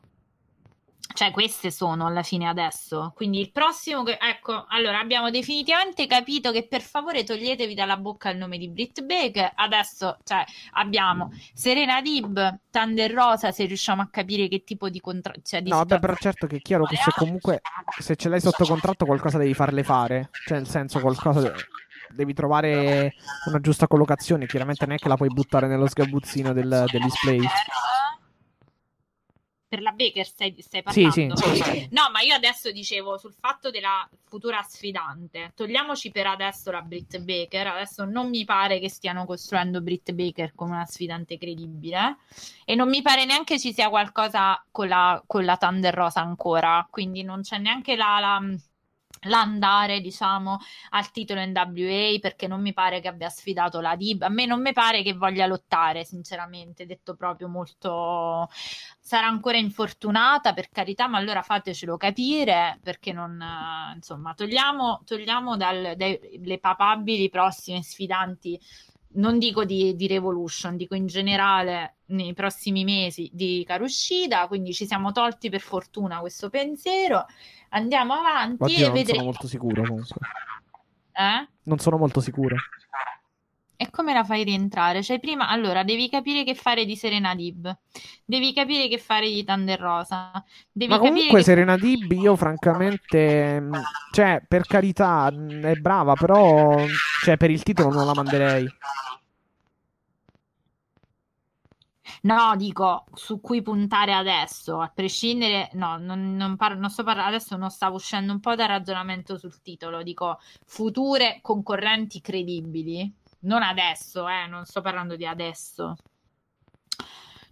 cioè 1.14 1.32
queste 1.32 1.72
sono 1.72 2.06
alla 2.08 2.24
fine 2.24 2.48
adesso. 2.48 3.12
Quindi 3.16 3.40
il 3.40 3.52
prossimo 3.52 4.04
che 4.04 4.18
ecco, 4.20 4.66
allora 4.70 5.00
abbiamo 5.00 5.30
definitivamente 5.30 6.08
capito 6.08 6.52
che 6.52 6.68
per 6.68 6.82
favore 6.82 7.24
toglietevi 7.24 7.74
dalla 7.74 7.98
bocca 7.98 8.30
il 8.30 8.38
nome 8.38 8.58
di 8.58 8.70
Britt 8.70 9.02
Baker. 9.02 9.52
Adesso, 9.56 10.18
cioè, 10.24 10.44
abbiamo 10.74 11.32
Serena 11.54 12.02
Dib, 12.02 12.60
Thunder 12.70 13.12
Rosa, 13.12 13.52
se 13.52 13.66
riusciamo 13.66 14.02
a 14.02 14.10
capire 14.10 14.48
che 14.48 14.64
tipo 14.64 14.90
di 14.90 15.00
contratto 15.00 15.42
cioè, 15.44 15.62
di 15.62 15.70
No, 15.70 15.78
vabbè, 15.78 16.00
però 16.00 16.16
certo 16.16 16.48
che 16.48 16.58
è 16.58 16.62
chiaro 16.62 16.86
che 16.86 16.96
se 16.96 17.12
comunque 17.16 17.62
se 18.00 18.16
ce 18.16 18.30
l'hai 18.30 18.42
sotto 18.42 18.66
contratto 18.66 19.06
qualcosa 19.06 19.38
devi 19.38 19.54
farle 19.54 19.84
fare. 19.84 20.30
Cioè, 20.46 20.58
nel 20.58 20.68
senso, 20.68 21.00
qualcosa 21.00 21.42
de- 21.42 21.54
devi 22.14 22.34
trovare 22.34 23.14
una 23.48 23.60
giusta 23.60 23.88
collocazione. 23.88 24.46
Chiaramente 24.46 24.86
non 24.86 24.96
è 24.96 25.00
che 25.00 25.08
la 25.08 25.16
puoi 25.16 25.30
buttare 25.30 25.68
nello 25.68 25.88
sgabuzzino 25.88 26.54
del, 26.54 26.86
del 26.92 27.02
display. 27.02 27.40
Per 29.72 29.82
la 29.82 29.94
Baker 29.94 30.26
stai, 30.26 30.54
stai 30.60 30.84
parlando? 30.84 31.38
Sì, 31.38 31.56
sì. 31.64 31.88
No, 31.92 32.10
ma 32.12 32.20
io 32.20 32.36
adesso 32.36 32.72
dicevo 32.72 33.18
sul 33.18 33.34
fatto 33.34 33.72
della 33.72 34.06
futura 34.26 34.62
sfidante. 34.64 35.54
Togliamoci 35.56 36.12
per 36.12 36.28
adesso 36.28 36.72
la 36.72 36.82
Britt 36.82 37.20
Baker. 37.20 37.68
Adesso 37.68 38.04
non 38.04 38.28
mi 38.28 38.44
pare 38.44 38.80
che 38.80 38.90
stiano 38.90 39.26
costruendo 39.26 39.80
Britt 39.80 40.12
Baker 40.12 40.52
come 40.56 40.72
una 40.72 40.86
sfidante 40.86 41.38
credibile. 41.38 42.18
E 42.66 42.76
non 42.76 42.90
mi 42.90 43.02
pare 43.02 43.24
neanche 43.24 43.58
ci 43.58 43.72
sia 43.72 43.88
qualcosa 43.88 44.62
con 44.72 44.90
la, 44.90 45.24
con 45.26 45.46
la 45.46 45.56
Thunder 45.56 45.94
Rosa 45.94 46.20
ancora. 46.20 46.86
Quindi 46.90 47.24
non 47.24 47.40
c'è 47.40 47.58
neanche 47.58 47.96
la, 47.96 48.20
la 48.20 48.42
l'andare 49.26 50.02
diciamo 50.02 50.58
al 50.92 51.12
titolo 51.12 51.46
NWA 51.46 52.18
perché 52.20 52.48
non 52.48 52.62
mi 52.62 52.74
pare 52.74 53.02
che 53.02 53.08
abbia 53.08 53.30
sfidato 53.30 53.80
la 53.80 53.96
Dib 53.96 54.24
a 54.24 54.30
me 54.30 54.46
non 54.46 54.62
mi 54.62 54.74
pare 54.74 55.04
che 55.04 55.14
voglia 55.14 55.46
lottare 55.46 56.04
sinceramente 56.06 56.86
detto 56.86 57.16
proprio 57.16 57.48
molto 57.48 58.50
sarà 59.00 59.28
ancora 59.28 59.58
infortunata 59.58 60.54
per 60.54 60.70
carità 60.70 61.08
ma 61.08 61.18
allora 61.18 61.42
fatecelo 61.42 61.98
capire 61.98 62.80
perché 62.82 63.12
non 63.12 63.40
insomma 63.96 64.34
togliamo, 64.34 65.02
togliamo 65.06 65.58
dal, 65.58 65.94
dai, 65.96 66.60
papabili 66.60 67.30
prossime 67.30 67.84
sfidanti 67.84 68.60
non 69.14 69.40
dico 69.40 69.66
di, 69.66 69.96
di, 69.96 70.08
Revolution, 70.08 70.78
dico 70.78 70.96
in 70.96 71.08
generale 71.08 71.98
nei 72.08 72.34
prossimi 72.34 72.84
mesi 72.84 73.30
di 73.34 73.64
Karushida, 73.66 74.48
quindi 74.48 74.74
ci 74.74 74.86
siamo 74.86 75.12
tolti 75.12 75.50
per 75.50 75.62
fortuna 75.62 76.20
questo 76.20 76.50
pensiero 76.50 77.26
Andiamo 77.74 78.14
avanti 78.14 78.64
Oddio, 78.64 78.78
e 78.78 78.82
non 78.82 78.94
vedremo. 78.94 79.20
sono 79.20 79.24
molto 79.24 79.48
sicuro 79.48 79.84
comunque. 79.84 80.16
Eh? 81.14 81.48
Non 81.64 81.80
sono 81.80 81.98
molto 81.98 82.20
sicuro. 82.20 82.56
E 83.82 83.90
come 83.90 84.14
la 84.14 84.24
fai 84.24 84.44
rientrare? 84.44 85.02
Cioè, 85.02 85.20
prima, 85.20 85.48
allora, 85.48 85.84
devi 85.84 86.08
capire 86.08 86.44
che 86.44 86.54
fare 86.54 86.86
di 86.86 86.96
Serena 86.96 87.34
Dib. 87.34 87.76
Devi 88.24 88.54
capire 88.54 88.88
che 88.88 89.00
fare 89.00 89.28
di 89.28 89.44
Thunder 89.44 89.80
Rosa. 89.80 90.32
Devi 90.72 90.92
Ma 90.92 91.00
comunque 91.00 91.40
che... 91.40 91.44
Serena 91.46 91.76
Dib, 91.78 92.12
io 92.12 92.36
francamente, 92.36 93.60
mm, 93.60 93.74
cioè, 94.12 94.40
per 94.48 94.68
carità, 94.68 95.32
mm, 95.32 95.64
è 95.64 95.74
brava, 95.78 96.14
però, 96.14 96.78
cioè, 97.24 97.38
per 97.38 97.50
il 97.50 97.64
titolo 97.64 97.90
non 97.90 98.06
la 98.06 98.14
manderei. 98.14 98.68
No, 102.24 102.56
dico 102.56 103.06
su 103.16 103.42
cui 103.42 103.64
puntare 103.64 104.14
adesso, 104.14 104.80
a 104.80 104.92
prescindere, 104.94 105.70
no, 105.74 105.98
non, 105.98 106.36
non, 106.36 106.56
parlo, 106.56 106.80
non 106.80 106.92
sto 106.92 107.02
parlando 107.04 107.36
adesso, 107.36 107.58
non 107.58 107.72
stavo 107.72 107.96
uscendo 107.96 108.32
un 108.32 108.40
po' 108.40 108.54
dal 108.54 108.68
ragionamento 108.68 109.40
sul 109.40 109.60
titolo, 109.64 110.04
dico 110.04 110.40
future 110.66 111.40
concorrenti 111.42 112.22
credibili, 112.22 113.12
non 113.42 113.62
adesso, 113.64 114.28
eh, 114.28 114.48
non 114.48 114.66
sto 114.66 114.82
parlando 114.82 115.16
di 115.16 115.26
adesso. 115.26 115.96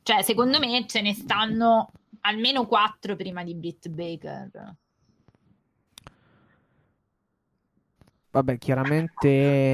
Cioè, 0.03 0.23
secondo 0.23 0.59
me 0.59 0.85
ce 0.87 1.01
ne 1.01 1.13
stanno 1.13 1.91
almeno 2.21 2.65
quattro 2.65 3.15
prima 3.15 3.43
di 3.43 3.53
Britt 3.55 3.87
Baker. 3.89 4.75
Vabbè, 8.31 8.57
chiaramente. 8.59 9.71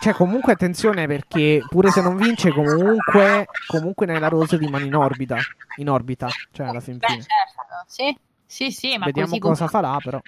Cioè, 0.00 0.12
comunque 0.14 0.52
attenzione 0.52 1.06
perché 1.06 1.64
pure 1.68 1.90
se 1.90 2.02
non 2.02 2.16
vince, 2.16 2.50
comunque, 2.50 3.46
comunque 3.66 4.06
nella 4.06 4.28
Rose 4.28 4.56
rimane 4.56 4.84
in 4.84 4.94
orbita. 4.94 5.36
In 5.76 5.88
orbita, 5.88 6.28
cioè 6.52 6.66
alla 6.66 6.80
fin 6.80 6.98
fine. 6.98 7.18
Beh, 7.18 7.22
certo. 7.22 7.84
Sì, 7.86 8.18
sì, 8.44 8.70
sì, 8.70 8.98
ma 8.98 9.06
Vediamo 9.06 9.38
cosa 9.38 9.66
come... 9.66 9.82
farà, 9.82 9.96
però. 9.98 10.20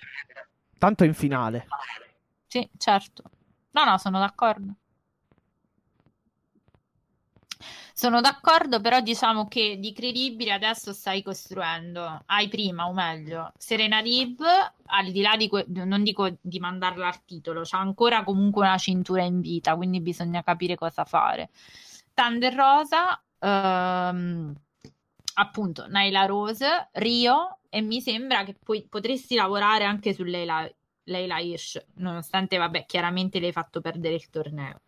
Tanto 0.78 1.04
in 1.04 1.14
finale. 1.14 1.66
Sì, 2.46 2.68
certo. 2.76 3.22
No, 3.72 3.84
no, 3.86 3.96
sono 3.98 4.18
d'accordo. 4.18 4.76
Sono 7.92 8.20
d'accordo, 8.20 8.80
però 8.80 9.00
diciamo 9.00 9.48
che 9.48 9.76
di 9.80 9.92
credibile 9.92 10.52
adesso 10.52 10.92
stai 10.92 11.22
costruendo. 11.22 12.22
Hai 12.26 12.46
prima, 12.48 12.86
o 12.86 12.92
meglio, 12.92 13.52
Serena 13.58 14.00
Dib, 14.02 14.40
al 14.86 15.10
di 15.10 15.20
là 15.20 15.36
di, 15.36 15.48
que- 15.48 15.64
non 15.68 16.02
dico 16.04 16.36
di 16.40 16.60
mandarla 16.60 17.08
al 17.08 17.24
titolo, 17.24 17.62
c'ha 17.64 17.78
ancora 17.78 18.22
comunque 18.22 18.64
una 18.66 18.78
cintura 18.78 19.22
in 19.24 19.40
vita, 19.40 19.74
quindi 19.76 20.00
bisogna 20.00 20.42
capire 20.44 20.76
cosa 20.76 21.04
fare. 21.04 21.50
Thunder 22.14 22.54
Rosa, 22.54 23.20
ehm, 23.40 24.54
appunto, 25.34 25.86
Naila 25.88 26.24
Rose, 26.26 26.88
Rio, 26.92 27.58
e 27.68 27.80
mi 27.80 28.00
sembra 28.00 28.44
che 28.44 28.54
poi 28.62 28.86
potresti 28.88 29.34
lavorare 29.34 29.84
anche 29.84 30.12
su 30.14 30.22
Leila, 30.24 30.68
Leila 31.08 31.38
Hirsch, 31.38 31.84
nonostante, 31.94 32.56
vabbè, 32.56 32.84
chiaramente 32.86 33.40
le 33.40 33.46
hai 33.46 33.52
fatto 33.52 33.80
perdere 33.80 34.14
il 34.14 34.28
torneo. 34.30 34.80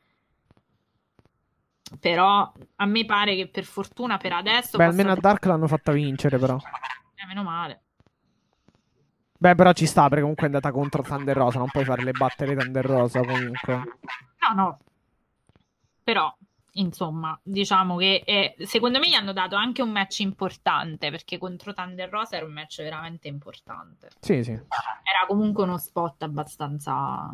Però 1.98 2.52
a 2.76 2.86
me 2.86 3.04
pare 3.04 3.34
che 3.34 3.48
per 3.48 3.64
fortuna 3.64 4.16
per 4.16 4.32
adesso 4.32 4.76
beh 4.78 4.84
almeno 4.84 5.10
a 5.10 5.16
Dark 5.16 5.44
l'hanno 5.46 5.66
fatta 5.66 5.90
vincere 5.90 6.38
però. 6.38 6.56
Eh, 6.56 7.26
meno 7.26 7.42
male. 7.42 7.82
Beh 9.36 9.54
però 9.56 9.72
ci 9.72 9.86
sta 9.86 10.04
perché 10.04 10.20
comunque 10.20 10.44
è 10.44 10.46
andata 10.46 10.70
contro 10.70 11.02
Thunder 11.02 11.36
Rosa 11.36 11.58
non 11.58 11.68
puoi 11.68 11.84
fare 11.84 12.04
le 12.04 12.12
battere 12.12 12.54
Thunder 12.54 12.84
Rosa 12.84 13.20
comunque. 13.20 13.74
No 13.74 14.54
no. 14.54 14.78
Però 16.04 16.32
insomma 16.74 17.38
diciamo 17.42 17.96
che 17.96 18.22
è, 18.24 18.54
secondo 18.64 18.98
me 18.98 19.08
gli 19.08 19.14
hanno 19.14 19.32
dato 19.32 19.56
anche 19.56 19.82
un 19.82 19.90
match 19.90 20.20
importante 20.20 21.10
perché 21.10 21.38
contro 21.38 21.72
Thunder 21.72 22.08
Rosa 22.08 22.36
era 22.36 22.46
un 22.46 22.52
match 22.52 22.82
veramente 22.82 23.28
importante. 23.28 24.10
Sì 24.20 24.42
sì. 24.44 24.52
Era 24.52 25.26
comunque 25.26 25.64
uno 25.64 25.78
spot 25.78 26.22
abbastanza 26.22 27.28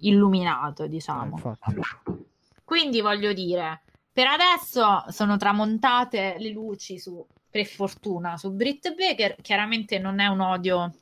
illuminato 0.00 0.86
diciamo. 0.86 1.38
Eh, 1.38 2.24
quindi 2.64 3.00
voglio 3.00 3.32
dire, 3.32 3.82
per 4.12 4.26
adesso 4.26 5.04
sono 5.08 5.36
tramontate 5.36 6.36
le 6.38 6.50
luci 6.50 6.98
su, 6.98 7.24
per 7.50 7.66
fortuna, 7.66 8.36
su 8.36 8.52
Britt 8.52 8.94
Baker. 8.94 9.36
Chiaramente 9.40 9.98
non 9.98 10.20
è 10.20 10.26
un 10.26 10.40
odio 10.40 10.92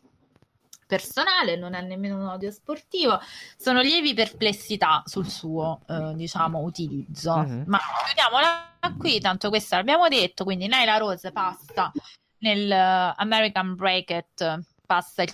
personale, 0.90 1.56
non 1.56 1.74
è 1.74 1.80
nemmeno 1.80 2.16
un 2.16 2.26
odio 2.26 2.50
sportivo, 2.50 3.20
sono 3.56 3.80
lievi 3.80 4.12
perplessità 4.12 5.02
sul 5.06 5.28
suo, 5.28 5.82
eh, 5.88 6.14
diciamo, 6.16 6.58
utilizzo. 6.58 7.36
Mm-hmm. 7.36 7.62
Ma 7.66 7.78
chiudiamola 8.04 8.96
qui, 8.98 9.20
tanto 9.20 9.48
questo 9.50 9.76
l'abbiamo 9.76 10.08
detto, 10.08 10.42
quindi 10.42 10.66
Naila 10.66 10.96
Rose 10.96 11.30
passa 11.30 11.92
nel 12.38 12.68
uh, 12.68 13.14
American 13.16 13.76
Bracket, 13.76 14.64
passa 14.84 15.22
il 15.22 15.32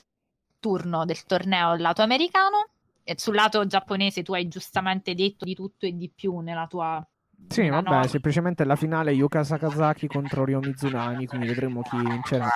turno 0.60 1.04
del 1.06 1.24
torneo 1.24 1.74
lato 1.76 2.02
americano 2.02 2.68
sul 3.14 3.36
lato 3.36 3.64
giapponese 3.66 4.24
tu 4.24 4.34
hai 4.34 4.48
giustamente 4.48 5.14
detto 5.14 5.44
di 5.44 5.54
tutto 5.54 5.86
e 5.86 5.96
di 5.96 6.10
più 6.12 6.40
nella 6.40 6.66
tua 6.66 7.06
sì, 7.48 7.68
vabbè, 7.68 7.88
no. 7.88 8.06
semplicemente 8.06 8.64
la 8.64 8.74
finale 8.76 9.12
Yuka 9.12 9.44
Sakazaki 9.44 10.08
contro 10.08 10.44
Ryo 10.44 10.58
Mizunami, 10.60 11.26
quindi 11.26 11.46
vedremo 11.46 11.82
chi 11.82 11.96
vincerà. 11.96 12.48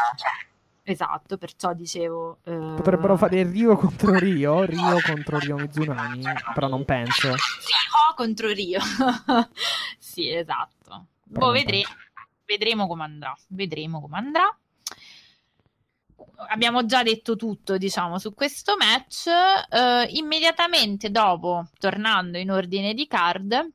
Esatto, 0.90 1.38
perciò 1.38 1.72
dicevo... 1.72 2.38
Eh... 2.42 2.74
Potrebbero 2.76 3.16
fare 3.16 3.44
Rio 3.44 3.76
contro 3.76 4.18
Rio, 4.18 4.64
Rio 4.64 4.98
contro 5.04 5.38
Ryo 5.38 5.56
Mizunami, 5.56 6.24
però 6.52 6.66
non 6.66 6.84
penso. 6.84 7.28
Rio 7.28 8.14
contro 8.16 8.48
Rio. 8.48 8.80
sì, 9.98 10.28
esatto. 10.34 11.06
Boh, 11.22 11.52
vedremo, 11.52 11.88
vedremo 12.44 12.86
come 12.88 13.04
andrà, 13.04 13.36
vedremo 13.48 14.00
come 14.00 14.16
andrà 14.18 14.58
abbiamo 16.48 16.86
già 16.86 17.02
detto 17.02 17.36
tutto, 17.36 17.76
diciamo, 17.76 18.18
su 18.18 18.34
questo 18.34 18.74
match. 18.76 19.26
Uh, 19.26 20.16
immediatamente 20.16 21.10
dopo, 21.10 21.68
tornando 21.78 22.38
in 22.38 22.50
ordine 22.50 22.94
di 22.94 23.06
card, 23.06 23.70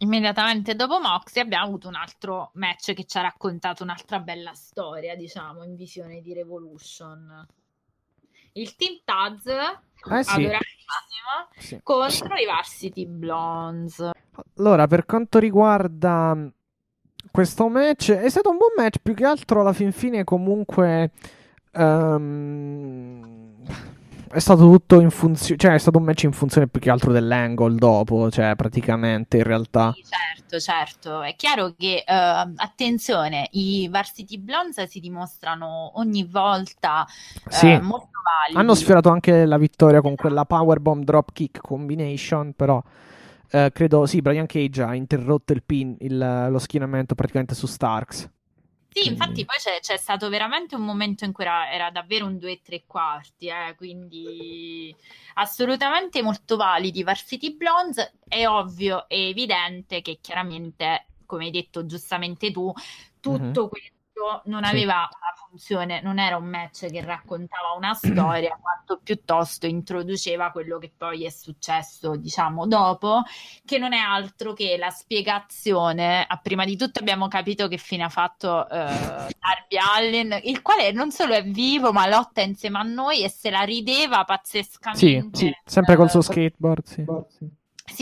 immediatamente 0.00 0.74
dopo 0.74 1.00
Moxie 1.00 1.42
abbiamo 1.42 1.66
avuto 1.66 1.88
un 1.88 1.94
altro 1.94 2.50
match 2.54 2.92
che 2.92 3.04
ci 3.04 3.16
ha 3.18 3.22
raccontato 3.22 3.82
un'altra 3.82 4.20
bella 4.20 4.52
storia, 4.52 5.16
diciamo, 5.16 5.64
in 5.64 5.76
visione 5.76 6.20
di 6.20 6.34
Revolution. 6.34 7.46
Il 8.52 8.76
Team 8.76 9.00
Taz, 9.04 9.46
eh 9.46 10.24
sì. 10.24 10.48
sì. 11.58 11.80
contro 11.82 12.34
i 12.36 12.46
Varsity 12.46 13.06
Blondes. 13.06 14.10
Allora, 14.56 14.86
per 14.86 15.06
quanto 15.06 15.38
riguarda 15.38 16.36
questo 17.30 17.68
match, 17.68 18.10
è 18.10 18.28
stato 18.28 18.50
un 18.50 18.56
buon 18.56 18.72
match, 18.76 18.98
più 19.02 19.14
che 19.14 19.24
altro 19.24 19.60
alla 19.60 19.72
fin 19.72 19.92
fine 19.92 20.24
comunque 20.24 21.12
Um, 21.72 23.54
è 24.32 24.38
stato 24.38 24.62
tutto 24.62 25.00
in 25.00 25.10
funzione, 25.10 25.58
cioè 25.58 25.74
è 25.74 25.78
stato 25.78 25.98
un 25.98 26.04
match 26.04 26.22
in 26.22 26.32
funzione 26.32 26.68
più 26.68 26.80
che 26.80 26.88
altro 26.88 27.10
dell'angle 27.10 27.74
dopo, 27.74 28.30
cioè 28.30 28.54
praticamente 28.54 29.38
in 29.38 29.42
realtà. 29.42 29.92
Sì, 29.92 30.04
certo, 30.04 30.60
certo. 30.60 31.22
È 31.22 31.34
chiaro 31.34 31.74
che, 31.76 32.04
uh, 32.06 32.52
attenzione, 32.56 33.48
i 33.52 33.88
Varsity 33.88 34.38
Blondes 34.38 34.88
si 34.88 35.00
dimostrano 35.00 35.98
ogni 35.98 36.24
volta 36.24 37.04
sì. 37.48 37.66
uh, 37.66 37.82
molto 37.82 38.10
validi. 38.22 38.58
Hanno 38.58 38.74
sfiorato 38.74 39.08
anche 39.10 39.44
la 39.46 39.58
vittoria 39.58 40.00
con 40.00 40.14
quella 40.14 40.44
Powerbomb 40.44 41.02
Dropkick 41.04 41.60
Combination, 41.60 42.52
però... 42.54 42.82
Uh, 43.52 43.66
credo 43.72 44.06
sì, 44.06 44.22
Brian 44.22 44.46
Cage 44.46 44.80
ha 44.80 44.94
interrotto 44.94 45.52
il 45.52 45.64
pin, 45.64 45.96
il, 46.02 46.46
lo 46.48 46.58
schienamento 46.60 47.16
praticamente 47.16 47.56
su 47.56 47.66
Starks. 47.66 48.30
Sì, 48.92 49.08
infatti 49.08 49.44
poi 49.44 49.56
c'è, 49.56 49.78
c'è, 49.80 49.96
stato 49.96 50.28
veramente 50.28 50.74
un 50.74 50.82
momento 50.82 51.24
in 51.24 51.32
cui 51.32 51.44
era, 51.44 51.70
era 51.70 51.90
davvero 51.90 52.26
un 52.26 52.38
2 52.38 52.50
e 52.50 52.60
3 52.62 52.84
quarti, 52.86 53.46
eh, 53.46 53.74
quindi 53.76 54.94
assolutamente 55.34 56.22
molto 56.22 56.56
validi 56.56 57.04
Varsity 57.04 57.56
Blondes. 57.56 58.14
È 58.26 58.46
ovvio 58.46 59.08
e 59.08 59.28
evidente 59.28 60.02
che 60.02 60.18
chiaramente, 60.20 61.06
come 61.24 61.44
hai 61.44 61.50
detto 61.50 61.86
giustamente 61.86 62.50
tu, 62.50 62.72
tutto 63.20 63.70
mm-hmm. 63.72 63.82
Questo 64.20 64.42
non 64.44 64.64
aveva 64.64 65.08
una 65.08 65.48
funzione, 65.48 66.00
non 66.02 66.18
era 66.18 66.36
un 66.36 66.44
match 66.44 66.90
che 66.90 67.00
raccontava 67.02 67.72
una 67.76 67.94
storia, 67.94 68.56
quanto 68.60 69.00
piuttosto 69.02 69.66
introduceva 69.66 70.50
quello 70.50 70.78
che 70.78 70.92
poi 70.94 71.24
è 71.24 71.30
successo, 71.30 72.16
diciamo, 72.16 72.66
dopo, 72.66 73.22
che 73.64 73.78
non 73.78 73.92
è 73.92 73.98
altro 73.98 74.52
che 74.52 74.76
la 74.76 74.90
spiegazione. 74.90 76.24
Ah, 76.26 76.36
prima 76.36 76.64
di 76.64 76.76
tutto 76.76 77.00
abbiamo 77.00 77.28
capito 77.28 77.66
che 77.68 77.78
fine 77.78 78.04
ha 78.04 78.08
fatto 78.08 78.68
eh, 78.68 78.68
Darby 78.68 79.78
Allen, 79.96 80.40
il 80.44 80.60
quale 80.60 80.92
non 80.92 81.10
solo 81.10 81.32
è 81.32 81.42
vivo, 81.42 81.92
ma 81.92 82.06
lotta 82.06 82.42
insieme 82.42 82.78
a 82.78 82.82
noi 82.82 83.24
e 83.24 83.30
se 83.30 83.50
la 83.50 83.62
rideva 83.62 84.24
pazzescamente. 84.24 85.36
Sì, 85.36 85.46
sì 85.46 85.52
sempre 85.64 85.96
col 85.96 86.10
suo 86.10 86.20
skateboard, 86.20 86.84
sì. 86.84 87.04
Sì, 87.28 87.48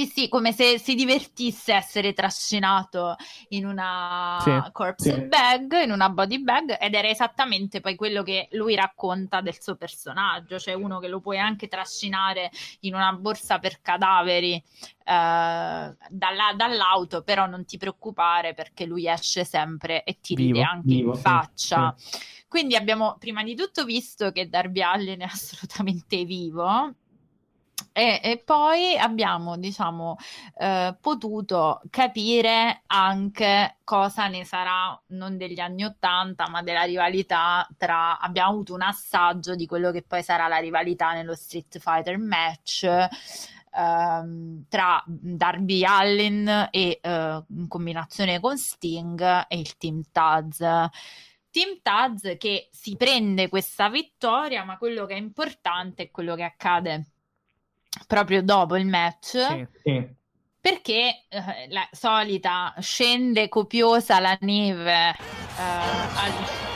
sì, 0.06 0.28
come 0.28 0.52
se 0.52 0.78
si 0.78 0.94
divertisse 0.94 1.73
a 1.73 1.77
essere 1.77 2.12
trascinato 2.12 3.16
in 3.48 3.66
una 3.66 4.39
Sì, 4.39 4.65
corpse 4.73 5.20
sì. 5.20 5.23
bag, 5.23 5.82
in 5.85 5.90
una 5.90 6.10
body 6.10 6.43
bag, 6.43 6.77
ed 6.81 6.94
era 6.94 7.09
esattamente 7.09 7.81
poi 7.81 7.94
quello 7.97 8.23
che 8.23 8.48
lui 8.52 8.74
racconta 8.74 9.40
del 9.40 9.60
suo 9.60 9.77
personaggio, 9.77 10.59
cioè 10.59 10.74
uno 10.74 10.98
che 10.98 11.09
lo 11.09 11.20
puoi 11.20 11.39
anche 11.39 11.69
trascinare 11.69 12.51
in 12.81 12.94
una 12.94 13.12
borsa 13.12 13.59
per 13.59 13.81
cadaveri 13.81 14.55
eh, 14.55 14.62
dalla- 15.05 16.52
dall'auto, 16.56 17.23
però 17.23 17.47
non 17.47 17.65
ti 17.65 17.77
preoccupare 17.78 18.55
perché 18.55 18.85
lui 18.85 19.09
esce 19.09 19.44
sempre 19.44 20.05
e 20.05 20.19
ti 20.20 20.35
ride 20.35 20.60
Vivo, 20.60 20.62
anche 20.62 20.97
vivo, 20.97 21.12
in 21.12 21.12
sì, 21.15 21.15
faccia. 21.15 21.94
Quindi 22.47 22.77
abbiamo 22.77 23.16
prima 23.19 23.43
di 23.43 23.55
tutto 23.55 23.85
visto 23.85 24.31
che 24.32 24.48
Darby 24.48 24.81
Allin 24.82 25.20
è 25.20 25.24
assolutamente 25.31 26.24
vivo. 26.24 26.94
E, 27.99 28.20
e 28.23 28.39
poi 28.45 28.97
abbiamo, 28.97 29.57
diciamo, 29.57 30.19
eh, 30.57 30.97
potuto 31.01 31.81
capire 31.91 32.83
anche 32.87 33.79
cosa 33.83 34.29
ne 34.29 34.45
sarà, 34.45 34.97
non 35.09 35.37
degli 35.37 35.59
anni 35.59 35.83
Ottanta, 35.83 36.49
ma 36.49 36.62
della 36.62 36.85
rivalità 36.85 37.66
tra... 37.77 38.20
Abbiamo 38.20 38.51
avuto 38.51 38.75
un 38.75 38.83
assaggio 38.83 39.57
di 39.57 39.66
quello 39.66 39.91
che 39.91 40.03
poi 40.03 40.23
sarà 40.23 40.47
la 40.47 40.59
rivalità 40.59 41.12
nello 41.12 41.35
Street 41.35 41.77
Fighter 41.81 42.19
match 42.19 42.85
ehm, 42.85 44.66
tra 44.69 45.03
Darby 45.05 45.83
Allin 45.85 46.69
e 46.70 47.01
eh, 47.03 47.43
in 47.49 47.66
combinazione 47.66 48.39
con 48.39 48.57
Sting 48.57 49.47
e 49.49 49.59
il 49.59 49.77
Team 49.77 50.03
Taz. 50.12 50.59
Team 51.51 51.81
Taz 51.83 52.37
che 52.39 52.69
si 52.70 52.95
prende 52.97 53.49
questa 53.49 53.89
vittoria, 53.89 54.62
ma 54.62 54.79
quello 54.79 55.05
che 55.05 55.15
è 55.15 55.19
importante 55.19 56.05
è 56.05 56.11
quello 56.12 56.37
che 56.37 56.45
accade 56.45 57.07
proprio 58.06 58.43
dopo 58.43 58.77
il 58.77 58.86
match, 58.86 59.36
Sì. 59.39 59.66
Sì. 59.82 60.09
perché 60.60 61.24
eh, 61.28 61.66
la 61.70 61.86
solita 61.93 62.74
scende 62.81 63.48
copiosa 63.48 64.20
la 64.20 64.36
neve. 64.40 65.10
eh, 65.10 65.15
al- 65.59 66.66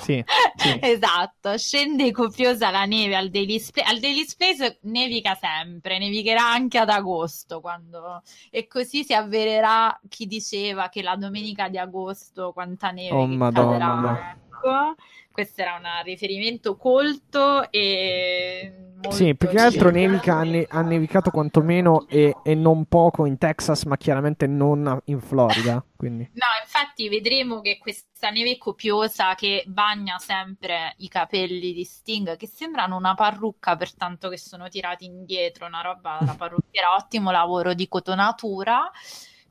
Sì, 0.00 0.24
Sì. 0.56 0.78
Esatto, 0.82 1.56
scende 1.56 2.10
copiosa 2.10 2.70
la 2.70 2.84
neve 2.86 3.14
al 3.14 3.28
Daily 3.30 3.60
Space. 3.60 3.88
Al 3.88 4.00
Daily 4.00 4.24
Space 4.26 4.78
nevica 4.82 5.36
sempre, 5.40 5.98
nevicherà 5.98 6.42
anche 6.50 6.78
ad 6.78 6.88
agosto. 6.90 7.60
Quando... 7.60 8.22
E 8.50 8.66
così 8.66 9.04
si 9.04 9.14
avvererà 9.14 9.96
chi 10.08 10.26
diceva 10.26 10.88
che 10.88 11.02
la 11.02 11.14
domenica 11.14 11.68
di 11.68 11.78
agosto 11.78 12.52
quanta 12.52 12.90
neve 12.90 13.14
Oh, 13.14 13.26
Madonna. 13.28 14.32
Ecco. 14.32 14.94
Questo 15.30 15.60
era 15.62 15.74
un 15.76 15.86
riferimento 16.04 16.76
colto 16.76 17.70
e 17.70 18.90
Sì, 19.10 19.34
più 19.34 19.48
che 19.48 19.58
altro 19.58 19.90
nevica, 19.90 20.36
ha, 20.36 20.42
ne- 20.42 20.66
ha 20.68 20.80
nevicato 20.82 21.30
quantomeno 21.30 22.06
e, 22.08 22.36
e 22.42 22.54
non 22.54 22.86
poco 22.86 23.26
in 23.26 23.38
Texas, 23.38 23.84
ma 23.84 23.96
chiaramente 23.96 24.46
non 24.46 25.00
in 25.06 25.20
Florida. 25.20 25.84
Quindi. 25.96 26.30
No, 26.34 26.46
infatti 26.60 27.08
vedremo 27.08 27.60
che 27.60 27.78
questa 27.78 28.30
neve 28.30 28.58
copiosa 28.58 29.34
che 29.34 29.64
bagna 29.66 30.18
sempre 30.18 30.94
i 30.98 31.08
capelli 31.08 31.72
di 31.72 31.84
Sting, 31.84 32.36
che 32.36 32.46
sembrano 32.48 32.96
una 32.96 33.14
parrucca 33.14 33.76
per 33.76 33.94
tanto 33.94 34.28
che 34.28 34.38
sono 34.38 34.68
tirati 34.68 35.04
indietro, 35.04 35.66
una 35.66 35.80
roba 35.80 36.18
da 36.20 36.34
parrucchiera, 36.34 36.94
ottimo 36.94 37.30
lavoro 37.30 37.74
di 37.74 37.86
cotonatura. 37.88 38.90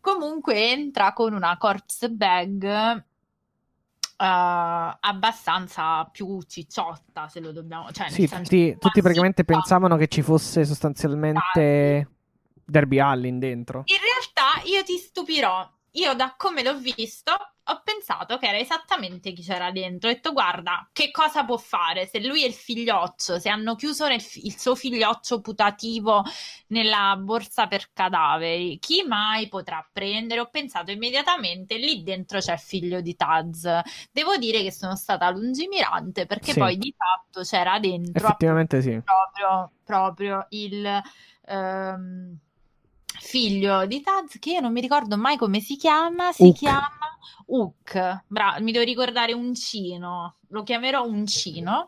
Comunque 0.02 0.72
entra 0.72 1.14
con 1.14 1.34
una 1.34 1.58
corpse 1.58 2.10
bag 2.10 3.04
eh, 4.22 4.98
abbastanza 5.00 6.06
più 6.06 6.40
cicciotta, 6.48 7.28
se 7.28 7.40
lo 7.40 7.52
dobbiamo... 7.52 7.92
Cioè, 7.92 8.10
Sì, 8.10 8.28
tutti, 8.28 8.78
tutti 8.78 9.02
praticamente 9.02 9.44
pensavano 9.44 9.98
che 9.98 10.08
ci 10.08 10.22
fosse 10.22 10.64
sostanzialmente 10.64 12.08
Derby 12.64 13.00
Allin 13.00 13.40
dentro. 13.40 13.84
In 13.86 13.98
realtà 13.98 14.62
io 14.70 14.84
ti 14.84 14.98
stupirò. 14.98 15.68
Io 15.96 16.14
da 16.14 16.36
come 16.38 16.64
l'ho 16.64 16.78
visto 16.78 17.32
ho 17.66 17.82
pensato 17.84 18.38
che 18.38 18.48
era 18.48 18.58
esattamente 18.58 19.34
chi 19.34 19.42
c'era 19.44 19.72
dentro. 19.72 20.10
Ho 20.10 20.14
detto 20.14 20.34
guarda 20.34 20.90
che 20.92 21.12
cosa 21.12 21.46
può 21.46 21.58
fare 21.58 22.08
se 22.08 22.20
lui 22.26 22.44
e 22.44 22.48
il 22.48 22.54
figlioccio, 22.54 23.40
se 23.40 23.50
hanno 23.50 23.76
chiuso 23.76 24.08
nel 24.08 24.22
il 24.44 24.58
suo 24.60 24.76
figlioccio 24.76 25.42
putativo 25.42 26.24
nella 26.68 27.16
borsa 27.18 27.68
per 27.68 27.90
cadaveri, 27.94 28.80
chi 28.80 29.04
mai 29.08 29.48
potrà 29.48 29.88
prendere? 29.92 30.40
Ho 30.42 30.50
pensato 30.50 30.92
immediatamente 30.92 31.78
lì 31.78 32.04
dentro 32.04 32.40
c'è 32.40 32.54
il 32.54 32.60
figlio 32.60 33.02
di 33.02 33.16
Taz. 33.16 33.68
Devo 34.12 34.38
dire 34.38 34.62
che 34.64 34.72
sono 34.72 34.96
stata 34.96 35.30
lungimirante 35.30 36.26
perché 36.26 36.54
Sì. 36.54 36.60
poi 36.60 36.78
di 36.78 36.94
fatto 36.98 37.42
c'era 37.44 37.80
dentro 37.80 38.28
Effettivamente 38.28 38.82
sì. 38.82 39.00
proprio, 39.04 39.72
proprio 39.84 40.46
il 40.50 41.02
ehm, 41.46 42.38
figlio 43.20 43.86
di 43.86 44.02
Taz, 44.02 44.38
che 44.40 44.52
io 44.52 44.60
non 44.60 44.72
mi 44.72 44.82
ricordo 44.82 45.18
mai 45.18 45.38
come 45.38 45.60
si 45.60 45.76
chiama, 45.76 46.32
si 46.32 46.44
Hook. 46.44 46.58
chiama 46.58 46.90
Hook. 47.48 48.24
Bra- 48.28 48.58
mi 48.60 48.72
devo 48.72 48.86
ricordare 48.86 49.34
Uncino, 49.34 50.38
lo 50.50 50.64
chiamerò 50.64 51.04
Uncino. 51.06 51.86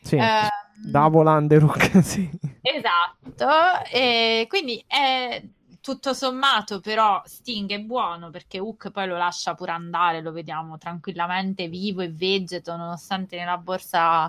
Sì. 0.00 0.16
Ehm, 0.16 0.48
Double 0.84 1.28
Underhook, 1.28 2.00
sì. 2.02 2.28
Esatto, 2.60 3.48
e 3.90 4.46
quindi 4.48 4.82
è 4.86 5.42
tutto 5.80 6.14
sommato 6.14 6.80
però 6.80 7.22
Sting 7.24 7.70
è 7.70 7.78
buono 7.78 8.30
perché 8.30 8.58
Hook 8.58 8.90
poi 8.90 9.06
lo 9.06 9.16
lascia 9.16 9.54
pure 9.54 9.70
andare, 9.70 10.20
lo 10.20 10.32
vediamo 10.32 10.78
tranquillamente 10.78 11.68
vivo 11.68 12.00
e 12.02 12.10
vegeto 12.10 12.74
nonostante 12.76 13.36
nella 13.36 13.56
borsa 13.56 14.28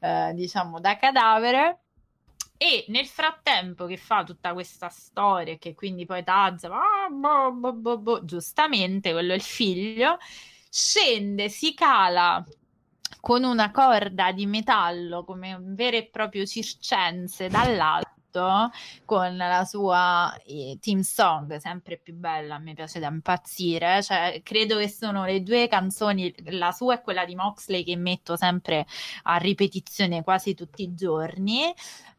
eh, 0.00 0.32
diciamo 0.34 0.80
da 0.80 0.98
cadavere. 0.98 1.78
E 2.60 2.84
nel 2.88 3.06
frattempo 3.06 3.86
che 3.86 3.96
fa 3.96 4.24
tutta 4.24 4.52
questa 4.52 4.88
storia, 4.88 5.56
che 5.58 5.74
quindi 5.74 6.04
poi 6.06 6.24
Taz 6.24 6.66
va, 6.66 6.76
"Ah, 7.06 7.08
boh, 7.10 7.52
boh, 7.52 7.72
boh, 7.72 7.98
boh", 7.98 8.24
giustamente, 8.24 9.12
quello 9.12 9.32
è 9.32 9.36
il 9.36 9.42
figlio, 9.42 10.16
scende, 10.70 11.48
si 11.48 11.72
cala 11.74 12.44
con 13.20 13.44
una 13.44 13.70
corda 13.70 14.32
di 14.32 14.46
metallo 14.46 15.24
come 15.24 15.54
un 15.54 15.74
vero 15.74 15.96
e 15.96 16.08
proprio 16.10 16.44
circense 16.46 17.48
dall'alto 17.48 18.70
con 19.04 19.36
la 19.36 19.64
sua 19.64 20.36
eh, 20.44 20.78
team 20.80 21.00
song 21.00 21.56
sempre 21.56 21.98
più 21.98 22.14
bella, 22.14 22.58
me 22.58 22.74
piace 22.74 23.00
da 23.00 23.08
impazzire, 23.08 24.02
cioè 24.02 24.40
credo 24.44 24.76
che 24.78 24.88
sono 24.88 25.24
le 25.24 25.42
due 25.42 25.66
canzoni, 25.68 26.32
la 26.50 26.70
sua 26.72 26.94
e 26.96 27.00
quella 27.02 27.24
di 27.24 27.34
Moxley 27.34 27.82
che 27.84 27.96
metto 27.96 28.36
sempre 28.36 28.86
a 29.24 29.36
ripetizione 29.38 30.22
quasi 30.22 30.54
tutti 30.54 30.82
i 30.82 30.94
giorni. 30.94 31.72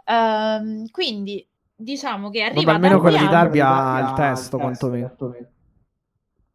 Ehm, 0.09 0.89
quindi 0.89 1.47
diciamo 1.75 2.29
che 2.29 2.41
arriva 2.41 2.73
Vabbè, 2.73 2.75
almeno 2.75 2.99
quella 2.99 3.19
di 3.19 3.27
Darby 3.27 3.59
ha 3.59 3.99
il 3.99 4.13
testo, 4.15 4.57
quantomeno. 4.57 5.15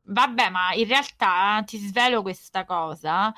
Vabbè, 0.06 0.50
ma 0.50 0.74
in 0.74 0.86
realtà 0.86 1.62
ti 1.64 1.78
svelo 1.78 2.20
questa 2.20 2.64
cosa. 2.64 3.32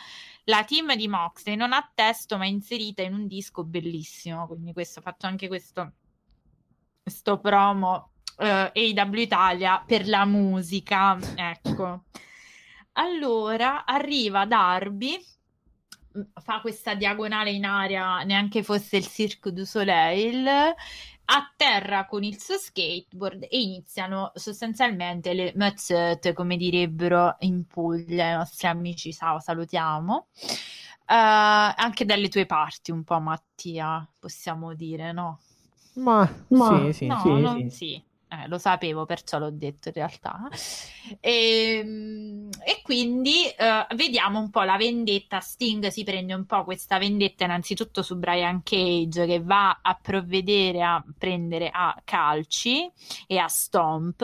La 0.44 0.64
team 0.64 0.96
di 0.96 1.06
Moxley 1.06 1.54
non 1.54 1.72
ha 1.72 1.88
testo, 1.94 2.38
ma 2.38 2.44
è 2.44 2.48
inserita 2.48 3.02
in 3.02 3.12
un 3.12 3.26
disco 3.26 3.62
bellissimo. 3.62 4.46
Quindi 4.46 4.72
questo, 4.72 4.98
ho 4.98 5.02
fatto 5.02 5.26
anche 5.26 5.48
questo, 5.48 5.92
questo 7.02 7.38
promo 7.38 8.12
eh, 8.38 8.72
AW 8.96 9.14
Italia 9.14 9.82
per 9.86 10.08
la 10.08 10.24
musica. 10.24 11.16
Ecco. 11.36 12.04
Allora 12.92 13.84
arriva 13.84 14.46
Darby, 14.46 15.22
fa 16.42 16.60
questa 16.60 16.94
diagonale 16.94 17.50
in 17.50 17.64
aria, 17.64 18.22
neanche 18.22 18.62
fosse 18.62 18.96
il 18.96 19.06
Cirque 19.06 19.52
du 19.52 19.64
Soleil, 19.64 20.46
atterra 21.28 22.06
con 22.06 22.22
il 22.22 22.40
suo 22.40 22.56
skateboard 22.56 23.46
e 23.50 23.60
iniziano 23.60 24.30
sostanzialmente 24.34 25.32
le 25.34 25.52
mazzette, 25.56 26.32
come 26.32 26.56
direbbero 26.56 27.36
in 27.40 27.66
Puglia 27.66 28.30
i 28.32 28.36
nostri 28.36 28.66
amici. 28.68 29.12
Ciao, 29.12 29.40
salutiamo. 29.40 30.28
Eh, 31.08 31.14
anche 31.14 32.04
dalle 32.04 32.28
tue 32.28 32.46
parti, 32.46 32.90
un 32.90 33.04
po', 33.04 33.20
Mattia, 33.20 34.08
possiamo 34.18 34.74
dire, 34.74 35.12
no? 35.12 35.40
Ma, 35.94 36.28
Ma- 36.48 36.88
sì, 36.88 36.92
sì. 36.92 37.06
no, 37.06 37.20
sì, 37.20 37.40
non 37.40 37.70
sì. 37.70 37.76
sì. 37.76 38.02
Eh, 38.28 38.48
lo 38.48 38.58
sapevo, 38.58 39.04
perciò 39.04 39.38
l'ho 39.38 39.52
detto 39.52 39.88
in 39.88 39.94
realtà. 39.94 40.48
E, 41.20 41.78
ehm, 41.78 42.48
e 42.64 42.80
quindi 42.82 43.44
uh, 43.56 43.94
vediamo 43.94 44.40
un 44.40 44.50
po' 44.50 44.62
la 44.62 44.76
vendetta. 44.76 45.38
Sting 45.38 45.86
si 45.88 46.02
prende 46.02 46.34
un 46.34 46.44
po' 46.44 46.64
questa 46.64 46.98
vendetta 46.98 47.44
innanzitutto 47.44 48.02
su 48.02 48.16
Brian 48.16 48.64
Cage 48.64 49.26
che 49.26 49.40
va 49.40 49.78
a 49.80 49.96
provvedere 50.00 50.82
a 50.82 51.04
prendere 51.16 51.70
a 51.72 51.96
calci 52.04 52.90
e 53.28 53.38
a 53.38 53.46
stomp. 53.46 54.22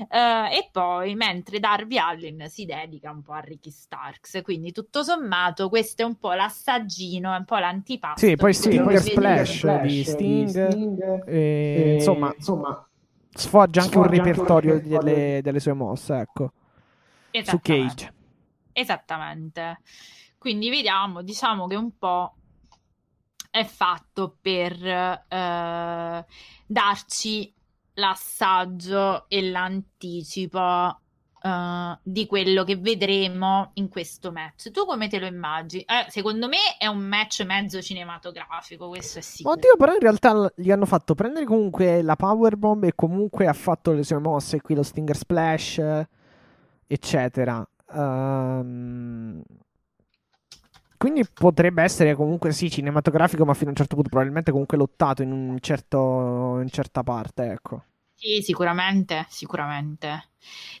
Uh, 0.00 0.50
e 0.50 0.68
poi 0.72 1.14
mentre 1.14 1.60
Darby 1.60 1.98
Allin 1.98 2.46
si 2.48 2.64
dedica 2.64 3.10
un 3.10 3.20
po' 3.20 3.32
a 3.32 3.40
Ricky 3.40 3.70
Starks 3.70 4.40
quindi 4.42 4.72
tutto 4.72 5.02
sommato 5.02 5.68
questo 5.68 6.00
è 6.00 6.04
un 6.06 6.16
po' 6.16 6.32
l'assaggino 6.32 7.34
è 7.34 7.36
un 7.36 7.44
po' 7.44 7.58
l'antipasto 7.58 8.24
sì 8.26 8.34
poi 8.34 8.54
Sting 8.54 8.96
Splash, 8.96 9.58
Splash 9.58 9.82
di 9.82 10.04
Sting, 10.04 10.70
Sting 10.70 11.28
e, 11.28 11.34
e, 11.36 11.94
insomma, 11.96 12.32
insomma 12.34 12.89
sfoggia 13.32 13.80
anche 13.80 13.92
sfoggia 13.92 14.08
un 14.08 14.24
repertorio 14.24 14.74
anche 14.74 14.88
delle, 14.88 15.40
delle, 15.42 15.60
sue 15.60 15.72
mosse, 15.72 16.14
ecco. 16.18 16.52
Su 17.42 17.60
Cage. 17.60 18.14
Esattamente. 18.72 19.80
Quindi 20.38 20.70
vediamo, 20.70 21.22
diciamo 21.22 21.66
che 21.66 21.76
un 21.76 21.96
po' 21.98 22.34
è 23.50 23.64
fatto 23.64 24.36
per 24.40 24.72
eh, 24.82 26.26
darci 26.66 27.54
l'assaggio 27.94 29.28
e 29.28 29.42
l'anticipo 29.50 31.00
uh, 31.42 31.98
di 32.02 32.26
quello 32.26 32.64
che 32.64 32.76
vedremo 32.76 33.70
in 33.74 33.88
questo 33.88 34.32
match. 34.32 34.70
Tu 34.70 34.84
come 34.84 35.08
te 35.08 35.18
lo 35.18 35.26
immagini? 35.26 35.82
Eh, 35.82 36.10
secondo 36.10 36.48
me 36.48 36.58
è 36.78 36.86
un 36.86 37.00
match 37.00 37.44
mezzo 37.44 37.80
cinematografico, 37.80 38.88
questo 38.88 39.18
è 39.18 39.22
sicuro. 39.22 39.54
Oddio, 39.54 39.76
però 39.76 39.92
in 39.92 40.00
realtà 40.00 40.52
gli 40.56 40.70
hanno 40.70 40.86
fatto 40.86 41.14
prendere 41.14 41.44
comunque 41.44 42.02
la 42.02 42.16
powerbomb 42.16 42.84
e 42.84 42.94
comunque 42.94 43.46
ha 43.46 43.52
fatto 43.52 43.92
le 43.92 44.02
sue 44.02 44.18
mosse, 44.18 44.60
qui 44.60 44.74
lo 44.74 44.82
Stinger 44.82 45.16
Splash, 45.16 45.82
eccetera. 46.86 47.66
Um... 47.92 49.42
Quindi 51.00 51.26
potrebbe 51.32 51.82
essere 51.82 52.14
comunque 52.14 52.52
sì 52.52 52.68
cinematografico, 52.68 53.46
ma 53.46 53.54
fino 53.54 53.68
a 53.68 53.70
un 53.70 53.76
certo 53.76 53.94
punto 53.94 54.10
probabilmente 54.10 54.50
comunque 54.50 54.76
lottato 54.76 55.22
in, 55.22 55.32
un 55.32 55.56
certo, 55.58 56.58
in 56.60 56.68
certa 56.68 57.02
parte, 57.02 57.52
ecco. 57.52 57.84
Sì, 58.14 58.42
sicuramente, 58.42 59.24
sicuramente. 59.30 60.29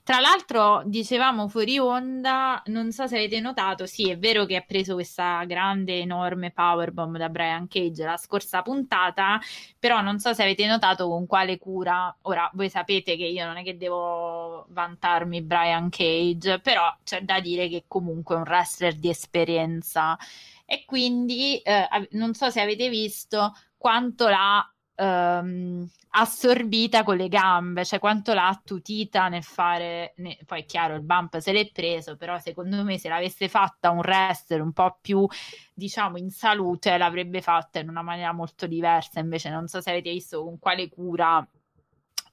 Tra 0.02 0.18
l'altro, 0.20 0.82
dicevamo 0.86 1.48
fuori 1.48 1.78
onda, 1.78 2.62
non 2.66 2.90
so 2.92 3.06
se 3.06 3.16
avete 3.16 3.40
notato, 3.40 3.86
sì, 3.86 4.10
è 4.10 4.18
vero 4.18 4.44
che 4.46 4.56
ha 4.56 4.62
preso 4.62 4.94
questa 4.94 5.44
grande, 5.44 5.98
enorme 6.00 6.50
powerbomb 6.50 7.16
da 7.16 7.28
Brian 7.28 7.68
Cage 7.68 8.04
la 8.04 8.16
scorsa 8.16 8.62
puntata, 8.62 9.38
però 9.78 10.00
non 10.00 10.18
so 10.18 10.32
se 10.32 10.42
avete 10.42 10.66
notato 10.66 11.08
con 11.08 11.26
quale 11.26 11.58
cura. 11.58 12.14
Ora, 12.22 12.50
voi 12.54 12.70
sapete 12.70 13.16
che 13.16 13.24
io 13.24 13.46
non 13.46 13.58
è 13.58 13.62
che 13.62 13.76
devo 13.76 14.66
vantarmi 14.70 15.42
Brian 15.42 15.90
Cage, 15.90 16.60
però 16.60 16.94
c'è 17.04 17.22
da 17.22 17.40
dire 17.40 17.68
che 17.68 17.84
comunque 17.86 18.34
è 18.36 18.38
un 18.38 18.44
wrestler 18.44 18.94
di 18.94 19.08
esperienza 19.08 20.16
e 20.64 20.84
quindi 20.86 21.58
eh, 21.58 21.88
non 22.12 22.34
so 22.34 22.48
se 22.50 22.60
avete 22.60 22.88
visto 22.88 23.52
quanto 23.76 24.28
l'ha 24.28 24.72
ehm, 25.00 25.88
assorbita 26.10 27.02
con 27.04 27.16
le 27.16 27.28
gambe, 27.28 27.84
cioè 27.84 27.98
quanto 27.98 28.34
l'ha 28.34 28.48
attutita 28.48 29.28
nel 29.28 29.44
fare, 29.44 30.14
ne... 30.16 30.38
poi 30.44 30.62
è 30.62 30.64
chiaro 30.64 30.94
il 30.94 31.02
bump 31.02 31.38
se 31.38 31.52
l'è 31.52 31.70
preso, 31.72 32.16
però 32.16 32.38
secondo 32.38 32.82
me 32.84 32.98
se 32.98 33.08
l'avesse 33.08 33.48
fatta 33.48 33.90
un 33.90 33.98
wrestler 33.98 34.60
un 34.60 34.72
po' 34.72 34.98
più 35.00 35.26
diciamo 35.72 36.18
in 36.18 36.30
salute 36.30 36.98
l'avrebbe 36.98 37.40
fatta 37.40 37.78
in 37.78 37.88
una 37.88 38.02
maniera 38.02 38.32
molto 38.32 38.66
diversa, 38.66 39.20
invece 39.20 39.50
non 39.50 39.68
so 39.68 39.80
se 39.80 39.90
avete 39.90 40.10
visto 40.10 40.42
con 40.44 40.58
quale 40.58 40.88
cura 40.88 41.46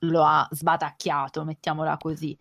lo 0.01 0.23
ha 0.23 0.47
sbatacchiato, 0.51 1.43
mettiamola 1.43 1.97
così. 1.97 2.37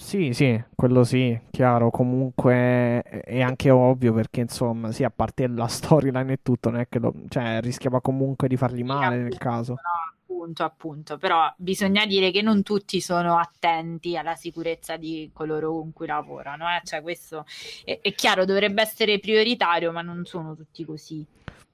Sì, 0.00 0.32
sì, 0.32 0.62
quello 0.76 1.02
sì, 1.02 1.38
chiaro. 1.50 1.90
Comunque 1.90 3.02
è 3.02 3.42
anche 3.42 3.68
ovvio 3.68 4.12
perché, 4.12 4.40
insomma, 4.40 4.92
sì, 4.92 5.02
a 5.02 5.10
parte 5.10 5.48
la 5.48 5.66
storyline 5.68 6.34
e 6.34 6.38
tutto, 6.40 6.70
non 6.70 6.80
è 6.80 6.88
che 6.88 7.00
lo, 7.00 7.12
cioè, 7.28 7.60
rischiava 7.60 8.00
comunque 8.00 8.46
di 8.46 8.56
fargli 8.56 8.84
male 8.84 9.16
nel 9.18 9.36
caso. 9.36 9.72
No, 9.72 9.80
appunto, 10.22 10.62
appunto. 10.62 11.18
Però 11.18 11.52
bisogna 11.56 12.06
dire 12.06 12.30
che 12.30 12.42
non 12.42 12.62
tutti 12.62 13.00
sono 13.00 13.38
attenti 13.38 14.16
alla 14.16 14.36
sicurezza 14.36 14.96
di 14.96 15.30
coloro 15.34 15.72
con 15.72 15.92
cui 15.92 16.06
lavorano. 16.06 16.68
Eh? 16.68 16.80
Cioè, 16.84 17.02
questo 17.02 17.44
è, 17.84 17.98
è 18.00 18.14
chiaro, 18.14 18.44
dovrebbe 18.44 18.80
essere 18.80 19.18
prioritario, 19.18 19.90
ma 19.90 20.00
non 20.00 20.24
sono 20.24 20.54
tutti 20.54 20.84
così. 20.84 21.26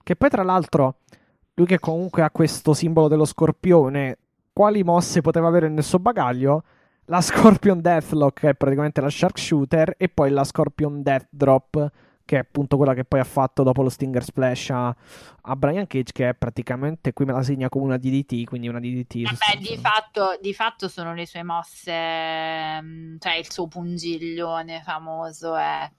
Che 0.02 0.16
poi, 0.16 0.30
tra 0.30 0.42
l'altro, 0.42 0.96
lui 1.54 1.66
che 1.66 1.78
comunque 1.78 2.22
ha 2.22 2.30
questo 2.30 2.72
simbolo 2.72 3.06
dello 3.06 3.26
scorpione, 3.26 4.16
quali 4.50 4.82
mosse 4.82 5.20
poteva 5.20 5.46
avere 5.46 5.68
nel 5.68 5.84
suo 5.84 5.98
bagaglio? 5.98 6.62
La 7.06 7.20
Scorpion 7.20 7.80
Deathlock, 7.80 8.40
che 8.40 8.48
è 8.50 8.54
praticamente 8.54 9.00
la 9.00 9.10
Sharpshooter, 9.10 9.94
e 9.96 10.08
poi 10.08 10.30
la 10.30 10.44
Scorpion 10.44 11.02
Death 11.02 11.28
Drop, 11.30 11.90
che 12.24 12.36
è 12.36 12.38
appunto 12.40 12.76
quella 12.76 12.94
che 12.94 13.04
poi 13.04 13.20
ha 13.20 13.24
fatto 13.24 13.62
dopo 13.62 13.82
lo 13.82 13.90
Stinger 13.90 14.24
Splash 14.24 14.70
a, 14.70 14.96
a 15.42 15.56
Brian 15.56 15.86
Cage, 15.86 16.12
che 16.12 16.28
è 16.30 16.34
praticamente, 16.34 17.12
qui 17.12 17.24
me 17.26 17.32
la 17.32 17.42
segna 17.42 17.68
come 17.68 17.84
una 17.84 17.98
DDT, 17.98 18.44
quindi 18.44 18.68
una 18.68 18.80
DDT. 18.80 19.22
Vabbè, 19.22 19.58
di 19.60 19.76
fatto, 19.76 20.38
di 20.40 20.54
fatto 20.54 20.88
sono 20.88 21.14
le 21.14 21.26
sue 21.26 21.42
mosse, 21.42 22.80
mm, 22.80 23.16
cioè 23.18 23.34
il 23.34 23.50
suo 23.50 23.66
pungiglione 23.68 24.80
famoso 24.82 25.54
è 25.56 25.90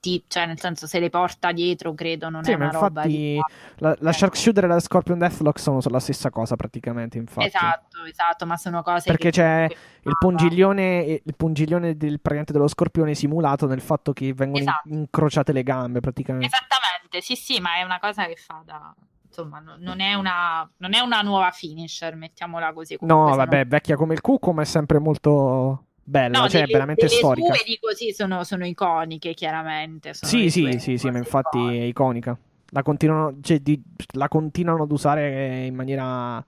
ti, 0.00 0.24
cioè 0.28 0.46
nel 0.46 0.60
senso 0.60 0.86
se 0.86 1.00
le 1.00 1.10
porta 1.10 1.52
dietro 1.52 1.94
credo 1.94 2.28
non 2.28 2.44
sì, 2.44 2.52
è 2.52 2.54
una 2.54 2.70
roba 2.70 3.04
di... 3.04 3.40
la, 3.76 3.96
la 3.98 4.12
Sharpshooter 4.12 4.64
e 4.64 4.66
la 4.66 4.80
Scorpion 4.80 5.18
Deathlock 5.18 5.58
sono 5.58 5.80
la 5.84 6.00
stessa 6.00 6.30
cosa 6.30 6.56
praticamente 6.56 7.18
infatti. 7.18 7.46
Esatto 7.46 8.04
esatto 8.04 8.46
ma 8.46 8.56
sono 8.56 8.82
cose 8.82 9.10
perché 9.10 9.30
c'è 9.30 9.64
il 9.64 10.16
pungiglione, 10.18 11.20
il 11.24 11.34
pungiglione 11.36 11.96
del, 11.96 12.20
dello 12.22 12.68
scorpione 12.68 13.14
simulato 13.14 13.66
nel 13.66 13.80
fatto 13.80 14.12
che 14.12 14.32
vengono 14.32 14.62
esatto. 14.62 14.88
in, 14.88 14.98
incrociate 14.98 15.52
le 15.52 15.62
gambe 15.62 16.00
praticamente. 16.00 16.46
Esattamente 16.46 17.20
sì 17.20 17.34
sì 17.34 17.60
ma 17.60 17.76
è 17.76 17.82
una 17.82 17.98
cosa 17.98 18.26
che 18.26 18.36
fa 18.36 18.62
da 18.64 18.94
insomma 19.26 19.60
non 19.60 20.00
è 20.00 20.14
una, 20.14 20.68
non 20.76 20.92
è 20.92 21.00
una 21.00 21.22
nuova 21.22 21.50
finisher 21.50 22.14
mettiamola 22.14 22.72
così 22.74 22.98
no 23.00 23.34
vabbè 23.34 23.56
non... 23.60 23.68
vecchia 23.68 23.96
come 23.96 24.12
il 24.12 24.20
cuco 24.20 24.52
ma 24.52 24.62
è 24.62 24.66
sempre 24.66 24.98
molto 24.98 25.86
bella, 26.02 26.40
no, 26.40 26.48
cioè 26.48 26.60
delle, 26.60 26.72
veramente 26.72 27.06
delle 27.06 27.16
storica. 27.16 27.52
Le 27.52 27.78
così 27.80 28.12
sono, 28.12 28.44
sono, 28.44 28.66
iconiche, 28.66 29.34
chiaramente. 29.34 30.14
Sono 30.14 30.30
sì, 30.30 30.50
sì, 30.50 30.78
sì, 30.78 30.96
sì, 30.96 31.10
ma 31.10 31.18
infatti 31.18 31.58
è 31.58 31.82
iconica. 31.82 32.36
La 32.70 32.82
continuano, 32.82 33.36
cioè, 33.42 33.58
di, 33.60 33.80
la 34.12 34.28
continuano 34.28 34.84
ad 34.84 34.92
usare 34.92 35.66
in 35.66 35.74
maniera... 35.74 36.44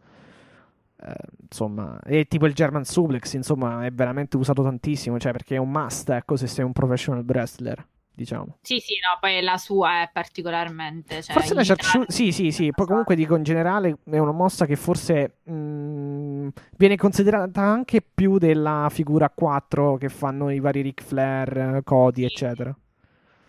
Eh, 1.07 1.13
insomma, 1.43 2.01
è 2.03 2.27
tipo 2.27 2.47
il 2.47 2.55
German 2.55 2.85
Suplex, 2.85 3.35
insomma, 3.35 3.85
è 3.85 3.91
veramente 3.91 4.37
usato 4.37 4.63
tantissimo, 4.63 5.19
cioè 5.19 5.33
perché 5.33 5.57
è 5.57 5.59
un 5.59 5.71
must, 5.71 6.09
ecco, 6.11 6.37
se 6.37 6.47
sei 6.47 6.65
un 6.65 6.73
professional 6.73 7.25
wrestler 7.27 7.87
diciamo. 8.15 8.59
Sì, 8.63 8.79
sì, 8.79 8.95
no, 8.95 9.19
poi 9.21 9.43
la 9.43 9.59
sua 9.59 10.03
è 10.03 10.11
particolarmente... 10.13 11.23
Cioè, 11.23 11.35
forse 11.35 11.55
la 11.55 11.65
Sharpshooter... 11.65 12.13
Sì, 12.13 12.33
sì, 12.33 12.53
sì, 12.53 12.71
poi 12.71 12.87
comunque 12.87 13.17
dico 13.17 13.37
in 13.37 13.43
generale 13.43 13.99
è 14.05 14.19
una 14.19 14.33
mossa 14.33 14.67
che 14.67 14.77
forse 14.77 15.39
mh, 15.43 15.53
mm, 15.53 16.49
viene 16.77 16.97
considerata 16.97 17.61
anche 17.61 18.03
più 18.03 18.39
della 18.39 18.89
figura 18.91 19.29
4 19.29 19.97
che 19.97 20.09
fanno 20.09 20.51
i 20.51 20.61
vari 20.61 20.83
Ric 20.83 21.03
Flair, 21.03 21.83
Cody, 21.83 22.21
sì. 22.21 22.27
eccetera. 22.27 22.77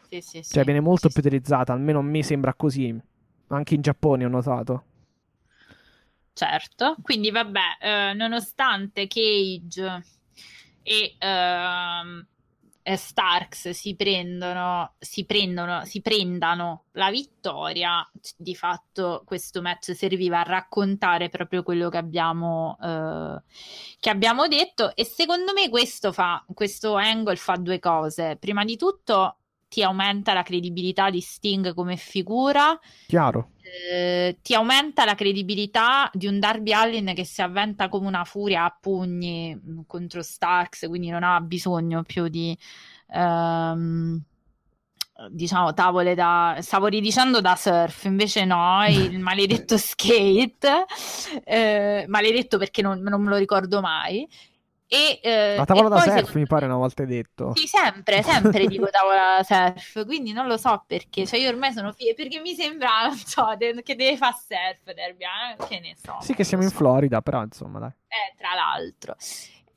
Sì, 0.10 0.22
sì, 0.22 0.44
cioè 0.44 0.64
viene 0.64 0.80
molto 0.80 1.10
più 1.10 1.20
utilizzata, 1.20 1.74
almeno 1.74 2.00
a 2.00 2.04
me 2.04 2.24
sembra 2.24 2.54
così. 2.54 2.98
Anche 3.48 3.76
in 3.76 3.82
Giappone 3.82 4.26
ho 4.26 4.30
notato. 4.30 4.84
Certo, 6.34 6.96
quindi 7.02 7.32
vabbè, 7.32 7.60
eh, 7.82 8.14
nonostante 8.14 9.08
Cage 9.08 10.04
e... 10.84 11.16
Uh, 12.88 12.96
Starks 12.96 13.70
si 13.70 13.96
prendono, 13.96 14.94
si 15.00 15.26
prendono, 15.26 15.86
si 15.86 16.02
prendano 16.02 16.84
la 16.92 17.10
vittoria, 17.10 18.08
di 18.38 18.56
fatto 18.56 19.24
questo 19.26 19.62
match 19.62 19.96
serviva 19.96 20.42
a 20.42 20.44
raccontare 20.44 21.30
proprio 21.30 21.64
quello 21.64 21.90
che 21.90 21.98
abbiamo, 21.98 22.78
eh, 22.82 23.42
che 24.00 24.10
abbiamo 24.10 24.48
detto 24.48 24.96
e 24.96 25.04
secondo 25.04 25.52
me 25.54 25.70
questo 25.70 26.12
fa, 26.12 26.46
questo 26.54 26.96
angle 26.96 27.36
fa 27.38 27.56
due 27.56 27.80
cose. 27.80 28.38
Prima 28.38 28.64
di 28.64 28.78
tutto 28.78 29.38
ti 29.76 29.84
aumenta 29.84 30.32
la 30.32 30.42
credibilità 30.42 31.10
di 31.10 31.20
Sting 31.20 31.74
come 31.74 31.98
figura. 31.98 32.80
Chiaro. 33.08 33.50
Eh, 33.92 34.38
ti 34.42 34.54
aumenta 34.54 35.04
la 35.04 35.16
credibilità 35.16 36.10
di 36.14 36.28
un 36.28 36.40
Darby 36.40 36.72
Allin 36.72 37.12
che 37.14 37.26
si 37.26 37.42
avventa 37.42 37.90
come 37.90 38.08
una 38.08 38.24
furia 38.24 38.64
a 38.64 38.78
pugni 38.80 39.54
mm, 39.54 39.82
contro 39.86 40.24
Starks, 40.24 40.86
quindi 40.88 41.10
non 41.10 41.24
ha 41.24 41.42
bisogno 41.42 42.04
più 42.04 42.30
di 42.30 42.58
ehm, 43.10 44.22
diciamo 45.30 45.74
tavole 45.74 46.16
da 46.16 46.58
stavo 46.62 46.88
ridicendo 46.88 47.42
da 47.42 47.56
surf 47.56 48.04
invece 48.04 48.44
no 48.44 48.86
il 48.86 49.18
maledetto 49.20 49.78
skate 49.78 50.86
eh, 51.46 52.04
maledetto 52.08 52.58
perché 52.58 52.82
non, 52.82 53.00
non 53.00 53.22
me 53.22 53.30
lo 53.30 53.38
ricordo 53.38 53.80
mai 53.80 54.28
E, 54.88 55.20
eh, 55.24 55.56
La 55.56 55.66
tavola 55.66 55.90
da 55.90 56.00
surf 56.00 56.14
secondo 56.16 56.40
mi 56.40 56.46
pare 56.46 56.66
una 56.66 56.76
volta 56.76 57.04
detto. 57.06 57.54
Sì, 57.56 57.66
sempre, 57.68 58.22
sempre 58.22 58.66
dico 58.68 58.88
tavola 58.90 59.38
da 59.38 59.44
surf, 59.44 60.06
quindi 60.06 60.32
non 60.32 60.46
lo 60.48 60.58
so 60.58 60.84
perché, 60.86 61.26
cioè 61.26 61.40
io 61.40 61.50
ormai 61.50 61.74
sono 61.74 61.92
figlia, 61.92 62.14
perché 62.14 62.40
mi 62.40 62.54
sembra, 62.54 63.06
non 63.08 63.18
so, 63.18 63.56
de- 63.58 63.82
che 63.82 63.96
deve 63.96 64.16
fare 64.18 64.36
surf 64.38 64.94
Derby, 64.94 65.24
eh, 65.24 65.66
che 65.68 65.80
ne 65.80 65.96
so. 66.02 66.18
Sì, 66.22 66.34
che 66.36 66.44
siamo 66.44 66.64
lo 66.64 66.70
in 66.70 66.76
so. 66.76 66.80
Florida, 66.80 67.22
però 67.22 67.42
insomma, 67.42 67.80
dai. 67.80 67.90
Eh, 67.90 68.36
tra 68.38 68.54
l'altro. 68.54 69.16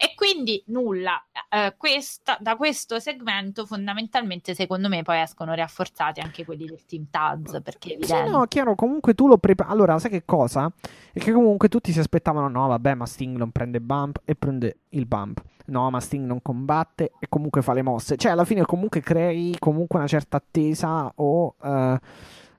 E 0.01 0.15
quindi 0.15 0.63
nulla, 0.69 1.21
eh, 1.51 1.75
questa- 1.77 2.39
da 2.41 2.55
questo 2.57 3.01
segmento 3.01 3.67
fondamentalmente 3.67 4.55
secondo 4.55 4.89
me 4.89 5.03
poi 5.03 5.21
escono 5.21 5.53
rafforzati 5.55 6.21
anche 6.21 6.45
quelli 6.45 6.67
del 6.67 6.85
Team 6.87 7.07
Taz, 7.11 7.61
perché 7.65 7.97
è 7.97 8.05
Sì, 8.05 8.31
no, 8.31 8.47
chiaro, 8.47 8.77
comunque 8.77 9.15
tu 9.15 9.27
lo 9.27 9.39
prepari. 9.39 9.73
Allora, 9.73 9.99
sai 9.99 10.11
che 10.11 10.23
cosa? 10.25 10.71
È 11.13 11.19
che 11.19 11.33
comunque 11.33 11.69
tutti 11.69 11.91
si 11.91 11.99
aspettavano, 11.99 12.47
no, 12.47 12.69
vabbè, 12.69 12.95
ma 12.95 13.07
Sting 13.07 13.37
non 13.37 13.51
prende 13.51 13.81
bump 13.81 14.21
e 14.25 14.37
prende 14.37 14.77
il 14.91 15.05
bump. 15.05 15.43
No, 15.67 15.91
ma 15.91 15.99
Sting 15.99 16.25
non 16.25 16.41
combatte 16.43 17.11
e 17.19 17.27
comunque 17.29 17.61
fa 17.61 17.73
le 17.73 17.83
mosse. 17.83 18.17
Cioè, 18.17 18.31
alla 18.31 18.45
fine 18.45 18.65
comunque 18.65 19.01
crei 19.01 19.57
comunque 19.59 19.99
una 19.99 20.07
certa 20.09 20.37
attesa 20.37 21.11
o 21.17 21.57
eh, 21.61 21.99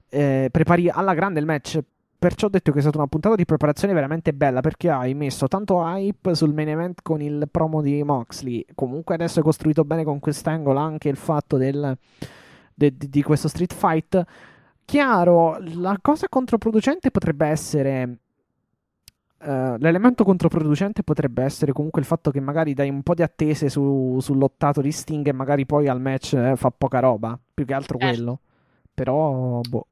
eh, 0.10 0.50
prepari 0.52 0.90
alla 0.90 1.14
grande 1.14 1.40
il 1.40 1.46
match. 1.46 1.80
Perciò 2.20 2.48
ho 2.48 2.50
detto 2.50 2.72
che 2.74 2.80
è 2.80 2.82
stata 2.82 2.98
una 2.98 3.08
puntata 3.08 3.36
di 3.36 3.46
preparazione 3.46 3.94
veramente 3.94 4.34
bella 4.34 4.60
perché 4.60 4.90
hai 4.90 5.14
messo 5.14 5.48
tanto 5.48 5.82
hype 5.82 6.36
sul 6.36 6.54
main 6.54 6.68
event 6.68 7.00
con 7.02 7.22
il 7.22 7.48
promo 7.50 7.82
di 7.82 8.04
Moxley. 8.04 8.66
Comunque 8.76 9.16
adesso 9.16 9.40
è 9.40 9.44
costruito 9.44 9.86
bene 9.86 10.04
con 10.04 10.20
quest'angolo 10.20 10.80
anche 10.80 11.08
il 11.08 11.16
fatto 11.16 11.56
del, 11.58 11.98
de- 12.74 12.98
di 12.98 13.10
di 13.10 13.24
questo 13.24 13.48
street 13.48 13.74
fight. 13.74 14.24
Chiaro, 14.84 15.58
la 15.76 15.98
cosa 16.02 16.28
controproducente 16.28 17.10
potrebbe 17.12 17.48
essere. 17.48 18.18
eh, 19.42 19.76
l'elemento 19.80 20.24
controproducente 20.26 21.04
potrebbe 21.04 21.44
essere 21.44 21.72
comunque 21.72 22.02
il 22.02 22.08
fatto 22.08 22.32
che 22.32 22.40
magari 22.42 22.74
dai 22.74 22.90
un 22.90 23.04
po' 23.04 23.14
di 23.14 23.22
attese 23.24 23.70
su, 23.70 24.18
sull'ottato 24.20 24.82
di 24.82 24.92
Sting 24.92 25.26
e 25.28 25.32
magari 25.32 25.66
poi 25.66 25.88
al 25.88 26.02
match 26.02 26.34
eh, 26.34 26.56
fa 26.58 26.72
poca 26.72 27.00
roba. 27.00 27.40
Più 27.54 27.66
che 27.66 27.74
altro 27.74 27.98
Certo. 27.98 28.16
quello. 28.16 28.40
Però, 28.94 29.62
boh. 29.62 29.88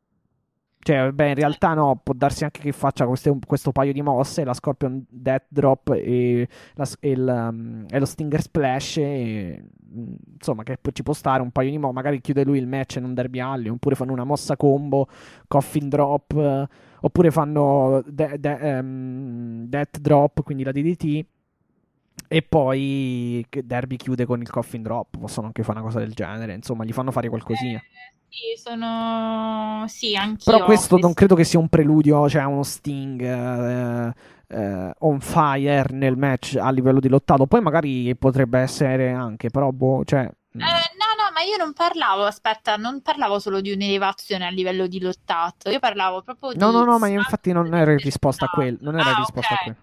Cioè, 0.87 1.11
beh, 1.11 1.27
in 1.27 1.35
realtà 1.35 1.73
no, 1.73 1.99
può 2.01 2.13
darsi 2.15 2.45
anche 2.45 2.61
che 2.61 2.71
faccia 2.71 3.05
queste- 3.05 3.37
questo 3.45 3.73
paio 3.73 3.91
di 3.91 4.01
mosse, 4.01 4.45
la 4.45 4.53
Scorpion 4.53 5.03
Death 5.09 5.47
Drop 5.49 5.89
e, 5.89 6.47
la 6.75 6.87
e 7.01 7.09
il, 7.09 7.27
um, 7.27 7.85
e 7.89 7.99
lo 7.99 8.05
Stinger 8.05 8.41
Splash, 8.41 8.95
e, 8.99 9.61
mm, 9.93 10.13
insomma, 10.35 10.63
che 10.63 10.79
ci 10.93 11.03
può 11.03 11.11
stare 11.11 11.41
un 11.41 11.51
paio 11.51 11.71
di 11.71 11.77
mo, 11.77 11.91
magari 11.91 12.21
chiude 12.21 12.45
lui 12.45 12.57
il 12.57 12.67
match 12.67 12.95
in 12.95 13.03
un 13.03 13.13
Derby 13.13 13.39
Alley, 13.41 13.67
oppure 13.67 13.95
fanno 13.95 14.13
una 14.13 14.23
mossa 14.23 14.55
combo, 14.55 15.09
Coffin 15.49 15.89
Drop, 15.89 16.31
eh, 16.37 16.67
oppure 17.01 17.31
fanno 17.31 18.01
de- 18.07 18.37
de- 18.39 18.57
ehm, 18.77 19.65
Death 19.67 19.99
Drop, 19.99 20.41
quindi 20.43 20.63
la 20.63 20.71
DDT, 20.71 21.25
e 22.29 22.41
poi 22.43 23.45
Derby 23.61 23.97
chiude 23.97 24.25
con 24.25 24.39
il 24.39 24.49
Coffin 24.49 24.83
Drop, 24.83 25.17
possono 25.17 25.47
anche 25.47 25.63
fare 25.63 25.79
una 25.79 25.87
cosa 25.87 25.99
del 25.99 26.13
genere, 26.13 26.53
insomma, 26.53 26.85
gli 26.85 26.93
fanno 26.93 27.11
fare 27.11 27.27
qualcosina. 27.27 27.77
Eh, 27.77 28.16
sì, 28.37 28.61
sono... 28.61 29.85
Sì, 29.87 30.15
anch'io. 30.15 30.51
Però 30.51 30.65
questo 30.65 30.97
non 30.97 31.13
credo 31.13 31.35
che 31.35 31.43
sia 31.43 31.59
un 31.59 31.67
preludio, 31.69 32.29
cioè 32.29 32.43
uno 32.43 32.63
Sting 32.63 33.21
eh, 33.21 34.13
eh, 34.47 34.91
on 34.99 35.19
fire 35.19 35.85
nel 35.91 36.17
match 36.17 36.57
a 36.59 36.69
livello 36.71 36.99
di 36.99 37.09
lottato. 37.09 37.47
Poi 37.47 37.61
magari 37.61 38.15
potrebbe 38.15 38.59
essere 38.59 39.11
anche, 39.11 39.49
però 39.49 39.71
boh, 39.71 40.03
cioè... 40.05 40.23
mm, 40.23 40.61
Eh, 40.61 40.63
no, 40.63 41.23
no, 41.23 41.31
ma 41.33 41.41
io 41.41 41.57
non 41.57 41.73
parlavo, 41.73 42.23
aspetta, 42.25 42.75
non 42.77 43.01
parlavo 43.01 43.39
solo 43.39 43.61
di 43.61 43.71
un'elevazione 43.71 44.45
a 44.45 44.49
livello 44.49 44.87
di 44.87 44.99
lottato, 44.99 45.69
io 45.69 45.79
parlavo 45.79 46.21
proprio 46.21 46.51
di... 46.51 46.57
No, 46.57 46.71
no, 46.71 46.83
no, 46.83 46.99
ma 46.99 47.07
io 47.07 47.17
infatti 47.19 47.51
non 47.51 47.73
ero 47.73 47.91
in 47.91 47.99
risposta 47.99 48.45
a 48.45 48.49
quello. 48.49 48.77
Non 48.81 48.99
era 48.99 49.11
Ah, 49.11 49.15
risposta 49.15 49.53
ok. 49.53 49.59
a 49.59 49.63
quello. 49.63 49.77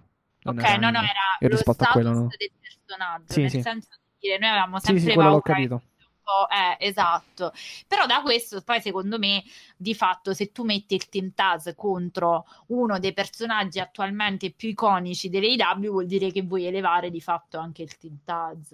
Non 0.44 0.58
Ok, 0.58 0.64
era 0.64 0.76
no, 0.78 0.90
no, 0.90 0.98
era 0.98 1.10
lo 1.40 1.48
risposta 1.48 1.84
a 1.84 1.86
status 1.86 2.02
quello, 2.02 2.20
no. 2.20 2.28
del 2.36 2.50
personaggio, 2.60 3.32
Sì, 3.32 3.40
nel 3.40 3.50
sì. 3.50 3.60
senso 3.62 3.88
di 4.18 4.28
dire, 4.28 4.38
noi 4.38 4.48
avevamo 4.50 4.78
Sì, 4.78 4.84
sempre 4.86 5.04
sì, 5.04 5.12
quello 5.12 5.30
l'ho 5.30 5.40
paura 5.40 5.80
po'... 6.24 6.48
Eh, 6.48 6.88
esatto. 6.88 7.52
Però 7.86 8.06
da 8.06 8.22
questo, 8.22 8.62
poi 8.62 8.80
secondo 8.80 9.18
me, 9.18 9.44
di 9.76 9.94
fatto, 9.94 10.34
se 10.34 10.50
tu 10.50 10.64
metti 10.64 10.94
il 10.94 11.08
Team 11.08 11.32
Taz 11.34 11.72
contro 11.76 12.46
uno 12.68 12.98
dei 12.98 13.12
personaggi 13.12 13.78
attualmente 13.78 14.50
più 14.50 14.70
iconici 14.70 15.28
dell'AEW, 15.28 15.90
vuol 15.90 16.06
dire 16.06 16.32
che 16.32 16.42
vuoi 16.42 16.64
elevare 16.64 17.10
di 17.10 17.20
fatto 17.20 17.58
anche 17.58 17.82
il 17.82 17.96
Team 17.96 18.18
Taz. 18.24 18.72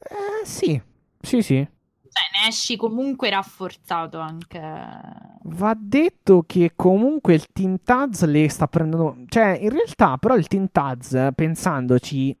Eh, 0.00 0.44
sì, 0.44 0.80
sì, 1.20 1.42
sì. 1.42 1.66
Cioè, 2.10 2.40
ne 2.42 2.48
esci 2.48 2.76
comunque 2.76 3.30
rafforzato 3.30 4.18
anche... 4.18 4.60
Va 5.42 5.74
detto 5.76 6.42
che 6.46 6.72
comunque 6.74 7.34
il 7.34 7.46
Team 7.52 7.78
Taz 7.82 8.24
le 8.24 8.48
sta 8.48 8.66
prendendo. 8.66 9.16
Cioè, 9.28 9.58
in 9.60 9.70
realtà, 9.70 10.16
però, 10.16 10.34
il 10.34 10.46
Team 10.46 10.68
Taz, 10.70 11.28
pensandoci, 11.34 12.36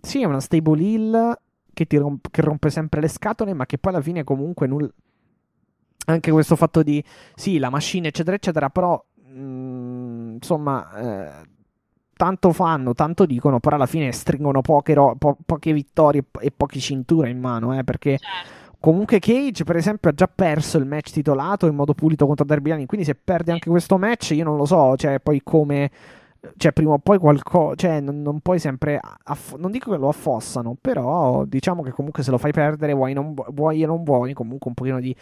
sì, 0.00 0.22
è 0.22 0.24
una 0.24 0.40
stable 0.40 0.82
hill 0.82 1.38
che, 1.72 1.86
ti 1.86 1.96
romp- 1.96 2.30
che 2.30 2.42
rompe 2.42 2.70
sempre 2.70 3.00
le 3.00 3.08
scatole, 3.08 3.54
ma 3.54 3.66
che 3.66 3.78
poi 3.78 3.92
alla 3.92 4.02
fine, 4.02 4.24
comunque, 4.24 4.66
nulla. 4.66 4.88
Anche 6.06 6.30
questo 6.30 6.56
fatto 6.56 6.82
di 6.82 7.02
sì, 7.34 7.58
la 7.58 7.70
machine, 7.70 8.08
eccetera, 8.08 8.36
eccetera, 8.36 8.68
però, 8.70 9.02
mm, 9.28 10.34
insomma, 10.34 10.94
eh, 10.96 11.48
tanto 12.16 12.52
fanno, 12.52 12.94
tanto 12.94 13.26
dicono, 13.26 13.60
però 13.60 13.76
alla 13.76 13.86
fine 13.86 14.10
stringono 14.12 14.60
poche, 14.60 14.94
ro- 14.94 15.14
po- 15.16 15.38
poche 15.44 15.72
vittorie 15.72 16.24
e 16.40 16.50
poche 16.50 16.80
cinture 16.80 17.30
in 17.30 17.38
mano, 17.38 17.78
eh, 17.78 17.84
perché. 17.84 18.18
Certo. 18.18 18.58
Comunque 18.80 19.18
Cage, 19.18 19.62
per 19.64 19.76
esempio, 19.76 20.08
ha 20.08 20.14
già 20.14 20.26
perso 20.26 20.78
il 20.78 20.86
match 20.86 21.12
titolato 21.12 21.66
in 21.66 21.74
modo 21.74 21.92
pulito 21.92 22.26
contro 22.26 22.46
Darby 22.46 22.70
Allin, 22.70 22.86
quindi 22.86 23.04
se 23.04 23.14
perde 23.14 23.52
anche 23.52 23.68
questo 23.68 23.98
match, 23.98 24.30
io 24.30 24.44
non 24.44 24.56
lo 24.56 24.64
so, 24.64 24.96
cioè 24.96 25.20
poi 25.20 25.42
come... 25.42 25.90
Cioè, 26.56 26.72
prima 26.72 26.92
o 26.92 26.98
poi 26.98 27.18
qualcosa... 27.18 27.74
Cioè, 27.74 28.00
non, 28.00 28.22
non 28.22 28.40
puoi 28.40 28.58
sempre... 28.58 28.98
aff- 29.24 29.56
non 29.56 29.70
dico 29.70 29.90
che 29.90 29.98
lo 29.98 30.08
affossano, 30.08 30.76
però 30.80 31.44
diciamo 31.44 31.82
che 31.82 31.90
comunque 31.90 32.22
se 32.22 32.30
lo 32.30 32.38
fai 32.38 32.52
perdere, 32.52 32.92
vuoi, 32.94 33.12
non, 33.12 33.34
vu- 33.34 33.52
vuoi 33.52 33.82
e 33.82 33.86
non 33.86 34.02
vuoi, 34.04 34.32
comunque 34.32 34.68
un 34.68 34.74
pochino 34.74 35.00
di... 35.00 35.14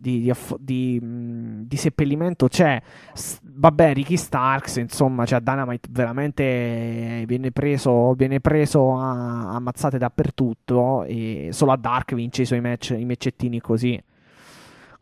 Di, 0.00 0.20
di, 0.20 0.30
aff- 0.30 0.56
di, 0.58 0.98
mh, 0.98 1.66
di 1.66 1.76
seppellimento 1.76 2.48
c'è. 2.48 2.80
S- 3.12 3.38
vabbè 3.42 3.92
Ricky 3.92 4.16
Starks 4.16 4.76
insomma 4.76 5.26
cioè 5.26 5.40
Dynamite 5.40 5.88
veramente 5.90 7.24
viene 7.26 7.50
preso 7.52 8.14
viene 8.14 8.40
preso 8.40 8.96
a, 8.96 9.50
a 9.50 9.58
mazzate 9.60 9.98
dappertutto 9.98 11.04
e 11.04 11.50
solo 11.52 11.72
a 11.72 11.76
Dark 11.76 12.14
vince 12.14 12.40
i 12.42 12.46
suoi 12.46 12.62
match 12.62 12.96
i 12.98 13.04
matchettini 13.04 13.60
così 13.60 14.02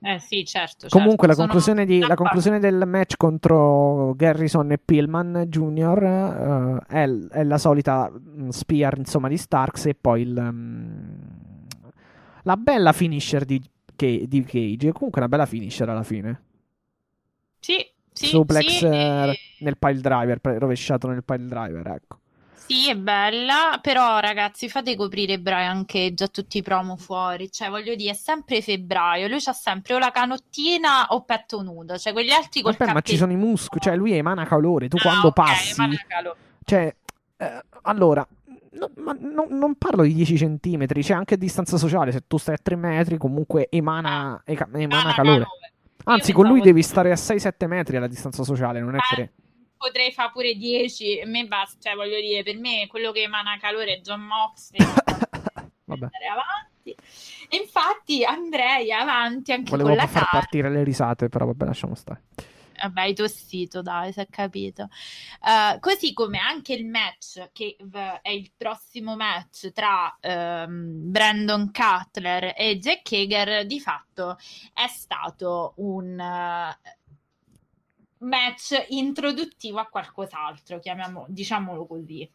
Eh 0.00 0.18
sì, 0.20 0.44
certo. 0.44 0.86
Comunque 0.88 1.26
certo. 1.26 1.42
la, 1.42 1.46
conclusione 1.46 1.84
di- 1.84 1.98
la 1.98 2.14
conclusione 2.14 2.60
del 2.60 2.84
match 2.86 3.16
contro 3.16 4.14
Garrison 4.14 4.70
e 4.70 4.78
Pillman 4.78 5.44
Jr. 5.48 6.84
eh, 6.88 7.02
è, 7.02 7.08
è 7.08 7.44
la 7.44 7.58
solita 7.58 8.10
mm, 8.10 8.48
spear 8.50 8.98
insomma 8.98 9.28
di 9.28 9.36
Starks 9.36 9.86
e 9.86 9.94
poi 9.94 10.22
il, 10.22 10.40
mm, 10.40 11.20
la 12.42 12.56
bella 12.56 12.92
finisher 12.92 13.44
di, 13.44 13.60
che- 13.96 14.26
di 14.28 14.44
Cage. 14.44 14.92
Comunque 14.92 15.20
una 15.20 15.28
bella 15.28 15.46
finisher 15.46 15.88
alla 15.88 16.04
fine. 16.04 16.42
Sì, 17.58 17.84
sì, 18.12 18.26
Suplex 18.26 18.66
sì, 18.78 18.84
eh, 18.84 19.30
eh, 19.30 19.38
nel 19.60 19.78
pile 19.78 20.00
driver, 20.00 20.38
rovesciato 20.42 21.08
nel 21.08 21.24
pile 21.24 21.46
driver, 21.46 21.86
ecco. 21.88 22.17
Sì, 22.68 22.90
è 22.90 22.96
bella, 22.96 23.78
però 23.80 24.18
ragazzi 24.20 24.68
fate 24.68 24.94
coprire 24.94 25.38
Brian 25.38 25.86
Cage 25.86 26.24
a 26.24 26.28
tutti 26.28 26.58
i 26.58 26.62
promo 26.62 26.96
fuori, 26.96 27.50
cioè 27.50 27.70
voglio 27.70 27.94
dire, 27.94 28.10
è 28.10 28.14
sempre 28.14 28.60
febbraio, 28.60 29.26
lui 29.26 29.40
c'ha 29.40 29.52
sempre 29.54 29.94
o 29.94 29.98
la 29.98 30.10
canottina 30.10 31.06
o 31.08 31.22
petto 31.24 31.62
nudo, 31.62 31.96
cioè 31.96 32.12
quegli 32.12 32.30
altri 32.30 32.60
col 32.60 32.76
Vabbè, 32.76 32.92
ma 32.92 33.00
ci 33.00 33.16
sono 33.16 33.32
i 33.32 33.36
muscoli, 33.36 33.80
cioè 33.80 33.96
lui 33.96 34.12
emana 34.12 34.44
calore, 34.44 34.88
tu 34.88 34.98
Ah, 34.98 35.02
quando 35.02 35.26
ok, 35.28 35.32
passi... 35.32 35.74
Cioè, 36.64 36.94
eh, 37.38 37.62
allora, 37.82 38.26
no- 38.72 38.90
ma 38.96 39.16
no- 39.18 39.46
non 39.48 39.76
parlo 39.76 40.02
di 40.02 40.12
10 40.12 40.36
centimetri, 40.36 41.02
c'è 41.02 41.14
anche 41.14 41.38
distanza 41.38 41.78
sociale, 41.78 42.12
se 42.12 42.24
tu 42.26 42.36
stai 42.36 42.56
a 42.56 42.58
3 42.62 42.76
metri 42.76 43.16
comunque 43.16 43.68
emana, 43.70 44.42
eca- 44.44 44.68
emana 44.72 45.02
Mana 45.02 45.14
calore. 45.14 45.46
Anzi, 46.04 46.32
con 46.32 46.46
lui 46.46 46.60
devi 46.60 46.82
stare 46.82 47.10
a 47.10 47.16
6-7 47.16 47.66
metri 47.66 47.96
alla 47.96 48.06
distanza 48.06 48.42
sociale, 48.42 48.80
non 48.80 48.94
è 48.94 48.98
Eh, 48.98 49.14
3. 49.14 49.32
Potrei 49.78 50.12
fare 50.12 50.30
pure 50.32 50.54
10, 50.54 51.20
a 51.22 51.26
me 51.26 51.46
basta, 51.46 51.78
cioè 51.80 51.94
voglio 51.94 52.20
dire, 52.20 52.42
per 52.42 52.58
me 52.58 52.86
quello 52.88 53.12
che 53.12 53.22
emana 53.22 53.56
calore 53.58 53.94
è 53.94 54.00
John 54.00 54.22
Moxley, 54.22 54.84
Vabbè, 55.84 56.08
andare 56.12 56.26
avanti. 56.26 56.96
E 57.48 57.56
infatti 57.56 58.24
andrei 58.24 58.92
avanti 58.92 59.52
anche 59.52 59.70
volevo 59.70 59.88
con 59.88 59.96
la 59.96 60.06
far 60.06 60.22
carta. 60.22 60.38
partire 60.38 60.70
le 60.70 60.84
risate, 60.84 61.28
però 61.28 61.46
vabbè, 61.46 61.64
lasciamo 61.64 61.94
stare. 61.94 62.24
Vabbè, 62.80 63.00
hai 63.00 63.14
tossito, 63.14 63.82
dai, 63.82 64.12
si 64.12 64.20
è 64.20 64.26
capito. 64.30 64.88
Eh, 65.44 65.78
così 65.80 66.12
come 66.12 66.38
anche 66.38 66.74
il 66.74 66.86
match, 66.86 67.50
che 67.52 67.76
v- 67.80 68.20
è 68.22 68.30
il 68.30 68.52
prossimo 68.56 69.16
match 69.16 69.72
tra 69.72 70.16
ehm, 70.20 71.10
Brandon 71.10 71.70
Cutler 71.72 72.54
e 72.56 72.78
Jack 72.78 73.10
Hager, 73.12 73.66
di 73.66 73.80
fatto 73.80 74.36
è 74.72 74.86
stato 74.86 75.72
un 75.78 76.20
eh, 76.20 76.97
match 78.20 78.86
introduttivo 78.88 79.78
a 79.78 79.86
qualcos'altro, 79.86 80.78
chiamiamo, 80.78 81.26
diciamolo 81.28 81.86
così. 81.86 82.28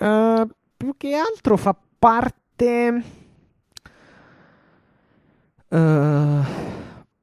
Eh, 0.00 0.46
più 0.76 0.94
che 0.96 1.14
altro 1.14 1.56
fa 1.56 1.76
parte. 1.98 3.02
eh, 5.70 6.40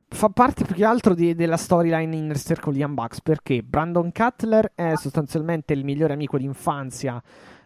fa 0.08 0.30
parte 0.30 0.64
più 0.66 0.76
che 0.76 0.86
altro 0.86 1.14
di- 1.14 1.34
della 1.36 1.58
storyline 1.58 2.16
Inner 2.16 2.38
Circle 2.38 2.74
di 2.74 2.86
Bucks 2.88 3.22
perché 3.22 3.64
Brandon 3.64 4.12
Cutler 4.12 4.72
è 4.76 4.94
sostanzialmente 4.96 5.74
il 5.74 5.84
migliore 5.84 6.14
amico 6.14 6.38
d'infanzia 6.38 7.22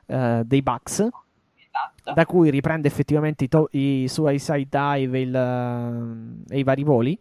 eh, 0.05 0.41
dei 0.45 0.61
Bucks, 0.61 0.99
Esatto. 0.99 2.13
da 2.13 2.25
cui 2.25 2.49
riprende 2.49 2.87
effettivamente 2.87 3.43
i, 3.43 3.47
to- 3.47 3.67
i 3.71 4.07
Suicide 4.07 4.67
Dive 4.69 5.17
e, 5.17 5.21
il, 5.21 6.43
e 6.49 6.57
i 6.59 6.63
vari 6.63 6.83
voli. 6.83 7.19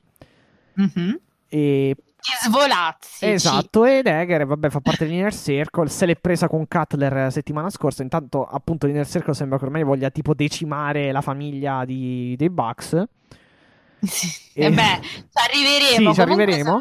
Mhm. 0.74 1.20
E 1.48 1.96
svolazzi. 2.44 3.24
Esatto, 3.26 3.84
ed 3.84 4.06
Eger, 4.06 4.44
vabbè, 4.44 4.68
fa 4.70 4.80
parte 4.80 5.06
dell'Inner 5.06 5.32
Circle. 5.32 5.88
Se 5.88 6.04
l'è 6.04 6.16
presa 6.16 6.48
con 6.48 6.66
Cutler 6.68 7.16
eh, 7.16 7.30
settimana 7.30 7.70
scorsa. 7.70 8.02
Intanto, 8.02 8.44
appunto, 8.44 8.86
l'Inner 8.86 9.06
Circle 9.06 9.34
sembra 9.34 9.58
che 9.58 9.64
ormai 9.64 9.82
voglia 9.84 10.10
tipo 10.10 10.34
decimare 10.34 11.10
la 11.12 11.20
famiglia 11.22 11.84
di- 11.84 12.34
dei 12.36 12.50
Bucks. 12.50 13.02
Sì. 14.00 14.28
E- 14.54 14.66
E 14.66 14.70
beh, 14.70 15.00
ci 15.02 15.20
arriveremo. 15.34 16.10
Sì, 16.10 16.14
ci 16.14 16.20
arriveremo. 16.20 16.78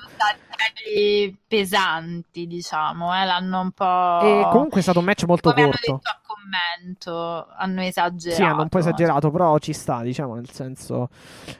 pesanti, 1.48 2.46
diciamo, 2.48 3.14
eh, 3.16 3.26
l'hanno 3.26 3.60
un 3.62 3.72
po'... 3.72 4.20
E 4.22 4.48
comunque 4.52 4.80
è 4.80 4.84
stato 4.84 5.00
un 5.00 5.06
match 5.06 5.24
molto 5.24 5.50
come 5.50 5.64
hanno 5.64 5.72
corto. 5.72 5.94
detto 5.94 6.10
a 6.10 6.20
commento, 6.26 7.48
hanno 7.58 7.82
esagerato. 7.82 8.36
Sì, 8.42 8.48
hanno 8.48 8.62
un 8.62 8.70
po' 8.70 8.78
esagerato, 8.78 9.32
però 9.32 9.58
ci 9.58 9.74
sta, 9.74 10.02
diciamo, 10.02 10.36
nel 10.36 10.50
senso... 10.52 11.10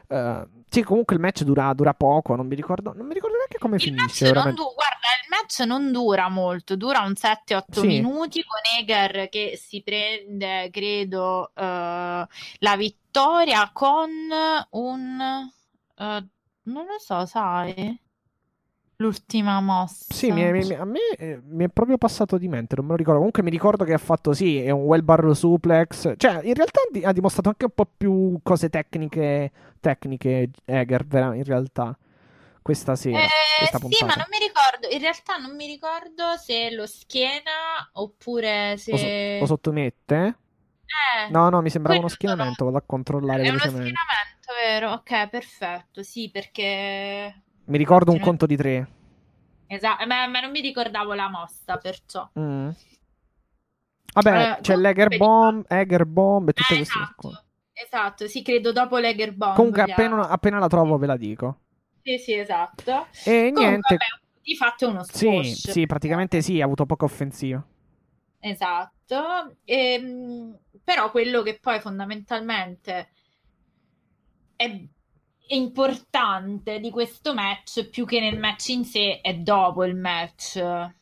eh, 0.08 0.48
sì, 0.70 0.84
comunque 0.84 1.16
il 1.16 1.22
match 1.22 1.44
dura, 1.44 1.74
dura 1.74 1.94
poco, 1.94 2.36
non 2.36 2.48
mi 2.48 2.56
ricordo, 2.56 2.94
non 2.94 3.06
mi 3.08 3.14
ricordo 3.14 3.36
neanche 3.38 3.58
come 3.58 3.80
Il 3.80 3.94
match 3.96 4.24
finisce, 4.24 4.26
veramente. 4.26 4.62
du- 4.62 4.74
guarda, 4.74 5.08
il 5.24 5.28
match 5.30 5.60
non 5.62 5.92
dura 5.92 6.30
molto, 6.30 6.76
dura 6.76 7.02
un 7.02 7.16
7-8 7.16 7.82
Sì. 7.82 7.88
minuti 7.88 8.44
con 8.44 8.60
Eger 8.80 9.30
che 9.30 9.56
si 9.62 9.82
prende, 9.84 10.70
credo, 10.72 11.52
eh, 11.56 12.28
la 12.60 12.76
vittoria 12.78 13.70
con 13.72 14.10
un... 14.72 15.22
eh, 15.96 16.28
non 16.64 16.86
lo 16.86 16.98
so, 17.00 17.26
sai? 17.26 18.00
L'ultima 19.00 19.62
mossa. 19.62 20.14
Sì, 20.14 20.32
mi 20.32 20.42
è- 20.42 20.52
mi- 20.52 20.74
a 20.74 20.86
me 20.86 21.00
eh, 21.18 21.40
mi 21.44 21.66
è 21.66 21.70
proprio 21.70 21.98
passato 21.98 22.38
di 22.38 22.48
mente, 22.48 22.76
non 22.76 22.86
me 22.86 22.92
lo 22.92 22.98
ricordo. 22.98 23.18
Comunque 23.20 23.44
mi 23.44 23.52
ricordo 23.52 23.84
che 23.84 23.94
ha 23.94 23.98
fatto, 24.00 24.34
sì, 24.34 24.58
è 24.60 24.72
un 24.72 24.82
well 24.82 25.04
bar 25.04 25.36
suplex. 25.36 26.14
Cioè, 26.18 26.42
in 26.44 26.54
realtà 26.56 26.82
ha 27.04 27.12
dimostrato 27.14 27.50
anche 27.50 27.66
un 27.66 27.72
po' 27.76 27.86
più 27.96 28.40
cose 28.42 28.70
tecniche, 28.70 29.52
tecniche 29.80 30.50
Eger, 30.66 31.06
vera- 31.06 31.36
in 31.36 31.44
realtà, 31.44 31.96
questa 32.62 32.96
sera, 32.96 33.18
Eh, 33.20 33.30
questa 33.60 33.78
sì, 33.80 34.04
ma 34.06 34.16
non 34.16 34.26
mi 34.30 34.40
ricordo, 34.40 34.88
in 34.90 35.00
realtà 35.00 35.38
non 35.38 35.56
mi 35.56 35.68
ricordo 35.68 36.36
se 36.38 36.72
lo 36.72 36.86
schiena 36.88 37.90
oppure 37.94 38.78
se... 38.78 38.92
Lo, 38.92 38.98
so- 38.98 39.38
lo 39.40 39.46
sottomette? 39.46 40.38
Eh, 40.86 41.32
No, 41.32 41.50
no, 41.50 41.62
mi 41.62 41.70
sembrava 41.70 42.00
uno 42.00 42.08
schienamento, 42.08 42.66
vado 42.66 42.78
a 42.78 42.84
controllare 42.86 43.44
È 43.44 43.50
uno 43.50 43.60
schienamento, 43.60 44.54
vero? 44.64 44.92
Ok, 44.94 45.30
perfetto, 45.30 46.02
sì, 46.04 46.30
perché... 46.32 47.42
Mi 47.68 47.78
ricordo 47.78 48.12
un 48.12 48.18
ne- 48.18 48.20
conto 48.20 48.46
di 48.46 48.56
tre. 48.58 48.88
Esatto, 49.68 50.06
ma, 50.08 50.28
ma 50.28 50.42
non 50.42 50.52
mi 50.52 50.60
ricordavo 50.62 51.14
la 51.14 51.30
mossa, 51.30 51.78
perciò. 51.78 52.30
Mm. 52.36 52.72
Vabbè, 54.14 54.50
Eh, 54.50 54.58
c'è 54.60 54.76
l'Eger 54.76 55.12
Bomb, 55.12 55.64
Eger 55.70 56.06
Bomb 56.06 56.50
e 56.50 56.54
tutte 56.54 56.76
Eh, 56.76 56.78
queste 56.78 57.00
esatto, 57.00 57.16
cose. 57.16 57.44
esatto, 57.74 58.28
sì, 58.28 58.42
credo 58.42 58.72
dopo 58.72 58.98
l'Eger 58.98 59.34
Bomb. 59.34 59.56
Comunque, 59.58 59.82
appena, 59.82 60.30
appena 60.30 60.58
la 60.60 60.68
trovo 60.70 60.98
ve 60.98 61.06
la 61.08 61.18
dico. 61.18 61.60
Sì, 62.02 62.18
sì, 62.18 62.34
esatto. 62.34 63.08
E 63.26 63.52
Comunque, 63.52 63.52
niente, 63.52 63.96
vabbè, 63.98 64.06
di 64.42 64.56
fatto 64.56 64.86
è 64.86 64.90
uno 64.90 65.04
sì, 65.12 65.56
squash. 65.60 65.66
sì, 65.66 65.86
praticamente 65.86 66.42
sì, 66.42 66.62
ha 66.62 66.66
avuto 66.66 66.86
poca 66.86 67.06
offensiva. 67.06 67.64
Esatto, 68.40 69.58
Ehm, 69.66 70.58
però 70.84 71.12
quello 71.12 71.42
che 71.44 71.60
poi 71.60 71.80
fondamentalmente 71.80 73.12
è 74.56 74.88
importante 75.50 76.80
di 76.80 76.90
questo 76.90 77.34
match, 77.34 77.86
più 77.90 78.06
che 78.06 78.20
nel 78.20 78.38
match 78.38 78.70
in 78.70 78.86
sé, 78.86 79.22
è 79.22 79.34
dopo 79.36 79.84
il 79.84 79.96
match. 79.96 80.96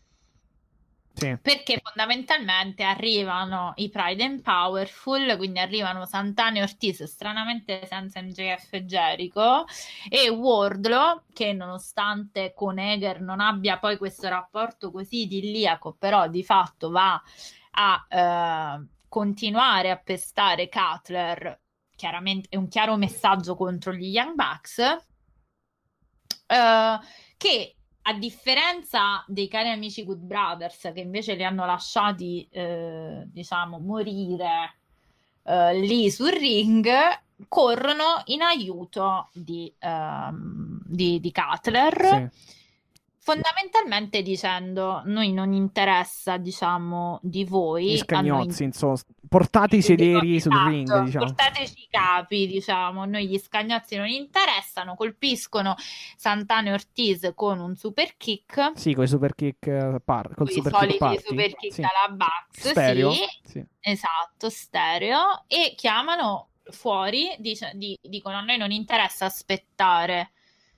Sì. 1.16 1.38
Perché 1.42 1.80
fondamentalmente 1.82 2.84
arrivano 2.84 3.72
i 3.78 3.90
Pride 3.90 4.22
and 4.22 4.42
Powerful, 4.42 5.38
quindi 5.38 5.60
arrivano 5.60 6.06
Santana 6.06 6.58
e 6.58 6.62
Ortiz, 6.64 7.04
stranamente 7.04 7.86
senza 7.86 8.22
MJF 8.22 8.74
e 8.74 8.86
Jericho, 8.86 9.66
e 10.10 10.28
Wardlow, 10.28 11.22
che 11.32 11.54
nonostante 11.54 12.54
con 12.54 12.80
Eger 12.80 13.22
non 13.22 13.40
abbia 13.40 13.80
poi 13.80 13.98
questo 13.98 14.28
rapporto 14.28 14.92
così 14.92 15.22
idilliaco, 15.22 15.96
però 15.98 16.28
di 16.28 16.44
fatto 16.44 16.90
va 16.90 17.22
a 17.78 18.06
eh, 18.10 18.86
continuare 19.08 19.92
a 19.92 19.98
pestare 19.98 20.68
Cutler, 20.68 21.62
chiaramente 21.96 22.50
è 22.50 22.56
un 22.56 22.68
chiaro 22.68 22.96
messaggio 22.96 23.56
contro 23.56 23.94
gli 23.94 24.08
Young 24.08 24.36
Bucks, 24.36 24.78
eh, 26.48 27.00
che 27.38 27.76
a 28.08 28.14
differenza 28.14 29.24
dei 29.28 29.48
cari 29.48 29.70
amici 29.70 30.04
Good 30.04 30.20
Brothers, 30.20 30.92
che 30.94 31.00
invece 31.00 31.34
li 31.34 31.44
hanno 31.44 31.66
lasciati, 31.66 32.48
eh, 32.52 33.24
diciamo, 33.26 33.80
morire 33.80 34.76
eh, 35.44 35.80
lì 35.80 36.12
sul 36.12 36.32
ring, 36.32 36.88
corrono 37.48 38.22
in 38.26 38.42
aiuto 38.42 39.30
di, 39.34 39.74
ehm, 39.80 40.82
di, 40.86 41.20
di 41.20 41.32
Cutler. 41.32 42.06
Sì. 42.06 42.54
Fondamentalmente 43.26 44.22
dicendo, 44.22 45.02
noi 45.06 45.34
non 45.34 45.52
interessa, 45.52 46.38
diciamo, 46.38 47.18
di 47.24 47.44
voi. 47.44 47.86
Gli 47.86 47.88
a 47.90 47.94
noi 47.94 47.98
scagnozzi, 47.98 48.64
insomma, 48.66 48.96
portate 49.28 49.78
i 49.78 49.82
sederi 49.82 50.40
sul 50.40 50.52
Esatto, 50.54 50.70
ring, 50.70 51.04
diciamo. 51.06 51.26
Portateci 51.26 51.74
i 51.80 51.88
capi, 51.90 52.46
diciamo. 52.46 53.06
Noi 53.06 53.28
gli 53.28 53.40
scagnozzi 53.40 53.96
non 53.96 54.06
interessano, 54.10 54.94
colpiscono 54.94 55.74
Santana 56.16 56.70
e 56.70 56.74
Ortiz 56.74 57.32
con 57.34 57.60
un 57.60 57.76
super 57.76 58.16
kick. 58.16 58.74
Sì, 58.76 58.94
con 58.94 59.06
i 59.06 59.08
super 59.08 59.34
kick 59.34 59.66
eh, 59.66 60.00
par- 60.06 60.36
col 60.36 60.48
i 60.48 60.52
super 60.52 60.72
soliti 60.72 60.92
kick 60.92 61.00
party. 61.04 61.24
super 61.26 61.56
kick 61.56 61.74
Sì. 61.74 61.82
alla 61.82 62.16
Bucks, 62.16 62.70
Stereo. 62.70 63.12
sì, 63.12 63.24
Sì. 63.44 63.66
esatto, 63.80 64.50
stereo, 64.52 65.46
e 65.48 65.74
chiamano 65.76 66.50
fuori, 66.70 67.36
dice- 67.40 67.72
di- 67.74 67.98
dicono 68.04 68.38
a 68.38 68.42
noi 68.42 68.58
non 68.60 68.70
interessa 68.70 69.26
aspettare 69.26 70.30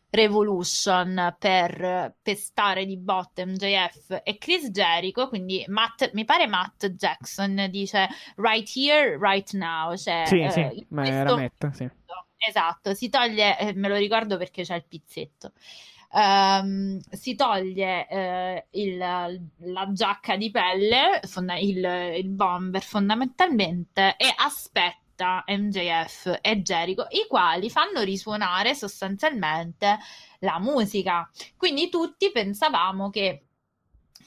Revolution 0.10 1.36
per 1.38 2.16
pestare 2.22 2.86
di 2.86 2.98
botte 2.98 3.46
MJF 3.46 4.22
e 4.24 4.38
Chris 4.38 4.70
Jericho, 4.70 5.28
quindi 5.28 5.64
Matt, 5.68 6.12
mi 6.14 6.24
pare 6.26 6.48
Matt 6.48 6.88
Jackson 6.88 7.68
dice 7.70 8.08
right 8.38 8.70
here, 8.76 9.18
right 9.20 9.52
now, 9.54 9.96
cioè 9.96 10.24
Sì, 10.26 10.40
eh, 10.40 10.52
sì, 10.52 10.86
ma 10.90 11.08
era 11.08 11.36
Matt, 11.36 11.70
sì. 11.72 11.90
Esatto, 12.40 12.94
si 12.94 13.10
toglie, 13.10 13.58
eh, 13.58 13.74
me 13.74 13.88
lo 13.90 13.96
ricordo 13.96 14.38
perché 14.38 14.64
c'è 14.64 14.76
il 14.76 14.86
pizzetto. 14.88 15.52
Ehm, 16.14 17.00
si 17.12 17.36
toglie 17.36 18.08
eh, 18.08 18.68
il- 18.72 18.98
la 18.98 19.92
giacca 19.92 20.38
di 20.38 20.50
pelle, 20.52 21.20
fonda- 21.24 21.58
il, 21.58 21.84
il 22.18 22.30
bomber 22.30 22.82
fondamentalmente, 22.82 24.16
e 24.18 24.32
aspetta 24.38 25.00
MJF 25.46 26.40
e 26.42 26.62
Jericho, 26.62 27.06
i 27.10 27.26
quali 27.28 27.70
fanno 27.70 28.02
risuonare 28.02 28.76
sostanzialmente 28.76 29.98
la 30.40 30.60
musica. 30.60 31.30
Quindi 31.56 31.90
tutti 31.90 32.32
pensavamo 32.32 33.10
che 33.10 33.44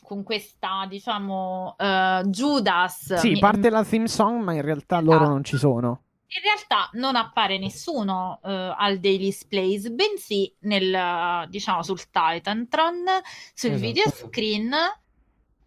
con 0.02 0.22
questa, 0.24 0.86
diciamo, 0.88 1.76
eh, 1.78 2.22
Judas. 2.26 3.14
Sì, 3.14 3.38
parte 3.38 3.70
la 3.70 3.84
theme 3.84 4.08
song, 4.08 4.42
ma 4.42 4.52
in 4.54 4.62
realtà 4.62 4.96
Esatto. 4.98 5.12
loro 5.12 5.28
non 5.28 5.44
ci 5.44 5.56
sono. 5.56 6.02
in 6.32 6.42
realtà 6.44 6.88
non 6.92 7.16
appare 7.16 7.58
nessuno 7.58 8.38
eh, 8.44 8.74
al 8.76 8.98
Daily 8.98 9.24
Displays, 9.24 9.88
bensì 9.90 10.52
nel, 10.60 11.48
diciamo, 11.48 11.82
sul 11.82 12.08
Titantron, 12.10 13.04
sul 13.52 13.70
Esatto. 13.70 13.86
video 13.86 14.10
screen, 14.10 14.70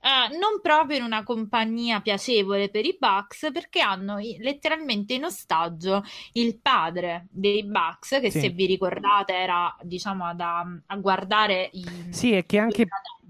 eh, 0.03 0.38
non 0.38 0.59
proprio 0.61 0.97
in 0.97 1.03
una 1.03 1.23
compagnia 1.23 2.01
piacevole 2.01 2.69
per 2.69 2.84
i 2.85 2.97
Bucks, 2.99 3.49
perché 3.53 3.80
hanno 3.80 4.17
letteralmente 4.17 5.13
in 5.13 5.23
ostaggio 5.23 6.03
il 6.34 6.57
padre 6.59 7.27
dei 7.31 7.63
Bucks, 7.63 8.19
che 8.19 8.30
Sì. 8.30 8.41
se 8.41 8.49
vi 8.49 8.65
ricordate 8.65 9.34
era, 9.34 9.73
diciamo, 9.81 10.34
da, 10.35 10.65
a 10.88 10.95
guardare 10.97 11.69
i... 11.71 11.85
Sì, 12.09 12.34
e 12.35 12.45
che 12.45 12.57
anche 12.57 12.85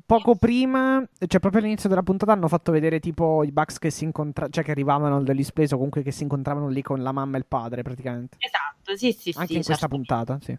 poco 0.05 0.35
prima, 0.35 1.07
cioè 1.27 1.39
proprio 1.39 1.61
all'inizio 1.61 1.89
della 1.89 2.03
puntata, 2.03 2.31
hanno 2.31 2.47
fatto 2.47 2.71
vedere 2.71 2.99
tipo 2.99 3.43
i 3.43 3.51
Bucks 3.51 3.77
che 3.77 3.91
si 3.91 4.03
incontravano, 4.03 4.51
cioè 4.53 4.63
che 4.63 4.71
arrivavano 4.71 5.17
al 5.17 5.23
display 5.35 5.65
o 5.67 5.75
comunque 5.75 6.01
che 6.01 6.11
si 6.11 6.23
incontravano 6.23 6.67
lì 6.69 6.81
con 6.81 7.01
la 7.03 7.11
mamma 7.11 7.35
e 7.35 7.39
il 7.39 7.45
padre 7.45 7.83
praticamente. 7.83 8.37
Esatto, 8.39 8.95
sì, 8.97 9.11
sì, 9.11 9.31
Anche 9.35 9.53
sì, 9.53 9.57
in 9.57 9.63
questa 9.63 9.87
certo. 9.87 9.95
puntata, 9.95 10.39
sì. 10.41 10.57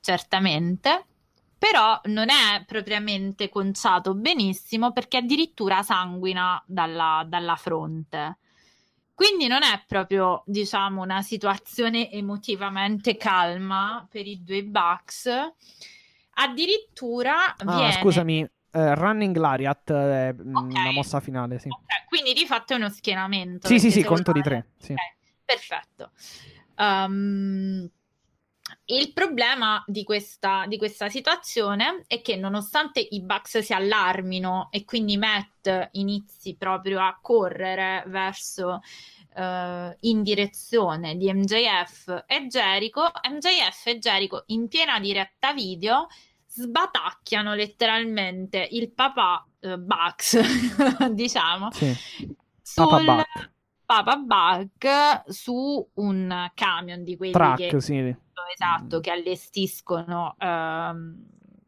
certamente, 0.00 1.06
però 1.62 2.00
non 2.06 2.28
è 2.28 2.64
propriamente 2.66 3.48
conciato 3.48 4.14
benissimo 4.14 4.90
perché 4.90 5.18
addirittura 5.18 5.84
sanguina 5.84 6.60
dalla, 6.66 7.24
dalla 7.24 7.54
fronte. 7.54 8.38
Quindi 9.14 9.46
non 9.46 9.62
è 9.62 9.80
proprio, 9.86 10.42
diciamo, 10.44 11.02
una 11.02 11.22
situazione 11.22 12.10
emotivamente 12.10 13.16
calma 13.16 14.04
per 14.10 14.26
i 14.26 14.42
due 14.42 14.64
Bucks. 14.64 15.30
Addirittura 16.30 17.54
Ah, 17.58 17.76
viene... 17.76 17.92
scusami, 17.92 18.40
eh, 18.40 18.94
Running 18.96 19.36
Lariat 19.36 19.92
è 19.92 20.34
mm, 20.34 20.56
Ok. 20.56 20.72
la 20.72 20.90
mossa 20.90 21.20
finale, 21.20 21.60
sì. 21.60 21.68
Ok, 21.68 22.06
quindi 22.08 22.32
di 22.32 22.44
fatto 22.44 22.72
è 22.72 22.76
uno 22.76 22.88
schienamento. 22.88 23.68
Sì, 23.68 23.78
sì, 23.78 23.92
sì, 23.92 24.02
conto 24.02 24.32
di 24.32 24.42
tre, 24.42 24.70
sì. 24.78 24.94
Ok, 24.94 24.98
perfetto. 25.44 26.10
Um, 26.78 27.88
il 28.96 29.12
problema 29.12 29.82
di 29.86 30.04
questa, 30.04 30.66
di 30.66 30.76
questa, 30.76 31.08
situazione 31.08 32.04
è 32.06 32.20
che 32.20 32.36
nonostante 32.36 33.00
i 33.00 33.22
Bucks 33.22 33.58
si 33.58 33.72
allarmino 33.72 34.68
e 34.70 34.84
quindi 34.84 35.16
Matt 35.16 35.88
inizi 35.92 36.56
proprio 36.56 37.00
a 37.00 37.18
correre 37.20 38.04
verso 38.08 38.80
uh, 39.34 39.96
in 40.00 40.22
direzione 40.22 41.16
di 41.16 41.32
MJF 41.32 42.24
e 42.26 42.46
Jericho, 42.48 43.10
MJF 43.30 43.86
e 43.86 43.98
Jericho 43.98 44.44
in 44.46 44.68
piena 44.68 45.00
diretta 45.00 45.54
video 45.54 46.08
sbatacchiano 46.46 47.54
letteralmente 47.54 48.68
il 48.72 48.92
papà 48.92 49.46
uh, 49.60 49.76
Bucks, 49.78 50.38
diciamo, 51.12 51.70
sì. 51.70 51.96
sul 52.60 53.24
Papa 53.92 54.16
Buck 54.16 55.30
su 55.30 55.86
un 55.94 56.50
camion 56.54 57.04
di 57.04 57.16
quelli 57.16 57.32
Truck, 57.32 57.68
che, 57.68 57.80
sì. 57.80 57.98
esatto, 58.52 59.00
che 59.00 59.10
allestiscono 59.10 60.34
ehm, 60.38 61.26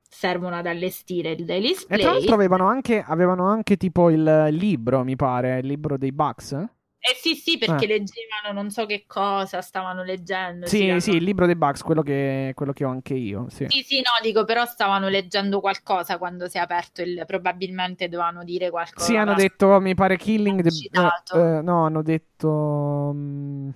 servono 0.08 0.56
ad 0.56 0.66
allestire 0.66 1.32
il 1.32 1.44
Daily 1.44 1.68
Display. 1.68 1.98
E 1.98 2.02
tra 2.02 2.12
l'altro 2.12 2.34
avevano 2.34 2.66
anche, 2.66 3.04
avevano 3.06 3.46
anche 3.46 3.76
tipo 3.76 4.08
il 4.08 4.46
libro, 4.52 5.04
mi 5.04 5.16
pare, 5.16 5.58
il 5.58 5.66
libro 5.66 5.98
dei 5.98 6.12
Bucks. 6.12 6.66
Eh 7.06 7.16
sì, 7.20 7.34
sì, 7.34 7.58
perché 7.58 7.84
eh. 7.84 7.88
leggevano 7.88 8.54
non 8.54 8.70
so 8.70 8.86
che 8.86 9.04
cosa, 9.06 9.60
stavano 9.60 10.02
leggendo. 10.02 10.64
Sì, 10.64 10.90
sì, 10.92 11.00
sì, 11.00 11.10
il 11.10 11.22
libro 11.22 11.44
dei 11.44 11.54
Bugs, 11.54 11.82
quello 11.82 12.00
che, 12.00 12.52
quello 12.54 12.72
che 12.72 12.82
ho 12.82 12.88
anche 12.88 13.12
io. 13.12 13.44
Sì. 13.50 13.66
sì, 13.68 13.82
sì, 13.82 13.96
no, 13.96 14.08
dico, 14.22 14.46
però 14.46 14.64
stavano 14.64 15.08
leggendo 15.08 15.60
qualcosa 15.60 16.16
quando 16.16 16.48
si 16.48 16.56
è 16.56 16.60
aperto 16.60 17.02
il... 17.02 17.24
Probabilmente 17.26 18.08
dovevano 18.08 18.42
dire 18.42 18.70
qualcosa. 18.70 19.04
Sì, 19.04 19.16
hanno 19.16 19.34
detto, 19.34 19.78
mi 19.80 19.94
pare, 19.94 20.16
Killing 20.16 20.62
the... 20.62 20.70
Uh, 20.98 21.38
uh, 21.38 21.62
no, 21.62 21.84
hanno 21.84 22.02
detto... 22.02 22.48
Um... 22.48 23.74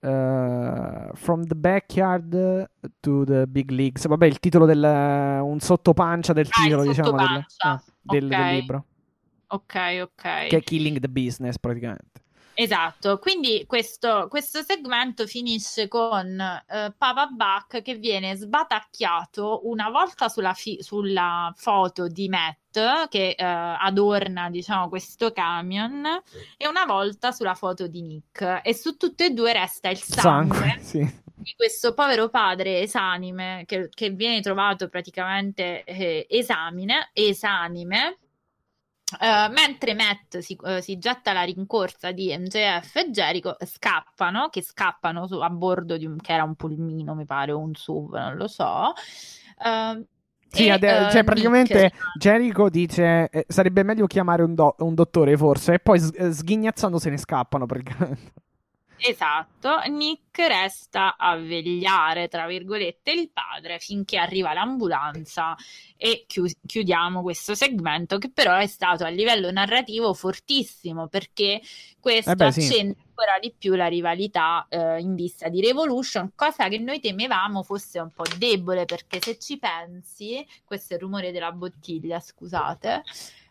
Uh, 0.00 1.10
from 1.14 1.44
the 1.44 1.54
backyard 1.54 2.68
to 2.98 3.24
the 3.24 3.46
big 3.46 3.70
leagues. 3.70 4.04
Vabbè, 4.04 4.26
il 4.26 4.40
titolo 4.40 4.66
del... 4.66 4.82
un 4.82 5.60
sottopancia 5.60 6.32
del 6.32 6.48
ah, 6.50 6.62
titolo, 6.62 6.82
diciamo, 6.82 7.12
del, 7.12 7.46
ah, 7.58 7.82
del, 8.00 8.24
okay. 8.24 8.46
del 8.46 8.54
libro. 8.56 8.84
Ok, 9.48 9.74
ok. 10.02 10.46
Che 10.48 10.56
è 10.56 10.62
Killing 10.62 10.98
the 10.98 11.08
Business 11.08 11.58
praticamente. 11.58 12.24
Esatto, 12.58 13.18
quindi 13.18 13.64
questo, 13.66 14.28
questo, 14.30 14.62
segmento 14.62 15.26
finisce 15.26 15.88
con 15.88 16.26
uh, 16.26 16.94
Papa 16.96 17.26
Buck 17.26 17.82
che 17.82 17.96
viene 17.96 18.34
sbatacchiato 18.34 19.68
una 19.68 19.90
volta 19.90 20.30
sulla, 20.30 20.54
fi- 20.54 20.78
sulla 20.80 21.52
foto 21.54 22.08
di 22.08 22.30
Matt 22.30 23.08
che 23.10 23.36
uh, 23.38 23.42
adorna 23.42 24.48
diciamo 24.48 24.88
questo 24.88 25.32
camion 25.32 26.06
e 26.56 26.66
una 26.66 26.86
volta 26.86 27.30
sulla 27.30 27.54
foto 27.54 27.86
di 27.88 28.00
Nick 28.00 28.62
e 28.62 28.74
su 28.74 28.96
tutte 28.96 29.26
e 29.26 29.30
due 29.32 29.52
resta 29.52 29.90
il 29.90 29.98
sangue, 29.98 30.56
sangue 30.56 30.78
sì. 30.80 31.22
di 31.34 31.52
questo 31.54 31.92
povero 31.92 32.30
padre 32.30 32.80
esanime 32.80 33.64
che, 33.66 33.90
che 33.92 34.08
viene 34.08 34.40
trovato 34.40 34.88
praticamente 34.88 35.84
eh, 35.84 36.26
esamine, 36.30 37.10
esanime 37.12 38.16
Uh, 39.12 39.52
mentre 39.52 39.94
Matt 39.94 40.38
si, 40.38 40.56
uh, 40.60 40.80
si, 40.80 40.98
getta 40.98 41.30
alla 41.30 41.44
rincorsa 41.44 42.10
di 42.10 42.36
MJF 42.36 42.96
e 42.96 43.10
Jericho, 43.10 43.56
scappano, 43.64 44.48
che 44.48 44.62
scappano 44.62 45.28
su, 45.28 45.34
a 45.36 45.48
bordo 45.48 45.96
di 45.96 46.06
un, 46.06 46.16
che 46.16 46.32
era 46.32 46.42
un 46.42 46.56
pulmino, 46.56 47.14
mi 47.14 47.24
pare, 47.24 47.52
o 47.52 47.58
un 47.58 47.72
SUV, 47.72 48.14
non 48.14 48.36
lo 48.36 48.48
so. 48.48 48.92
Uh, 49.58 50.04
sì, 50.48 50.66
e, 50.66 50.70
ade- 50.70 51.08
cioè 51.10 51.22
praticamente 51.22 51.82
Nick... 51.82 52.16
Jericho 52.18 52.68
dice 52.68 53.28
eh, 53.30 53.44
sarebbe 53.48 53.84
meglio 53.84 54.06
chiamare 54.06 54.42
un, 54.42 54.54
do- 54.54 54.74
un, 54.78 54.94
dottore 54.94 55.36
forse 55.36 55.74
e 55.74 55.78
poi 55.78 56.00
s- 56.00 56.28
sghignazzando 56.28 56.98
se 56.98 57.10
ne 57.10 57.16
scappano 57.16 57.66
praticamente. 57.66 58.32
Esatto, 58.98 59.80
Nick 59.88 60.38
resta 60.38 61.16
a 61.16 61.36
vegliare, 61.36 62.28
tra 62.28 62.46
virgolette, 62.46 63.12
il 63.12 63.30
padre 63.30 63.78
finché 63.78 64.16
arriva 64.16 64.54
l'ambulanza 64.54 65.54
e 65.96 66.24
chi- 66.26 66.56
chiudiamo 66.64 67.22
questo 67.22 67.54
segmento 67.54 68.18
che 68.18 68.30
però 68.30 68.56
è 68.56 68.66
stato 68.66 69.04
a 69.04 69.08
livello 69.08 69.50
narrativo 69.50 70.12
fortissimo 70.14 71.08
perché 71.08 71.60
questo 72.00 72.32
eh 72.32 72.34
beh, 72.36 72.46
accende 72.46 72.94
sì. 72.94 73.04
ancora 73.06 73.38
di 73.40 73.54
più 73.56 73.74
la 73.74 73.86
rivalità 73.86 74.66
eh, 74.68 74.98
in 75.00 75.14
vista 75.14 75.48
di 75.48 75.60
Revolution, 75.60 76.32
cosa 76.34 76.68
che 76.68 76.78
noi 76.78 76.98
temevamo 77.00 77.62
fosse 77.62 78.00
un 78.00 78.10
po' 78.10 78.24
debole 78.38 78.86
perché 78.86 79.20
se 79.20 79.38
ci 79.38 79.58
pensi, 79.58 80.46
questo 80.64 80.94
è 80.94 80.96
il 80.96 81.02
rumore 81.02 81.32
della 81.32 81.52
bottiglia, 81.52 82.18
scusate, 82.18 83.02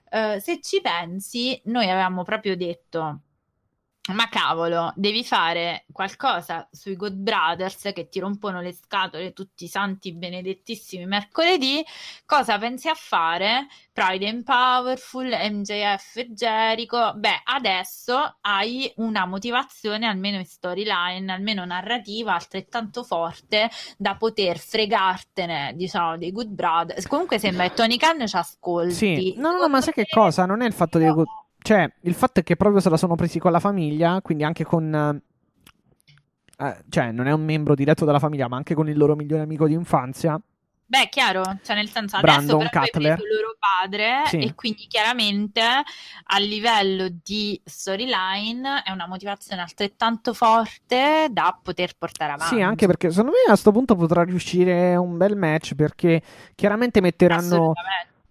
eh, 0.10 0.40
se 0.40 0.60
ci 0.62 0.82
pensi, 0.82 1.60
noi 1.66 1.90
avevamo 1.90 2.24
proprio 2.24 2.56
detto 2.56 3.22
ma 4.14 4.30
cavolo, 4.30 4.94
devi 4.96 5.24
fare 5.24 5.86
qualcosa 5.92 6.68
sui 6.72 6.96
God 6.96 7.14
Brothers 7.14 7.90
che 7.92 8.08
ti 8.08 8.20
rompono 8.20 8.62
le 8.62 8.72
scatole 8.72 9.34
tutti 9.34 9.64
i 9.64 9.68
santi 9.68 10.14
benedettissimi 10.14 11.08
mercoledì. 11.08 11.84
Cosa 12.24 12.60
pensi 12.60 12.88
a 12.88 12.94
fare? 12.94 13.66
Pride 13.92 14.28
and 14.28 14.44
Powerful, 14.44 15.26
MJF 15.28 16.18
e 16.18 16.34
Jericho. 16.34 17.14
Beh, 17.16 17.42
adesso 17.46 18.38
hai 18.42 18.92
una 18.98 19.26
motivazione, 19.26 20.06
almeno 20.06 20.38
in 20.38 20.46
storyline, 20.46 21.32
almeno 21.32 21.66
narrativa, 21.66 22.36
altrettanto 22.36 23.04
forte 23.04 23.72
da 23.98 24.16
poter 24.18 24.60
fregartene, 24.60 25.74
diciamo, 25.76 26.18
dei 26.18 26.32
Good 26.32 26.50
Brothers. 26.50 27.08
Comunque 27.08 27.40
sembra 27.40 27.68
che 27.70 27.74
Tony 27.74 27.98
Khan 27.98 28.28
ci 28.28 28.36
ascolti. 28.36 28.94
Sì, 28.94 29.34
no, 29.38 29.52
no, 29.52 29.62
no 29.62 29.68
ma 29.68 29.82
sai 29.82 29.94
che 29.94 30.06
cosa? 30.08 30.46
Non 30.46 30.62
è 30.62 30.68
il 30.68 30.74
fatto 30.74 31.00
di... 31.00 31.06
Good 31.06 31.44
cioè, 31.66 31.92
il 32.02 32.14
fatto 32.14 32.42
è 32.42 32.44
che 32.44 32.56
proprio 32.56 32.80
se 32.80 32.92
la 32.92 32.98
sono 32.98 33.16
presi 33.16 33.40
con 33.40 33.52
la 33.52 33.60
famiglia, 33.60 34.22
quindi 34.22 34.44
anche 34.44 34.64
con... 34.64 35.20
Eh, 36.58 36.78
cioè, 36.90 37.12
non 37.12 37.26
è 37.26 37.32
un 37.32 37.44
membro 37.44 37.74
diretto 37.74 38.06
della 38.06 38.20
famiglia, 38.20 38.48
ma 38.48 38.56
anche 38.56 38.76
con 38.76 38.88
il 38.88 38.96
loro 38.96 39.16
migliore 39.16 39.42
amico 39.42 39.66
di 39.66 39.74
infanzia. 39.74 40.40
Beh, 40.88 41.10
chiaro, 41.10 41.42
cioè 41.64 41.76
nel 41.76 41.90
senso 41.90 42.20
Brandon 42.20 42.62
adesso 42.62 42.80
Cutler. 42.80 43.18
il 43.18 43.36
loro 43.36 43.56
padre 43.58 44.22
sì. 44.28 44.38
e 44.38 44.54
quindi 44.54 44.86
chiaramente 44.88 45.62
a 45.64 46.38
livello 46.38 47.08
di 47.24 47.60
storyline 47.66 48.84
è 48.84 48.92
una 48.92 49.08
motivazione 49.08 49.64
altrettanto 49.64 50.36
forte 50.36 51.30
da 51.32 51.58
poter 51.60 51.94
portare 51.98 52.34
avanti. 52.34 52.58
Sì, 52.58 52.62
anche 52.62 52.86
perché 52.86 53.10
secondo 53.10 53.32
me 53.32 53.40
a 53.46 53.48
questo 53.48 53.72
punto 53.72 53.96
potrà 53.96 54.22
riuscire 54.24 54.96
un 54.96 55.18
bel 55.18 55.36
match 55.36 55.74
perché 55.74 56.22
chiaramente 56.54 57.02
metteranno 57.02 57.74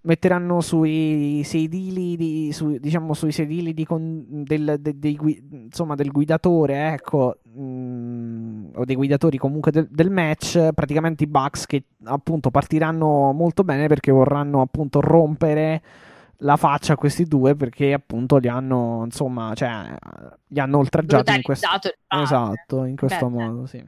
metteranno 0.04 0.60
sui 0.60 1.42
sedili 1.44 2.16
di, 2.16 2.52
su, 2.52 2.76
diciamo 2.78 3.14
sui 3.14 3.32
sedili 3.32 3.72
di 3.72 3.84
con, 3.84 4.24
del, 4.44 4.76
de, 4.78 4.98
de, 4.98 5.16
insomma, 5.50 5.94
del 5.94 6.10
guidatore 6.10 6.92
ecco 6.92 7.38
mh, 7.42 7.62
mm, 7.62 8.66
o 8.74 8.84
dei 8.84 8.96
guidatori 8.96 9.38
comunque 9.38 9.70
del, 9.70 9.88
del, 9.90 10.10
match 10.10 10.72
praticamente 10.74 11.24
i 11.24 11.26
Bucks 11.26 11.66
che 11.66 11.84
appunto 12.04 12.50
partiranno 12.50 13.32
molto 13.32 13.64
bene 13.64 13.86
perché 13.86 14.10
vorranno 14.10 14.60
appunto 14.60 15.00
rompere 15.00 15.82
la 16.38 16.56
faccia 16.56 16.94
a 16.94 16.96
questi 16.96 17.24
due 17.24 17.54
perché 17.54 17.92
appunto 17.92 18.36
li 18.36 18.48
hanno 18.48 19.02
insomma 19.04 19.54
cioè 19.54 19.96
li 20.48 20.60
hanno 20.60 20.78
oltraggiati 20.78 21.34
in 21.34 21.42
questo 21.42 21.68
esatto 22.08 22.84
in 22.84 22.96
questo 22.96 23.30
Beh, 23.30 23.42
modo 23.42 23.66
sì. 23.66 23.84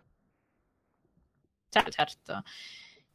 Certo, 1.69 1.91
certo. 1.91 2.43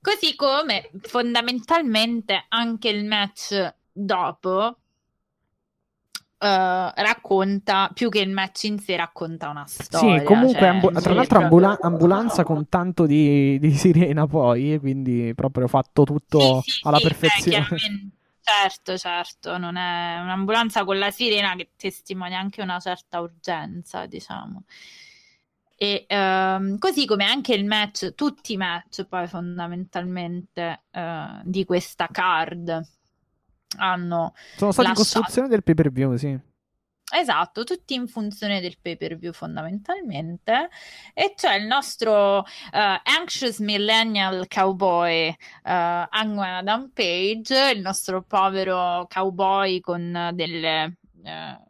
Così 0.02 0.36
come 0.36 0.90
fondamentalmente 1.02 2.46
anche 2.50 2.90
il 2.90 3.06
match 3.06 3.76
dopo 3.92 4.76
Uh, 6.42 6.90
racconta 6.96 7.92
più 7.94 8.10
che 8.10 8.18
il 8.18 8.32
match 8.32 8.64
in 8.64 8.80
sé 8.80 8.96
racconta 8.96 9.50
una 9.50 9.64
storia. 9.68 10.18
Sì, 10.18 10.26
comunque, 10.26 10.60
cioè, 10.60 10.70
ambu- 10.70 11.00
tra 11.00 11.14
l'altro, 11.14 11.38
ambula- 11.38 11.78
ambulanza 11.80 12.44
con 12.44 12.68
tanto 12.68 13.06
di, 13.06 13.60
di, 13.60 13.72
sirena, 13.74 14.26
poi 14.26 14.80
quindi 14.80 15.34
proprio 15.36 15.68
fatto 15.68 16.04
tutto 16.04 16.64
sì, 16.64 16.72
sì, 16.72 16.80
alla 16.82 16.98
sì, 16.98 17.04
perfezione. 17.04 17.68
Beh, 17.70 18.10
certo, 18.42 18.98
certo, 18.98 19.60
non 19.60 19.76
è 19.76 20.20
un'ambulanza 20.20 20.84
con 20.84 20.98
la 20.98 21.12
sirena 21.12 21.54
che 21.56 21.74
testimonia 21.78 22.40
anche 22.40 22.64
una 22.64 22.80
certa 22.80 23.20
urgenza, 23.20 24.08
diciamo. 24.08 24.64
E 25.82 26.06
ehm, 26.08 26.78
così 26.78 27.08
come 27.08 27.26
anche 27.26 27.56
il 27.56 27.66
match, 27.66 28.14
tutti 28.14 28.54
i 28.54 28.58
match 28.58 29.04
poi 29.06 29.26
fondamentalmente 29.26 30.84
eh, 30.92 31.42
di 31.44 31.66
questa 31.66 32.06
card 32.06 32.70
hanno 33.78 34.34
sono 34.58 34.72
stati 34.72 34.88
lasciato... 34.90 34.90
in 34.90 34.94
costruzione 34.94 35.48
del 35.48 35.64
pay 35.64 35.74
per 35.74 35.92
view, 35.92 36.16
sì. 36.18 36.40
Esatto, 37.14 37.64
tutti 37.64 37.96
in 37.96 38.08
funzione 38.08 38.62
del 38.62 38.78
pay 38.80 38.96
per 38.96 39.18
view 39.18 39.34
fondamentalmente. 39.34 40.70
E 41.16 41.34
c'è 41.36 41.56
il 41.56 41.66
nostro 41.66 42.38
uh, 42.42 42.44
Anxious 42.72 43.58
Millennial 43.58 44.48
Cowboy 44.48 45.30
uh, 45.30 45.36
Angwan 45.64 46.58
Adam 46.58 46.92
Page, 46.94 47.72
il 47.74 47.82
nostro 47.82 48.22
povero 48.22 49.08
cowboy 49.10 49.80
con 49.80 50.30
delle 50.36 50.98
uh, 51.24 51.70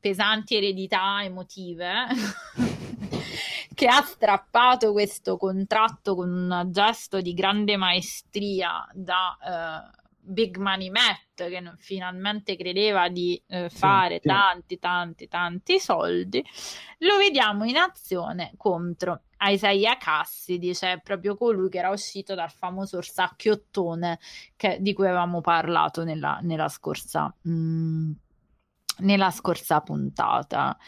pesanti 0.00 0.56
eredità 0.56 1.22
emotive. 1.22 2.06
che 3.74 3.86
ha 3.86 4.02
strappato 4.02 4.92
questo 4.92 5.36
contratto 5.36 6.14
con 6.14 6.30
un 6.30 6.68
gesto 6.70 7.20
di 7.20 7.34
grande 7.34 7.76
maestria 7.76 8.86
da 8.92 9.36
uh, 9.40 10.00
Big 10.24 10.56
Money 10.56 10.90
Matt 10.90 11.34
che 11.34 11.62
finalmente 11.78 12.56
credeva 12.56 13.08
di 13.08 13.42
uh, 13.48 13.68
fare 13.68 14.20
sì, 14.20 14.28
tanti 14.28 14.78
tanti 14.78 15.28
tanti 15.28 15.80
soldi 15.80 16.44
lo 16.98 17.16
vediamo 17.16 17.64
in 17.64 17.76
azione 17.76 18.52
contro 18.56 19.22
Isaiah 19.44 19.96
Cassidy, 19.96 20.74
cioè 20.74 21.00
proprio 21.02 21.36
colui 21.36 21.68
che 21.68 21.78
era 21.78 21.90
uscito 21.90 22.34
dal 22.34 22.50
famoso 22.50 22.98
orsacchiottone 22.98 24.18
che, 24.56 24.78
di 24.80 24.92
cui 24.92 25.06
avevamo 25.06 25.40
parlato 25.40 26.04
nella, 26.04 26.38
nella 26.42 26.68
scorsa, 26.68 27.34
mh, 27.42 27.50
mm, 27.50 28.12
nella 28.98 29.30
scorsa 29.30 29.80
puntata. 29.80 30.78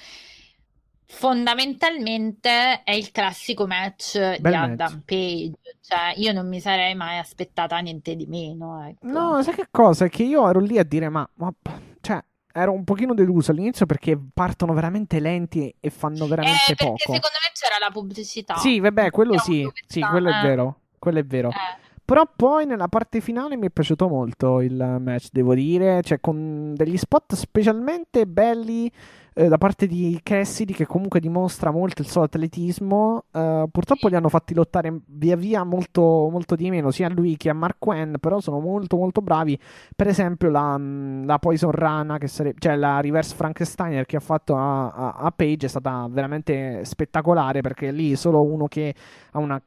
Fondamentalmente 1.06 2.82
è 2.82 2.92
il 2.92 3.10
classico 3.10 3.66
match 3.66 4.18
Bel 4.18 4.36
di 4.36 4.42
match. 4.42 4.70
Adam 4.70 5.02
Page, 5.04 5.52
cioè 5.80 6.12
io 6.16 6.32
non 6.32 6.48
mi 6.48 6.60
sarei 6.60 6.94
mai 6.94 7.18
aspettata 7.18 7.78
niente 7.78 8.16
di 8.16 8.26
meno. 8.26 8.86
Ecco. 8.86 9.06
No, 9.06 9.42
sai 9.42 9.54
che 9.54 9.68
cosa? 9.70 10.06
È 10.06 10.08
che 10.08 10.22
io 10.22 10.48
ero 10.48 10.60
lì 10.60 10.78
a 10.78 10.84
dire, 10.84 11.08
ma, 11.08 11.28
ma 11.34 11.52
cioè, 12.00 12.22
ero 12.52 12.72
un 12.72 12.84
pochino 12.84 13.14
deluso 13.14 13.50
all'inizio 13.50 13.84
perché 13.84 14.18
partono 14.32 14.72
veramente 14.72 15.20
lenti 15.20 15.74
e 15.78 15.90
fanno 15.90 16.26
veramente 16.26 16.72
eh, 16.72 16.74
perché 16.74 16.84
poco. 16.84 16.98
secondo 16.98 17.28
me 17.42 17.50
c'era 17.52 17.76
la 17.84 17.90
pubblicità. 17.92 18.56
Sì, 18.56 18.80
vabbè, 18.80 19.10
quello 19.10 19.38
sì, 19.38 19.68
sì, 19.86 20.00
quello 20.00 20.30
è 20.30 20.38
eh, 20.38 20.42
vero, 20.42 20.80
quello 20.98 21.18
è 21.18 21.24
vero. 21.24 21.50
eh. 21.50 21.82
Però 22.04 22.30
poi 22.36 22.66
nella 22.66 22.88
parte 22.88 23.22
finale 23.22 23.56
mi 23.56 23.68
è 23.68 23.70
piaciuto 23.70 24.08
molto 24.08 24.60
il 24.60 24.74
match, 25.00 25.28
devo 25.32 25.54
dire, 25.54 26.02
cioè 26.02 26.20
con 26.20 26.74
degli 26.74 26.98
spot 26.98 27.34
specialmente 27.34 28.26
belli 28.26 28.92
eh, 29.34 29.48
da 29.48 29.58
parte 29.58 29.86
di 29.86 30.18
Cassidy 30.22 30.72
che 30.72 30.86
comunque 30.86 31.20
dimostra 31.20 31.70
molto 31.70 32.02
il 32.02 32.08
suo 32.08 32.22
atletismo. 32.22 33.24
Eh, 33.32 33.66
purtroppo 33.70 34.08
li 34.08 34.14
hanno 34.16 34.28
fatti 34.28 34.54
lottare 34.54 35.00
via 35.06 35.36
via 35.36 35.64
molto, 35.64 36.02
molto 36.30 36.54
di 36.56 36.70
meno, 36.70 36.90
sia 36.90 37.06
a 37.08 37.10
lui 37.10 37.36
che 37.36 37.50
a 37.50 37.54
Mark 37.54 37.76
Quinn, 37.78 38.14
però 38.20 38.40
sono 38.40 38.60
molto 38.60 38.96
molto 38.96 39.20
bravi. 39.20 39.58
Per 39.94 40.06
esempio 40.06 40.50
la, 40.50 40.78
mh, 40.78 41.26
la 41.26 41.38
Poison 41.38 41.70
Rana, 41.72 42.18
che 42.18 42.28
sarebbe, 42.28 42.58
cioè 42.60 42.76
la 42.76 43.00
Reverse 43.00 43.34
Frankensteiner 43.34 44.06
che 44.06 44.16
ha 44.16 44.20
fatto 44.20 44.56
a, 44.56 44.90
a- 44.90 45.12
a 45.18 45.30
Page 45.32 45.66
è 45.66 45.68
stata 45.68 46.06
veramente 46.10 46.84
spettacolare 46.84 47.60
perché 47.60 47.90
lì 47.90 48.16
solo 48.16 48.42
uno 48.42 48.66
che 48.68 48.94
ha 49.32 49.38
una- 49.38 49.60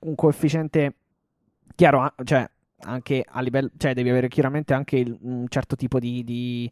un 0.00 0.14
coefficiente 0.14 0.94
chiaro, 1.74 2.12
cioè 2.24 2.48
anche 2.84 3.24
a 3.26 3.40
livello, 3.40 3.70
cioè 3.76 3.94
devi 3.94 4.08
avere 4.10 4.28
chiaramente 4.28 4.74
anche 4.74 4.96
il- 4.96 5.16
un 5.22 5.46
certo 5.48 5.76
tipo 5.76 5.98
di, 5.98 6.22
di- 6.24 6.70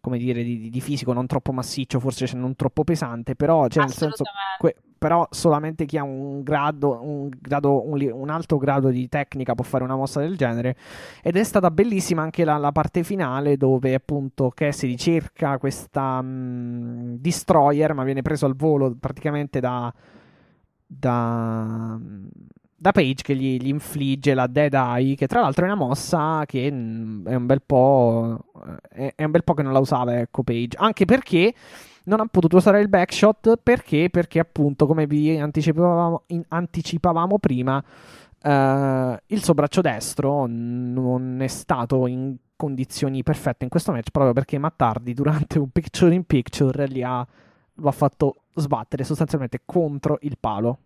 come 0.00 0.18
dire, 0.18 0.42
di, 0.42 0.68
di 0.70 0.80
fisico 0.80 1.12
non 1.12 1.26
troppo 1.26 1.52
massiccio, 1.52 2.00
forse 2.00 2.26
cioè, 2.26 2.38
non 2.38 2.56
troppo 2.56 2.84
pesante, 2.84 3.34
però, 3.34 3.68
cioè, 3.68 3.84
nel 3.84 3.92
senso, 3.92 4.24
que- 4.58 4.76
però 4.98 5.26
solamente 5.30 5.84
chi 5.84 5.98
ha 5.98 6.04
un 6.04 6.42
grado, 6.44 7.00
un 7.02 7.28
grado, 7.28 7.84
un, 7.88 8.00
un 8.12 8.30
alto 8.30 8.56
grado 8.56 8.88
di 8.90 9.08
tecnica 9.08 9.54
può 9.54 9.64
fare 9.64 9.82
una 9.82 9.96
mossa 9.96 10.20
del 10.20 10.36
genere. 10.36 10.76
Ed 11.22 11.36
è 11.36 11.42
stata 11.42 11.70
bellissima 11.72 12.22
anche 12.22 12.44
la, 12.44 12.56
la 12.56 12.70
parte 12.70 13.02
finale 13.02 13.56
dove 13.56 13.94
appunto 13.94 14.50
Cassidy 14.54 14.96
cerca 14.96 15.58
questa 15.58 16.20
mm, 16.22 17.14
destroyer, 17.16 17.94
ma 17.94 18.04
viene 18.04 18.22
preso 18.22 18.46
al 18.46 18.54
volo 18.54 18.94
praticamente 18.98 19.58
da 19.58 19.92
da, 20.86 21.98
da 22.82 22.90
Page 22.90 23.22
che 23.22 23.36
gli, 23.36 23.58
gli 23.58 23.68
infligge 23.68 24.34
la 24.34 24.48
Dead 24.48 24.74
Eye, 24.74 25.14
che 25.14 25.28
tra 25.28 25.40
l'altro 25.40 25.64
è 25.64 25.68
una 25.68 25.76
mossa 25.76 26.42
che 26.46 26.68
mm, 26.68 27.28
è 27.28 27.34
un 27.36 27.46
bel 27.46 27.62
po'. 27.62 28.44
È, 28.90 29.12
è 29.14 29.24
un 29.24 29.30
bel 29.30 29.44
po' 29.44 29.54
che 29.54 29.62
non 29.62 29.72
la 29.72 29.78
usava, 29.78 30.18
ecco, 30.18 30.42
Page. 30.42 30.76
Anche 30.78 31.04
perché 31.04 31.54
non 32.04 32.18
ha 32.18 32.26
potuto 32.26 32.56
usare 32.56 32.80
il 32.80 32.88
backshot 32.88 33.58
perché, 33.62 34.10
perché 34.10 34.40
appunto, 34.40 34.86
come 34.86 35.06
vi 35.06 35.38
anticipavamo, 35.38 36.24
in- 36.26 36.44
anticipavamo 36.48 37.38
prima, 37.38 37.82
eh, 38.42 39.22
il 39.26 39.44
suo 39.44 39.54
braccio 39.54 39.80
destro 39.80 40.46
non 40.48 41.40
è 41.40 41.46
stato 41.46 42.08
in 42.08 42.34
condizioni 42.56 43.22
perfette 43.22 43.62
in 43.64 43.70
questo 43.70 43.92
match 43.92 44.10
proprio 44.10 44.32
perché 44.32 44.58
Mattardi 44.58 45.14
durante 45.14 45.58
un 45.58 45.70
picture 45.70 46.14
in 46.14 46.24
picture 46.24 46.84
ha, 47.02 47.26
lo 47.74 47.88
ha 47.88 47.92
fatto 47.92 48.42
sbattere 48.54 49.04
sostanzialmente 49.04 49.62
contro 49.64 50.18
il 50.22 50.36
palo 50.38 50.78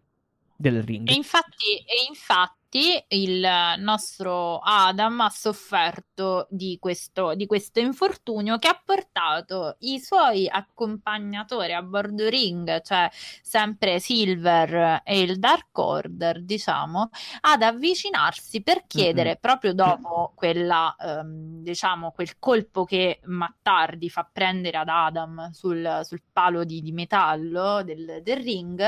del 0.57 0.83
ring. 0.83 1.09
E 1.09 1.15
infatti, 1.15 1.77
e 1.79 2.07
infatti 2.09 2.66
il 3.09 3.47
nostro 3.79 4.59
Adam 4.59 5.21
ha 5.21 5.31
sofferto 5.31 6.47
di 6.51 6.79
questo, 6.81 7.35
di 7.35 7.47
questo 7.47 7.81
infortunio 7.81 8.59
che 8.59 8.69
ha 8.69 8.81
portato 8.85 9.77
i 9.81 10.01
suoi 10.01 10.49
accompagnatori 10.49 11.73
a 11.73 11.83
bordo 11.83 12.29
ring, 12.29 12.81
cioè 12.83 13.09
sempre 13.43 13.99
Silver 14.01 15.03
e 15.05 15.21
il 15.21 15.39
Dark 15.39 15.77
Order, 15.79 16.43
diciamo, 16.43 17.11
ad 17.41 17.63
avvicinarsi 17.63 18.63
per 18.63 18.87
chiedere 18.87 19.31
Mhm. 19.31 19.39
proprio 19.41 19.73
dopo 19.75 20.33
quella, 20.35 20.95
ehm, 20.99 21.63
diciamo, 21.63 22.11
quel 22.13 22.39
colpo 22.39 22.85
che 22.85 23.21
Mattardi 23.25 24.09
fa 24.11 24.29
prendere 24.31 24.79
ad 24.79 24.89
Adam 24.89 25.51
sul, 25.51 26.01
sul 26.05 26.23
palo 26.33 26.65
di, 26.65 26.81
di 26.83 26.93
metallo 26.93 27.83
del, 27.83 28.21
del 28.23 28.37
ring, 28.43 28.83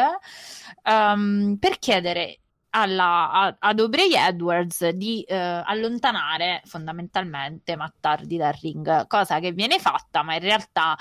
ehm, 0.82 1.56
per 1.58 1.78
chiedere 1.78 2.40
alla, 2.70 3.30
a- 3.30 3.56
ad 3.58 3.80
Aubrey 3.80 4.14
Edwards 4.14 4.88
di 4.90 5.22
eh, 5.22 5.36
allontanare 5.36 6.62
fondamentalmente 6.64 7.76
Mattardi 7.76 8.36
dal 8.36 8.54
ring, 8.60 9.06
cosa 9.06 9.38
che 9.40 9.52
viene 9.52 9.78
fatta, 9.78 10.22
ma 10.22 10.34
in 10.34 10.40
realtà 10.40 10.96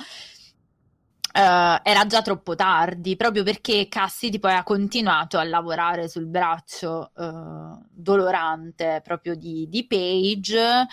eh, 1.34 1.80
era 1.84 2.06
già 2.08 2.22
troppo 2.22 2.56
tardi, 2.56 3.16
proprio 3.16 3.44
perché 3.44 3.88
Cassidy 3.88 4.40
poi 4.40 4.54
ha 4.54 4.64
continuato 4.64 5.38
a 5.38 5.44
lavorare 5.44 6.08
sul 6.08 6.26
braccio 6.28 7.12
eh, 7.16 7.86
dolorante 7.90 9.02
proprio 9.04 9.36
di, 9.36 9.68
di 9.70 9.86
Page. 9.86 10.88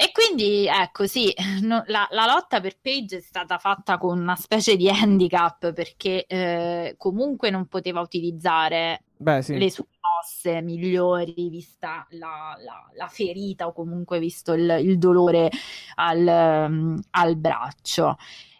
E 0.00 0.12
quindi 0.12 0.68
ecco, 0.68 1.08
sì, 1.08 1.34
no- 1.62 1.82
la, 1.86 2.06
la 2.12 2.24
lotta 2.24 2.60
per 2.60 2.78
Page 2.80 3.16
è 3.16 3.20
stata 3.20 3.58
fatta 3.58 3.98
con 3.98 4.16
una 4.20 4.36
specie 4.36 4.76
di 4.76 4.88
handicap 4.88 5.72
perché 5.72 6.24
eh, 6.26 6.94
comunque 6.96 7.50
non 7.50 7.66
poteva 7.66 8.00
utilizzare 8.00 9.02
Beh, 9.16 9.42
sì. 9.42 9.58
le 9.58 9.68
sue 9.72 9.86
mosse 10.00 10.62
migliori, 10.62 11.48
vista 11.48 12.06
la, 12.10 12.56
la- 12.64 12.88
la 12.94 13.08
ferita 13.08 13.66
o 13.66 13.72
comunque 13.72 14.20
visto 14.20 14.52
il, 14.52 14.78
il 14.82 14.98
dolore 14.98 15.50
al, 15.96 16.68
um, 16.70 17.00
al 17.10 17.36
braccio. 17.36 18.16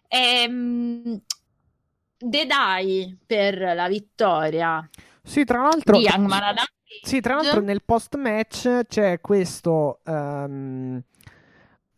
Ehm, 0.08 1.20
Dedai 2.20 3.16
per 3.24 3.60
la 3.60 3.86
vittoria 3.86 4.90
Sì, 5.22 5.44
tra 5.44 5.62
l'altro, 5.62 5.98
di 5.98 6.08
sì, 7.00 7.20
tra 7.20 7.36
l'altro 7.36 7.60
nel 7.60 7.84
post 7.84 8.16
match 8.16 8.86
c'è 8.88 9.20
questo 9.20 10.00
ehm, 10.04 11.00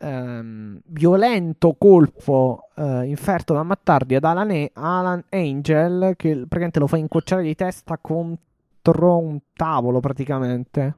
ehm, 0.00 0.80
violento 0.86 1.74
colpo 1.78 2.68
eh, 2.76 3.04
inferto 3.06 3.54
da 3.54 3.62
Mattardi 3.62 4.14
ad 4.16 4.24
Alan, 4.24 4.50
E- 4.50 4.70
Alan 4.74 5.24
Angel 5.30 6.14
che 6.16 6.34
praticamente 6.36 6.78
lo 6.80 6.86
fa 6.86 6.96
incocciare 6.96 7.42
di 7.42 7.54
testa 7.54 7.98
contro 7.98 9.18
un 9.18 9.38
tavolo 9.54 10.00
praticamente. 10.00 10.94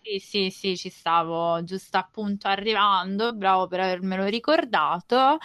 Sì, 0.00 0.18
sì, 0.20 0.50
sì, 0.50 0.76
ci 0.76 0.88
stavo 0.88 1.62
giusto 1.64 1.98
appunto 1.98 2.48
arrivando, 2.48 3.34
bravo 3.34 3.66
per 3.66 3.80
avermelo 3.80 4.24
ricordato, 4.24 5.38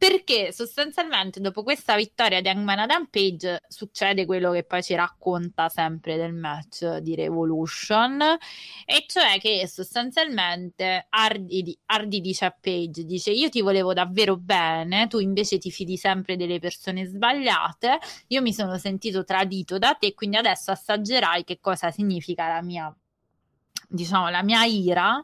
perché 0.00 0.50
sostanzialmente 0.50 1.40
dopo 1.40 1.62
questa 1.62 1.94
vittoria 1.94 2.40
di 2.40 2.48
Hangman 2.48 2.78
Adam 2.78 3.08
Page 3.10 3.60
succede 3.68 4.24
quello 4.24 4.50
che 4.50 4.64
poi 4.64 4.82
ci 4.82 4.94
racconta 4.94 5.68
sempre 5.68 6.16
del 6.16 6.32
match 6.32 6.96
di 7.00 7.14
Revolution, 7.14 8.18
e 8.86 9.04
cioè 9.06 9.38
che 9.38 9.66
sostanzialmente 9.68 11.04
Hardy, 11.10 11.60
di- 11.60 11.78
Hardy 11.84 12.22
dice 12.22 12.46
a 12.46 12.56
Page, 12.58 13.04
dice 13.04 13.30
io 13.30 13.50
ti 13.50 13.60
volevo 13.60 13.92
davvero 13.92 14.38
bene, 14.38 15.06
tu 15.06 15.18
invece 15.18 15.58
ti 15.58 15.70
fidi 15.70 15.98
sempre 15.98 16.38
delle 16.38 16.58
persone 16.58 17.04
sbagliate, 17.04 17.98
io 18.28 18.40
mi 18.40 18.54
sono 18.54 18.78
sentito 18.78 19.22
tradito 19.22 19.76
da 19.76 19.92
te, 19.92 20.14
quindi 20.14 20.38
adesso 20.38 20.70
assaggerai 20.70 21.44
che 21.44 21.58
cosa 21.60 21.90
significa 21.90 22.48
la 22.48 22.62
mia 22.62 22.90
diciamo, 23.86 24.30
la 24.30 24.42
mia 24.42 24.64
ira 24.64 25.22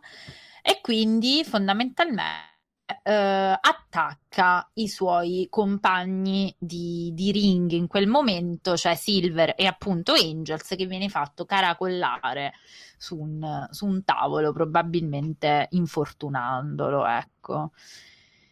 e 0.60 0.80
quindi 0.82 1.44
fondamentalmente 1.44 2.55
eh, 3.02 3.58
attacca 3.60 4.68
i 4.74 4.88
suoi 4.88 5.46
compagni 5.50 6.54
di, 6.58 7.10
di 7.14 7.32
ring 7.32 7.70
in 7.72 7.86
quel 7.86 8.06
momento, 8.06 8.76
cioè 8.76 8.94
Silver 8.94 9.54
e 9.56 9.66
appunto 9.66 10.12
Angels, 10.12 10.68
che 10.76 10.86
viene 10.86 11.08
fatto 11.08 11.44
caracollare 11.44 12.52
su 12.96 13.16
un, 13.18 13.66
su 13.70 13.86
un 13.86 14.04
tavolo, 14.04 14.52
probabilmente 14.52 15.66
infortunandolo, 15.70 17.06
ecco. 17.06 17.72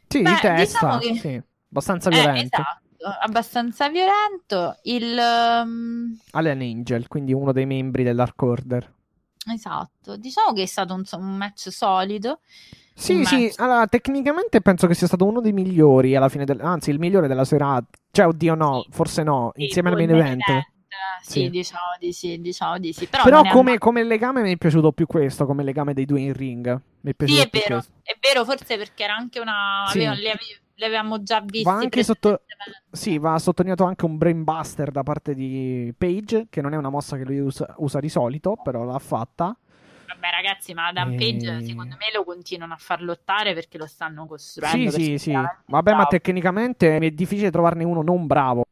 Sì, 0.09 0.23
Beh, 0.23 0.31
di 0.31 0.39
testa, 0.39 0.97
diciamo 0.97 0.99
che- 0.99 1.15
sì, 1.15 1.43
abbastanza 1.69 2.11
Eh, 2.11 2.13
violento. 2.13 2.41
esatto, 2.43 3.07
abbastanza 3.23 3.89
violento. 3.89 4.79
Il, 4.83 5.17
um, 5.19 6.17
Alan 6.33 6.61
Angel, 6.61 7.09
quindi 7.09 7.33
uno 7.33 7.53
dei 7.53 7.65
membri 7.65 8.03
dell'Ark 8.03 8.43
Order. 8.43 8.93
esatto, 9.53 10.17
diciamo 10.17 10.53
che 10.53 10.63
è 10.63 10.67
stato 10.67 10.95
un, 10.95 11.03
un 11.13 11.37
match 11.37 11.71
solido. 11.71 12.41
Sì, 12.97 13.25
sì, 13.25 13.53
allora 13.57 13.87
tecnicamente 13.87 14.61
penso 14.61 14.87
che 14.87 14.95
sia 14.95 15.07
stato 15.09 15.25
uno 15.25 15.41
dei 15.41 15.53
migliori 15.53 16.15
alla 16.15 16.29
fine 16.29 16.45
del... 16.45 16.61
anzi 16.61 16.91
il 16.91 16.99
migliore 16.99 17.27
della 17.27 17.45
serata. 17.45 17.87
Cioè, 18.11 18.27
oddio 18.27 18.55
no, 18.55 18.83
Sì. 18.83 18.89
forse 18.93 19.23
no, 19.25 19.51
Sì, 19.55 19.65
insieme 19.65 19.89
al 19.91 19.97
main 19.97 20.11
event. 20.11 20.43
Sì, 21.23 21.41
Sì. 21.41 21.51
diciamo 21.51 21.81
di 21.99 22.13
sì, 22.13 22.41
diciamo 22.41 22.79
di 22.79 22.93
sì. 22.93 23.07
Però, 23.07 23.25
Però 23.25 23.39
è 23.39 23.49
come, 23.49 23.59
andato- 23.73 23.79
come 23.79 24.05
legame 24.05 24.43
mi 24.43 24.53
è 24.53 24.57
piaciuto 24.57 24.93
più 24.93 25.07
questo, 25.07 25.45
come 25.45 25.65
legame 25.65 25.93
dei 25.93 26.05
due 26.05 26.21
in 26.21 26.33
ring. 26.33 26.67
Mi 27.01 27.11
è 27.11 27.15
Sì, 27.15 27.15
piaciuto 27.15 27.41
è 27.43 27.49
più 27.49 27.61
vero, 27.61 27.75
questo. 27.75 27.93
è 28.03 28.17
vero, 28.21 28.45
forse 28.45 28.77
perché 28.77 29.03
era 29.05 29.15
anche 29.17 29.41
una... 29.41 29.85
Sì. 29.89 29.99
aveva- 29.99 30.13
li 30.15 30.29
ave- 30.29 30.85
avevamo 30.87 31.23
già 31.23 31.41
visti. 31.41 31.63
Va 31.65 31.73
anche 31.75 32.05
sotto... 32.05 32.43
Sì, 32.93 33.19
va 33.19 33.39
sottolineato 33.39 33.85
anche 33.85 34.05
un 34.05 34.17
brainbuster 34.17 34.91
da 34.93 35.03
parte 35.03 35.35
di 35.35 35.93
Page, 35.99 36.47
che 36.49 36.61
non 36.61 36.73
è 36.73 36.77
una 36.77 36.91
mossa 36.91 37.17
che 37.17 37.25
lui 37.25 37.41
usa, 37.41 37.75
usa 37.79 37.99
di 37.99 38.09
solito, 38.09 38.57
però 38.63 38.85
l'ha 38.85 38.99
fatta. 39.01 39.57
Vabbè, 40.15 40.31
ragazzi, 40.31 40.75
ma 40.75 40.87
Adam 40.87 41.13
E- 41.13 41.17
Page 41.17 41.63
secondo 41.63 41.97
me 41.97 42.11
lo 42.13 42.25
continuano 42.25 42.75
a 42.75 42.79
far 42.79 43.03
lottare 43.03 43.53
perché 43.53 43.79
lo 43.79 43.87
stanno 43.87 44.27
costruendo. 44.27 44.91
Sì, 44.91 45.03
sì, 45.05 45.19
sì. 45.19 45.33
Vabbè, 45.33 45.57
ma 45.67 45.83
bravo. 45.83 46.07
tecnicamente 46.09 46.97
è 46.97 47.11
difficile 47.11 47.51
trovarne 47.51 47.85
uno 47.85 48.03
non 48.03 48.27
bravo. 48.27 48.65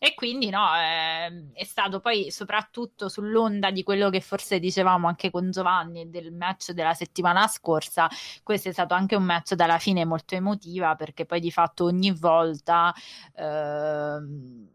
E 0.00 0.14
quindi 0.14 0.48
no, 0.48 0.64
ehm, 0.76 1.50
è 1.54 1.64
stato 1.64 1.98
poi 1.98 2.30
soprattutto 2.30 3.08
sull'onda 3.08 3.72
di 3.72 3.82
quello 3.82 4.10
che 4.10 4.20
forse 4.20 4.60
dicevamo 4.60 5.08
anche 5.08 5.30
con 5.30 5.50
Giovanni 5.50 6.08
del 6.08 6.32
match 6.32 6.70
della 6.70 6.94
settimana 6.94 7.48
scorsa, 7.48 8.08
questo 8.44 8.68
è 8.68 8.72
stato 8.72 8.94
anche 8.94 9.16
un 9.16 9.24
match 9.24 9.54
dalla 9.54 9.78
fine 9.78 10.04
molto 10.04 10.36
emotiva 10.36 10.94
perché 10.94 11.26
poi 11.26 11.40
di 11.40 11.50
fatto 11.50 11.84
ogni 11.84 12.12
volta 12.12 12.94
ehm, 13.34 14.68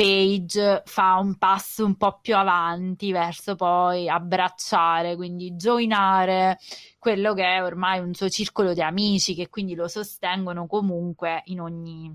Page 0.00 0.82
fa 0.86 1.18
un 1.18 1.36
passo 1.36 1.84
un 1.84 1.94
po' 1.96 2.20
più 2.22 2.34
avanti 2.34 3.12
verso 3.12 3.54
poi 3.54 4.08
abbracciare, 4.08 5.14
quindi 5.14 5.52
joinare 5.56 6.58
quello 6.98 7.34
che 7.34 7.44
è 7.44 7.62
ormai 7.62 7.98
un 7.98 8.14
suo 8.14 8.30
circolo 8.30 8.72
di 8.72 8.80
amici 8.80 9.34
che 9.34 9.50
quindi 9.50 9.74
lo 9.74 9.88
sostengono 9.88 10.66
comunque 10.66 11.42
in 11.48 11.60
ogni, 11.60 12.10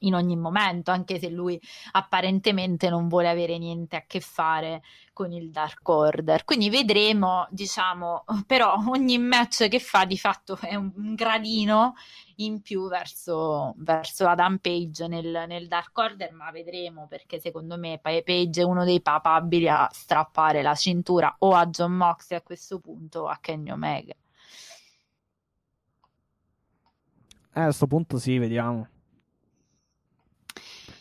in 0.00 0.14
ogni 0.14 0.36
momento, 0.36 0.90
anche 0.90 1.18
se 1.18 1.28
lui 1.28 1.60
apparentemente 1.92 2.88
non 2.88 3.08
vuole 3.08 3.28
avere 3.28 3.58
niente 3.58 3.96
a 3.96 4.04
che 4.06 4.20
fare 4.20 4.82
con 5.12 5.32
il 5.32 5.50
Dark 5.50 5.88
Order. 5.88 6.44
Quindi 6.44 6.70
vedremo, 6.70 7.46
diciamo, 7.50 8.24
però 8.46 8.74
ogni 8.86 9.18
match 9.18 9.68
che 9.68 9.80
fa 9.80 10.04
di 10.04 10.18
fatto 10.18 10.56
è 10.60 10.74
un, 10.74 10.92
gradino 11.14 11.94
in 12.36 12.60
più 12.60 12.86
verso, 12.88 13.74
verso 13.78 14.28
Adam 14.28 14.58
Page 14.58 15.08
nel, 15.08 15.44
nel 15.48 15.66
Dark 15.66 15.96
Order, 15.96 16.32
ma 16.32 16.50
vedremo 16.50 17.06
perché 17.08 17.40
secondo 17.40 17.76
me 17.76 17.98
Pa- 18.00 18.22
Page 18.24 18.60
è 18.60 18.64
uno 18.64 18.84
dei 18.84 19.00
papabili 19.00 19.68
a 19.68 19.88
strappare 19.90 20.62
la 20.62 20.74
cintura 20.74 21.34
o 21.40 21.54
a 21.54 21.66
John 21.66 21.92
Moxley 21.92 22.38
a 22.38 22.42
questo 22.42 22.78
punto 22.78 23.22
o 23.22 23.26
a 23.26 23.38
Kenny 23.40 23.70
Omega. 23.70 24.14
Eh, 27.54 27.60
a 27.60 27.64
questo 27.64 27.88
punto 27.88 28.18
sì, 28.18 28.38
vediamo. 28.38 28.86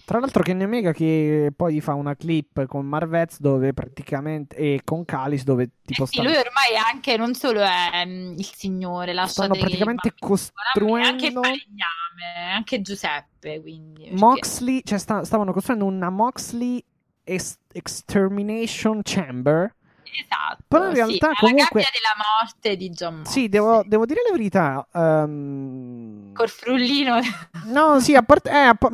Tra 0.08 0.20
l'altro 0.20 0.42
Kenny 0.42 0.64
Omega 0.64 0.94
che 0.94 1.52
poi 1.54 1.82
fa 1.82 1.94
una 1.94 2.16
clip 2.16 2.66
con 2.66 2.86
Marvez 2.86 3.42
dove 3.42 3.74
praticamente 3.74 4.56
e 4.56 4.80
con 4.86 5.04
Calis 5.04 5.44
dove 5.44 5.70
tipo 5.84 6.06
Sì, 6.06 6.14
stanno, 6.14 6.30
lui 6.30 6.38
ormai 6.38 6.72
è 6.76 6.78
anche 6.78 7.18
non 7.18 7.34
solo 7.34 7.60
è 7.62 8.06
mm, 8.06 8.36
il 8.38 8.46
signore, 8.46 9.12
lasciate 9.12 9.48
stanno 9.50 9.60
praticamente 9.60 10.08
il 10.08 10.14
anche 10.14 10.26
costruendo 10.26 11.42
falegname, 11.42 12.36
è 12.38 12.52
anche 12.54 12.82
Giuseppe, 12.82 13.60
quindi 13.60 14.04
perché- 14.04 14.16
Moxley, 14.18 14.82
cioè 14.86 14.98
sta- 14.98 15.26
stavano 15.26 15.52
costruendo 15.52 15.84
una 15.84 16.10
Moxley 16.10 16.82
es- 17.26 17.58
Extermination 17.74 19.02
Chamber. 19.04 19.76
Esatto, 20.04 20.64
Però 20.70 20.86
in 20.88 20.96
sì, 20.96 21.02
realtà 21.02 21.32
è 21.32 21.34
comunque- 21.36 21.82
la 21.82 21.86
gabbia 21.86 21.90
della 21.92 22.26
morte 22.40 22.76
di 22.78 22.90
John 22.92 23.16
Moxley. 23.18 23.34
Sì, 23.44 23.50
devo, 23.50 23.84
devo 23.86 24.06
dire 24.06 24.22
la 24.26 24.32
verità. 24.32 24.88
ehm, 24.94 26.32
Col 26.32 26.48
frullino 26.50 27.20
No, 27.66 28.00
sì, 28.00 28.16
a 28.16 28.24
parte... 28.24 28.50
eh, 28.50 28.56
a 28.56 28.74
pa- 28.74 28.90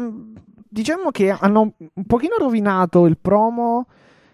diciamo 0.74 1.12
che 1.12 1.30
hanno 1.30 1.74
un 1.78 2.06
pochino 2.08 2.36
rovinato 2.38 3.06
il 3.06 3.18
promo, 3.20 3.86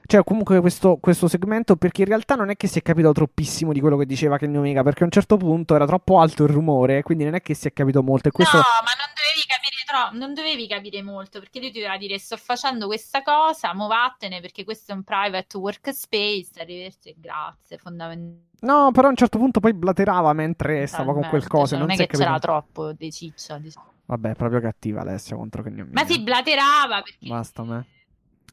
cioè 0.06 0.24
comunque 0.24 0.62
questo, 0.62 0.98
questo 0.98 1.28
segmento, 1.28 1.76
perché 1.76 2.02
in 2.02 2.08
realtà 2.08 2.36
non 2.36 2.50
è 2.50 2.56
che 2.56 2.68
si 2.68 2.80
è 2.80 2.82
capito 2.82 3.12
troppissimo 3.12 3.74
di 3.74 3.82
quello 3.82 3.98
che 3.98 4.06
diceva 4.06 4.38
Kenny 4.38 4.56
Omega, 4.56 4.82
perché 4.82 5.04
a 5.04 5.06
un 5.06 5.12
certo 5.12 5.36
punto 5.36 5.76
era 5.76 5.86
troppo 5.86 6.20
alto 6.20 6.44
il 6.44 6.50
rumore, 6.50 7.04
quindi 7.04 7.26
non 7.26 7.36
è 7.36 7.42
che 7.42 7.54
si 7.54 7.68
è 7.68 7.74
capito 7.74 8.02
molto. 8.02 8.32
Questo... 8.32 8.56
No, 8.56 8.64
ma 8.64 8.92
non 8.98 9.12
dovevi 9.14 9.46
capire 9.46 9.84
troppo, 9.86 10.18
non 10.18 10.34
dovevi 10.34 10.68
capire 10.68 11.04
molto, 11.04 11.40
perché 11.40 11.60
lui 11.60 11.72
ti 11.72 11.80
doveva 11.80 11.98
dire 11.98 12.18
sto 12.18 12.38
facendo 12.38 12.88
questa 12.88 13.22
cosa, 13.22 13.74
mo 13.74 13.88
vattene 13.88 14.40
perché 14.40 14.64
questo 14.64 14.94
è 14.94 14.96
un 14.96 15.04
private 15.04 15.58
workspace, 15.58 16.50
arrivederci 16.58 17.16
grazie, 17.18 17.78
fondamentalmente. 17.78 18.48
No, 18.62 18.92
però 18.92 19.08
a 19.08 19.10
un 19.12 19.18
certo 19.18 19.38
punto 19.38 19.60
poi 19.60 19.74
blaterava 19.74 20.32
mentre 20.34 20.88
stava 20.88 21.14
con 21.14 21.28
quel 21.28 21.46
coso. 21.48 21.76
Cioè, 21.76 21.78
non 21.78 21.88
non 21.88 22.00
è 22.00 22.08
che 22.08 22.18
c'era 22.18 22.40
troppo 22.40 22.94
di 22.94 23.12
ciccia, 23.12 23.58
diciamo. 23.58 23.98
Vabbè, 24.10 24.34
proprio 24.34 24.60
cattiva 24.60 25.02
Alessia 25.02 25.36
contro 25.36 25.62
Omega. 25.62 25.88
Ma 25.92 26.04
si 26.04 26.20
blaterava 26.20 27.04
perché 27.04 27.28
Basta 27.28 27.64
me. 27.64 27.86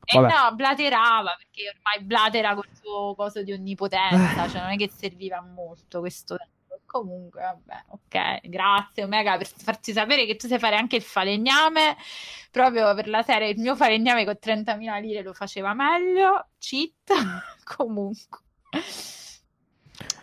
Eh 0.05 0.21
Vabbè. 0.21 0.35
no, 0.35 0.55
blaterava 0.55 1.35
perché 1.39 1.73
ormai 1.75 2.07
blatera 2.07 2.55
col 2.55 2.69
suo 2.79 3.15
coso 3.15 3.43
di 3.43 3.53
onnipotenza, 3.53 4.49
cioè 4.51 4.61
non 4.61 4.71
è 4.73 4.77
che 4.77 4.91
serviva 4.95 5.41
molto 5.41 6.01
questo. 6.01 6.37
Comunque, 6.85 7.41
vabbè, 7.41 7.85
ok, 7.89 8.49
grazie 8.49 9.05
Omega 9.05 9.37
per 9.37 9.49
farci 9.49 9.93
sapere 9.93 10.25
che 10.25 10.37
tu 10.37 10.47
sai 10.47 10.59
fare 10.59 10.77
anche 10.77 10.97
il 10.97 11.03
falegname, 11.03 11.97
proprio 12.51 12.95
per 12.95 13.09
la 13.09 13.23
serie 13.23 13.49
il 13.49 13.59
mio 13.59 13.75
falegname 13.75 14.25
con 14.25 14.37
30.000 14.41 15.01
lire 15.01 15.23
lo 15.23 15.33
faceva 15.33 15.75
meglio, 15.75 16.49
cheat, 16.59 17.13
comunque. 17.65 18.41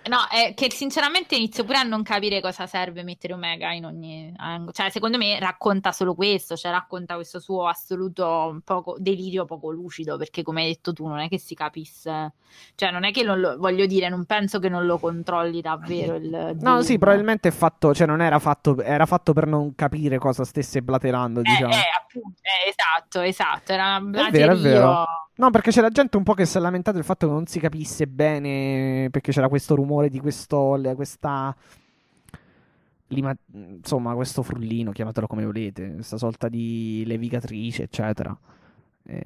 No, 0.09 0.17
è 0.29 0.53
che 0.53 0.69
sinceramente 0.69 1.35
inizio 1.35 1.63
pure 1.63 1.77
a 1.77 1.83
non 1.83 2.03
capire 2.03 2.41
cosa 2.41 2.67
serve 2.67 3.03
mettere 3.03 3.33
Omega 3.33 3.71
in 3.71 3.85
ogni 3.85 4.33
angolo. 4.35 4.73
Cioè, 4.73 4.89
secondo 4.89 5.17
me 5.17 5.39
racconta 5.39 5.93
solo 5.93 6.13
questo, 6.13 6.57
cioè 6.57 6.71
racconta 6.71 7.15
questo 7.15 7.39
suo 7.39 7.67
assoluto 7.67 8.59
poco, 8.65 8.97
delirio 8.99 9.45
poco 9.45 9.71
lucido, 9.71 10.17
perché 10.17 10.43
come 10.43 10.63
hai 10.63 10.67
detto 10.73 10.91
tu 10.91 11.07
non 11.07 11.19
è 11.19 11.29
che 11.29 11.39
si 11.39 11.55
capisse, 11.55 12.33
cioè 12.75 12.91
non 12.91 13.05
è 13.05 13.11
che 13.11 13.23
non 13.23 13.39
lo, 13.39 13.57
voglio 13.57 13.85
dire, 13.85 14.09
non 14.09 14.25
penso 14.25 14.59
che 14.59 14.67
non 14.67 14.85
lo 14.85 14.99
controlli 14.99 15.61
davvero 15.61 16.15
il 16.15 16.57
No, 16.59 16.81
sì, 16.81 16.97
probabilmente 16.97 17.47
è 17.47 17.51
fatto, 17.51 17.93
cioè 17.93 18.05
non 18.05 18.21
era 18.21 18.39
fatto, 18.39 18.81
era 18.81 19.05
fatto 19.05 19.31
per 19.31 19.47
non 19.47 19.73
capire 19.73 20.17
cosa 20.17 20.43
stesse 20.43 20.81
blaterando, 20.81 21.39
Eh, 21.39 21.43
diciamo. 21.43 21.73
eh, 21.73 21.77
appunto, 21.97 22.41
eh, 22.41 22.69
esatto, 22.69 23.21
esatto, 23.21 23.71
era 23.71 23.97
un 23.97 24.13
È 24.13 24.29
vero, 24.31 24.51
è 24.51 24.57
vero. 24.57 25.05
No, 25.35 25.49
perché 25.49 25.71
c'era 25.71 25.89
gente 25.89 26.15
un 26.17 26.23
po' 26.23 26.33
che 26.35 26.45
si 26.45 26.57
è 26.57 26.59
lamentato 26.61 26.97
del 26.97 27.05
fatto 27.05 27.25
che 27.27 27.33
non 27.33 27.47
si 27.47 27.59
capisse 27.59 28.05
bene, 28.07 29.09
perché 29.09 29.31
c'era 29.31 29.49
questo 29.49 29.73
rumore 29.73 30.09
di 30.09 30.19
questo, 30.19 30.79
questa, 30.95 31.55
lima- 33.07 33.35
insomma, 33.53 34.13
questo 34.15 34.43
frullino, 34.43 34.91
chiamatelo 34.91 35.27
come 35.27 35.45
volete, 35.45 35.93
questa 35.95 36.17
sorta 36.17 36.49
di 36.49 37.03
levigatrice, 37.05 37.83
eccetera. 37.83 38.37
Eh, 39.05 39.21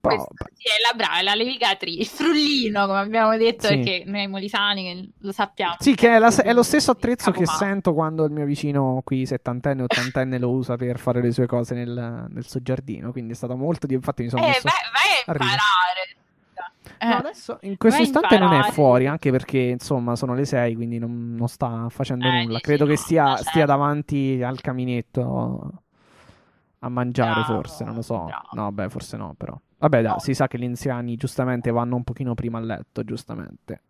però, 0.00 0.16
Questo, 0.24 0.46
sì, 0.54 0.64
è 0.66 0.80
la 0.90 0.96
brava, 0.96 1.18
è 1.18 1.22
la 1.22 1.34
levigatrice, 1.34 2.00
il 2.00 2.06
frullino, 2.06 2.86
come 2.86 2.98
abbiamo 3.00 3.36
detto, 3.36 3.66
Sì. 3.66 3.76
perché 3.76 4.02
noi 4.06 4.26
molisani 4.28 4.82
che 4.82 5.08
lo 5.18 5.32
sappiamo. 5.32 5.76
sì, 5.78 5.94
che 5.94 6.16
è, 6.16 6.18
la- 6.18 6.34
è 6.34 6.52
lo 6.54 6.62
stesso 6.62 6.90
attrezzo 6.92 7.30
che 7.30 7.44
sento 7.46 7.92
quando 7.92 8.24
il 8.24 8.32
mio 8.32 8.44
vicino 8.46 9.02
qui, 9.04 9.26
settantenne, 9.26 9.82
ottantenne, 9.82 10.38
lo 10.38 10.50
usa 10.50 10.76
per 10.76 10.98
fare 10.98 11.20
le 11.20 11.32
sue 11.32 11.46
cose 11.46 11.74
nel, 11.74 12.26
nel 12.28 12.46
suo 12.46 12.62
giardino, 12.62 13.12
quindi 13.12 13.32
è 13.32 13.36
stato 13.36 13.56
molto 13.56 13.86
di... 13.86 13.94
Infatti 13.94 14.22
mi 14.22 14.28
sono 14.30 14.42
Eh, 14.42 14.46
messo... 14.46 14.62
vai, 14.64 14.72
vai 14.92 15.36
a 15.36 15.44
imparare. 15.44 15.58
No, 17.02 17.08
Eh. 17.08 17.12
adesso 17.14 17.58
in 17.62 17.76
questo 17.78 18.02
istante 18.02 18.36
non 18.38 18.48
è 18.48 18.54
imparare. 18.56 18.72
fuori, 18.72 19.06
anche 19.06 19.30
perché 19.30 19.58
insomma 19.58 20.16
sono 20.16 20.34
le 20.34 20.44
6, 20.44 20.74
quindi 20.74 20.98
non, 20.98 21.34
non 21.34 21.48
sta 21.48 21.86
facendo 21.90 22.26
Eh, 22.26 22.44
nulla. 22.44 22.58
Credo 22.60 22.84
che 22.84 22.92
no, 22.92 22.96
stia, 22.96 23.24
ma 23.24 23.36
stia 23.36 23.50
certo. 23.52 23.66
davanti 23.66 24.42
al 24.42 24.60
caminetto 24.60 25.72
a 26.80 26.88
mangiare, 26.88 27.40
Bravo, 27.42 27.54
forse, 27.54 27.84
non 27.84 27.94
lo 27.94 28.02
so. 28.02 28.24
bravo. 28.24 28.48
No, 28.52 28.72
beh, 28.72 28.88
forse 28.88 29.16
no, 29.18 29.34
però. 29.36 29.58
Vabbè, 29.80 30.02
dai, 30.02 30.12
No. 30.12 30.18
si 30.20 30.34
sa 30.34 30.46
che 30.46 30.58
gli 30.58 30.64
anziani 30.64 31.16
giustamente 31.16 31.70
vanno 31.70 31.96
un 31.96 32.04
pochino 32.04 32.34
prima 32.34 32.58
a 32.58 32.62
letto, 32.62 33.02
giustamente. 33.02 33.80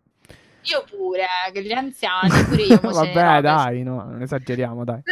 Io 0.63 0.83
pure, 0.89 1.23
eh, 1.47 1.51
che 1.51 1.63
gli 1.63 1.71
anziani, 1.71 2.29
pure 2.49 2.61
io. 2.63 2.79
Vabbè, 2.79 3.41
dai, 3.41 3.83
no, 3.83 4.03
non 4.03 4.21
esageriamo, 4.21 4.83
dai. 4.83 5.01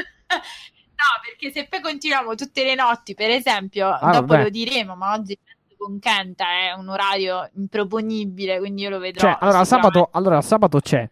No, 0.99 1.05
perché 1.23 1.49
se 1.57 1.65
poi 1.69 1.79
continuiamo 1.79 2.35
tutte 2.35 2.61
le 2.65 2.75
notti, 2.75 3.13
per 3.13 3.29
esempio, 3.29 3.87
Ah, 3.87 4.11
dopo 4.11 4.25
vabbè. 4.27 4.43
lo 4.43 4.49
diremo, 4.49 4.95
ma 4.95 5.13
oggi 5.13 5.37
con 5.77 5.97
Kenta 5.97 6.43
è 6.45 6.73
un 6.73 6.89
orario 6.89 7.49
improponibile, 7.55 8.59
quindi 8.59 8.81
io 8.81 8.89
lo 8.89 8.99
vedrò. 8.99 9.21
Cioè, 9.29 9.37
allora, 9.39 9.63
sabato, 9.63 10.09
allora, 10.11 10.41
sabato 10.41 10.81
c'è. 10.81 11.09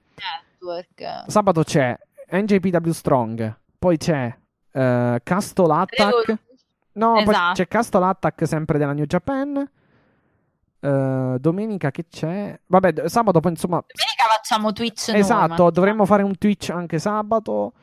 Network. 0.60 1.24
Sabato 1.32 1.64
c'è 1.64 1.98
NJPW 2.32 2.90
Strong, 2.92 3.58
poi 3.80 3.96
c'è 3.98 4.36
eh, 4.74 5.20
Castle 5.24 5.74
Attack. 5.74 6.38
No, 6.98 7.14
poi 7.14 7.22
Esatto. 7.34 7.54
c'è 7.54 7.68
Castle 7.68 8.06
Attack 8.06 8.48
sempre 8.48 8.78
della 8.78 8.94
New 8.94 9.06
Japan. 9.06 9.70
Eh, 10.80 11.36
domenica 11.40 11.92
che 11.92 12.06
c'è? 12.10 12.60
Vabbè, 12.68 13.08
sabato 13.08 13.40
poi 13.40 13.52
insomma. 13.52 13.84
Domenica 13.86 14.36
facciamo 14.36 14.72
Twitch 14.74 15.10
esatto, 15.14 15.64
ma- 15.66 15.70
dovremmo 15.72 16.06
fare 16.06 16.24
un 16.24 16.38
Twitch 16.38 16.70
anche 16.70 17.00
sabato. 17.00 17.74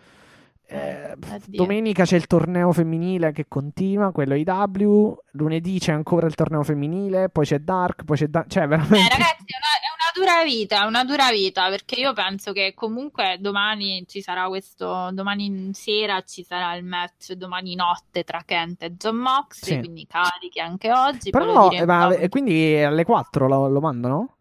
Eh, 0.66 1.14
domenica 1.46 2.04
c'è 2.04 2.16
il 2.16 2.26
torneo 2.26 2.72
femminile 2.72 3.32
che 3.32 3.46
continua, 3.48 4.12
quello 4.12 4.34
IW. 4.34 5.16
Lunedì 5.32 5.78
c'è 5.78 5.92
ancora 5.92 6.26
il 6.26 6.34
torneo 6.34 6.62
femminile, 6.62 7.28
poi 7.28 7.44
c'è 7.44 7.58
Dark, 7.58 8.04
poi 8.04 8.16
c'è 8.16 8.28
Da- 8.28 8.44
cioè 8.48 8.62
Eh, 8.62 8.66
veramente 8.66 9.08
ragazzi, 9.10 9.44
è 9.46 9.56
una 9.58 9.83
dura 10.14 10.42
vita, 10.44 10.86
una 10.86 11.04
dura 11.04 11.30
vita, 11.30 11.68
perché 11.68 11.96
io 11.96 12.12
penso 12.12 12.52
che 12.52 12.72
comunque 12.74 13.36
domani 13.40 14.04
ci 14.06 14.22
sarà 14.22 14.46
questo, 14.48 15.10
domani 15.12 15.70
sera 15.74 16.22
ci 16.22 16.44
sarà 16.44 16.74
il 16.76 16.84
match, 16.84 17.32
domani 17.32 17.74
notte 17.74 18.22
tra 18.24 18.42
Kent 18.46 18.82
e 18.84 18.94
John 18.96 19.16
Moxley, 19.16 19.74
Sì. 19.74 19.78
quindi 19.80 20.06
carichi 20.06 20.60
anche 20.60 20.92
oggi. 20.92 21.30
Però 21.30 21.68
diremo 21.68 21.82
eh, 21.82 21.86
ma- 21.86 22.08
dopo. 22.08 22.20
e 22.20 22.28
quindi 22.28 22.76
alle 22.82 23.04
4 23.04 23.48
lo, 23.48 23.68
lo 23.68 23.80
mandano? 23.80 24.36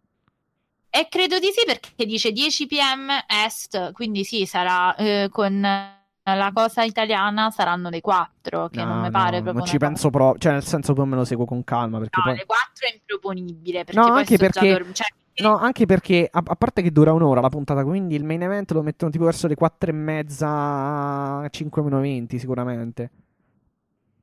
E 0.96 1.08
credo 1.10 1.40
di 1.40 1.48
sì 1.52 1.66
perché 1.66 2.06
dice 2.06 2.32
10 2.32 2.68
pm 2.68 3.10
est, 3.28 3.92
quindi 3.94 4.24
sì, 4.24 4.46
sarà 4.46 4.94
eh, 4.96 5.28
con 5.32 5.60
la 5.60 6.52
cosa 6.54 6.84
italiana 6.84 7.50
saranno 7.50 7.90
le 7.90 8.00
quattro, 8.00 8.70
che 8.70 8.84
non 8.84 8.98
No, 8.98 9.02
mi 9.02 9.10
pare 9.12 9.38
no, 9.38 9.42
proprio 9.42 9.54
non 9.64 9.66
ci 9.66 9.78
penso 9.80 10.10
proprio, 10.12 10.40
cioè 10.40 10.52
nel 10.54 10.64
senso 10.64 10.94
poi 10.94 11.08
me 11.08 11.16
lo 11.16 11.26
seguo 11.26 11.46
con 11.46 11.64
calma 11.64 11.98
perché 11.98 12.18
No, 12.20 12.24
poi... 12.28 12.36
le 12.38 12.46
4 12.46 12.88
è 12.88 12.94
improponibile 12.94 13.84
perché 13.84 14.00
No, 14.00 14.14
anche 14.14 14.38
perché- 14.38 14.70
dorm- 14.70 14.94
cioè, 14.94 15.08
No, 15.36 15.58
anche 15.58 15.86
perché 15.86 16.28
a, 16.32 16.42
a 16.46 16.56
parte 16.56 16.82
che 16.84 16.92
dura 16.92 17.12
un'ora 17.12 17.42
la 17.42 17.50
puntata, 17.50 17.84
quindi 17.84 18.16
il 18.16 18.24
main 18.24 18.44
event 18.44 18.72
lo 18.72 18.84
mettono 18.84 19.10
tipo 19.12 19.26
verso 19.26 19.48
le 19.48 19.56
4 19.56 19.90
e 19.90 19.94
mezza, 19.94 21.48
5 21.50 21.82
meno 21.82 22.00
20 22.00 22.38
sicuramente. 22.40 23.12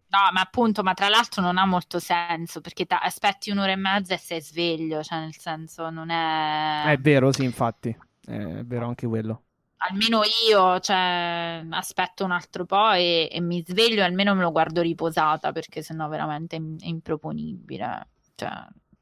no, 0.08 0.18
ma 0.32 0.40
appunto, 0.40 0.82
ma 0.82 0.92
tra 0.94 1.08
l'altro 1.08 1.40
non 1.42 1.56
ha 1.58 1.64
molto 1.66 1.98
senso 2.00 2.60
perché 2.60 2.84
ta- 2.86 3.00
aspetti 3.00 3.50
un'ora 3.50 3.72
e 3.72 3.76
mezza 3.76 4.14
e 4.14 4.18
sei 4.18 4.40
sveglio, 4.42 5.02
cioè 5.02 5.20
nel 5.20 5.36
senso 5.36 5.88
non 5.90 6.10
è... 6.10 6.92
È 6.92 6.98
vero, 6.98 7.32
sì, 7.32 7.44
infatti. 7.44 7.96
È 8.24 8.62
vero 8.64 8.86
anche 8.86 9.06
quello. 9.06 9.44
Almeno 9.82 10.20
io, 10.46 10.78
cioè, 10.80 11.64
aspetto 11.70 12.24
un 12.24 12.32
altro 12.32 12.66
po' 12.66 12.90
e, 12.92 13.28
e 13.32 13.40
mi 13.40 13.62
sveglio 13.66 14.04
almeno 14.04 14.34
me 14.34 14.42
lo 14.42 14.50
guardo 14.52 14.82
riposata 14.82 15.52
perché 15.52 15.82
sennò 15.82 16.06
veramente 16.08 16.56
è, 16.56 16.60
è 16.60 16.86
improponibile. 16.86 18.08
Cioè, 18.34 18.50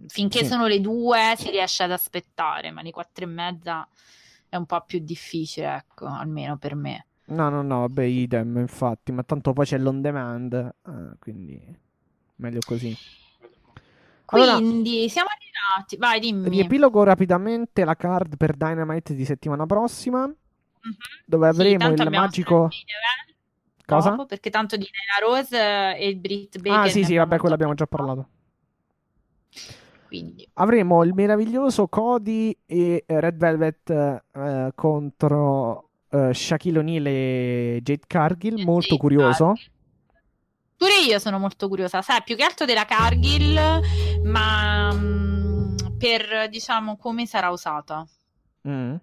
finché 0.07 0.41
Sì. 0.41 0.47
sono 0.47 0.67
le 0.67 0.81
due 0.81 1.35
si 1.37 1.51
riesce 1.51 1.83
ad 1.83 1.93
aspettare, 1.93 2.71
ma 2.71 2.83
le 2.83 2.91
quattro 2.91 3.25
e 3.25 3.29
mezza 3.29 3.87
è 4.49 4.57
un 4.57 4.67
po' 4.67 4.83
più 4.87 4.99
difficile, 5.01 5.75
ecco, 5.75 6.07
almeno 6.07 6.57
per 6.57 6.75
me. 6.75 7.07
No, 7.31 7.51
no, 7.51 7.63
no, 7.63 7.81
vabbè, 7.81 8.05
idem, 8.05 8.57
infatti, 8.57 9.13
ma 9.13 9.23
tanto 9.23 9.53
poi 9.53 9.67
c'è 9.67 9.77
l'on 9.77 10.01
demand, 10.01 10.53
eh, 10.55 11.19
quindi 11.19 11.61
meglio 12.37 12.61
così. 12.65 12.97
Allora, 14.31 14.59
Quindi 14.59 15.09
siamo 15.09 15.29
arrivati, 15.29 15.97
vai, 15.97 16.21
dimmi. 16.21 16.51
riepilogo 16.51 17.03
rapidamente 17.03 17.85
la 17.85 17.97
card 17.97 18.37
per 18.37 18.57
Dynamite 18.57 19.15
di 19.15 19.25
settimana 19.25 19.67
prossima, 19.67 20.27
Mhm. 20.27 20.95
dove 21.27 21.47
Sì, 21.49 21.55
avremo 21.55 21.77
tanto 21.77 22.03
il 22.03 22.11
magico... 22.11 22.69
event 22.69 23.37
Cosa? 23.87 24.11
dopo, 24.11 24.27
perché 24.27 24.51
tanto 24.51 24.77
di 24.77 24.87
Nella 24.91 25.27
Rose 25.33 25.97
e 25.97 26.09
il 26.09 26.17
Brit 26.17 26.59
Baker 26.59 26.79
Ah, 26.79 26.89
sì, 26.89 27.05
sì, 27.05 27.17
vabbè, 27.17 27.39
quello 27.39 27.55
abbiamo 27.55 27.75
già 27.75 27.87
parlato. 27.87 28.29
Quindi, 30.09 30.49
Avremo 30.55 31.05
il 31.05 31.13
meraviglioso 31.13 31.87
Cody 31.87 32.57
e 32.65 33.05
eh, 33.07 33.21
Red 33.21 33.37
Velvet 33.37 33.91
eh, 33.91 34.73
contro 34.75 35.91
eh, 36.09 36.33
Shaquille 36.33 36.79
O'Neal 36.79 37.07
e 37.07 37.81
Jade 37.83 38.05
Cargill, 38.07 38.65
molto 38.65 38.89
Jade 38.89 39.01
curioso. 39.01 39.47
Cargill. 39.49 39.71
Pure 40.79 40.93
io 41.07 41.19
sono 41.19 41.39
molto 41.39 41.69
curiosa, 41.69 42.01
sai, 42.01 42.23
più 42.23 42.37
che 42.37 42.45
altro 42.45 42.65
della 42.65 42.87
Cargill, 42.87 43.83
ma 44.25 44.91
mm, 44.95 45.77
per, 45.99 46.49
diciamo, 46.49 46.97
come 46.97 47.27
sarà 47.27 47.51
usata. 47.51 48.07
Mm. 48.67 48.95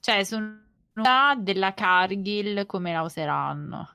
Cioè, 0.00 0.24
sono 0.24 0.64
della 1.38 1.74
Cargill 1.74 2.64
come 2.64 2.92
la 2.92 3.02
useranno. 3.02 3.90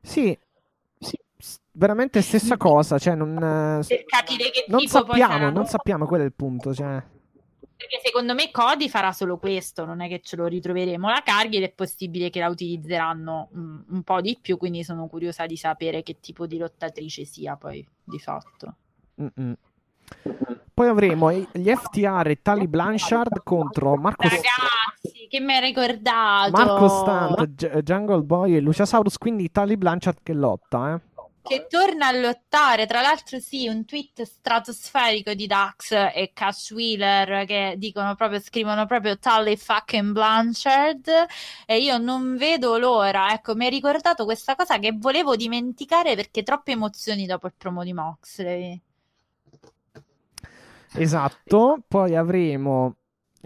Sì, 0.00 0.36
veramente 1.76 2.22
stessa 2.22 2.56
cosa, 2.56 2.98
cioè 2.98 3.14
non, 3.14 3.36
eh, 3.36 3.84
Per 3.86 4.04
capire 4.04 4.50
che 4.50 4.64
non 4.68 4.86
sappiamo, 4.86 5.50
non 5.50 5.66
sappiamo, 5.66 6.06
quello 6.06 6.22
è 6.22 6.26
il 6.26 6.32
punto, 6.32 6.74
cioè. 6.74 7.02
Perché 7.76 8.00
secondo 8.02 8.34
me 8.34 8.50
Cody 8.50 8.88
farà 8.88 9.12
solo 9.12 9.36
questo, 9.36 9.84
non 9.84 10.00
è 10.00 10.08
che 10.08 10.20
ce 10.22 10.36
lo 10.36 10.46
ritroveremo. 10.46 11.08
La 11.08 11.22
Cargill 11.24 11.64
è 11.64 11.72
possibile 11.72 12.30
che 12.30 12.38
la 12.38 12.48
utilizzeranno 12.48 13.50
mm, 13.54 13.78
un 13.90 14.02
po' 14.02 14.20
di 14.20 14.38
più, 14.40 14.56
quindi 14.56 14.84
sono 14.84 15.06
curiosa 15.08 15.46
di 15.46 15.56
sapere 15.56 16.02
che 16.02 16.18
tipo 16.20 16.46
di 16.46 16.56
lottatrice 16.56 17.24
sia 17.24 17.56
poi 17.56 17.86
di 18.02 18.18
fatto. 18.18 18.76
Mm-mm. 19.20 19.54
Poi 20.72 20.88
avremo 20.88 21.32
gli 21.32 21.72
FTR 21.74 22.28
e 22.28 22.42
Tali 22.42 22.68
Blanchard 22.68 23.42
contro 23.42 23.96
Marco, 23.96 24.22
Ragazzi, 24.22 25.26
che 25.28 25.40
mi 25.40 25.54
hai 25.54 25.60
ricordato? 25.60 26.50
Marco 26.50 26.88
Stunt, 26.88 27.78
Jungle 27.82 28.22
Boy 28.22 28.56
e 28.56 28.60
Luciasaurus, 28.60 29.18
quindi 29.18 29.50
Tali 29.50 29.76
Blanchard 29.76 30.18
che 30.22 30.32
lotta, 30.32 30.94
eh. 30.94 31.13
Che 31.46 31.66
torna 31.68 32.06
a 32.06 32.12
lottare, 32.12 32.86
tra 32.86 33.02
l'altro 33.02 33.38
sì, 33.38 33.68
un 33.68 33.84
tweet 33.84 34.22
stratosferico 34.22 35.34
di 35.34 35.46
Dax 35.46 35.90
e 35.92 36.30
Cash 36.32 36.70
Wheeler 36.70 37.44
che 37.44 37.74
dicono 37.76 38.14
proprio, 38.14 38.40
scrivono 38.40 38.86
proprio 38.86 39.18
Tully 39.18 39.54
fucking 39.54 40.12
Blanchard 40.12 41.10
e 41.66 41.78
io 41.82 41.98
non 41.98 42.36
vedo 42.38 42.78
l'ora, 42.78 43.30
ecco, 43.32 43.54
mi 43.54 43.66
hai 43.66 43.70
ricordato 43.70 44.24
questa 44.24 44.56
cosa 44.56 44.78
che 44.78 44.92
volevo 44.92 45.36
dimenticare 45.36 46.14
perché 46.16 46.42
troppe 46.42 46.72
emozioni 46.72 47.26
dopo 47.26 47.46
il 47.46 47.54
promo 47.58 47.84
di 47.84 47.92
Moxley. 47.92 48.80
Esatto, 50.94 51.82
poi 51.86 52.16
avremo, 52.16 52.96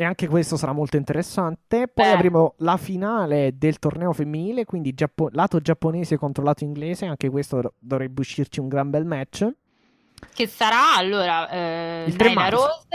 e 0.01 0.05
anche 0.05 0.29
questo 0.29 0.57
sarà 0.57 0.71
molto 0.71 0.97
interessante, 0.97 1.89
poi 1.89 2.05
Eh. 2.07 2.11
avremo 2.13 2.55
la 2.59 2.77
finale 2.77 3.59
del 3.59 3.81
torneo 3.81 4.13
femminile, 4.13 4.65
quindi 4.65 4.95
giappo- 4.95 5.29
lato 5.33 5.59
giapponese 5.61 6.17
contro 6.17 6.45
lato 6.45 6.63
inglese, 6.63 7.05
anche 7.07 7.29
questo 7.29 7.57
dov- 7.61 7.73
dovrebbe 7.81 8.21
uscirci 8.21 8.61
un 8.61 8.69
gran 8.69 8.91
bel 8.91 9.05
match. 9.05 9.45
Che 10.33 10.47
sarà 10.47 10.95
allora 10.97 11.49
eh, 11.49 12.05
Il 12.07 12.15
3 12.15 12.29
Nyla 12.29 12.41
marzo. 12.41 12.57
Rose 12.67 12.87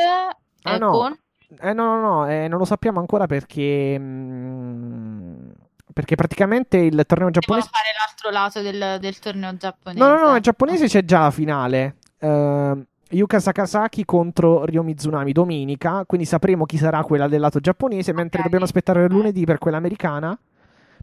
Ah, 0.61 0.73
eh, 0.75 0.77
no. 0.77 0.91
con 0.91 1.17
Eh 1.59 1.73
no, 1.73 1.99
no, 1.99 1.99
no, 1.99 2.29
eh, 2.29 2.47
non 2.47 2.57
lo 2.57 2.63
sappiamo 2.65 3.01
ancora 3.01 3.25
perché... 3.27 3.97
mm, 3.99 5.49
perché 5.93 6.15
praticamente 6.15 6.77
il 6.77 7.03
torneo 7.05 7.29
giapponese... 7.31 7.67
fare 7.69 7.89
l'altro 7.99 8.29
lato 8.31 8.61
del, 8.61 8.97
del 9.01 9.19
torneo 9.19 9.55
giapponese. 9.57 10.01
No, 10.03 10.15
no, 10.15 10.29
no, 10.29 10.35
il 10.37 10.41
giapponese 10.41 10.87
c'è 10.87 11.03
già 11.03 11.19
la 11.23 11.31
finale. 11.31 11.97
Ehm, 12.19 12.85
Yuka 13.13 13.39
Sakazaki 13.39 14.05
contro 14.05 14.65
Ryo 14.65 14.83
Mizunami 14.83 15.31
domenica, 15.31 16.03
quindi 16.05 16.25
sapremo 16.25 16.65
chi 16.65 16.77
sarà 16.77 17.03
quella 17.03 17.27
del 17.27 17.39
lato 17.39 17.59
giapponese, 17.59 18.11
mentre 18.13 18.37
Ok. 18.39 18.43
dobbiamo 18.43 18.65
aspettare 18.65 19.07
lunedì 19.07 19.45
per 19.45 19.59
quella 19.59 19.77
americana, 19.77 20.37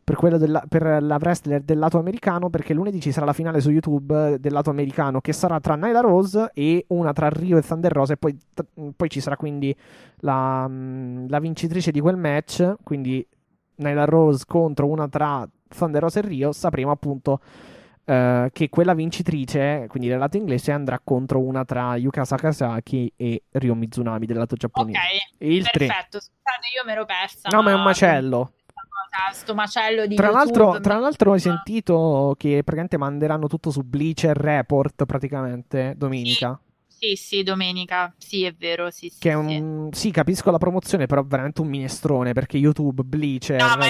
per, 0.03 0.17
quella 0.17 0.37
della- 0.39 0.65
per 0.69 1.03
la 1.03 1.17
wrestler 1.21 1.63
del 1.63 1.79
lato 1.79 1.99
americano, 1.99 2.51
perché 2.51 2.75
lunedì 2.75 3.01
ci 3.01 3.13
sarà 3.13 3.27
la 3.27 3.33
finale 3.33 3.61
su 3.61 3.71
YouTube 3.71 4.39
del 4.41 4.53
lato 4.53 4.71
americano, 4.71 5.21
che 5.21 5.33
sarà 5.33 5.61
tra 5.61 5.77
Nyla 5.77 6.01
Rose 6.01 6.51
e 6.53 6.85
una 6.89 7.13
tra 7.13 7.29
Rio 7.29 7.59
e 7.59 7.63
Thunder 7.63 7.93
Rosa, 7.93 8.15
e 8.15 8.17
poi, 8.17 8.37
poi 8.97 9.09
ci 9.09 9.21
sarà 9.21 9.37
quindi 9.37 9.75
la, 10.21 10.67
mm, 10.69 11.27
la 11.29 11.39
vincitrice 11.39 11.93
di 11.93 12.01
quel 12.01 12.17
match, 12.17 12.75
quindi 12.83 13.25
Nyla 13.77 14.05
Rose 14.05 14.45
contro 14.47 14.87
una 14.89 15.09
tra 15.09 15.49
Thunder 15.69 16.03
Rosa 16.03 16.19
e 16.19 16.23
Rio, 16.23 16.51
sapremo 16.53 16.91
appunto 16.91 17.41
eh, 18.05 18.51
che 18.53 18.69
quella 18.69 18.95
vincitrice, 18.95 19.87
quindi 19.89 20.09
del 20.09 20.19
lato 20.19 20.37
inglese, 20.37 20.73
andrà 20.73 21.01
contro 21.03 21.41
una 21.41 21.65
tra 21.65 21.97
Yuka 21.97 22.25
Sakazaki 22.25 23.13
e 23.17 23.43
Ryo 23.51 23.75
Mizunami 23.75 24.27
del 24.27 24.37
lato 24.39 24.55
Ok, 24.55 24.61
giapponese. 24.61 24.99
E 25.39 25.55
il 25.55 25.69
3. 25.69 25.87
perfetto. 25.87 26.19
Scusate, 26.21 26.67
io 26.77 26.85
mi 26.85 26.93
ero 26.93 27.05
persa. 27.05 27.49
No, 27.51 27.63
ma 27.63 27.71
è 27.71 27.75
un 27.75 27.83
macello. 27.83 28.53
Sto 29.33 29.55
macello 29.55 30.07
di 30.07 30.15
Tra 30.15 30.29
YouTube, 30.29 30.59
l'altro, 30.59 30.81
tra 30.81 30.99
l'altro 30.99 31.33
hai 31.33 31.41
sentito 31.41 32.35
che 32.39 32.63
praticamente 32.63 32.97
manderanno 32.97 33.49
tutto 33.49 33.71
su 33.71 33.83
Bleacher 33.83 34.37
Report 34.37 35.05
praticamente 35.05 35.95
domenica. 35.97 36.59
Sì, 36.87 37.17
sì, 37.17 37.43
domenica. 37.43 38.15
Sì, 38.19 38.45
è 38.45 38.53
vero, 38.53 38.91
sì, 38.91 39.09
sì, 39.09 39.19
Che 39.19 39.31
è 39.31 39.33
sì. 39.33 39.39
un... 39.39 39.89
Sì, 39.93 40.11
capisco 40.11 40.51
la 40.51 40.59
promozione, 40.59 41.07
però 41.07 41.25
veramente 41.25 41.61
un 41.61 41.69
minestrone 41.69 42.33
perché 42.33 42.57
YouTube, 42.59 43.03
Bleacher... 43.03 43.59
No, 43.59 43.67
ma, 43.69 43.75
non 43.77 43.89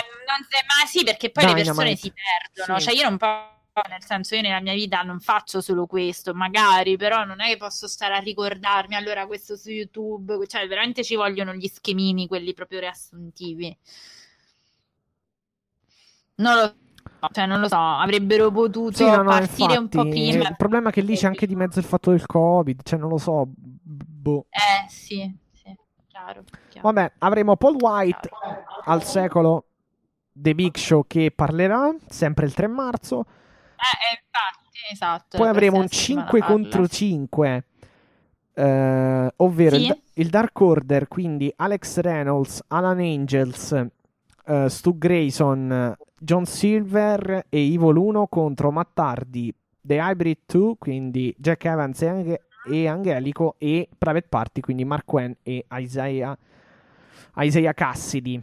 se- 0.49 0.65
ma 0.67 0.87
sì, 0.87 1.03
perché 1.05 1.31
poi 1.31 1.45
le 1.47 1.53
persone 1.55 1.75
Dynamite. 1.75 2.01
si 2.01 2.13
perdono. 2.57 2.79
Sì. 2.79 2.85
Cioè, 2.87 2.95
io 2.95 3.09
non 3.09 3.19
posso, 3.19 3.49
nel 3.89 4.03
senso, 4.05 4.35
io 4.35 4.43
nella 4.43 4.61
mia 4.61 4.75
vita 4.75 5.03
non 5.03 5.21
faccio 5.21 5.61
solo 5.61 5.87
questo, 5.87 6.35
magari, 6.35 6.97
però 6.97 7.25
non 7.25 7.41
è 7.41 7.49
che 7.49 7.57
posso 7.57 7.87
stare 7.87 8.15
a 8.15 8.19
ricordarmi 8.19 8.95
allora 8.95 9.27
questo 9.27 9.57
su 9.57 9.71
YouTube. 9.71 10.47
Cioè, 10.47 10.67
veramente 10.67 11.05
ci 11.05 11.15
vogliono 11.15 11.55
gli 11.55 11.69
schemini, 11.69 12.27
quelli 12.27 12.53
proprio 12.53 12.81
riassuntivi. 12.81 13.77
Non 16.37 16.55
lo 16.55 16.75
so, 17.21 17.29
cioè, 17.33 17.47
non 17.47 17.61
lo 17.61 17.69
so, 17.69 17.77
avrebbero 17.77 18.51
potuto 18.51 18.97
Sì, 18.97 19.05
no, 19.05 19.23
no, 19.23 19.31
partire 19.31 19.77
un 19.77 19.89
po' 19.89 20.03
infatti, 20.03 20.31
prima. 20.31 20.49
Il 20.49 20.57
problema 20.57 20.89
è 20.89 20.93
che 20.93 21.03
lì 21.03 21.17
c'è 21.17 21.27
anche 21.27 21.47
di 21.47 21.55
mezzo 21.55 21.79
il 21.79 21.85
fatto 21.85 22.11
del 22.11 22.27
Covid, 22.27 22.81
cioè 22.83 22.99
non 22.99 23.09
lo 23.09 23.19
so. 23.19 23.45
Boh. 23.47 24.47
Eh, 24.51 24.89
sì, 24.89 25.33
sì, 25.53 25.77
chiaro. 26.09 26.45
chiaro. 26.69 26.91
Vabbè, 26.91 27.13
avremo 27.19 27.57
Paul 27.57 27.77
White 27.79 28.29
al 28.85 29.05
secolo 29.05 29.67
The 30.33 30.55
Big 30.55 30.77
Show 30.77 31.05
che 31.07 31.31
parlerà, 31.31 31.95
sempre 32.09 32.47
il 32.47 32.55
3 32.55 32.67
marzo. 32.67 33.25
Eh, 33.81 34.13
eh, 34.13 34.21
infatti, 34.23 34.79
esatto. 34.93 35.37
Poi 35.39 35.49
avremo 35.49 35.79
un 35.79 35.87
prossima 35.87 36.23
5 36.27 36.39
settimana 36.41 36.63
contro 36.63 36.87
5, 36.89 37.65
eh, 38.55 39.33
ovvero 39.37 39.77
Sì. 39.77 39.87
il, 39.87 40.01
il 40.15 40.29
Dark 40.29 40.61
Order, 40.61 41.09
quindi 41.09 41.53
Alex 41.57 41.99
Reynolds, 42.01 42.63
Alan 42.69 42.99
Angels, 42.99 43.73
eh, 44.47 44.69
Stu 44.69 44.99
Grayson, 44.99 45.97
John 46.19 46.45
Silver 46.45 47.47
e 47.49 47.73
Evil 47.73 47.97
1 47.97 48.27
contro 48.27 48.71
Matt 48.71 48.99
Hardy, 48.99 49.55
The 49.81 49.95
Hybrid 49.97 50.39
2, 50.47 50.75
quindi 50.79 51.35
Jack 51.39 51.65
Evans 51.65 52.03
e, 52.03 52.09
Ange- 52.09 52.43
e 52.71 52.87
Angelico 52.87 53.55
e 53.57 53.89
Private 53.97 54.27
Party, 54.29 54.61
quindi 54.61 54.85
Mark 54.85 55.07
Quinn 55.07 55.33
e 55.43 55.65
Isaiah, 55.73 56.37
Isaiah 57.39 57.73
Cassidy. 57.73 58.39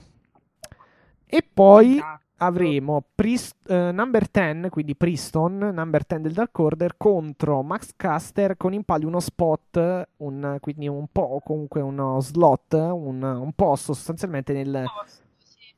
E 1.30 1.44
poi 1.54 1.98
Esatto. 1.98 2.26
Avremo 2.38 3.04
Pris- 3.16 3.56
eh, 3.68 3.92
number 3.92 4.28
10, 4.30 4.70
quindi 4.70 4.96
Priston, 4.96 5.58
number 5.58 6.04
10 6.06 6.22
del 6.22 6.34
Dark 6.34 6.58
Order, 6.60 6.96
contro 6.98 7.64
Max 7.64 7.94
Caster 7.96 8.58
con 8.58 8.74
in 8.74 8.84
palio 8.84 9.08
uno 9.08 9.20
spot, 9.20 10.08
un, 10.18 10.58
quindi 10.60 10.88
un 10.88 11.08
po' 11.12 11.42
comunque 11.44 11.82
uno 11.82 12.20
slot, 12.22 12.74
un, 12.74 13.22
un 13.24 13.54
posto 13.54 13.94
sostanzialmente 13.94 14.54
nel, 14.54 14.84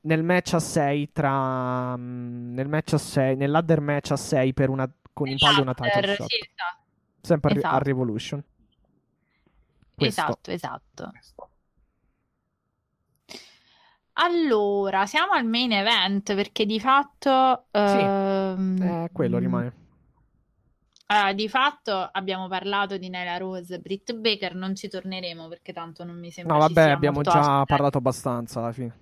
nel 0.01 0.23
match 0.23 0.53
a 0.53 0.59
6 0.59 1.11
tra 1.11 1.95
mm, 1.97 2.53
nel 2.53 2.67
match 2.67 2.93
a 2.93 2.97
6 2.97 3.35
nell'ladder 3.35 3.81
match 3.81 4.11
a 4.11 4.15
6 4.17 4.53
per 4.53 4.69
una 4.69 4.89
con 5.13 5.27
in 5.27 5.37
palio 5.37 5.61
una 5.61 5.73
title 5.73 6.15
shot 6.15 6.27
sì, 6.29 6.37
esatto. 6.37 6.77
sempre 7.21 7.51
a- 7.51 7.55
a 7.55 7.57
esatto. 7.57 7.83
Revolution 7.83 8.43
Questo. 9.95 10.21
Esatto, 10.21 10.51
esatto. 10.51 11.11
Allora, 14.21 15.05
siamo 15.05 15.31
al 15.31 15.45
main 15.45 15.71
event 15.71 16.35
perché 16.35 16.65
di 16.65 16.79
fatto, 16.79 17.67
ehm, 17.71 18.81
eh, 18.81 19.09
quello 19.13 19.37
rimane. 19.37 19.73
Allora, 21.05 21.33
di 21.33 21.47
fatto 21.47 22.09
abbiamo 22.11 22.47
parlato 22.49 22.97
di 22.97 23.09
Nyla 23.09 23.37
Rose 23.37 23.75
e 23.75 23.79
Britt 23.79 24.13
Baker, 24.13 24.55
non 24.55 24.75
ci 24.75 24.89
torneremo 24.89 25.47
perché 25.47 25.71
tanto 25.71 26.03
non 26.03 26.19
mi 26.19 26.31
sembra 26.31 26.53
no 26.53 26.59
vabbè 26.59 26.89
abbiamo 26.91 27.21
già 27.21 27.39
da 27.39 27.63
parlato 27.65 27.97
abbastanza 27.97 28.59
alla 28.59 28.73
fine. 28.73 28.99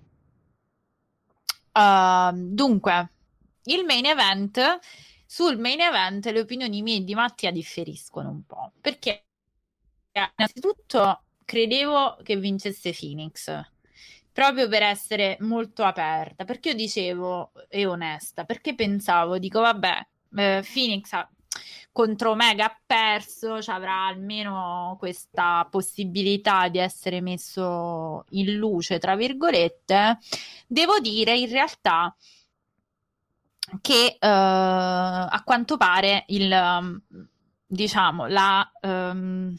Ehm, 1.73 2.53
dunque, 2.53 3.11
il 3.64 3.85
main 3.85 4.06
event, 4.06 4.80
sul 5.26 5.57
main 5.57 5.81
event 5.81 6.27
le 6.27 6.39
opinioni 6.39 6.81
mie 6.84 6.98
e 6.98 7.03
di 7.03 7.15
Mattia 7.15 7.52
differiscono 7.52 8.30
un 8.30 8.45
po', 8.45 8.72
perché 8.80 9.23
innanzitutto 10.11 11.23
credevo 11.44 12.18
che 12.23 12.38
vincesse 12.38 12.94
Phoenix, 12.98 13.76
proprio 14.38 14.68
per 14.68 14.84
essere 14.84 15.35
molto 15.39 15.84
aperta, 15.84 16.45
perché 16.45 16.69
io 16.69 16.76
dicevo, 16.76 17.53
e 17.69 17.88
onesta, 17.88 18.43
perché 18.45 18.76
pensavo, 18.76 19.39
dico, 19.39 19.61
vabbè, 19.61 20.07
eh, 20.35 20.64
Phoenix 20.72 21.11
ha- 21.14 21.27
contro 21.91 22.30
Omega 22.30 22.65
ha 22.65 22.80
perso, 22.85 23.64
ci 23.64 23.72
avrà 23.72 24.05
almeno 24.05 24.95
questa 24.99 25.68
possibilità 25.72 26.68
di 26.68 26.77
essere 26.77 27.19
messo 27.19 28.26
in 28.30 28.57
luce, 28.57 28.99
tra 28.99 29.15
virgolette. 29.15 30.19
Devo 30.68 30.99
dire 30.99 31.35
in 31.35 31.49
realtà 31.49 32.15
che 33.81 34.05
eh, 34.05 34.18
a 34.19 35.41
quanto 35.43 35.77
pare 35.77 36.26
il 36.27 37.01
diciamo 37.65 38.27
la 38.27 38.72
um, 38.81 39.55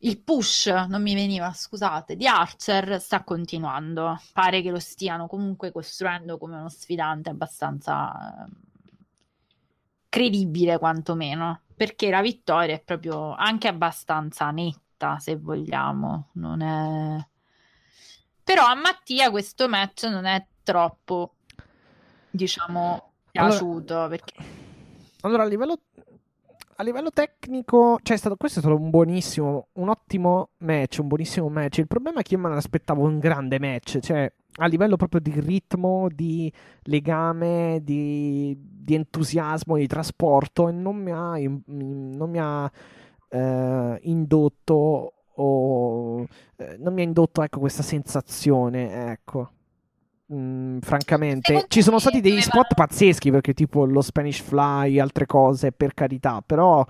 il 0.00 0.20
push 0.20 0.66
non 0.66 1.02
mi 1.02 1.14
veniva, 1.14 1.52
scusate, 1.52 2.16
di 2.16 2.26
Archer 2.26 3.00
sta 3.00 3.24
continuando. 3.24 4.20
Pare 4.32 4.62
che 4.62 4.70
lo 4.70 4.78
stiano 4.78 5.26
comunque 5.26 5.72
costruendo 5.72 6.38
come 6.38 6.56
uno 6.56 6.68
sfidante 6.68 7.30
abbastanza 7.30 8.44
ehm, 8.44 8.50
credibile, 10.08 10.78
quantomeno. 10.78 11.62
Perché 11.76 12.10
la 12.10 12.22
vittoria 12.22 12.74
è 12.74 12.82
proprio 12.82 13.34
anche 13.34 13.68
abbastanza 13.68 14.50
netta, 14.50 15.18
se 15.18 15.36
vogliamo. 15.36 16.28
Non 16.34 16.60
è. 16.62 17.26
Però 18.44 18.64
a 18.64 18.74
Mattia 18.74 19.30
questo 19.30 19.68
match 19.68 20.04
non 20.04 20.24
è 20.24 20.46
troppo, 20.62 21.34
diciamo, 22.30 23.12
Allora- 23.32 23.50
piaciuto. 23.50 24.06
Perché 24.08 24.34
Allora, 25.22 25.42
a 25.42 25.46
livello, 25.46 25.80
a 26.76 26.82
livello 26.82 27.10
tecnico, 27.10 27.98
cioè, 28.02 28.16
è 28.16 28.18
stato, 28.18 28.36
questo 28.36 28.58
è 28.58 28.62
stato 28.62 28.76
un 28.76 28.90
buonissimo, 28.90 29.68
un 29.72 29.88
ottimo 29.88 30.50
match, 30.58 30.98
un 31.00 31.08
buonissimo 31.08 31.48
match. 31.48 31.78
Il 31.78 31.86
problema 31.86 32.20
è 32.20 32.22
che 32.22 32.34
io 32.34 32.40
me 32.40 32.50
l'aspettavo 32.50 33.02
un 33.02 33.18
grande 33.18 33.58
match, 33.58 33.98
cioè, 34.00 34.30
a 34.58 34.66
livello 34.66 34.96
proprio 34.96 35.20
di 35.20 35.40
ritmo, 35.40 36.08
di 36.14 36.52
legame, 36.82 37.80
di, 37.82 38.56
di 38.58 38.94
entusiasmo, 38.94 39.76
di 39.76 39.86
trasporto, 39.86 40.68
e 40.68 40.72
non 40.72 40.96
mi 40.96 41.12
ha, 41.12 41.38
in- 41.38 41.62
non 41.66 42.30
mi 42.30 42.38
ha 42.38 42.70
eh, 43.28 43.98
indotto 44.02 45.12
o 45.38 46.26
eh, 46.56 46.76
non 46.78 46.92
mi 46.92 47.00
ha 47.00 47.04
indotto, 47.04 47.42
ecco, 47.42 47.58
questa 47.60 47.82
sensazione, 47.82 49.10
ecco. 49.12 49.50
Mm, 50.32 50.78
francamente, 50.80 51.46
Secondo 51.52 51.66
ci 51.68 51.82
sono 51.82 51.98
stati 52.00 52.20
doveva- 52.20 52.40
spot 52.40 52.74
pazzeschi 52.74 53.30
perché 53.30 53.54
tipo 53.54 53.84
lo 53.84 54.00
Spanish 54.02 54.40
Fly, 54.40 54.98
altre 54.98 55.24
cose, 55.24 55.70
per 55.70 55.94
carità, 55.94 56.42
però 56.44 56.84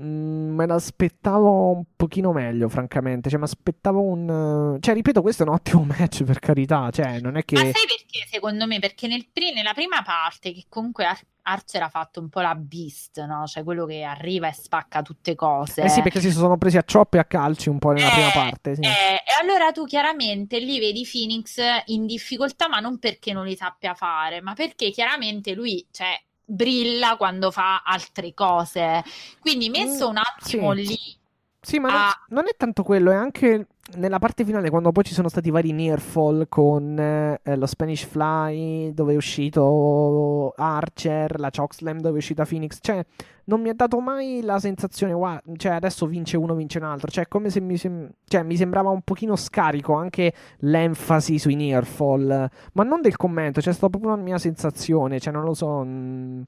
me 0.00 0.66
l'aspettavo 0.66 1.72
un 1.72 1.84
pochino 1.96 2.32
meglio, 2.32 2.68
francamente, 2.68 3.28
cioè 3.28 3.38
mi 3.38 3.44
aspettavo 3.44 4.00
un 4.02 4.78
cioè 4.80 4.94
ripeto, 4.94 5.22
questo 5.22 5.44
è 5.44 5.46
un 5.46 5.54
ottimo 5.54 5.84
match 5.98 6.24
per 6.24 6.38
carità, 6.38 6.90
cioè 6.90 7.20
non 7.20 7.32
è 7.36 7.38
Ma 7.38 7.42
che 7.42 7.56
sai 7.56 7.72
perché 7.72 8.26
secondo 8.30 8.66
me? 8.66 8.78
Perché 8.78 9.06
nel 9.06 9.26
pri- 9.32 9.52
nella 9.52 9.72
prima 9.74 10.02
parte, 10.02 10.52
che 10.52 10.64
comunque 10.68 11.04
Ar- 11.04 11.24
Archer 11.42 11.82
ha 11.82 11.88
fatto 11.88 12.20
un 12.20 12.28
po' 12.28 12.40
la 12.40 12.54
beast, 12.54 13.24
no? 13.24 13.46
Cioè 13.46 13.64
quello 13.64 13.86
che 13.86 14.02
arriva 14.02 14.48
e 14.48 14.52
spacca 14.52 15.02
tutte 15.02 15.34
cose. 15.34 15.82
Eh 15.82 15.88
sì, 15.88 16.02
perché 16.02 16.20
si 16.20 16.30
sono 16.30 16.56
presi 16.58 16.76
a 16.76 16.82
ciop 16.82 17.14
e 17.14 17.18
a 17.18 17.24
calci 17.24 17.68
un 17.68 17.78
po' 17.78 17.90
nella 17.92 18.08
Eh, 18.10 18.12
prima 18.12 18.30
parte, 18.30 18.74
sì. 18.74 18.82
eh, 18.82 18.86
e 18.88 19.40
allora 19.40 19.72
tu 19.72 19.84
chiaramente 19.86 20.58
lì 20.58 20.78
vedi 20.78 21.08
Phoenix 21.10 21.58
in 21.86 22.06
difficoltà, 22.06 22.68
ma 22.68 22.78
non 22.80 22.98
perché 22.98 23.32
non 23.32 23.46
li 23.46 23.56
sappia 23.56 23.94
fare, 23.94 24.40
ma 24.40 24.52
perché 24.54 24.90
chiaramente 24.90 25.54
lui, 25.54 25.84
cioè, 25.90 26.08
brilla 26.50 27.16
quando 27.16 27.50
fa 27.50 27.82
altre 27.82 28.34
cose. 28.34 29.02
Quindi 29.40 29.68
messo 29.70 30.06
Mm, 30.06 30.10
un 30.10 30.16
attimo 30.18 30.72
sì. 30.74 30.84
lì 30.86 31.19
Sì, 31.62 31.78
ma 31.78 31.88
non, 31.90 31.98
Ah. 32.00 32.24
non 32.28 32.44
è 32.48 32.54
tanto 32.56 32.82
quello, 32.82 33.10
è 33.10 33.14
anche 33.14 33.66
nella 33.96 34.18
parte 34.18 34.44
finale, 34.44 34.70
quando 34.70 34.92
poi 34.92 35.02
ci 35.04 35.12
sono 35.14 35.28
stati 35.28 35.50
vari 35.50 35.72
nearfall 35.72 36.46
con 36.48 36.96
eh, 36.98 37.38
lo 37.56 37.66
Spanish 37.66 38.04
Fly, 38.04 38.94
dove 38.94 39.12
è 39.12 39.16
uscito 39.16 40.52
Archer, 40.56 41.38
la 41.38 41.50
Chokeslam, 41.50 41.98
dove 41.98 42.14
è 42.14 42.18
uscita 42.18 42.44
Phoenix. 42.46 42.78
Cioè, 42.80 43.04
non 43.44 43.60
mi 43.60 43.68
ha 43.68 43.74
dato 43.74 43.98
mai 44.00 44.40
la 44.42 44.58
sensazione, 44.60 45.12
"Guarda, 45.12 45.42
cioè, 45.56 45.72
adesso 45.72 46.06
vince 46.06 46.36
uno, 46.36 46.54
vince 46.54 46.78
un 46.78 46.84
altro. 46.84 47.10
Cioè, 47.10 47.26
come 47.28 47.50
se 47.50 47.60
mi, 47.60 47.76
sem- 47.76 48.08
cioè, 48.24 48.42
mi 48.44 48.56
sembrava 48.56 48.90
un 48.90 49.02
pochino 49.02 49.34
scarico 49.36 49.92
anche 49.94 50.32
l'enfasi 50.60 51.38
sui 51.38 51.56
nearfall, 51.56 52.48
ma 52.74 52.82
non 52.84 53.00
del 53.02 53.16
commento, 53.16 53.60
cioè, 53.60 53.72
è 53.72 53.76
stata 53.76 53.90
proprio 53.90 54.12
una 54.14 54.22
mia 54.22 54.38
sensazione. 54.38 55.18
Cioè, 55.18 55.32
non 55.32 55.42
lo 55.42 55.52
so, 55.54 55.82
mm, 55.84 56.42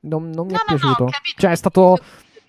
non, 0.00 0.28
non 0.30 0.46
mi 0.46 0.52
No, 0.52 0.58
è 0.58 0.62
no, 0.66 0.72
no, 0.72 0.76
piaciuto. 0.76 1.04
capito. 1.04 1.40
Cioè, 1.40 1.50
è 1.52 1.56
stato 1.56 1.98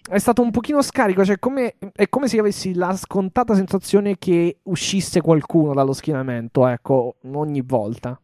è 0.10 0.18
stato 0.18 0.41
un 0.41 0.52
pochino 0.52 0.82
scarico, 0.82 1.23
cioè 1.23 1.40
come, 1.40 1.76
è 1.94 2.10
come 2.10 2.28
se 2.28 2.40
avessi 2.40 2.73
la 2.73 2.95
scontata 2.95 3.56
sensazione 3.56 4.18
che 4.18 4.57
uscisse 4.64 5.22
qualcuno 5.22 5.73
dallo 5.73 5.94
schieramento, 5.94 6.68
ecco, 6.68 7.15
ogni 7.34 7.61
volta. 7.61 8.19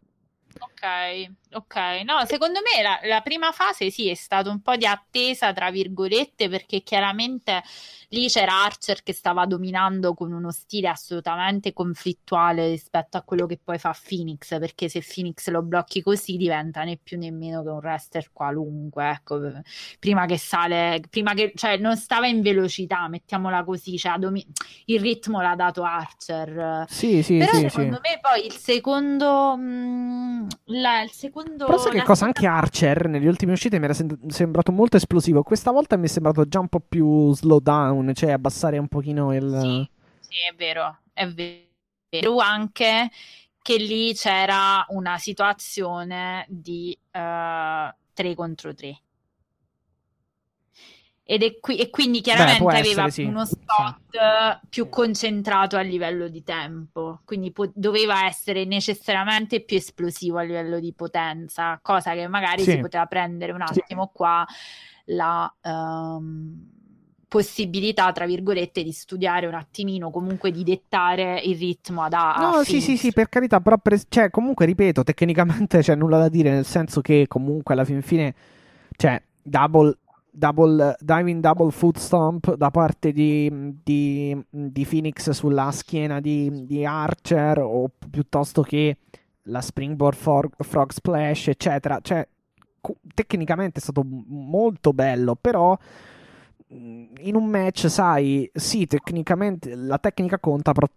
Ok, 0.79 1.31
ok. 1.53 1.75
No, 2.05 2.23
secondo 2.27 2.59
me 2.61 2.83
la, 2.83 2.99
la 3.03 3.21
prima 3.21 3.51
fase 3.51 3.89
sì 3.89 4.09
è 4.09 4.13
stata 4.13 4.51
un 4.51 4.61
po' 4.61 4.75
di 4.75 4.85
attesa, 4.85 5.51
tra 5.51 5.71
virgolette, 5.71 6.49
perché 6.49 6.83
chiaramente 6.83 7.63
lì 8.09 8.27
c'era 8.27 8.63
Archer 8.63 9.01
che 9.01 9.11
stava 9.11 9.45
dominando 9.47 10.13
con 10.13 10.31
uno 10.31 10.51
stile 10.51 10.87
assolutamente 10.87 11.73
conflittuale 11.73 12.69
rispetto 12.69 13.17
a 13.17 13.23
quello 13.23 13.47
che 13.47 13.59
poi 13.61 13.79
fa 13.79 13.95
Phoenix, 14.07 14.59
perché 14.59 14.87
se 14.87 15.01
Phoenix 15.01 15.47
lo 15.49 15.63
blocchi 15.63 16.03
così 16.03 16.37
diventa 16.37 16.83
né 16.83 16.97
più 17.01 17.17
né 17.17 17.31
meno 17.31 17.63
che 17.63 17.69
un 17.69 17.77
wrestler 17.77 18.31
qualunque, 18.31 19.09
ecco, 19.09 19.39
prima 19.99 20.25
che 20.27 20.37
sale, 20.37 21.01
prima 21.09 21.33
che, 21.33 21.53
cioè 21.55 21.77
non 21.77 21.97
stava 21.97 22.27
in 22.27 22.41
velocità, 22.41 23.07
mettiamola 23.07 23.63
così, 23.63 23.97
cioè 23.97 24.17
domi- 24.19 24.45
il 24.85 24.99
ritmo 24.99 25.41
l'ha 25.41 25.55
dato 25.55 25.83
Archer. 25.83 26.85
Sì, 26.87 27.21
sì, 27.23 27.37
Però 27.37 27.51
sì, 27.51 27.59
sì. 27.61 27.69
secondo 27.69 27.99
me 28.01 28.19
poi 28.21 28.45
il 28.45 28.53
secondo, 28.53 29.55
mm, 29.57 30.47
la- 30.69 31.01
il 31.01 31.11
secondo 31.11 31.65
Però 31.65 31.77
sai 31.77 31.91
che 31.91 32.03
cosa? 32.03 32.25
seconda- 32.25 32.39
Anche 32.39 32.47
Archer 32.47 33.07
nelle 33.07 33.27
ultime 33.27 33.53
uscite 33.53 33.77
mi 33.79 33.85
era 33.85 33.93
sem- 33.93 34.27
sembrato 34.27 34.71
molto 34.71 34.97
esplosivo. 34.97 35.43
Questa 35.43 35.71
volta 35.71 35.97
mi 35.97 36.05
è 36.05 36.09
sembrato 36.09 36.45
già 36.47 36.59
un 36.59 36.67
po' 36.67 36.79
più 36.79 37.33
slow 37.33 37.59
down, 37.59 38.13
cioè 38.13 38.31
abbassare 38.31 38.77
un 38.77 38.87
pochino 38.87 39.33
il... 39.33 39.57
Sì, 39.61 39.89
sì, 40.19 40.35
è 40.49 40.55
vero, 40.55 40.99
è 41.13 41.27
vero 41.27 42.37
anche 42.39 43.09
che 43.61 43.77
lì 43.77 44.13
c'era 44.13 44.85
una 44.89 45.17
situazione 45.17 46.45
di 46.49 46.97
3 47.11 48.35
contro 48.35 48.73
3. 48.73 48.97
Ed 51.29 51.43
è 51.43 51.59
qui- 51.59 51.75
e 51.77 51.89
quindi 51.89 52.21
chiaramente 52.21 52.59
può 52.59 52.69
aveva 52.69 52.87
essere, 53.05 53.11
sì. 53.11 53.23
uno 53.23 53.43
spot 53.43 54.61
più 54.69 54.87
concentrato 54.87 55.75
a 55.75 55.81
livello 55.81 56.29
di 56.29 56.41
tempo, 56.41 57.19
quindi 57.25 57.51
po- 57.51 57.69
doveva 57.73 58.25
essere 58.25 58.63
necessariamente 58.63 59.59
più 59.59 59.75
esplosivo 59.75 60.37
a 60.37 60.43
livello 60.43 60.79
di 60.79 60.93
potenza, 60.93 61.77
cosa 61.81 62.13
che 62.13 62.27
magari 62.29 62.61
Sì. 62.63 62.71
si 62.71 62.77
poteva 62.79 63.05
prendere 63.07 63.51
un 63.51 63.61
Sì. 63.67 63.79
attimo 63.79 64.09
qua 64.13 64.45
la 65.07 65.53
ehm, 65.63 66.69
possibilità, 67.27 68.09
tra 68.13 68.25
virgolette, 68.25 68.81
di 68.81 68.93
studiare 68.93 69.47
un 69.47 69.53
attimino, 69.53 70.09
comunque 70.11 70.49
di 70.51 70.63
dettare 70.63 71.41
il 71.43 71.57
ritmo 71.57 72.03
ad 72.03 72.13
a 72.13 72.35
No, 72.39 72.63
sì, 72.63 72.79
sì, 72.79 72.95
sì, 72.95 73.11
per 73.11 73.27
carità, 73.27 73.59
però 73.59 73.77
per- 73.77 74.01
cioè, 74.07 74.29
comunque, 74.29 74.65
ripeto, 74.65 75.03
tecnicamente 75.03 75.79
c'è 75.79 75.93
nulla 75.95 76.19
da 76.19 76.29
dire, 76.29 76.51
nel 76.51 76.63
senso 76.65 77.01
che 77.01 77.25
comunque 77.27 77.73
alla 77.73 77.83
fin 77.83 78.01
fine, 78.01 78.33
cioè, 78.95 79.21
double, 79.41 79.97
double, 80.37 80.95
diving 80.99 81.41
double 81.41 81.71
foot 81.71 81.97
stomp 81.97 82.53
da 82.55 82.69
parte 82.69 83.11
di, 83.11 83.49
di, 83.83 84.39
di 84.49 84.85
Phoenix 84.85 85.31
sulla 85.31 85.71
schiena 85.71 86.19
di, 86.19 86.65
di 86.65 86.85
Archer 86.85 87.59
o 87.59 87.89
piuttosto 88.09 88.61
che 88.61 88.97
la 89.43 89.61
springboard 89.61 90.15
for- 90.15 90.49
frog 90.59 90.91
splash, 90.91 91.47
eccetera, 91.47 91.99
cioè, 92.01 92.27
tecnicamente 93.13 93.79
è 93.79 93.81
stato 93.81 94.03
molto 94.05 94.93
bello, 94.93 95.35
però 95.35 95.75
mh, 96.67 97.03
in 97.21 97.35
un 97.35 97.45
match, 97.45 97.89
sai, 97.89 98.49
sì, 98.53 98.85
tecnicamente 98.85 99.73
la 99.75 99.97
tecnica 99.97 100.37
conta, 100.39 100.71
però 100.71 100.87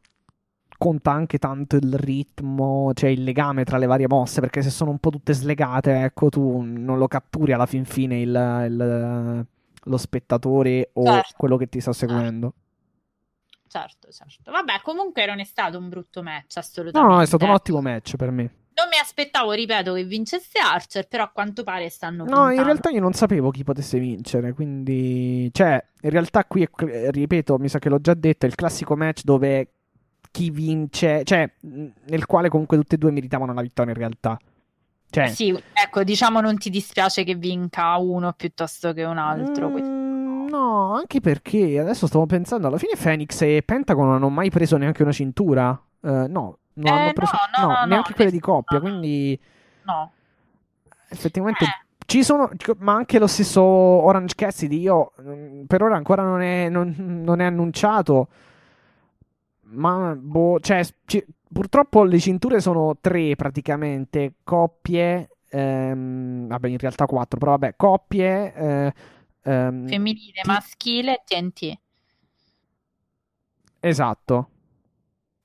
conta 0.80 1.10
anche 1.10 1.36
tanto 1.36 1.76
il 1.76 1.92
ritmo, 1.92 2.92
cioè 2.94 3.10
il 3.10 3.22
legame 3.22 3.64
tra 3.64 3.76
le 3.76 3.84
varie 3.84 4.08
mosse, 4.08 4.40
perché 4.40 4.62
se 4.62 4.70
sono 4.70 4.90
un 4.90 4.96
po' 4.96 5.10
tutte 5.10 5.34
slegate, 5.34 6.04
ecco, 6.04 6.30
tu 6.30 6.62
non 6.62 6.96
lo 6.96 7.06
catturi 7.06 7.52
alla 7.52 7.66
fin 7.66 7.84
fine 7.84 8.18
il, 8.18 8.30
il, 8.30 9.46
lo 9.82 9.96
spettatore 9.98 10.88
o 10.94 11.04
certo. 11.04 11.34
quello 11.36 11.58
che 11.58 11.68
ti 11.68 11.80
sta 11.80 11.92
seguendo. 11.92 12.54
Certo, 13.68 14.10
certo. 14.10 14.50
Vabbè, 14.50 14.80
comunque 14.82 15.26
non 15.26 15.38
è 15.38 15.44
stato 15.44 15.76
un 15.76 15.90
brutto 15.90 16.22
match, 16.22 16.56
assolutamente. 16.56 17.12
No, 17.12 17.16
no, 17.16 17.22
è 17.22 17.26
stato 17.26 17.44
un 17.44 17.50
ottimo 17.50 17.82
match 17.82 18.16
per 18.16 18.30
me. 18.30 18.54
Non 18.72 18.88
mi 18.88 18.96
aspettavo, 18.98 19.52
ripeto, 19.52 19.92
che 19.92 20.04
vincesse 20.04 20.58
Archer, 20.58 21.06
però 21.08 21.24
a 21.24 21.28
quanto 21.28 21.62
pare 21.62 21.90
stanno 21.90 22.24
No, 22.24 22.30
puntando. 22.30 22.54
in 22.54 22.64
realtà 22.64 22.88
io 22.88 23.00
non 23.00 23.12
sapevo 23.12 23.50
chi 23.50 23.64
potesse 23.64 23.98
vincere, 23.98 24.54
quindi... 24.54 25.50
Cioè, 25.52 25.84
in 26.00 26.08
realtà 26.08 26.46
qui, 26.46 26.66
ripeto, 26.74 27.58
mi 27.58 27.68
sa 27.68 27.78
che 27.78 27.90
l'ho 27.90 28.00
già 28.00 28.14
detto, 28.14 28.46
è 28.46 28.48
il 28.48 28.54
classico 28.54 28.96
match 28.96 29.24
dove 29.24 29.72
chi 30.30 30.50
vince... 30.50 31.24
Cioè, 31.24 31.50
nel 31.60 32.26
quale 32.26 32.48
comunque 32.48 32.76
tutte 32.76 32.94
e 32.94 32.98
due 32.98 33.10
meritavano 33.10 33.52
la 33.52 33.62
vittoria 33.62 33.92
in 33.92 33.98
realtà. 33.98 34.38
Cioè... 35.10 35.26
Sì, 35.26 35.60
ecco, 35.72 36.04
diciamo 36.04 36.40
non 36.40 36.56
ti 36.56 36.70
dispiace 36.70 37.24
che 37.24 37.34
vinca 37.34 37.96
uno 37.96 38.32
piuttosto 38.32 38.92
che 38.92 39.02
un 39.02 39.18
altro. 39.18 39.68
Mm, 39.68 40.46
no, 40.48 40.94
anche 40.94 41.20
perché 41.20 41.80
adesso 41.80 42.06
stavo 42.06 42.26
pensando, 42.26 42.68
alla 42.68 42.78
fine 42.78 42.92
Phoenix 42.96 43.40
e 43.42 43.62
Pentagon 43.64 44.06
non 44.06 44.14
hanno 44.14 44.28
mai 44.28 44.50
preso 44.50 44.76
neanche 44.76 45.02
una 45.02 45.12
cintura. 45.12 45.70
Uh, 46.00 46.26
no, 46.28 46.58
non 46.74 46.86
eh, 46.86 46.90
hanno 46.90 47.12
preso 47.12 47.32
no, 47.58 47.66
no, 47.66 47.72
no, 47.72 47.84
neanche 47.86 48.14
quelle 48.14 48.30
di 48.30 48.38
coppia, 48.38 48.78
quindi 48.80 49.38
no. 49.82 50.12
Effettivamente 51.08 51.64
eh. 51.64 51.86
ci 52.06 52.22
sono, 52.22 52.48
ma 52.78 52.94
anche 52.94 53.18
lo 53.18 53.26
stesso 53.26 53.60
Orange 53.60 54.34
Cassidy, 54.36 54.78
io 54.78 55.12
mm, 55.20 55.64
per 55.64 55.82
ora 55.82 55.96
ancora 55.96 56.22
non 56.22 56.40
è, 56.40 56.68
non, 56.68 56.94
non 56.96 57.40
è 57.40 57.44
annunciato. 57.44 58.28
Ma 59.70 60.16
boh, 60.16 60.58
cioè, 60.60 60.84
ci, 61.04 61.24
purtroppo 61.52 62.04
le 62.04 62.18
cinture 62.18 62.60
sono 62.60 62.96
tre 63.00 63.36
praticamente, 63.36 64.34
coppie, 64.42 65.28
ehm, 65.48 66.46
vabbè 66.48 66.68
in 66.68 66.78
realtà 66.78 67.06
quattro, 67.06 67.38
però 67.38 67.52
vabbè, 67.52 67.74
coppie, 67.76 68.54
eh, 68.54 68.92
ehm, 69.42 69.86
femminile, 69.88 70.40
t- 70.42 70.46
maschile 70.46 71.14
e 71.14 71.22
TNT. 71.24 71.78
Esatto. 73.80 74.48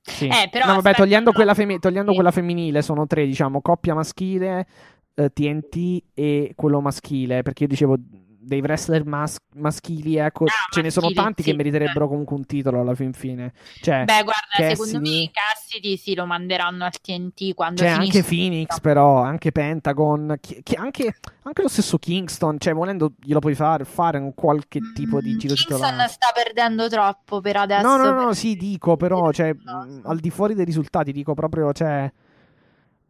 Sì. 0.01 0.27
Eh, 0.27 0.49
però 0.51 0.65
no, 0.65 0.73
vabbè, 0.73 0.89
aspetta, 0.89 1.03
togliendo, 1.03 1.29
no. 1.31 1.35
quella, 1.35 1.53
femi- 1.53 1.79
togliendo 1.79 2.13
quella 2.13 2.31
femminile 2.31 2.81
sono 2.81 3.07
tre, 3.07 3.25
diciamo, 3.25 3.61
coppia 3.61 3.95
maschile, 3.95 4.67
eh, 5.15 5.31
TNT 5.31 6.03
e 6.13 6.53
quello 6.55 6.81
maschile, 6.81 7.41
perché 7.41 7.63
io 7.63 7.69
dicevo 7.69 7.97
dei 8.45 8.61
wrestler 8.61 9.05
mas- 9.05 9.37
maschili, 9.55 10.17
ecco, 10.17 10.45
Ah, 10.45 10.49
ce 10.71 10.81
ne 10.81 10.89
sono 10.91 11.07
maschili, 11.07 11.23
tanti 11.25 11.43
sì. 11.43 11.49
che 11.49 11.55
meriterebbero 11.55 12.07
comunque 12.07 12.35
un 12.35 12.45
titolo 12.45 12.79
alla 12.81 12.93
fin 12.95 13.13
fine. 13.13 13.53
Cioè, 13.81 14.03
Beh, 14.05 14.23
guarda, 14.23 14.33
Cassidy- 14.55 14.75
secondo 14.75 14.99
me 15.09 15.31
Cassidy 15.31 15.97
sì, 15.97 16.15
lo 16.15 16.25
manderanno 16.25 16.85
al 16.85 16.91
TNT 17.01 17.53
quando 17.53 17.81
C'è 17.81 17.93
finisce. 17.93 18.17
anche 18.17 18.27
Phoenix, 18.29 18.79
però, 18.79 19.21
anche 19.21 19.51
Pentagon, 19.51 20.35
chi- 20.39 20.61
chi- 20.63 20.75
anche, 20.75 21.15
anche 21.43 21.61
lo 21.61 21.67
stesso 21.67 21.97
Kingston, 21.97 22.57
cioè 22.59 22.73
volendo 22.73 23.13
glielo 23.19 23.39
puoi 23.39 23.55
fare, 23.55 23.83
fare 23.85 24.17
un 24.17 24.33
qualche 24.33 24.79
tipo 24.93 25.19
di 25.21 25.33
Mm, 25.33 25.37
giro 25.37 25.53
Kingston 25.55 25.77
titolare. 25.79 26.07
sta 26.09 26.27
perdendo 26.33 26.87
troppo 26.87 27.41
per 27.41 27.57
adesso. 27.57 27.85
No, 27.87 27.97
no, 27.97 28.11
no, 28.11 28.25
per- 28.27 28.35
sì, 28.35 28.55
dico, 28.55 28.95
però, 28.97 29.31
cioè, 29.31 29.55
No. 29.63 30.01
al 30.05 30.19
di 30.19 30.29
fuori 30.29 30.53
dei 30.53 30.65
risultati, 30.65 31.11
dico 31.11 31.33
proprio, 31.33 31.71
cioè, 31.73 32.11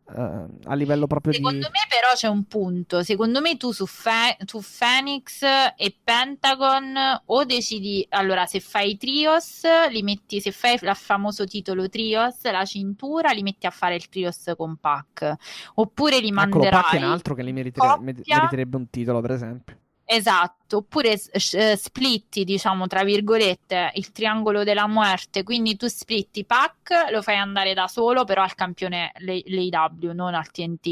eh, 0.08 0.46
a 0.66 0.74
livello 0.76 1.08
proprio 1.08 1.34
Secondo 1.34 1.58
di... 1.58 1.64
me 1.64 1.80
però 1.90 2.14
c'è 2.14 2.28
un 2.28 2.44
punto, 2.46 3.04
secondo 3.04 3.42
me 3.42 3.58
tu 3.58 3.72
su, 3.72 3.86
Fe- 3.86 4.38
su 4.46 4.62
Phoenix 4.78 5.42
e 5.76 5.96
Pentagon 6.04 6.96
o 7.26 7.44
decidi, 7.46 8.06
allora 8.10 8.46
se 8.46 8.60
fai 8.60 8.98
Trios, 8.98 9.62
li 9.90 10.04
metti, 10.04 10.40
se 10.42 10.52
fai 10.52 10.74
il 10.82 10.92
famoso 10.96 11.46
titolo 11.46 11.90
Trios, 11.90 12.44
la 12.44 12.66
cintura, 12.66 13.32
li 13.32 13.42
metti 13.44 13.66
a 13.66 13.72
fare 13.72 13.96
il 13.96 14.08
Trios 14.10 14.54
con 14.56 14.78
Pac, 14.78 15.34
oppure 15.76 16.20
li 16.20 16.28
Eccolo, 16.28 16.42
manderai... 16.42 16.82
Pac 16.82 16.94
è 16.94 16.98
un 16.98 17.04
altro 17.04 17.34
che 17.34 17.44
li 17.44 17.52
meritere- 17.52 17.88
coppia. 17.88 18.04
mer- 18.04 18.22
meriterebbe 18.26 18.78
un 18.78 18.90
titolo, 18.90 19.22
per 19.22 19.32
esempio. 19.32 19.78
Esatto, 20.08 20.78
oppure 20.78 21.14
eh, 21.14 21.76
splitti, 21.76 22.44
diciamo, 22.44 22.86
tra 22.86 23.04
virgolette, 23.04 23.90
il 23.96 24.12
triangolo 24.12 24.64
della 24.64 24.86
muerte, 24.86 25.42
quindi 25.42 25.76
tu 25.78 25.88
splitti 25.88 26.46
Pac, 26.46 27.10
lo 27.12 27.24
fai 27.24 27.38
andare 27.38 27.74
da 27.74 27.88
solo, 27.88 28.24
però 28.24 28.44
al 28.44 28.54
campione 28.54 29.12
l'AEW, 29.18 30.12
non 30.14 30.36
al 30.36 30.52
TNT, 30.52 30.86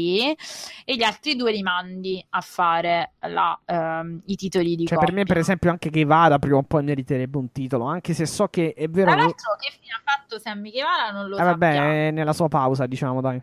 e 0.84 0.96
gli 0.96 1.04
altri 1.04 1.36
due 1.36 1.52
li 1.52 1.62
mandi 1.62 2.24
a 2.30 2.40
fare 2.40 3.12
la, 3.20 3.56
ehm, 3.64 4.20
i 4.26 4.34
titoli 4.34 4.74
di 4.74 4.84
Cioè, 4.84 4.98
per 4.98 5.12
me, 5.12 5.18
coppia. 5.20 5.34
per 5.34 5.42
esempio, 5.42 5.70
anche 5.70 5.90
Guevara 5.90 6.40
prima 6.40 6.56
o 6.56 6.62
poi 6.64 6.82
meriterebbe 6.82 7.38
un 7.38 7.52
titolo, 7.52 7.84
anche 7.84 8.14
se 8.14 8.26
so 8.26 8.48
che 8.48 8.72
è 8.76 8.88
vero... 8.88 9.06
Tra 9.12 9.14
che- 9.14 9.22
l'altro, 9.22 9.56
che 9.60 9.72
fine 9.80 9.92
ha 9.94 10.02
fatto 10.04 10.40
Sammy 10.40 10.72
Guevara 10.72 11.12
non 11.12 11.28
lo 11.28 11.36
Eh, 11.38 11.42
vabbè, 11.44 11.66
sappiamo, 11.66 11.92
è 11.92 12.10
nella 12.10 12.32
sua 12.32 12.48
pausa, 12.48 12.86
diciamo, 12.86 13.20
dai. 13.20 13.40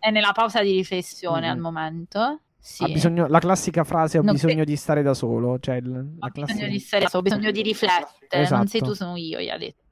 è 0.00 0.10
nella 0.10 0.32
pausa 0.32 0.60
di 0.60 0.72
riflessione 0.72 1.46
Mm. 1.46 1.50
al 1.50 1.58
momento. 1.58 2.40
Sì. 2.64 2.84
Ha 2.84 2.88
bisogno, 2.88 3.26
la 3.26 3.40
classica 3.40 3.82
frase 3.82 4.18
ho 4.18 4.22
Non 4.22 4.34
bisogno 4.34 4.58
pe- 4.58 4.64
di 4.66 4.76
stare 4.76 5.02
da 5.02 5.14
solo, 5.14 5.58
cioè 5.58 5.80
la 5.80 5.98
ho 5.98 6.02
bisogno 6.02 6.30
classica... 6.30 6.66
di 6.68 6.78
stare, 6.78 7.06
ho 7.10 7.20
bisogno 7.20 7.50
di 7.50 7.60
riflettere, 7.62 8.48
non 8.50 8.68
sei 8.68 8.80
Esatto. 8.80 8.84
tu, 8.84 8.92
sono 8.94 9.16
io, 9.16 9.40
gli 9.40 9.48
ha 9.48 9.58
detto. 9.58 9.82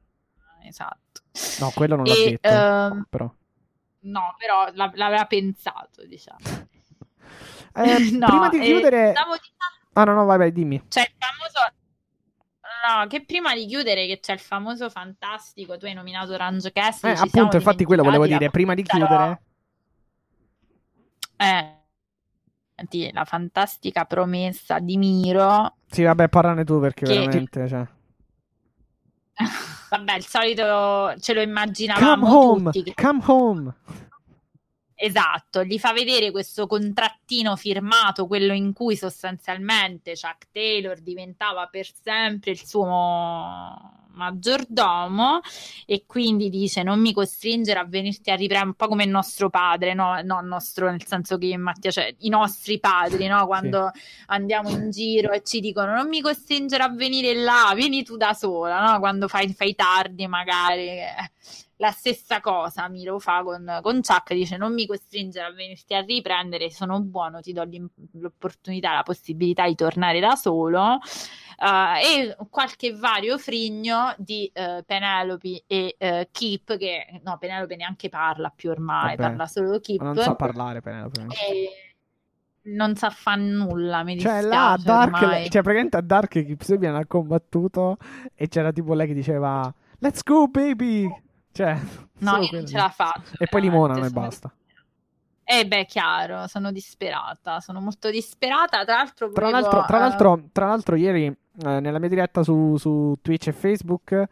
Esatto. 0.62 1.20
No, 1.58 1.72
quello 1.74 1.96
non 1.96 2.04
l'ha 2.04 2.14
E, 2.14 2.24
detto, 2.30 2.48
ehm, 2.48 3.06
però. 3.10 3.34
No, 4.02 4.34
però 4.38 4.68
l'av- 4.74 4.94
l'aveva 4.94 5.24
pensato, 5.26 6.06
diciamo. 6.06 6.38
Eh, 7.74 8.10
No, 8.18 8.26
prima 8.26 8.48
di 8.50 8.58
eh, 8.58 8.62
chiudere... 8.62 9.10
stavo 9.16 9.32
dicendo- 9.34 9.58
Ah, 9.94 10.04
no, 10.04 10.14
no, 10.14 10.24
vai, 10.24 10.38
vai, 10.38 10.52
dimmi. 10.52 10.80
c'è 10.88 11.00
il 11.02 11.12
famoso... 11.18 11.74
No, 13.00 13.06
che 13.08 13.24
prima 13.24 13.52
di 13.54 13.66
chiudere 13.66 14.06
che 14.06 14.20
c'è 14.20 14.32
il 14.32 14.38
famoso 14.38 14.88
fantastico, 14.90 15.76
tu 15.76 15.86
hai 15.86 15.94
nominato 15.94 16.36
Range 16.36 16.70
Cast. 16.72 17.04
Eh, 17.04 17.10
appunto, 17.10 17.56
infatti 17.56 17.84
quello 17.84 18.02
volevo 18.04 18.26
dire, 18.28 18.48
prima 18.50 18.74
di 18.74 18.82
chiudere... 18.84 19.40
Eh, 21.36 21.78
senti, 22.80 23.10
la 23.12 23.24
fantastica 23.24 24.04
promessa 24.04 24.78
di 24.78 24.96
Miro. 24.96 25.76
Sì, 25.86 26.02
vabbè, 26.02 26.28
parlane 26.28 26.64
tu 26.64 26.80
perché 26.80 27.04
Che- 27.04 27.14
veramente, 27.14 27.68
cioè... 27.68 27.86
Vabbè, 29.90 30.14
il 30.14 30.24
solito 30.24 31.14
ce 31.18 31.32
lo 31.32 31.40
Come 31.40 31.42
immaginavamo 31.42 32.38
home, 32.38 32.70
tutti. 32.70 32.94
come 32.94 33.20
home. 33.26 33.74
Esatto, 35.02 35.64
gli 35.64 35.78
fa 35.78 35.94
vedere 35.94 36.30
questo 36.30 36.66
contrattino 36.66 37.56
firmato, 37.56 38.26
quello 38.26 38.52
in 38.52 38.74
cui 38.74 38.96
sostanzialmente 38.96 40.12
Chuck 40.12 40.48
Taylor 40.52 41.00
diventava 41.00 41.66
per 41.68 41.88
sempre 42.02 42.50
il 42.50 42.62
suo 42.62 42.82
maggiordomo 44.12 45.40
e 45.86 46.04
quindi 46.06 46.50
dice 46.50 46.82
non 46.82 47.00
mi 47.00 47.14
costringere 47.14 47.78
a 47.78 47.86
venirti 47.86 48.30
a 48.30 48.34
riprendere 48.34 48.68
un 48.68 48.74
po' 48.74 48.88
come 48.88 49.04
il 49.04 49.08
nostro 49.08 49.48
padre, 49.48 49.94
no, 49.94 50.20
no 50.22 50.42
nostro 50.42 50.90
nel 50.90 51.06
senso 51.06 51.38
che 51.38 51.56
Mattia, 51.56 51.90
cioè 51.90 52.14
i 52.18 52.28
nostri 52.28 52.78
padri, 52.78 53.26
no? 53.26 53.46
quando 53.46 53.90
andiamo 54.26 54.68
in 54.68 54.90
giro 54.90 55.32
e 55.32 55.42
ci 55.42 55.60
dicono 55.60 55.94
non 55.94 56.08
mi 56.08 56.20
costringere 56.20 56.82
a 56.82 56.90
venire 56.90 57.32
là, 57.32 57.72
vieni 57.74 58.02
tu 58.04 58.18
da 58.18 58.34
sola, 58.34 58.92
no? 58.92 58.98
quando 58.98 59.28
fai, 59.28 59.50
fai 59.54 59.74
tardi 59.74 60.26
magari. 60.26 60.88
eh 60.88 61.30
la 61.80 61.90
stessa 61.92 62.40
cosa 62.42 62.88
mi 62.88 63.04
lo 63.04 63.18
fa 63.18 63.42
con, 63.42 63.78
con 63.80 64.00
Chuck, 64.02 64.34
dice 64.34 64.58
non 64.58 64.74
mi 64.74 64.86
costringere 64.86 65.46
a 65.46 65.50
venirti 65.52 65.94
a 65.94 66.00
riprendere, 66.02 66.70
sono 66.70 67.00
buono, 67.00 67.40
ti 67.40 67.54
do 67.54 67.66
l'opportunità, 68.18 68.92
la 68.94 69.02
possibilità 69.02 69.66
di 69.66 69.74
tornare 69.74 70.20
da 70.20 70.36
solo 70.36 70.98
eh, 71.58 72.26
e 72.28 72.36
qualche 72.50 72.92
vario 72.94 73.38
frigno 73.38 74.14
di 74.18 74.50
eh, 74.52 74.82
Penelope 74.86 75.64
e 75.66 75.94
eh, 75.96 76.28
Keep 76.30 76.76
che 76.76 77.20
no, 77.24 77.38
Penelope 77.38 77.76
neanche 77.76 78.10
parla 78.10 78.52
più 78.54 78.68
ormai, 78.68 79.16
Vabbè, 79.16 79.28
parla 79.28 79.46
solo 79.46 79.80
Keep 79.80 80.00
Ma 80.00 80.12
non 80.12 80.16
sa 80.22 80.34
parlare, 80.34 80.82
Penelope. 80.82 81.20
e 81.50 81.70
non 82.64 82.94
sa 82.94 83.08
fare 83.08 83.40
nulla, 83.40 84.02
mi 84.02 84.18
Cioè, 84.18 84.32
dispiace 84.42 84.46
là 84.48 84.72
a 84.72 84.76
Dark, 84.76 85.14
ormai. 85.14 85.42
cioè, 85.50 85.62
praticamente 85.62 85.96
a 85.96 86.02
Dark 86.02 86.28
Kipseby 86.44 86.86
hanno 86.86 87.02
combattuto 87.06 87.96
e 88.34 88.48
c'era 88.48 88.70
tipo 88.70 88.92
lei 88.92 89.06
che 89.06 89.14
diceva 89.14 89.72
Let's 90.00 90.22
go, 90.22 90.46
baby! 90.46 91.08
Cioè, 91.52 91.78
no, 92.18 92.30
io 92.32 92.36
quello. 92.38 92.56
non 92.58 92.66
ce 92.66 92.76
la 92.76 92.88
faccio 92.88 93.34
E 93.38 93.46
poi 93.46 93.60
limonano 93.60 94.04
e 94.04 94.10
basta. 94.10 94.52
Eh 95.44 95.66
beh, 95.66 95.84
chiaro, 95.86 96.46
sono 96.46 96.70
disperata, 96.70 97.58
sono 97.58 97.80
molto 97.80 98.08
disperata. 98.08 98.84
Tra 98.84 98.94
l'altro, 98.94 99.30
Tra 99.32 99.46
volevo, 99.46 99.60
l'altro, 99.60 99.84
tra 99.84 99.96
eh, 99.96 100.00
l'altro, 100.00 100.42
tra 100.52 100.66
l'altro 100.66 100.96
ieri 100.96 101.26
eh, 101.26 101.80
nella 101.80 101.98
mia 101.98 102.08
diretta 102.08 102.44
su, 102.44 102.76
su 102.76 103.16
Twitch 103.20 103.48
e 103.48 103.52
Facebook 103.52 104.28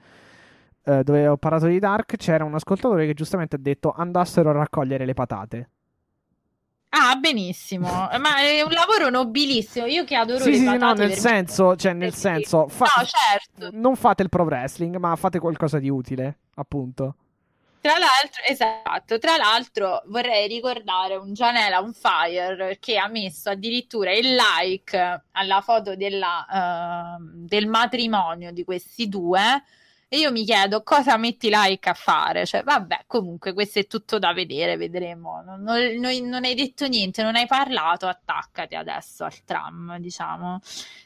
eh, 0.88 1.04
dove 1.04 1.28
ho 1.28 1.36
parlato 1.36 1.66
di 1.66 1.78
Dark 1.78 2.16
c'era 2.16 2.44
un 2.44 2.54
ascoltatore 2.54 3.04
che 3.04 3.12
giustamente 3.12 3.56
ha 3.56 3.58
detto 3.58 3.92
andassero 3.94 4.50
a 4.50 4.52
raccogliere 4.52 5.04
le 5.04 5.14
patate. 5.14 5.70
Ah, 6.90 7.16
benissimo, 7.16 7.86
ma 8.18 8.38
è 8.40 8.62
un 8.62 8.70
lavoro 8.72 9.10
nobilissimo. 9.10 9.86
Io 9.86 10.04
che 10.04 10.14
adoro 10.16 10.44
Sì, 10.44 10.50
le 10.50 10.56
sì, 10.56 10.66
sì, 10.66 10.76
no, 10.76 10.78
patate 10.78 11.06
nel 11.06 11.12
senso, 11.14 11.76
cioè 11.76 11.92
nel 11.92 12.14
senso, 12.14 12.68
fa- 12.68 12.86
No, 12.96 13.04
certo. 13.04 13.70
non 13.72 13.96
fate 13.96 14.22
il 14.22 14.28
pro 14.28 14.44
wrestling, 14.44 14.96
ma 14.96 15.14
fate 15.16 15.38
qualcosa 15.38 15.78
di 15.78 15.90
utile, 15.90 16.38
appunto. 16.54 17.14
Tra 17.80 17.92
l'altro, 17.96 18.42
esatto, 18.48 19.18
tra 19.18 19.36
l'altro 19.36 20.02
vorrei 20.06 20.48
ricordare 20.48 21.14
un 21.14 21.32
Gianella 21.32 21.80
on 21.80 21.92
fire 21.94 22.76
che 22.80 22.98
ha 22.98 23.06
messo 23.08 23.50
addirittura 23.50 24.12
il 24.12 24.34
like 24.34 25.22
alla 25.30 25.60
foto 25.60 25.94
della, 25.94 27.16
ehm, 27.16 27.46
del 27.46 27.66
matrimonio 27.68 28.50
di 28.52 28.64
questi 28.64 29.08
due 29.08 29.62
E 30.10 30.18
io 30.18 30.32
mi 30.32 30.44
chiedo 30.44 30.82
cosa 30.82 31.18
metti 31.18 31.50
like 31.52 31.86
a 31.86 31.92
fare. 31.92 32.46
Cioè, 32.46 32.62
vabbè, 32.62 33.04
comunque 33.06 33.52
questo 33.52 33.78
è 33.78 33.86
tutto 33.86 34.18
da 34.18 34.32
vedere, 34.32 34.78
vedremo. 34.78 35.42
Non, 35.44 35.60
non, 35.60 36.28
non 36.28 36.44
hai 36.44 36.54
detto 36.54 36.86
niente, 36.86 37.22
non 37.22 37.36
hai 37.36 37.46
parlato, 37.46 38.06
attaccati 38.06 38.74
adesso 38.74 39.24
al 39.24 39.44
tram, 39.44 39.98
diciamo. 39.98 40.60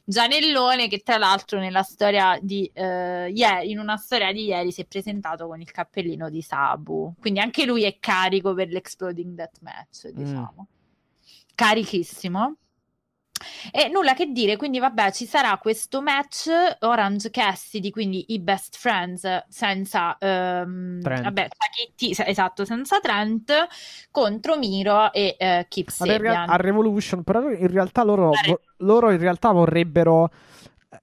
Gianellone 0.05 0.87
che 0.87 1.01
tra 1.01 1.19
l'altro 1.19 1.59
nella 1.59 1.83
storia 1.83 2.39
di 2.41 2.71
eh, 2.73 3.29
ieri, 3.35 3.71
in 3.73 3.81
una 3.81 3.97
storia 3.97 4.33
di 4.33 4.45
ieri 4.45 4.71
si 4.71 4.83
è 4.83 4.87
presentato 4.87 5.49
con 5.49 5.61
il 5.61 5.71
cappellino 5.73 6.31
di 6.31 6.41
Sabu. 6.41 7.13
Quindi 7.19 7.41
anche 7.41 7.65
lui 7.65 7.83
è 7.83 7.97
carico 7.99 8.55
per 8.55 8.69
l'Exploding 8.69 9.35
Deathmatch, 9.35 10.11
diciamo. 10.11 10.69
Mm. 10.71 10.81
Carichissimo. 11.57 12.57
E 13.71 13.89
nulla 13.89 14.15
che 14.15 14.27
dire, 14.33 14.57
quindi 14.57 14.79
vabbè, 14.79 15.13
ci 15.13 15.27
sarà 15.27 15.57
questo 15.59 16.03
match 16.03 16.51
Orange 16.81 17.31
Cassidy, 17.31 17.91
quindi 17.91 18.25
i 18.29 18.41
best 18.41 18.77
friends 18.77 19.45
senza 19.49 20.17
um, 20.21 21.01
vabbè, 21.01 21.49
Sacchetti, 21.57 22.15
esatto, 22.29 22.65
senza 22.65 22.99
Trent 23.01 23.53
contro 24.11 24.57
Miro 24.57 25.13
e 25.13 25.37
uh, 25.39 25.67
Kip 25.69 25.89
Sabian. 25.89 26.49
A 26.49 26.57
Revolution, 26.57 27.23
però 27.23 27.51
in 27.51 27.69
realtà 27.69 28.03
loro, 28.03 28.31
vo- 28.47 28.61
loro 28.79 29.11
in 29.11 29.19
realtà 29.19 29.53
vorrebbero 29.53 30.31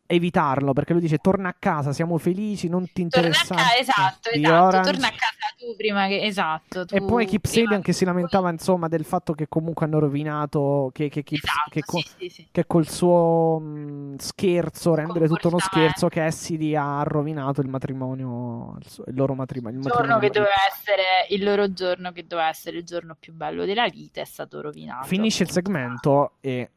evitarlo 0.05 0.73
perché 0.73 0.93
lui 0.93 1.01
dice 1.01 1.17
torna 1.17 1.49
a 1.49 1.55
casa, 1.57 1.93
siamo 1.93 2.17
felici, 2.17 2.67
non 2.67 2.91
ti 2.91 3.01
interessa. 3.01 3.55
Torna 3.55 3.63
a 3.63 3.65
casa, 3.65 3.79
esatto, 3.79 4.29
esatto. 4.29 4.91
torna 4.91 5.07
a 5.07 5.11
casa 5.11 5.39
tu 5.57 5.75
prima 5.75 6.07
che 6.07 6.23
esatto. 6.23 6.85
e 6.89 7.01
poi 7.01 7.25
Kip 7.25 7.45
Sabian 7.45 7.81
che 7.81 7.91
si 7.91 8.05
lamentava 8.05 8.49
insomma 8.49 8.87
del 8.87 9.03
fatto 9.03 9.33
che 9.33 9.47
comunque 9.47 9.85
hanno 9.85 9.99
rovinato 9.99 10.89
che, 10.93 11.09
che, 11.09 11.23
Kip, 11.23 11.43
esatto, 11.43 11.69
che, 11.69 11.81
co- 11.81 12.03
sì, 12.17 12.29
sì. 12.29 12.47
che 12.51 12.65
col 12.65 12.87
suo 12.87 13.59
mh, 13.59 14.17
scherzo, 14.17 14.95
rendere 14.95 15.27
tutto 15.27 15.47
uno 15.49 15.59
scherzo, 15.59 16.07
Cassidy 16.07 16.75
ha 16.75 17.03
rovinato 17.03 17.61
il 17.61 17.67
matrimonio, 17.67 18.77
il, 18.79 18.87
suo, 18.87 19.03
il 19.07 19.15
loro 19.15 19.33
matrimonio. 19.33 19.79
Il, 19.79 19.85
il 19.85 19.91
giorno 19.91 20.19
che 20.19 20.29
doveva 20.29 20.53
essere 20.71 21.03
il 21.29 21.43
loro 21.43 21.73
giorno 21.73 22.11
che 22.11 22.25
doveva 22.25 22.47
essere 22.47 22.77
il 22.77 22.83
giorno 22.83 23.15
più 23.19 23.33
bello 23.33 23.65
della 23.65 23.87
vita 23.89 24.21
è 24.21 24.25
stato 24.25 24.61
rovinato. 24.61 25.07
Finisce 25.07 25.43
il 25.43 25.49
segmento 25.49 26.33
e 26.39 26.69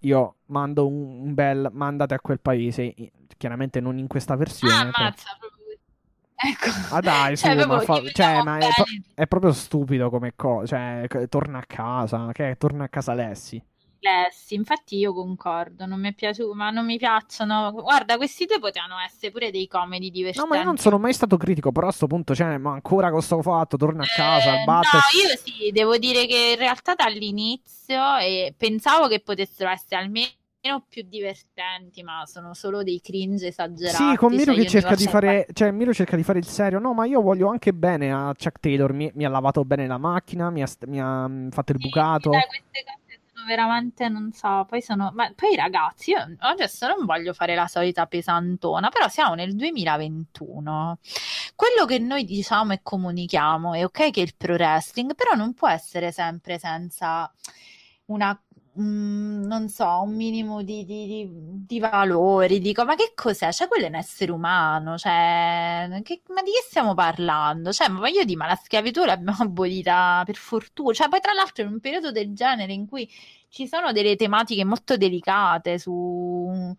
io 0.00 0.36
mando 0.46 0.86
un, 0.86 1.20
un, 1.22 1.34
bel 1.34 1.68
mandate 1.72 2.14
a 2.14 2.20
quel 2.20 2.40
paese, 2.40 2.94
chiaramente 3.36 3.80
non 3.80 3.98
in 3.98 4.06
questa 4.06 4.36
versione. 4.36 4.74
Ah, 4.74 4.80
ammazza, 4.80 5.36
proprio. 5.38 5.56
Ecco. 6.40 6.94
Ah 6.94 7.00
dai, 7.00 7.36
su, 7.36 7.46
cioè, 7.46 7.66
ma, 7.66 7.80
fa... 7.80 8.00
cioè, 8.12 8.42
ma 8.44 8.58
è, 8.58 8.68
è, 9.14 9.26
proprio 9.26 9.52
stupido 9.52 10.08
come 10.08 10.34
cosa. 10.36 11.04
Cioè, 11.08 11.28
torna 11.28 11.58
a 11.58 11.64
casa, 11.66 12.30
che 12.30 12.54
torna 12.56 12.84
a 12.84 12.88
casa 12.88 13.12
Lessi 13.12 13.60
complessi. 13.98 14.54
Infatti, 14.54 14.96
io 14.96 15.12
concordo, 15.12 15.84
non 15.84 16.00
mi 16.00 16.08
è 16.08 16.14
piaciuto, 16.14 16.54
ma 16.54 16.70
non 16.70 16.86
mi 16.86 16.96
piacciono. 16.96 17.72
Guarda, 17.72 18.16
questi 18.16 18.46
due 18.46 18.58
potevano 18.58 18.98
essere 19.04 19.32
pure 19.32 19.50
dei 19.50 19.66
comedy 19.66 20.10
divertenti. 20.10 20.48
No, 20.48 20.54
ma 20.54 20.60
io 20.60 20.64
non 20.64 20.76
sono 20.76 20.98
mai 20.98 21.12
stato 21.12 21.36
critico, 21.36 21.72
però 21.72 21.86
a 21.86 21.88
questo 21.88 22.06
punto, 22.06 22.34
cioè, 22.34 22.56
ma 22.58 22.72
ancora 22.72 23.10
con 23.10 23.20
sto 23.20 23.42
fatto, 23.42 23.76
torna 23.76 24.04
a 24.04 24.06
casa, 24.06 24.62
eh, 24.62 24.64
batte. 24.64 24.88
No, 24.92 25.28
io 25.28 25.36
sì, 25.36 25.70
devo 25.72 25.98
dire 25.98 26.26
che 26.26 26.52
in 26.52 26.58
realtà 26.58 26.94
dall'inizio 26.94 28.16
e 28.18 28.54
pensavo 28.56 29.08
che 29.08 29.20
potessero 29.20 29.70
essere 29.70 29.96
almeno 29.96 30.36
più 30.88 31.02
divertenti, 31.06 32.02
ma 32.02 32.24
sono 32.26 32.52
solo 32.52 32.82
dei 32.82 33.00
cringe 33.00 33.48
esagerati. 33.48 33.96
Sì, 33.96 34.16
con 34.16 34.32
Miro 34.32 34.52
cioè, 34.52 34.62
che 34.62 34.68
cerca 34.68 34.94
di 34.94 35.06
fare, 35.06 35.46
cioè 35.52 35.70
Miro 35.70 35.92
cerca 35.92 36.16
di 36.16 36.22
fare 36.22 36.38
il 36.38 36.46
serio. 36.46 36.78
No, 36.78 36.92
ma 36.92 37.06
io 37.06 37.20
voglio 37.22 37.48
anche 37.48 37.72
bene 37.72 38.12
a 38.12 38.34
Chuck 38.36 38.60
Taylor. 38.60 38.92
Mi, 38.92 39.10
mi 39.14 39.24
ha 39.24 39.28
lavato 39.28 39.64
bene 39.64 39.86
la 39.86 39.98
macchina, 39.98 40.50
mi 40.50 40.62
ha, 40.62 40.68
mi 40.86 41.00
ha 41.00 41.28
mm, 41.28 41.48
fatto 41.50 41.72
il 41.72 41.78
bucato. 41.78 42.32
Sì, 42.32 42.38
dai, 42.38 42.46
queste 42.46 42.84
cose 42.84 42.97
veramente 43.48 44.08
non 44.08 44.30
so, 44.32 44.66
poi 44.68 44.82
sono, 44.82 45.10
ma 45.14 45.32
poi 45.34 45.56
ragazzi, 45.56 46.10
io 46.10 46.36
adesso 46.38 46.86
non 46.86 47.06
voglio 47.06 47.32
fare 47.32 47.54
la 47.54 47.66
solita 47.66 48.06
pesantona, 48.06 48.90
però 48.90 49.08
siamo 49.08 49.34
nel 49.34 49.56
2021. 49.56 50.98
Quello 51.56 51.84
che 51.86 51.98
noi 51.98 52.24
diciamo 52.24 52.74
e 52.74 52.80
comunichiamo 52.82 53.74
è 53.74 53.84
ok 53.84 54.10
che 54.10 54.20
il 54.20 54.34
pro 54.36 54.54
wrestling, 54.54 55.14
però 55.14 55.34
non 55.34 55.54
può 55.54 55.68
essere 55.68 56.12
sempre 56.12 56.58
senza 56.58 57.32
una 58.06 58.38
Mm, 58.80 59.42
non 59.46 59.68
so, 59.68 60.02
un 60.02 60.14
minimo 60.14 60.62
di, 60.62 60.84
di, 60.84 61.28
di, 61.66 61.80
valori, 61.80 62.60
dico, 62.60 62.84
ma 62.84 62.94
che 62.94 63.10
cos'è? 63.14 63.50
Cioè, 63.52 63.66
quello 63.66 63.86
è 63.86 63.88
un 63.88 63.96
essere 63.96 64.30
umano, 64.30 64.96
cioè, 64.96 65.88
che, 66.04 66.22
ma 66.28 66.42
di 66.42 66.52
che 66.52 66.62
stiamo 66.64 66.94
parlando? 66.94 67.72
Cioè, 67.72 67.88
ma 67.88 67.98
voglio 67.98 68.22
dire, 68.22 68.36
ma 68.36 68.46
la 68.46 68.54
schiavitù 68.54 69.04
l'abbiamo 69.04 69.38
abolita 69.42 70.22
per 70.24 70.36
fortuna, 70.36 70.92
cioè, 70.92 71.08
poi 71.08 71.20
tra 71.20 71.32
l'altro 71.32 71.64
in 71.64 71.72
un 71.72 71.80
periodo 71.80 72.12
del 72.12 72.32
genere 72.34 72.72
in 72.72 72.86
cui 72.86 73.10
ci 73.48 73.66
sono 73.66 73.90
delle 73.90 74.14
tematiche 74.14 74.64
molto 74.64 74.96
delicate 74.96 75.78
su 75.78 76.76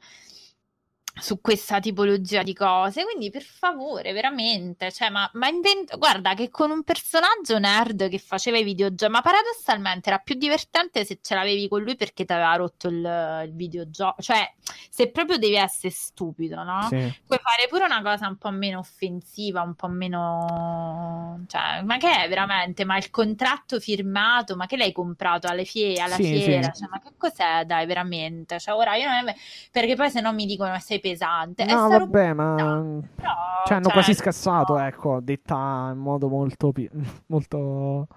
su 1.20 1.42
questa 1.42 1.80
tipologia 1.80 2.44
di 2.44 2.54
cose. 2.54 3.04
Quindi, 3.04 3.30
per 3.30 3.44
favore, 3.44 4.12
veramente, 4.14 4.92
cioè, 4.92 5.10
ma, 5.10 5.30
ma 5.34 5.48
invento, 5.48 5.98
guarda 5.98 6.34
che 6.34 6.50
con 6.50 6.72
un 6.72 6.84
personaggio 6.84 7.60
nerd 7.60 8.10
che 8.10 8.20
faceva 8.20 8.58
i 8.58 8.64
videogiochi, 8.64 9.12
ma 9.12 9.22
paradossalmente 9.22 10.10
era 10.10 10.20
più 10.20 10.36
divertente 10.36 11.06
se 11.06 11.20
ce 11.22 11.36
l'avevi 11.36 11.68
con 11.68 11.82
lui 11.82 11.96
perché 11.96 12.26
ti 12.26 12.34
aveva 12.34 12.56
rotto 12.56 12.88
il, 12.88 13.44
il 13.46 13.54
videogioco. 13.54 14.22
Cioè, 14.22 14.54
se 14.90 15.10
proprio 15.12 15.38
devi 15.38 15.56
essere 15.56 15.92
stupido, 15.92 16.64
no? 16.64 16.88
Sì. 16.90 17.14
Puoi 17.26 17.40
fare 17.40 17.68
pure 17.70 17.86
una 17.86 18.02
cosa 18.02 18.28
un 18.28 18.38
po' 18.38 18.52
meno 18.52 18.80
offensiva, 18.80 19.62
un 19.62 19.76
po' 19.76 19.88
meno. 19.88 21.44
Cioè, 21.48 21.82
ma 21.84 21.98
che 21.98 22.24
è 22.24 22.30
veramente? 22.30 22.86
Ma 22.86 22.98
il 22.98 23.10
contratto 23.10 23.80
firmato, 23.80 24.56
ma 24.56 24.66
che 24.66 24.78
l'hai 24.78 24.92
comprato 24.92 25.48
alle 25.48 25.66
fie- 25.66 26.00
alla 26.00 26.16
sì, 26.16 26.24
fiera? 26.24 26.72
Sì. 26.74 26.82
Cioè, 26.82 26.90
ma 26.90 27.00
che 27.00 27.12
cos'è, 27.18 27.64
dai, 27.66 27.86
veramente? 27.86 28.60
Cioè, 28.60 28.76
ora 28.76 28.96
io 28.96 29.08
non 29.10 29.30
è... 29.30 29.36
Perché 29.72 29.96
poi 29.96 30.10
se 30.10 30.22
no 30.22 30.34
mi 30.34 30.46
dicono 30.46 30.78
sei 30.80 31.00
pesante. 31.12 31.66
No, 31.66 31.88
vabbè, 31.88 32.34
ma 32.34 32.56
però, 32.56 33.34
cioè, 33.66 33.78
hanno 33.78 33.84
cioè, 33.86 33.94
quasi 33.94 34.14
scassato, 34.14 34.74
no. 34.78 34.86
ecco, 34.86 35.20
detta 35.22 35.90
in 35.92 36.00
modo 36.00 36.28
molto 36.28 36.72
molto 37.28 38.08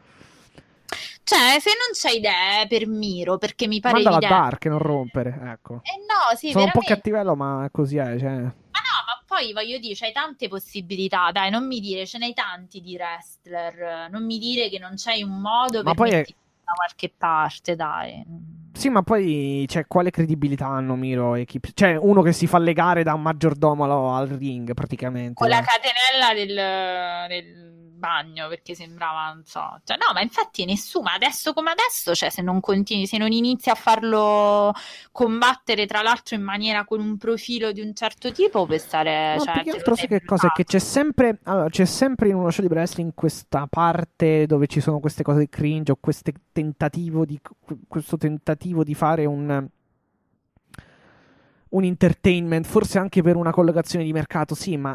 cioè, 1.24 1.60
se 1.60 1.70
non 1.70 1.92
c'hai 1.94 2.18
idee 2.18 2.66
per 2.68 2.86
Miro, 2.86 3.38
perché 3.38 3.66
mi 3.66 3.80
pare 3.80 3.94
Mandala 3.94 4.16
evidente... 4.16 4.42
Dark, 4.42 4.66
non 4.66 4.78
rompere, 4.78 5.38
ecco. 5.44 5.74
Eh 5.76 5.98
no, 6.00 6.36
sì, 6.36 6.50
Sono 6.50 6.64
veramente... 6.64 6.78
un 6.78 6.82
po' 6.82 6.94
cattivello, 6.94 7.36
ma 7.36 7.68
così 7.72 7.96
è, 7.96 8.18
cioè... 8.18 8.28
Ma 8.28 8.42
no, 8.42 8.98
ma 9.06 9.22
poi 9.26 9.52
voglio 9.52 9.78
dire, 9.78 9.94
c'hai 9.94 10.12
tante 10.12 10.48
possibilità, 10.48 11.30
dai, 11.32 11.50
non 11.50 11.66
mi 11.66 11.80
dire, 11.80 12.06
ce 12.06 12.18
n'hai 12.18 12.34
tanti 12.34 12.80
di 12.80 12.96
wrestler, 12.96 14.10
non 14.10 14.26
mi 14.26 14.38
dire 14.38 14.68
che 14.68 14.78
non 14.78 14.94
c'hai 14.96 15.22
un 15.22 15.40
modo 15.40 15.82
ma 15.82 15.94
per 15.94 15.94
poi 15.94 16.10
è... 16.10 16.22
da 16.22 16.72
qualche 16.74 17.12
parte, 17.16 17.76
dai. 17.76 18.24
Sì, 18.72 18.88
ma 18.88 19.02
poi 19.02 19.66
cioè, 19.68 19.86
quale 19.86 20.10
credibilità 20.10 20.66
hanno 20.66 20.94
Miro 20.96 21.34
e 21.34 21.44
Kip? 21.44 21.70
Cioè, 21.74 21.96
uno 21.96 22.22
che 22.22 22.32
si 22.32 22.46
fa 22.46 22.58
legare 22.58 23.02
da 23.02 23.14
un 23.14 23.22
maggiordomo 23.22 24.14
al 24.14 24.28
ring, 24.28 24.74
praticamente. 24.74 25.34
Con 25.34 25.48
la 25.48 25.62
catenella 25.62 26.34
del, 26.34 27.28
del 27.28 27.72
bagno 28.02 28.48
perché 28.48 28.74
sembrava, 28.74 29.32
non 29.32 29.44
so, 29.44 29.80
cioè, 29.84 29.96
no, 29.96 30.12
ma 30.12 30.20
infatti 30.22 30.64
nessuno, 30.64 31.08
adesso 31.08 31.52
come 31.52 31.70
adesso, 31.70 32.16
cioè, 32.16 32.30
se 32.30 32.42
non 32.42 32.58
continui, 32.58 33.06
se 33.06 33.16
non 33.16 33.30
inizi 33.30 33.70
a 33.70 33.76
farlo 33.76 34.74
combattere, 35.12 35.86
tra 35.86 36.02
l'altro 36.02 36.34
in 36.34 36.42
maniera 36.42 36.84
con 36.84 36.98
un 36.98 37.16
profilo 37.16 37.70
di 37.70 37.80
un 37.80 37.94
certo 37.94 38.32
tipo, 38.32 38.66
per 38.66 38.80
stare. 38.80 39.36
No, 39.36 39.44
cioè, 39.44 39.62
più 39.62 39.72
altro 39.72 39.94
sai 39.94 40.08
che 40.08 40.24
cosa? 40.24 40.48
È 40.48 40.50
che 40.50 40.64
c'è 40.64 40.80
sempre, 40.80 41.38
allora, 41.44 41.68
c'è 41.68 41.84
sempre 41.84 42.28
in 42.30 42.34
uno 42.34 42.50
show 42.50 42.66
di 42.66 42.72
wrestling 42.72 43.12
questa 43.14 43.68
parte 43.70 44.46
dove 44.46 44.66
ci 44.66 44.80
sono 44.80 44.98
queste 44.98 45.22
cose 45.22 45.48
cringe 45.48 45.92
o 45.92 45.98
queste 46.00 46.32
tentativo 46.50 47.24
di, 47.24 47.40
questo 47.86 48.16
tentativo 48.16 48.61
di 48.84 48.94
fare 48.94 49.24
un 49.24 49.68
un 51.72 51.84
entertainment, 51.84 52.66
forse 52.66 52.98
anche 52.98 53.22
per 53.22 53.36
una 53.36 53.50
collocazione 53.50 54.04
di 54.04 54.12
mercato, 54.12 54.54
sì, 54.54 54.76
ma 54.76 54.94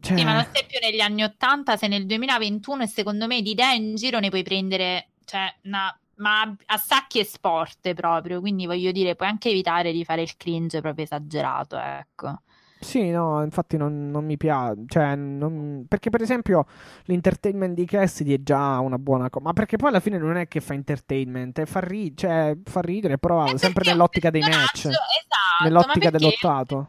cioè... 0.00 0.16
Sì, 0.16 0.24
ma 0.24 0.34
non 0.34 0.46
sei 0.52 0.64
più 0.66 0.78
negli 0.80 1.00
anni 1.00 1.22
Ottanta, 1.22 1.76
sei 1.76 1.88
nel 1.88 2.06
2021 2.06 2.82
e 2.82 2.86
secondo 2.86 3.26
me 3.26 3.42
di 3.42 3.50
idee 3.50 3.74
in 3.74 3.94
giro 3.94 4.18
ne 4.18 4.28
puoi 4.28 4.42
prendere, 4.42 5.10
cioè, 5.24 5.52
una, 5.64 5.98
ma 6.16 6.42
a 6.42 6.76
sacchi 6.76 7.18
e 7.18 7.24
sport 7.24 7.92
proprio, 7.94 8.40
quindi 8.40 8.66
voglio 8.66 8.92
dire, 8.92 9.14
puoi 9.14 9.28
anche 9.28 9.50
evitare 9.50 9.92
di 9.92 10.04
fare 10.04 10.22
il 10.22 10.36
cringe 10.36 10.80
proprio 10.80 11.04
esagerato, 11.04 11.76
ecco. 11.76 12.40
Sì, 12.78 13.10
no, 13.10 13.42
infatti 13.42 13.76
non, 13.76 14.10
non 14.10 14.24
mi 14.24 14.36
piace, 14.36 14.84
cioè, 14.86 15.14
non... 15.16 15.86
perché 15.88 16.10
per 16.10 16.20
esempio 16.20 16.66
l'entertainment 17.04 17.74
di 17.74 17.86
Cassidy 17.86 18.34
è 18.34 18.42
già 18.42 18.78
una 18.80 18.98
buona 18.98 19.30
cosa, 19.30 19.46
ma 19.46 19.52
perché 19.54 19.76
poi 19.76 19.88
alla 19.88 20.00
fine 20.00 20.18
non 20.18 20.36
è 20.36 20.46
che 20.46 20.60
fa 20.60 20.74
entertainment, 20.74 21.64
fa, 21.64 21.80
ri- 21.80 22.14
cioè, 22.14 22.54
fa 22.64 22.80
ridere, 22.82 23.18
però 23.18 23.56
sempre 23.56 23.84
nell'ottica 23.90 24.30
dei 24.30 24.42
match, 24.42 24.86
esatto, 24.86 25.64
nell'ottica 25.64 26.10
dell'ottato. 26.10 26.88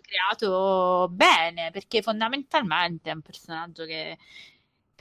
creato 0.00 1.08
bene, 1.10 1.70
perché 1.70 2.02
fondamentalmente 2.02 3.10
è 3.10 3.14
un 3.14 3.22
personaggio 3.22 3.84
che... 3.84 4.18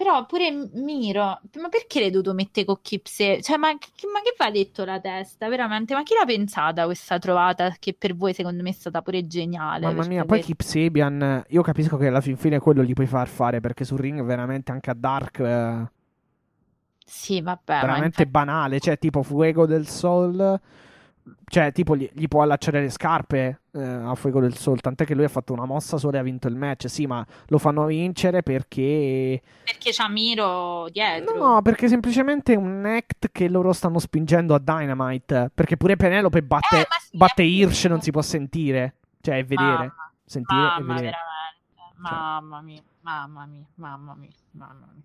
Però 0.01 0.25
pure 0.25 0.49
Miro, 0.73 1.39
ma 1.59 1.69
perché 1.69 1.99
l'hai 1.99 2.09
dovuto 2.09 2.33
mettere 2.33 2.65
con 2.65 2.79
Kipse? 2.81 3.39
Cioè, 3.39 3.57
ma, 3.57 3.67
ma 3.67 3.75
che 3.75 4.33
va 4.35 4.49
detto 4.49 4.83
la 4.83 4.99
testa, 4.99 5.47
veramente? 5.47 5.93
Ma 5.93 6.01
chi 6.01 6.15
l'ha 6.15 6.25
pensata 6.25 6.85
questa 6.85 7.19
trovata 7.19 7.75
che 7.77 7.93
per 7.93 8.15
voi 8.15 8.33
secondo 8.33 8.63
me 8.63 8.69
è 8.69 8.73
stata 8.73 9.03
pure 9.03 9.27
geniale? 9.27 9.85
Mamma 9.85 10.07
mia, 10.07 10.25
poi 10.25 10.41
Kip 10.41 10.61
Sabian, 10.61 11.43
io 11.47 11.61
capisco 11.61 11.97
che 11.97 12.07
alla 12.07 12.19
fin 12.19 12.35
fine 12.35 12.57
quello 12.57 12.83
gli 12.83 12.93
puoi 12.93 13.05
far 13.05 13.27
fare, 13.27 13.59
perché 13.59 13.83
sul 13.83 13.99
ring 13.99 14.23
veramente 14.23 14.71
anche 14.71 14.89
a 14.89 14.95
Dark... 14.95 15.39
Eh, 15.39 15.85
sì, 17.05 17.39
vabbè. 17.39 17.81
Veramente 17.81 18.05
infatti... 18.05 18.25
banale, 18.25 18.79
cioè 18.79 18.97
tipo 18.97 19.21
Fuego 19.21 19.67
del 19.67 19.85
Sol 19.85 20.59
cioè, 21.45 21.71
tipo, 21.71 21.95
gli, 21.95 22.09
gli 22.13 22.27
può 22.27 22.41
allacciare 22.41 22.81
le 22.81 22.89
scarpe 22.89 23.61
eh, 23.71 23.81
a 23.83 24.15
Fuego 24.15 24.39
del 24.39 24.55
Sol. 24.55 24.79
Tant'è 24.81 25.05
che 25.05 25.13
lui 25.15 25.23
ha 25.25 25.29
fatto 25.29 25.53
una 25.53 25.65
mossa 25.65 25.97
sola 25.97 26.17
e 26.17 26.19
ha 26.19 26.23
vinto 26.23 26.47
il 26.47 26.55
match. 26.55 26.89
Sì, 26.89 27.05
ma 27.05 27.25
lo 27.47 27.57
fanno 27.57 27.85
vincere 27.85 28.41
perché. 28.43 29.41
Perché 29.63 29.91
c'ha 29.91 30.07
Miro 30.09 30.87
dietro. 30.91 31.37
No, 31.37 31.61
perché 31.61 31.87
semplicemente 31.87 32.53
è 32.53 32.55
un 32.55 32.85
act 32.85 33.29
che 33.31 33.47
loro 33.49 33.73
stanno 33.73 33.99
spingendo 33.99 34.53
a 34.55 34.59
Dynamite. 34.59 35.51
Perché 35.53 35.77
pure 35.77 35.95
Penelope 35.95 36.41
batte, 36.41 36.79
Eh, 36.81 36.87
sì, 37.01 37.17
batte 37.17 37.43
Hirsch, 37.43 37.85
non 37.85 38.01
si 38.01 38.11
può 38.11 38.21
sentire. 38.21 38.95
Cioè, 39.21 39.37
è 39.37 39.45
vedere. 39.45 39.69
Mamma, 39.71 40.11
Sentire 40.25 40.59
e 40.61 40.63
mamma, 40.63 40.93
vedere. 40.93 41.17
veramente. 41.17 41.19
Mamma 41.97 42.61
mia, 42.61 42.81
mamma 43.01 43.45
mia, 43.45 43.65
mamma 43.75 44.15
mia, 44.15 44.29
mamma 44.51 44.87
mia. 44.93 45.03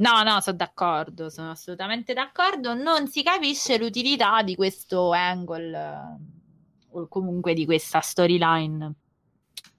No, 0.00 0.22
no, 0.22 0.40
sono 0.40 0.56
d'accordo, 0.56 1.28
sono 1.28 1.50
assolutamente 1.50 2.14
d'accordo. 2.14 2.74
Non 2.74 3.06
si 3.06 3.22
capisce 3.22 3.76
l'utilità 3.78 4.42
di 4.42 4.54
questo 4.54 5.12
angle 5.12 5.78
eh, 5.78 6.98
o 6.98 7.06
comunque 7.06 7.52
di 7.52 7.66
questa 7.66 8.00
storyline 8.00 8.94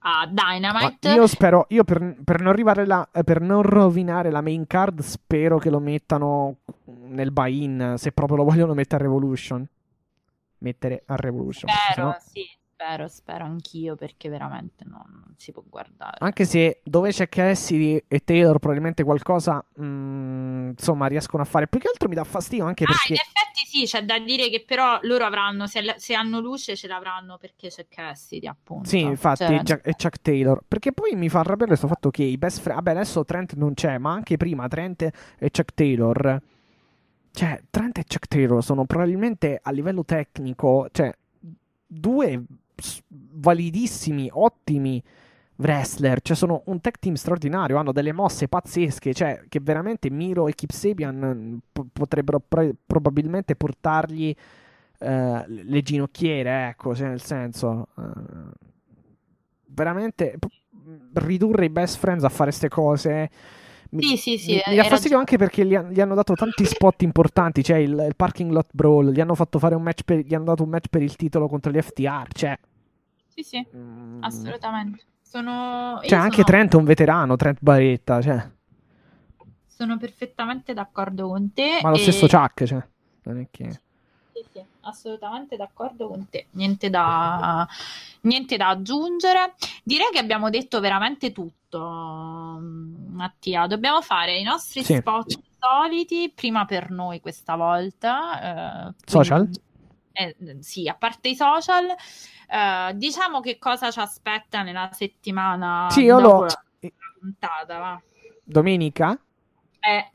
a 0.04 0.28
Ma 0.30 0.54
Dynamite. 0.54 1.12
io 1.12 1.26
spero, 1.26 1.66
io 1.70 1.84
per, 1.84 2.16
per 2.24 2.40
non 2.40 2.48
arrivare 2.48 2.86
là, 2.86 3.08
eh, 3.12 3.24
per 3.24 3.40
non 3.40 3.62
rovinare 3.62 4.30
la 4.30 4.40
main 4.40 4.66
card, 4.66 5.00
spero 5.00 5.58
che 5.58 5.70
lo 5.70 5.80
mettano 5.80 6.58
nel 6.84 7.32
buy-in. 7.32 7.94
Se 7.98 8.12
proprio 8.12 8.38
lo 8.38 8.44
vogliono 8.44 8.74
mettere 8.74 9.02
a 9.02 9.06
Revolution. 9.06 9.66
Mettere 10.58 11.02
a 11.06 11.16
Revolution. 11.16 11.68
Spero, 11.68 11.94
sennò- 11.94 12.16
sì, 12.20 12.48
spero, 12.82 13.08
spero 13.08 13.44
anch'io 13.44 13.94
perché 13.94 14.28
veramente 14.28 14.84
no, 14.84 15.04
non 15.08 15.34
si 15.36 15.52
può 15.52 15.62
guardare. 15.68 16.16
Anche 16.18 16.44
se 16.44 16.80
dove 16.82 17.10
c'è 17.10 17.28
Cassidy 17.28 18.02
e 18.08 18.20
Taylor, 18.24 18.58
probabilmente 18.58 19.04
qualcosa, 19.04 19.64
mm, 19.80 20.70
insomma, 20.70 21.06
riescono 21.06 21.42
a 21.42 21.46
fare. 21.46 21.68
Più 21.68 21.78
che 21.78 21.88
altro 21.88 22.08
mi 22.08 22.14
dà 22.14 22.24
fastidio 22.24 22.64
anche 22.64 22.84
Ah, 22.84 22.90
in 22.90 22.94
perché. 22.96 23.14
effetti 23.22 23.66
sì, 23.70 23.84
c'è 23.84 24.04
da 24.04 24.18
dire 24.18 24.50
che 24.50 24.64
però 24.66 24.98
loro 25.02 25.24
avranno, 25.24 25.66
se, 25.66 25.94
se 25.96 26.14
hanno 26.14 26.40
luce 26.40 26.74
ce 26.76 26.88
l'avranno 26.88 27.38
perché 27.38 27.68
c'è 27.68 27.86
Cassidy, 27.88 28.46
appunto. 28.46 28.88
Sì, 28.88 29.00
infatti, 29.00 29.44
Cioè, 29.46 29.62
Jack- 29.62 29.86
e 29.86 29.92
Chuck 29.92 30.20
Taylor. 30.20 30.60
Perché 30.66 30.92
poi 30.92 31.14
mi 31.14 31.28
fa 31.28 31.40
arrabbiare 31.40 31.66
questo 31.68 31.86
fatto 31.86 32.10
che 32.10 32.24
i 32.24 32.36
best 32.36 32.60
friend. 32.60 32.82
Vabbè, 32.82 32.96
adesso 32.98 33.24
Trent 33.24 33.54
non 33.54 33.74
c'è, 33.74 33.98
ma 33.98 34.12
anche 34.12 34.36
prima 34.36 34.66
Trent 34.68 35.02
e 35.02 35.50
Chuck 35.50 35.72
Taylor. 35.74 36.40
Cioè, 37.30 37.62
Trent 37.70 37.98
e 37.98 38.04
Chuck 38.04 38.26
Taylor 38.26 38.62
sono 38.62 38.84
probabilmente 38.84 39.58
a 39.62 39.70
livello 39.70 40.04
tecnico, 40.04 40.88
cioè, 40.92 41.14
due 41.86 42.42
validissimi, 43.08 44.28
ottimi 44.32 45.02
wrestler. 45.56 46.20
Cioè, 46.22 46.36
sono 46.36 46.62
un 46.66 46.80
tech 46.80 46.98
team 46.98 47.14
straordinario. 47.14 47.76
Hanno 47.78 47.92
delle 47.92 48.12
mosse 48.12 48.48
pazzesche. 48.48 49.14
Cioè, 49.14 49.44
che 49.48 49.60
veramente 49.60 50.10
Miro 50.10 50.48
e 50.48 50.54
Kip 50.54 50.70
Sabian 50.70 51.16
mm, 51.18 51.56
po- 51.72 51.86
potrebbero 51.92 52.40
pre- 52.40 52.74
probabilmente 52.86 53.54
portargli 53.56 54.34
eh, 54.98 55.44
le 55.48 55.82
ginocchiere, 55.82 56.68
ecco, 56.68 56.94
cioè, 56.94 57.08
nel 57.08 57.22
senso. 57.22 57.88
eh, 57.98 58.02
veramente 59.66 60.36
p- 60.38 60.46
ridurre 61.14 61.66
i 61.66 61.70
best 61.70 61.98
friends 61.98 62.24
a 62.24 62.28
fare 62.28 62.50
queste 62.50 62.68
cose. 62.68 63.30
Mi, 63.90 64.02
Sì, 64.02 64.16
sì, 64.16 64.38
sì, 64.38 64.52
mi- 64.54 64.62
mi 64.68 64.78
hai 64.78 64.82
dà 64.82 64.84
fastidio 64.84 65.18
anche 65.18 65.36
perché 65.36 65.64
gli, 65.66 65.76
gli 65.76 66.00
hanno 66.00 66.14
dato 66.14 66.34
tanti 66.34 66.64
spot 66.64 67.02
importanti. 67.02 67.62
Cioè, 67.62 67.76
il, 67.78 67.90
il 68.08 68.16
parking 68.16 68.50
lot 68.50 68.68
brawl. 68.72 69.10
Gli 69.12 69.20
hanno 69.20 69.34
fatto 69.34 69.58
fare 69.58 69.74
un 69.74 69.82
match 69.82 70.02
per, 70.04 70.18
gli 70.20 70.34
hanno 70.34 70.44
dato 70.44 70.62
un 70.62 70.70
match 70.70 70.88
per 70.88 71.02
il 71.02 71.14
titolo 71.16 71.48
contro 71.48 71.70
gli 71.70 71.80
FTR. 71.80 72.28
Cioè, 72.32 72.58
Sì, 73.34 73.42
sì, 73.42 73.66
mm, 73.74 74.22
assolutamente. 74.22 75.04
Sono, 75.22 75.98
io 76.02 76.08
Cioè, 76.08 76.18
anche 76.18 76.32
sono- 76.42 76.46
Trent 76.46 76.72
è 76.74 76.76
un 76.76 76.84
veterano. 76.84 77.36
Trent 77.36 77.58
Baretta. 77.60 78.20
Cioè, 78.20 78.50
sono 79.66 79.96
perfettamente 79.96 80.74
d'accordo 80.74 81.28
con 81.28 81.52
te. 81.52 81.78
ma 81.82 81.88
lo 81.90 81.96
e- 81.96 82.00
stesso 82.00 82.26
Chuck. 82.26 82.64
Cioè, 82.64 82.86
non 83.24 83.38
è 83.40 83.46
che. 83.50 83.70
Sì, 84.32 84.44
sì, 84.52 84.62
assolutamente 84.82 85.56
d'accordo 85.56 86.08
con 86.08 86.28
te. 86.28 86.46
Niente 86.52 86.90
da, 86.90 87.66
niente 88.22 88.56
da 88.56 88.68
aggiungere. 88.68 89.54
Direi 89.82 90.08
che 90.12 90.18
abbiamo 90.18 90.50
detto 90.50 90.80
veramente 90.80 91.32
tutto, 91.32 92.58
Mattia. 92.60 93.66
Dobbiamo 93.66 94.02
fare 94.02 94.36
i 94.38 94.42
nostri 94.42 94.82
Sì. 94.82 94.96
spot 94.96 95.38
soliti, 95.58 96.30
prima 96.34 96.64
per 96.66 96.90
noi 96.90 97.20
questa 97.20 97.56
volta. 97.56 98.88
eh, 98.90 98.94
Social? 99.06 99.40
quindi- 99.42 99.60
eh, 100.14 100.36
sì, 100.60 100.88
a 100.88 100.94
parte 100.94 101.28
i 101.30 101.34
social, 101.34 101.86
eh, 102.52 102.94
diciamo 102.96 103.40
che 103.40 103.58
cosa 103.58 103.90
ci 103.90 103.98
aspetta 103.98 104.62
nella 104.62 104.90
settimana 104.92 105.88
Sì, 105.90 106.02
io 106.02 106.20
la 106.20 106.46
puntata, 107.18 107.78
va. 107.78 108.00
Domenica. 108.44 109.18
Eh, 109.80 110.10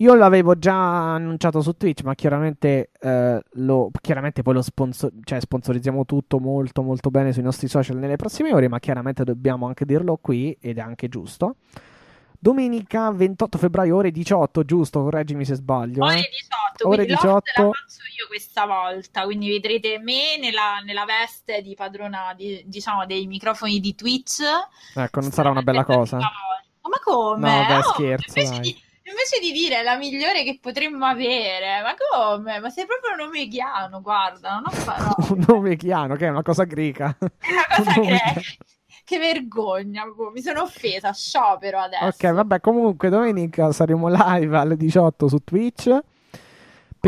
Io 0.00 0.14
l'avevo 0.14 0.58
già 0.58 1.14
annunciato 1.14 1.62
su 1.62 1.72
Twitch, 1.76 2.02
ma 2.02 2.14
chiaramente, 2.14 2.90
eh, 3.00 3.42
lo, 3.54 3.90
chiaramente 4.00 4.42
poi 4.42 4.52
lo 4.54 4.62
sponsor- 4.62 5.10
cioè, 5.24 5.40
sponsorizziamo 5.40 6.04
tutto 6.04 6.38
molto 6.38 6.82
molto 6.82 7.10
bene 7.10 7.32
sui 7.32 7.42
nostri 7.42 7.66
social 7.66 7.96
nelle 7.96 8.16
prossime 8.16 8.52
ore, 8.52 8.68
ma 8.68 8.78
chiaramente 8.78 9.24
dobbiamo 9.24 9.66
anche 9.66 9.86
dirlo 9.86 10.18
qui 10.18 10.56
ed 10.60 10.76
è 10.76 10.82
anche 10.82 11.08
giusto. 11.08 11.56
Domenica 12.38 13.10
28 13.10 13.56
febbraio 13.58 13.96
ore 13.96 14.10
18, 14.10 14.64
giusto? 14.64 15.02
Correggimi 15.02 15.44
se 15.46 15.54
sbaglio. 15.54 16.04
Ore 16.04 16.18
eh. 16.18 16.28
18, 16.30 16.65
Ore 16.84 17.04
quindi 17.04 17.12
l'host 17.12 17.24
18. 17.24 17.62
la 17.62 17.70
faccio 17.72 18.02
io 18.18 18.26
questa 18.28 18.66
volta, 18.66 19.22
quindi 19.24 19.48
vedrete 19.48 19.98
me 19.98 20.38
nella, 20.38 20.80
nella 20.84 21.04
veste 21.04 21.62
di 21.62 21.74
padrona 21.74 22.32
di- 22.36 22.62
diciamo 22.66 23.06
dei 23.06 23.26
microfoni 23.26 23.80
di 23.80 23.94
Twitch. 23.94 24.40
Ecco, 24.94 25.20
non 25.20 25.30
sarà 25.30 25.50
una 25.50 25.62
bella 25.62 25.84
cosa. 25.84 26.16
Ma 26.18 26.98
come? 27.02 27.48
No, 27.48 27.64
dai, 27.66 27.78
Oh, 27.78 27.82
scherzo, 27.82 28.38
invece. 28.38 28.60
Di, 28.60 28.68
invece 29.08 29.40
di 29.40 29.52
dire 29.52 29.82
la 29.82 29.96
migliore 29.96 30.44
che 30.44 30.58
potremmo 30.60 31.04
avere, 31.04 31.82
ma 31.82 31.94
come? 31.96 32.60
Ma 32.60 32.68
sei 32.70 32.86
proprio 32.86 33.12
un 33.14 33.28
omechiano, 33.28 34.00
guarda, 34.00 34.54
non 34.60 34.64
ho 34.66 34.70
parole. 34.84 35.14
Un 35.30 35.44
nome 35.48 35.76
chiano, 35.76 36.14
che 36.14 36.26
è 36.26 36.30
una 36.30 36.42
cosa 36.42 36.64
greca. 36.64 37.16
È 37.18 37.50
una 37.50 37.66
cosa 37.76 37.92
Un 38.00 38.06
greca. 38.06 38.40
Che 39.04 39.18
vergogna, 39.18 40.02
mi 40.32 40.40
sono 40.42 40.62
offesa, 40.62 41.12
sciopero 41.12 41.78
adesso. 41.78 42.04
Ok, 42.06 42.32
vabbè, 42.32 42.60
comunque 42.60 43.08
domenica 43.08 43.70
saremo 43.70 44.08
live 44.08 44.56
alle 44.58 44.76
18 44.76 45.28
su 45.28 45.38
Twitch. 45.44 45.96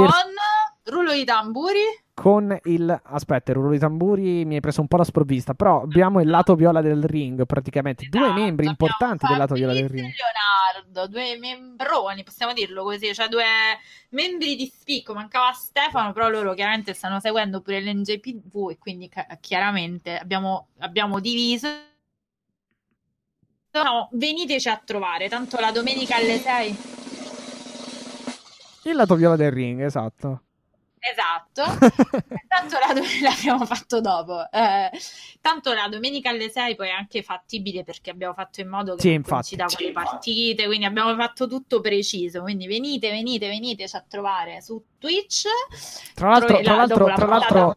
Per- 0.02 0.10
Con 0.10 0.94
rullo 0.94 1.12
di 1.12 1.24
tamburi. 1.24 1.80
con 2.14 2.58
il 2.64 3.00
aspetta, 3.04 3.52
il 3.52 3.58
rullo 3.58 3.70
di 3.70 3.78
tamburi 3.78 4.44
mi 4.44 4.54
hai 4.54 4.60
preso 4.60 4.80
un 4.80 4.88
po' 4.88 4.96
la 4.96 5.04
sprovvista, 5.04 5.54
però 5.54 5.82
abbiamo 5.82 6.20
il 6.20 6.28
lato 6.28 6.54
viola 6.56 6.80
del 6.80 7.04
ring, 7.04 7.44
praticamente 7.46 8.06
due 8.08 8.20
Esatto, 8.22 8.34
membri 8.34 8.66
abbiamo 8.66 8.70
importanti 8.72 9.26
del 9.26 9.36
lato 9.36 9.54
viola 9.54 9.72
del 9.74 9.88
ring. 9.88 10.10
Leonardo, 10.72 11.06
due 11.08 11.36
membroni, 11.38 12.24
possiamo 12.24 12.52
dirlo 12.54 12.82
così, 12.82 13.14
cioè 13.14 13.28
due 13.28 13.44
membri 14.10 14.56
di 14.56 14.66
spicco. 14.66 15.14
Mancava 15.14 15.52
Stefano, 15.52 16.12
però 16.12 16.28
loro 16.28 16.54
chiaramente 16.54 16.92
stanno 16.94 17.20
seguendo 17.20 17.60
pure 17.60 17.80
l'NJPV 17.80 18.70
e 18.70 18.78
quindi 18.78 19.10
chiaramente 19.40 20.16
abbiamo, 20.18 20.68
abbiamo 20.78 21.20
diviso. 21.20 21.68
No, 23.70 24.08
veniteci 24.12 24.68
a 24.68 24.80
trovare, 24.84 25.28
tanto 25.28 25.60
la 25.60 25.70
domenica 25.70 26.16
alle 26.16 26.38
6. 26.38 26.78
Il 28.88 28.96
lato 28.96 29.14
viola 29.16 29.36
del 29.36 29.50
ring, 29.50 29.82
esatto. 29.82 30.42
Esatto. 31.00 31.62
Tanto 32.48 32.76
la 32.78 32.92
dom- 32.92 33.04
l'abbiamo 33.22 33.64
fatto 33.64 34.00
dopo. 34.00 34.50
Eh, 34.50 34.90
tanto 35.40 35.72
la 35.72 35.86
domenica 35.88 36.30
alle 36.30 36.48
6 36.50 36.74
poi 36.74 36.88
è 36.88 36.90
anche 36.90 37.22
fattibile 37.22 37.84
perché 37.84 38.10
abbiamo 38.10 38.34
fatto 38.34 38.60
in 38.60 38.68
modo 38.68 38.94
che 38.96 39.02
Sì, 39.02 39.12
infatti. 39.12 39.56
coincida 39.56 39.66
con 39.66 39.86
le 39.86 39.92
partite, 39.92 40.66
quindi 40.66 40.84
abbiamo 40.86 41.14
fatto 41.14 41.46
tutto 41.46 41.80
preciso. 41.80 42.42
Quindi 42.42 42.66
venite, 42.66 43.10
venite, 43.10 43.46
veniteci 43.46 43.94
a 43.96 44.04
trovare 44.08 44.60
su 44.60 44.82
Twitch. 44.98 45.44
Tra 46.14 46.30
l'altro, 46.30 46.48
Trovi- 46.48 46.64
tra 46.64 46.72
la- 46.72 46.78
l'altro, 46.78 47.06
la 47.06 47.14
tra 47.14 47.26
l'altro 47.26 47.76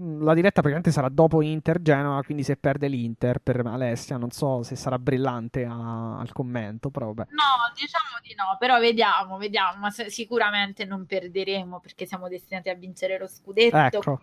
la 0.00 0.34
diretta 0.34 0.60
praticamente 0.62 0.90
sarà 0.90 1.08
dopo 1.08 1.42
Inter 1.42 1.82
Genoa, 1.82 2.22
quindi 2.22 2.42
se 2.42 2.56
perde 2.56 2.88
l'Inter 2.88 3.38
per 3.40 3.64
Alessia, 3.66 4.16
non 4.16 4.30
so 4.30 4.62
se 4.62 4.76
sarà 4.76 4.98
brillante 4.98 5.64
a- 5.64 6.18
al 6.18 6.32
commento, 6.32 6.90
però 6.90 7.12
vabbè. 7.12 7.30
No, 7.30 7.72
diciamo 7.74 8.18
di 8.22 8.34
no, 8.34 8.56
però 8.58 8.78
vediamo, 8.78 9.36
vediamo, 9.36 9.78
ma 9.80 9.90
sicuramente 9.90 10.84
non 10.84 11.06
perderemo 11.06 11.80
perché 11.80 12.06
siamo 12.06 12.28
destinati 12.28 12.68
a 12.70 12.74
vincere 12.74 13.18
lo 13.18 13.26
scudetto. 13.26 13.76
Ecco. 13.76 14.20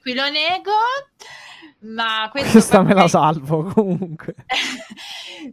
Qui 0.00 0.14
lo 0.14 0.28
nego, 0.30 0.72
ma 1.80 2.28
Questa 2.30 2.82
me 2.82 2.94
la 2.94 3.08
salvo 3.08 3.64
comunque. 3.74 4.34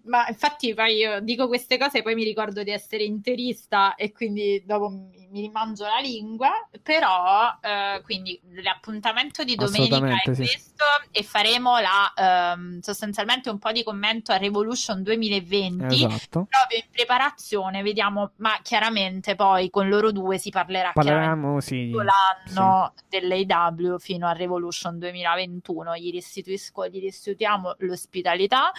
Ma 0.05 0.27
infatti 0.27 0.73
poi 0.73 0.95
io 0.95 1.19
dico 1.19 1.47
queste 1.47 1.77
cose 1.77 1.99
e 1.99 2.01
poi 2.01 2.15
mi 2.15 2.23
ricordo 2.23 2.63
di 2.63 2.71
essere 2.71 3.03
interista 3.03 3.95
e 3.95 4.11
quindi 4.11 4.63
dopo 4.65 4.89
mi, 4.89 5.27
mi 5.29 5.41
rimangio 5.41 5.83
la 5.83 5.99
lingua, 5.99 6.49
però 6.81 7.55
eh, 7.61 8.01
quindi 8.03 8.39
l'appuntamento 8.63 9.43
di 9.43 9.55
domenica 9.69 10.31
è 10.31 10.33
sì. 10.33 10.41
questo 10.41 10.83
e 11.11 11.23
faremo 11.23 11.79
la, 11.79 12.13
ehm, 12.15 12.79
sostanzialmente 12.79 13.49
un 13.49 13.59
po' 13.59 13.71
di 13.71 13.83
commento 13.83 14.31
a 14.31 14.37
Revolution 14.37 15.03
2020 15.03 16.05
Esatto. 16.05 16.47
proprio 16.49 16.77
in 16.77 16.85
preparazione, 16.91 17.81
vediamo, 17.81 18.31
ma 18.37 18.59
chiaramente 18.61 19.35
poi 19.35 19.69
con 19.69 19.87
loro 19.87 20.11
due 20.11 20.37
si 20.37 20.49
parlerà 20.49 20.91
chiaramente 20.91 21.01
Parleremo, 21.13 21.59
sì. 21.59 21.91
l'anno 21.91 22.93
dell'AW 23.09 23.97
fino 23.99 24.27
a 24.27 24.33
Revolution 24.33 24.97
2021. 24.99 25.95
Gli 25.97 26.11
restituisco, 26.11 26.87
gli 26.87 27.01
restituiamo 27.01 27.75
l'ospitalità. 27.79 28.71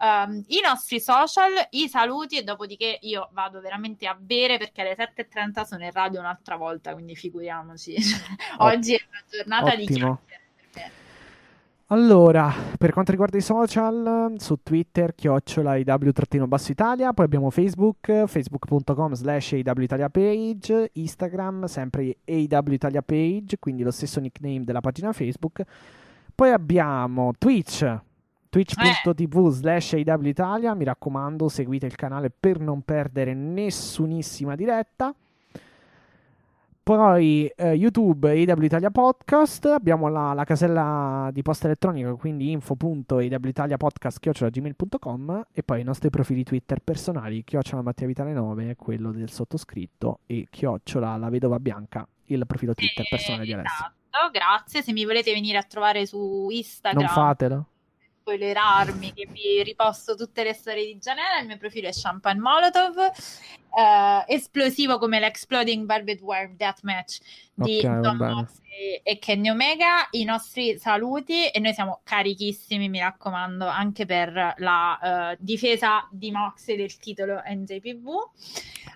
Um, 0.00 0.42
i 0.48 0.60
nostri 0.62 1.00
social, 1.00 1.52
i 1.70 1.88
saluti 1.88 2.38
e 2.38 2.42
dopodiché 2.42 2.98
io 3.02 3.28
vado 3.32 3.60
veramente 3.60 4.06
a 4.06 4.14
bere 4.14 4.58
perché 4.58 4.80
alle 4.80 4.96
7.30 4.96 5.64
sono 5.64 5.84
in 5.84 5.92
radio 5.92 6.20
un'altra 6.20 6.56
volta, 6.56 6.92
quindi 6.92 7.14
figuriamoci. 7.14 7.94
Oggi 8.58 8.94
è 8.94 9.00
una 9.08 9.24
giornata 9.30 9.66
Ottimo. 9.66 9.78
di 9.78 9.86
chiacchiere. 9.86 10.22
Allora, 11.88 12.50
per 12.78 12.92
quanto 12.92 13.10
riguarda 13.10 13.36
i 13.36 13.42
social, 13.42 14.34
su 14.38 14.58
Twitter, 14.62 15.14
chiocciola 15.14 15.76
IW-Basso 15.76 16.72
Italia, 16.72 17.12
poi 17.12 17.26
abbiamo 17.26 17.50
Facebook, 17.50 18.24
facebook.com 18.24 19.12
slash 19.12 19.52
Italia 19.52 20.08
page, 20.08 20.90
Instagram, 20.94 21.66
sempre 21.66 22.16
Italia 22.24 23.02
page, 23.02 23.58
quindi 23.58 23.82
lo 23.82 23.90
stesso 23.90 24.18
nickname 24.18 24.64
della 24.64 24.80
pagina 24.80 25.12
Facebook. 25.12 25.62
Poi 26.34 26.50
abbiamo 26.50 27.32
Twitch, 27.36 27.86
twitch.tv 28.54 29.48
slash 29.48 29.94
IW 29.94 30.28
Italia, 30.28 30.74
mi 30.74 30.84
raccomando 30.84 31.48
seguite 31.48 31.86
il 31.86 31.96
canale 31.96 32.30
per 32.30 32.60
non 32.60 32.82
perdere 32.82 33.34
nessunissima 33.34 34.54
diretta. 34.54 35.12
Poi 36.84 37.52
eh, 37.56 37.72
YouTube 37.72 38.32
EW 38.32 38.62
Italia 38.62 38.92
Podcast, 38.92 39.64
abbiamo 39.64 40.06
la, 40.06 40.34
la, 40.34 40.44
casella 40.44 41.30
di 41.32 41.42
posta 41.42 41.66
elettronica, 41.66 42.14
quindi 42.14 42.52
info.ewitaliapodcast.gmail.com 42.52 45.46
e 45.50 45.64
poi 45.64 45.80
i 45.80 45.84
nostri 45.84 46.10
profili 46.10 46.44
Twitter 46.44 46.78
personali, 46.78 47.42
chiocciola 47.42 47.82
Mattia 47.82 48.06
Vitale 48.06 48.32
9, 48.32 48.76
quello 48.76 49.10
del 49.10 49.30
sottoscritto, 49.30 50.20
e 50.26 50.46
chiocciola 50.48 51.16
la 51.16 51.28
vedova 51.28 51.58
bianca, 51.58 52.06
il 52.26 52.46
profilo 52.46 52.72
Twitter 52.72 53.04
personale 53.08 53.46
di 53.46 53.52
Alessio. 53.52 53.92
Esatto, 54.12 54.30
grazie. 54.30 54.80
Se 54.80 54.92
mi 54.92 55.04
volete 55.04 55.32
venire 55.32 55.58
a 55.58 55.64
trovare 55.64 56.06
su 56.06 56.46
Instagram... 56.50 57.02
Non 57.02 57.12
fatelo 57.12 57.66
spoilerarmi 58.24 59.12
che 59.12 59.26
vi 59.30 59.62
riposto 59.62 60.14
tutte 60.14 60.42
le 60.42 60.54
storie 60.54 60.86
di 60.86 60.96
Janela. 60.96 61.40
Il 61.40 61.46
mio 61.46 61.58
profilo 61.58 61.88
è 61.88 61.92
Champagne 61.92 62.40
Molotov, 62.40 62.98
eh, 62.98 64.24
esplosivo 64.28 64.98
come 64.98 65.20
l'Exploding 65.20 65.86
Velvet 65.86 66.22
Worm 66.22 66.56
Deathmatch 66.56 67.18
di 67.52 67.76
Ok, 67.76 67.86
va 67.86 68.00
Don 68.00 68.16
bene. 68.16 68.32
Moxley 68.32 69.00
e 69.02 69.18
Kenny 69.18 69.50
Omega. 69.50 70.08
I 70.12 70.24
nostri 70.24 70.78
saluti 70.78 71.48
e 71.48 71.60
noi 71.60 71.74
siamo 71.74 72.00
carichissimi, 72.02 72.88
mi 72.88 73.00
raccomando, 73.00 73.66
anche 73.66 74.06
per 74.06 74.54
la 74.56 75.32
eh, 75.32 75.36
difesa 75.38 76.08
di 76.10 76.30
Moxley 76.30 76.78
del 76.78 76.96
titolo 76.96 77.42
NJPV. 77.46 78.08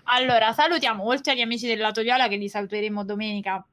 Allora, 0.05 0.53
salutiamo 0.53 1.03
oltre 1.05 1.33
agli 1.33 1.41
amici 1.41 1.67
del 1.67 1.77
Lato 1.77 2.01
Viola 2.01 2.27
che 2.27 2.35
li 2.35 2.49
saluteremo 2.49 3.05
domenica. 3.05 3.63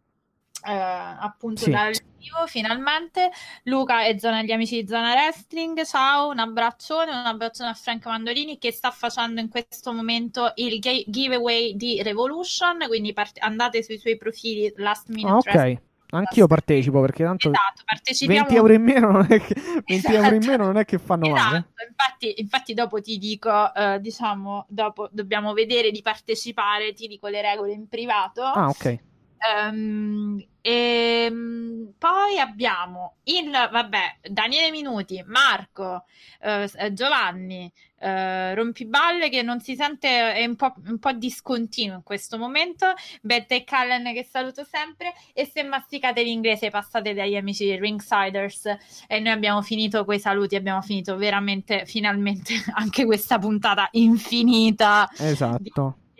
Eh, 0.65 0.73
appunto 0.73 1.62
Sì. 1.65 1.70
dal 1.70 1.93
vivo 2.19 2.47
finalmente 2.47 3.31
Luca 3.65 4.05
e 4.05 4.19
Zona, 4.19 4.43
gli 4.43 4.51
amici 4.53 4.83
di 4.83 4.89
Zona 4.89 5.12
Wrestling 5.12 5.83
ciao, 5.85 6.31
un 6.31 6.39
abbraccione 6.39 7.11
un 7.11 7.27
abbraccione 7.27 7.70
a 7.70 7.74
Frank 7.74 8.07
Mandolini 8.07 8.59
che 8.59 8.73
sta 8.73 8.91
facendo 8.91 9.41
in 9.41 9.49
questo 9.49 9.93
momento 9.93 10.53
il 10.57 10.78
ga- 10.78 11.03
giveaway 11.07 11.77
di 11.77 12.03
Revolution 12.03 12.78
quindi 12.89 13.12
part- 13.12 13.39
andate 13.41 13.83
sui 13.83 13.99
suoi 13.99 14.16
profili 14.16 14.73
last 14.77 15.09
minute 15.09 15.49
Ah, 15.49 15.53
Wrestling. 15.53 15.77
ok. 15.78 15.85
Anch'io 16.09 16.47
partecipo 16.47 17.01
perché 17.01 17.24
tanto 17.24 17.49
esatto, 17.49 17.83
partecipiamo 17.85 18.41
20 18.49 18.55
euro 18.57 18.73
in 18.73 18.83
meno 18.83 19.11
non 19.11 19.27
è 19.28 19.41
che, 19.41 19.55
20 19.55 19.93
Esatto. 19.93 20.15
euro 20.15 20.35
in 20.37 20.45
meno 20.47 20.65
non 20.65 20.77
è 20.77 20.85
che 20.85 20.99
fanno 20.99 21.28
male. 21.28 21.57
Esatto, 21.59 21.85
infatti, 21.89 22.41
infatti 22.41 22.74
dopo 22.74 23.01
ti 23.01 23.19
dico, 23.19 23.74
eh, 23.74 23.99
diciamo, 24.01 24.66
dopo 24.69 25.09
dobbiamo 25.11 25.53
vedere 25.53 25.91
di 25.91 26.03
partecipare, 26.03 26.93
ti 26.93 27.09
dico 27.09 27.27
le 27.27 27.43
regole 27.43 27.73
in 27.73 27.89
privato. 27.89 28.43
Ah, 28.45 28.69
ok. 28.69 28.99
Ehm, 29.38 30.42
ehm, 30.60 31.92
poi 31.98 32.38
abbiamo 32.38 33.16
il, 33.24 33.50
vabbè, 33.50 34.18
Daniele 34.28 34.70
Minuti, 34.70 35.22
Marco, 35.26 36.04
eh, 36.40 36.70
eh, 36.74 36.92
Giovanni, 36.92 37.70
eh, 37.98 38.54
Rompiballe 38.54 39.28
che 39.28 39.42
non 39.42 39.60
si 39.60 39.74
sente, 39.74 40.34
è 40.34 40.44
un 40.44 40.56
po', 40.56 40.74
un 40.86 40.98
po' 40.98 41.12
discontinuo 41.12 41.96
in 41.96 42.02
questo 42.02 42.38
momento, 42.38 42.92
Betta 43.22 43.54
e 43.54 43.64
Callen 43.64 44.12
che 44.12 44.24
saluto 44.24 44.64
sempre 44.64 45.14
e 45.32 45.46
se 45.46 45.62
masticate 45.62 46.22
l'inglese 46.22 46.70
passate 46.70 47.14
dagli 47.14 47.36
amici 47.36 47.64
di 47.64 47.78
Ringsiders 47.78 48.76
e 49.06 49.20
noi 49.20 49.32
abbiamo 49.32 49.62
finito 49.62 50.04
quei 50.04 50.20
saluti, 50.20 50.56
abbiamo 50.56 50.82
finito 50.82 51.16
veramente, 51.16 51.84
finalmente 51.86 52.54
anche 52.74 53.04
questa 53.04 53.38
puntata 53.38 53.88
infinita 53.92 55.08
Esatto. 55.16 55.62
di 55.62 55.70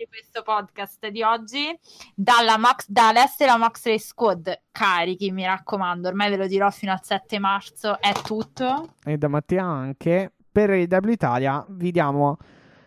questo 0.05 0.43
podcast 0.43 1.07
di 1.07 1.23
oggi 1.23 1.77
dalla 2.13 2.57
Max, 2.57 2.85
dall'Estera 2.87 3.57
Maxley 3.57 3.97
Squad 3.99 4.61
carichi 4.71 5.31
mi 5.31 5.45
raccomando 5.45 6.07
ormai 6.07 6.29
ve 6.29 6.37
lo 6.37 6.47
dirò 6.47 6.69
fino 6.69 6.91
al 6.91 7.03
7 7.03 7.39
marzo 7.39 7.99
è 7.99 8.11
tutto 8.23 8.95
E 9.03 9.17
da 9.17 9.27
Mattia 9.27 9.63
anche. 9.63 10.31
Per 10.51 10.69
AW 10.71 11.09
Italia 11.11 11.65
vi 11.69 11.91
diamo 11.91 12.37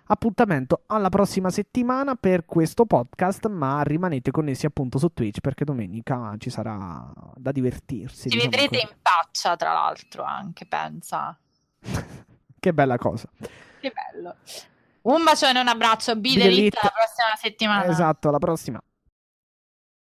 appuntamento 0.07 0.83
alla 0.87 1.09
prossima 1.09 1.51
settimana 1.51 2.17
per 2.17 2.45
questo 2.45 2.85
podcast, 2.85 3.47
ma 3.47 3.81
rimanete 3.83 4.33
connessi 4.33 4.67
appunto 4.67 4.99
su 4.99 5.13
Twitch 5.13 5.39
perché 5.41 5.65
domenica 5.65 6.35
ci 6.39 6.51
sarà 6.51 7.13
da 7.37 7.53
divertirsi. 7.53 8.29
ci 8.29 8.37
diciamo 8.39 8.51
vedrete 8.51 8.77
così. 8.81 8.93
in 8.93 8.97
faccia 9.03 9.57
tra 9.57 9.73
l'altro 9.73 10.23
anche 10.25 10.67
pensa 10.67 11.39
Che 12.61 12.73
bella 12.75 12.99
cosa. 12.99 13.29
che 13.81 13.93
bello 13.95 14.35
un 15.03 15.25
bacione 15.25 15.61
un 15.61 15.69
abbraccio 15.69 16.15
Be 16.17 16.21
Be 16.21 16.35
the 16.35 16.41
the 16.41 16.49
Lit 16.49 16.57
Lit. 16.65 16.75
la 16.83 16.91
prossima 16.91 17.37
settimana 17.37 17.85
Esatto, 17.87 18.29
alla 18.29 18.39
prossima. 18.39 18.81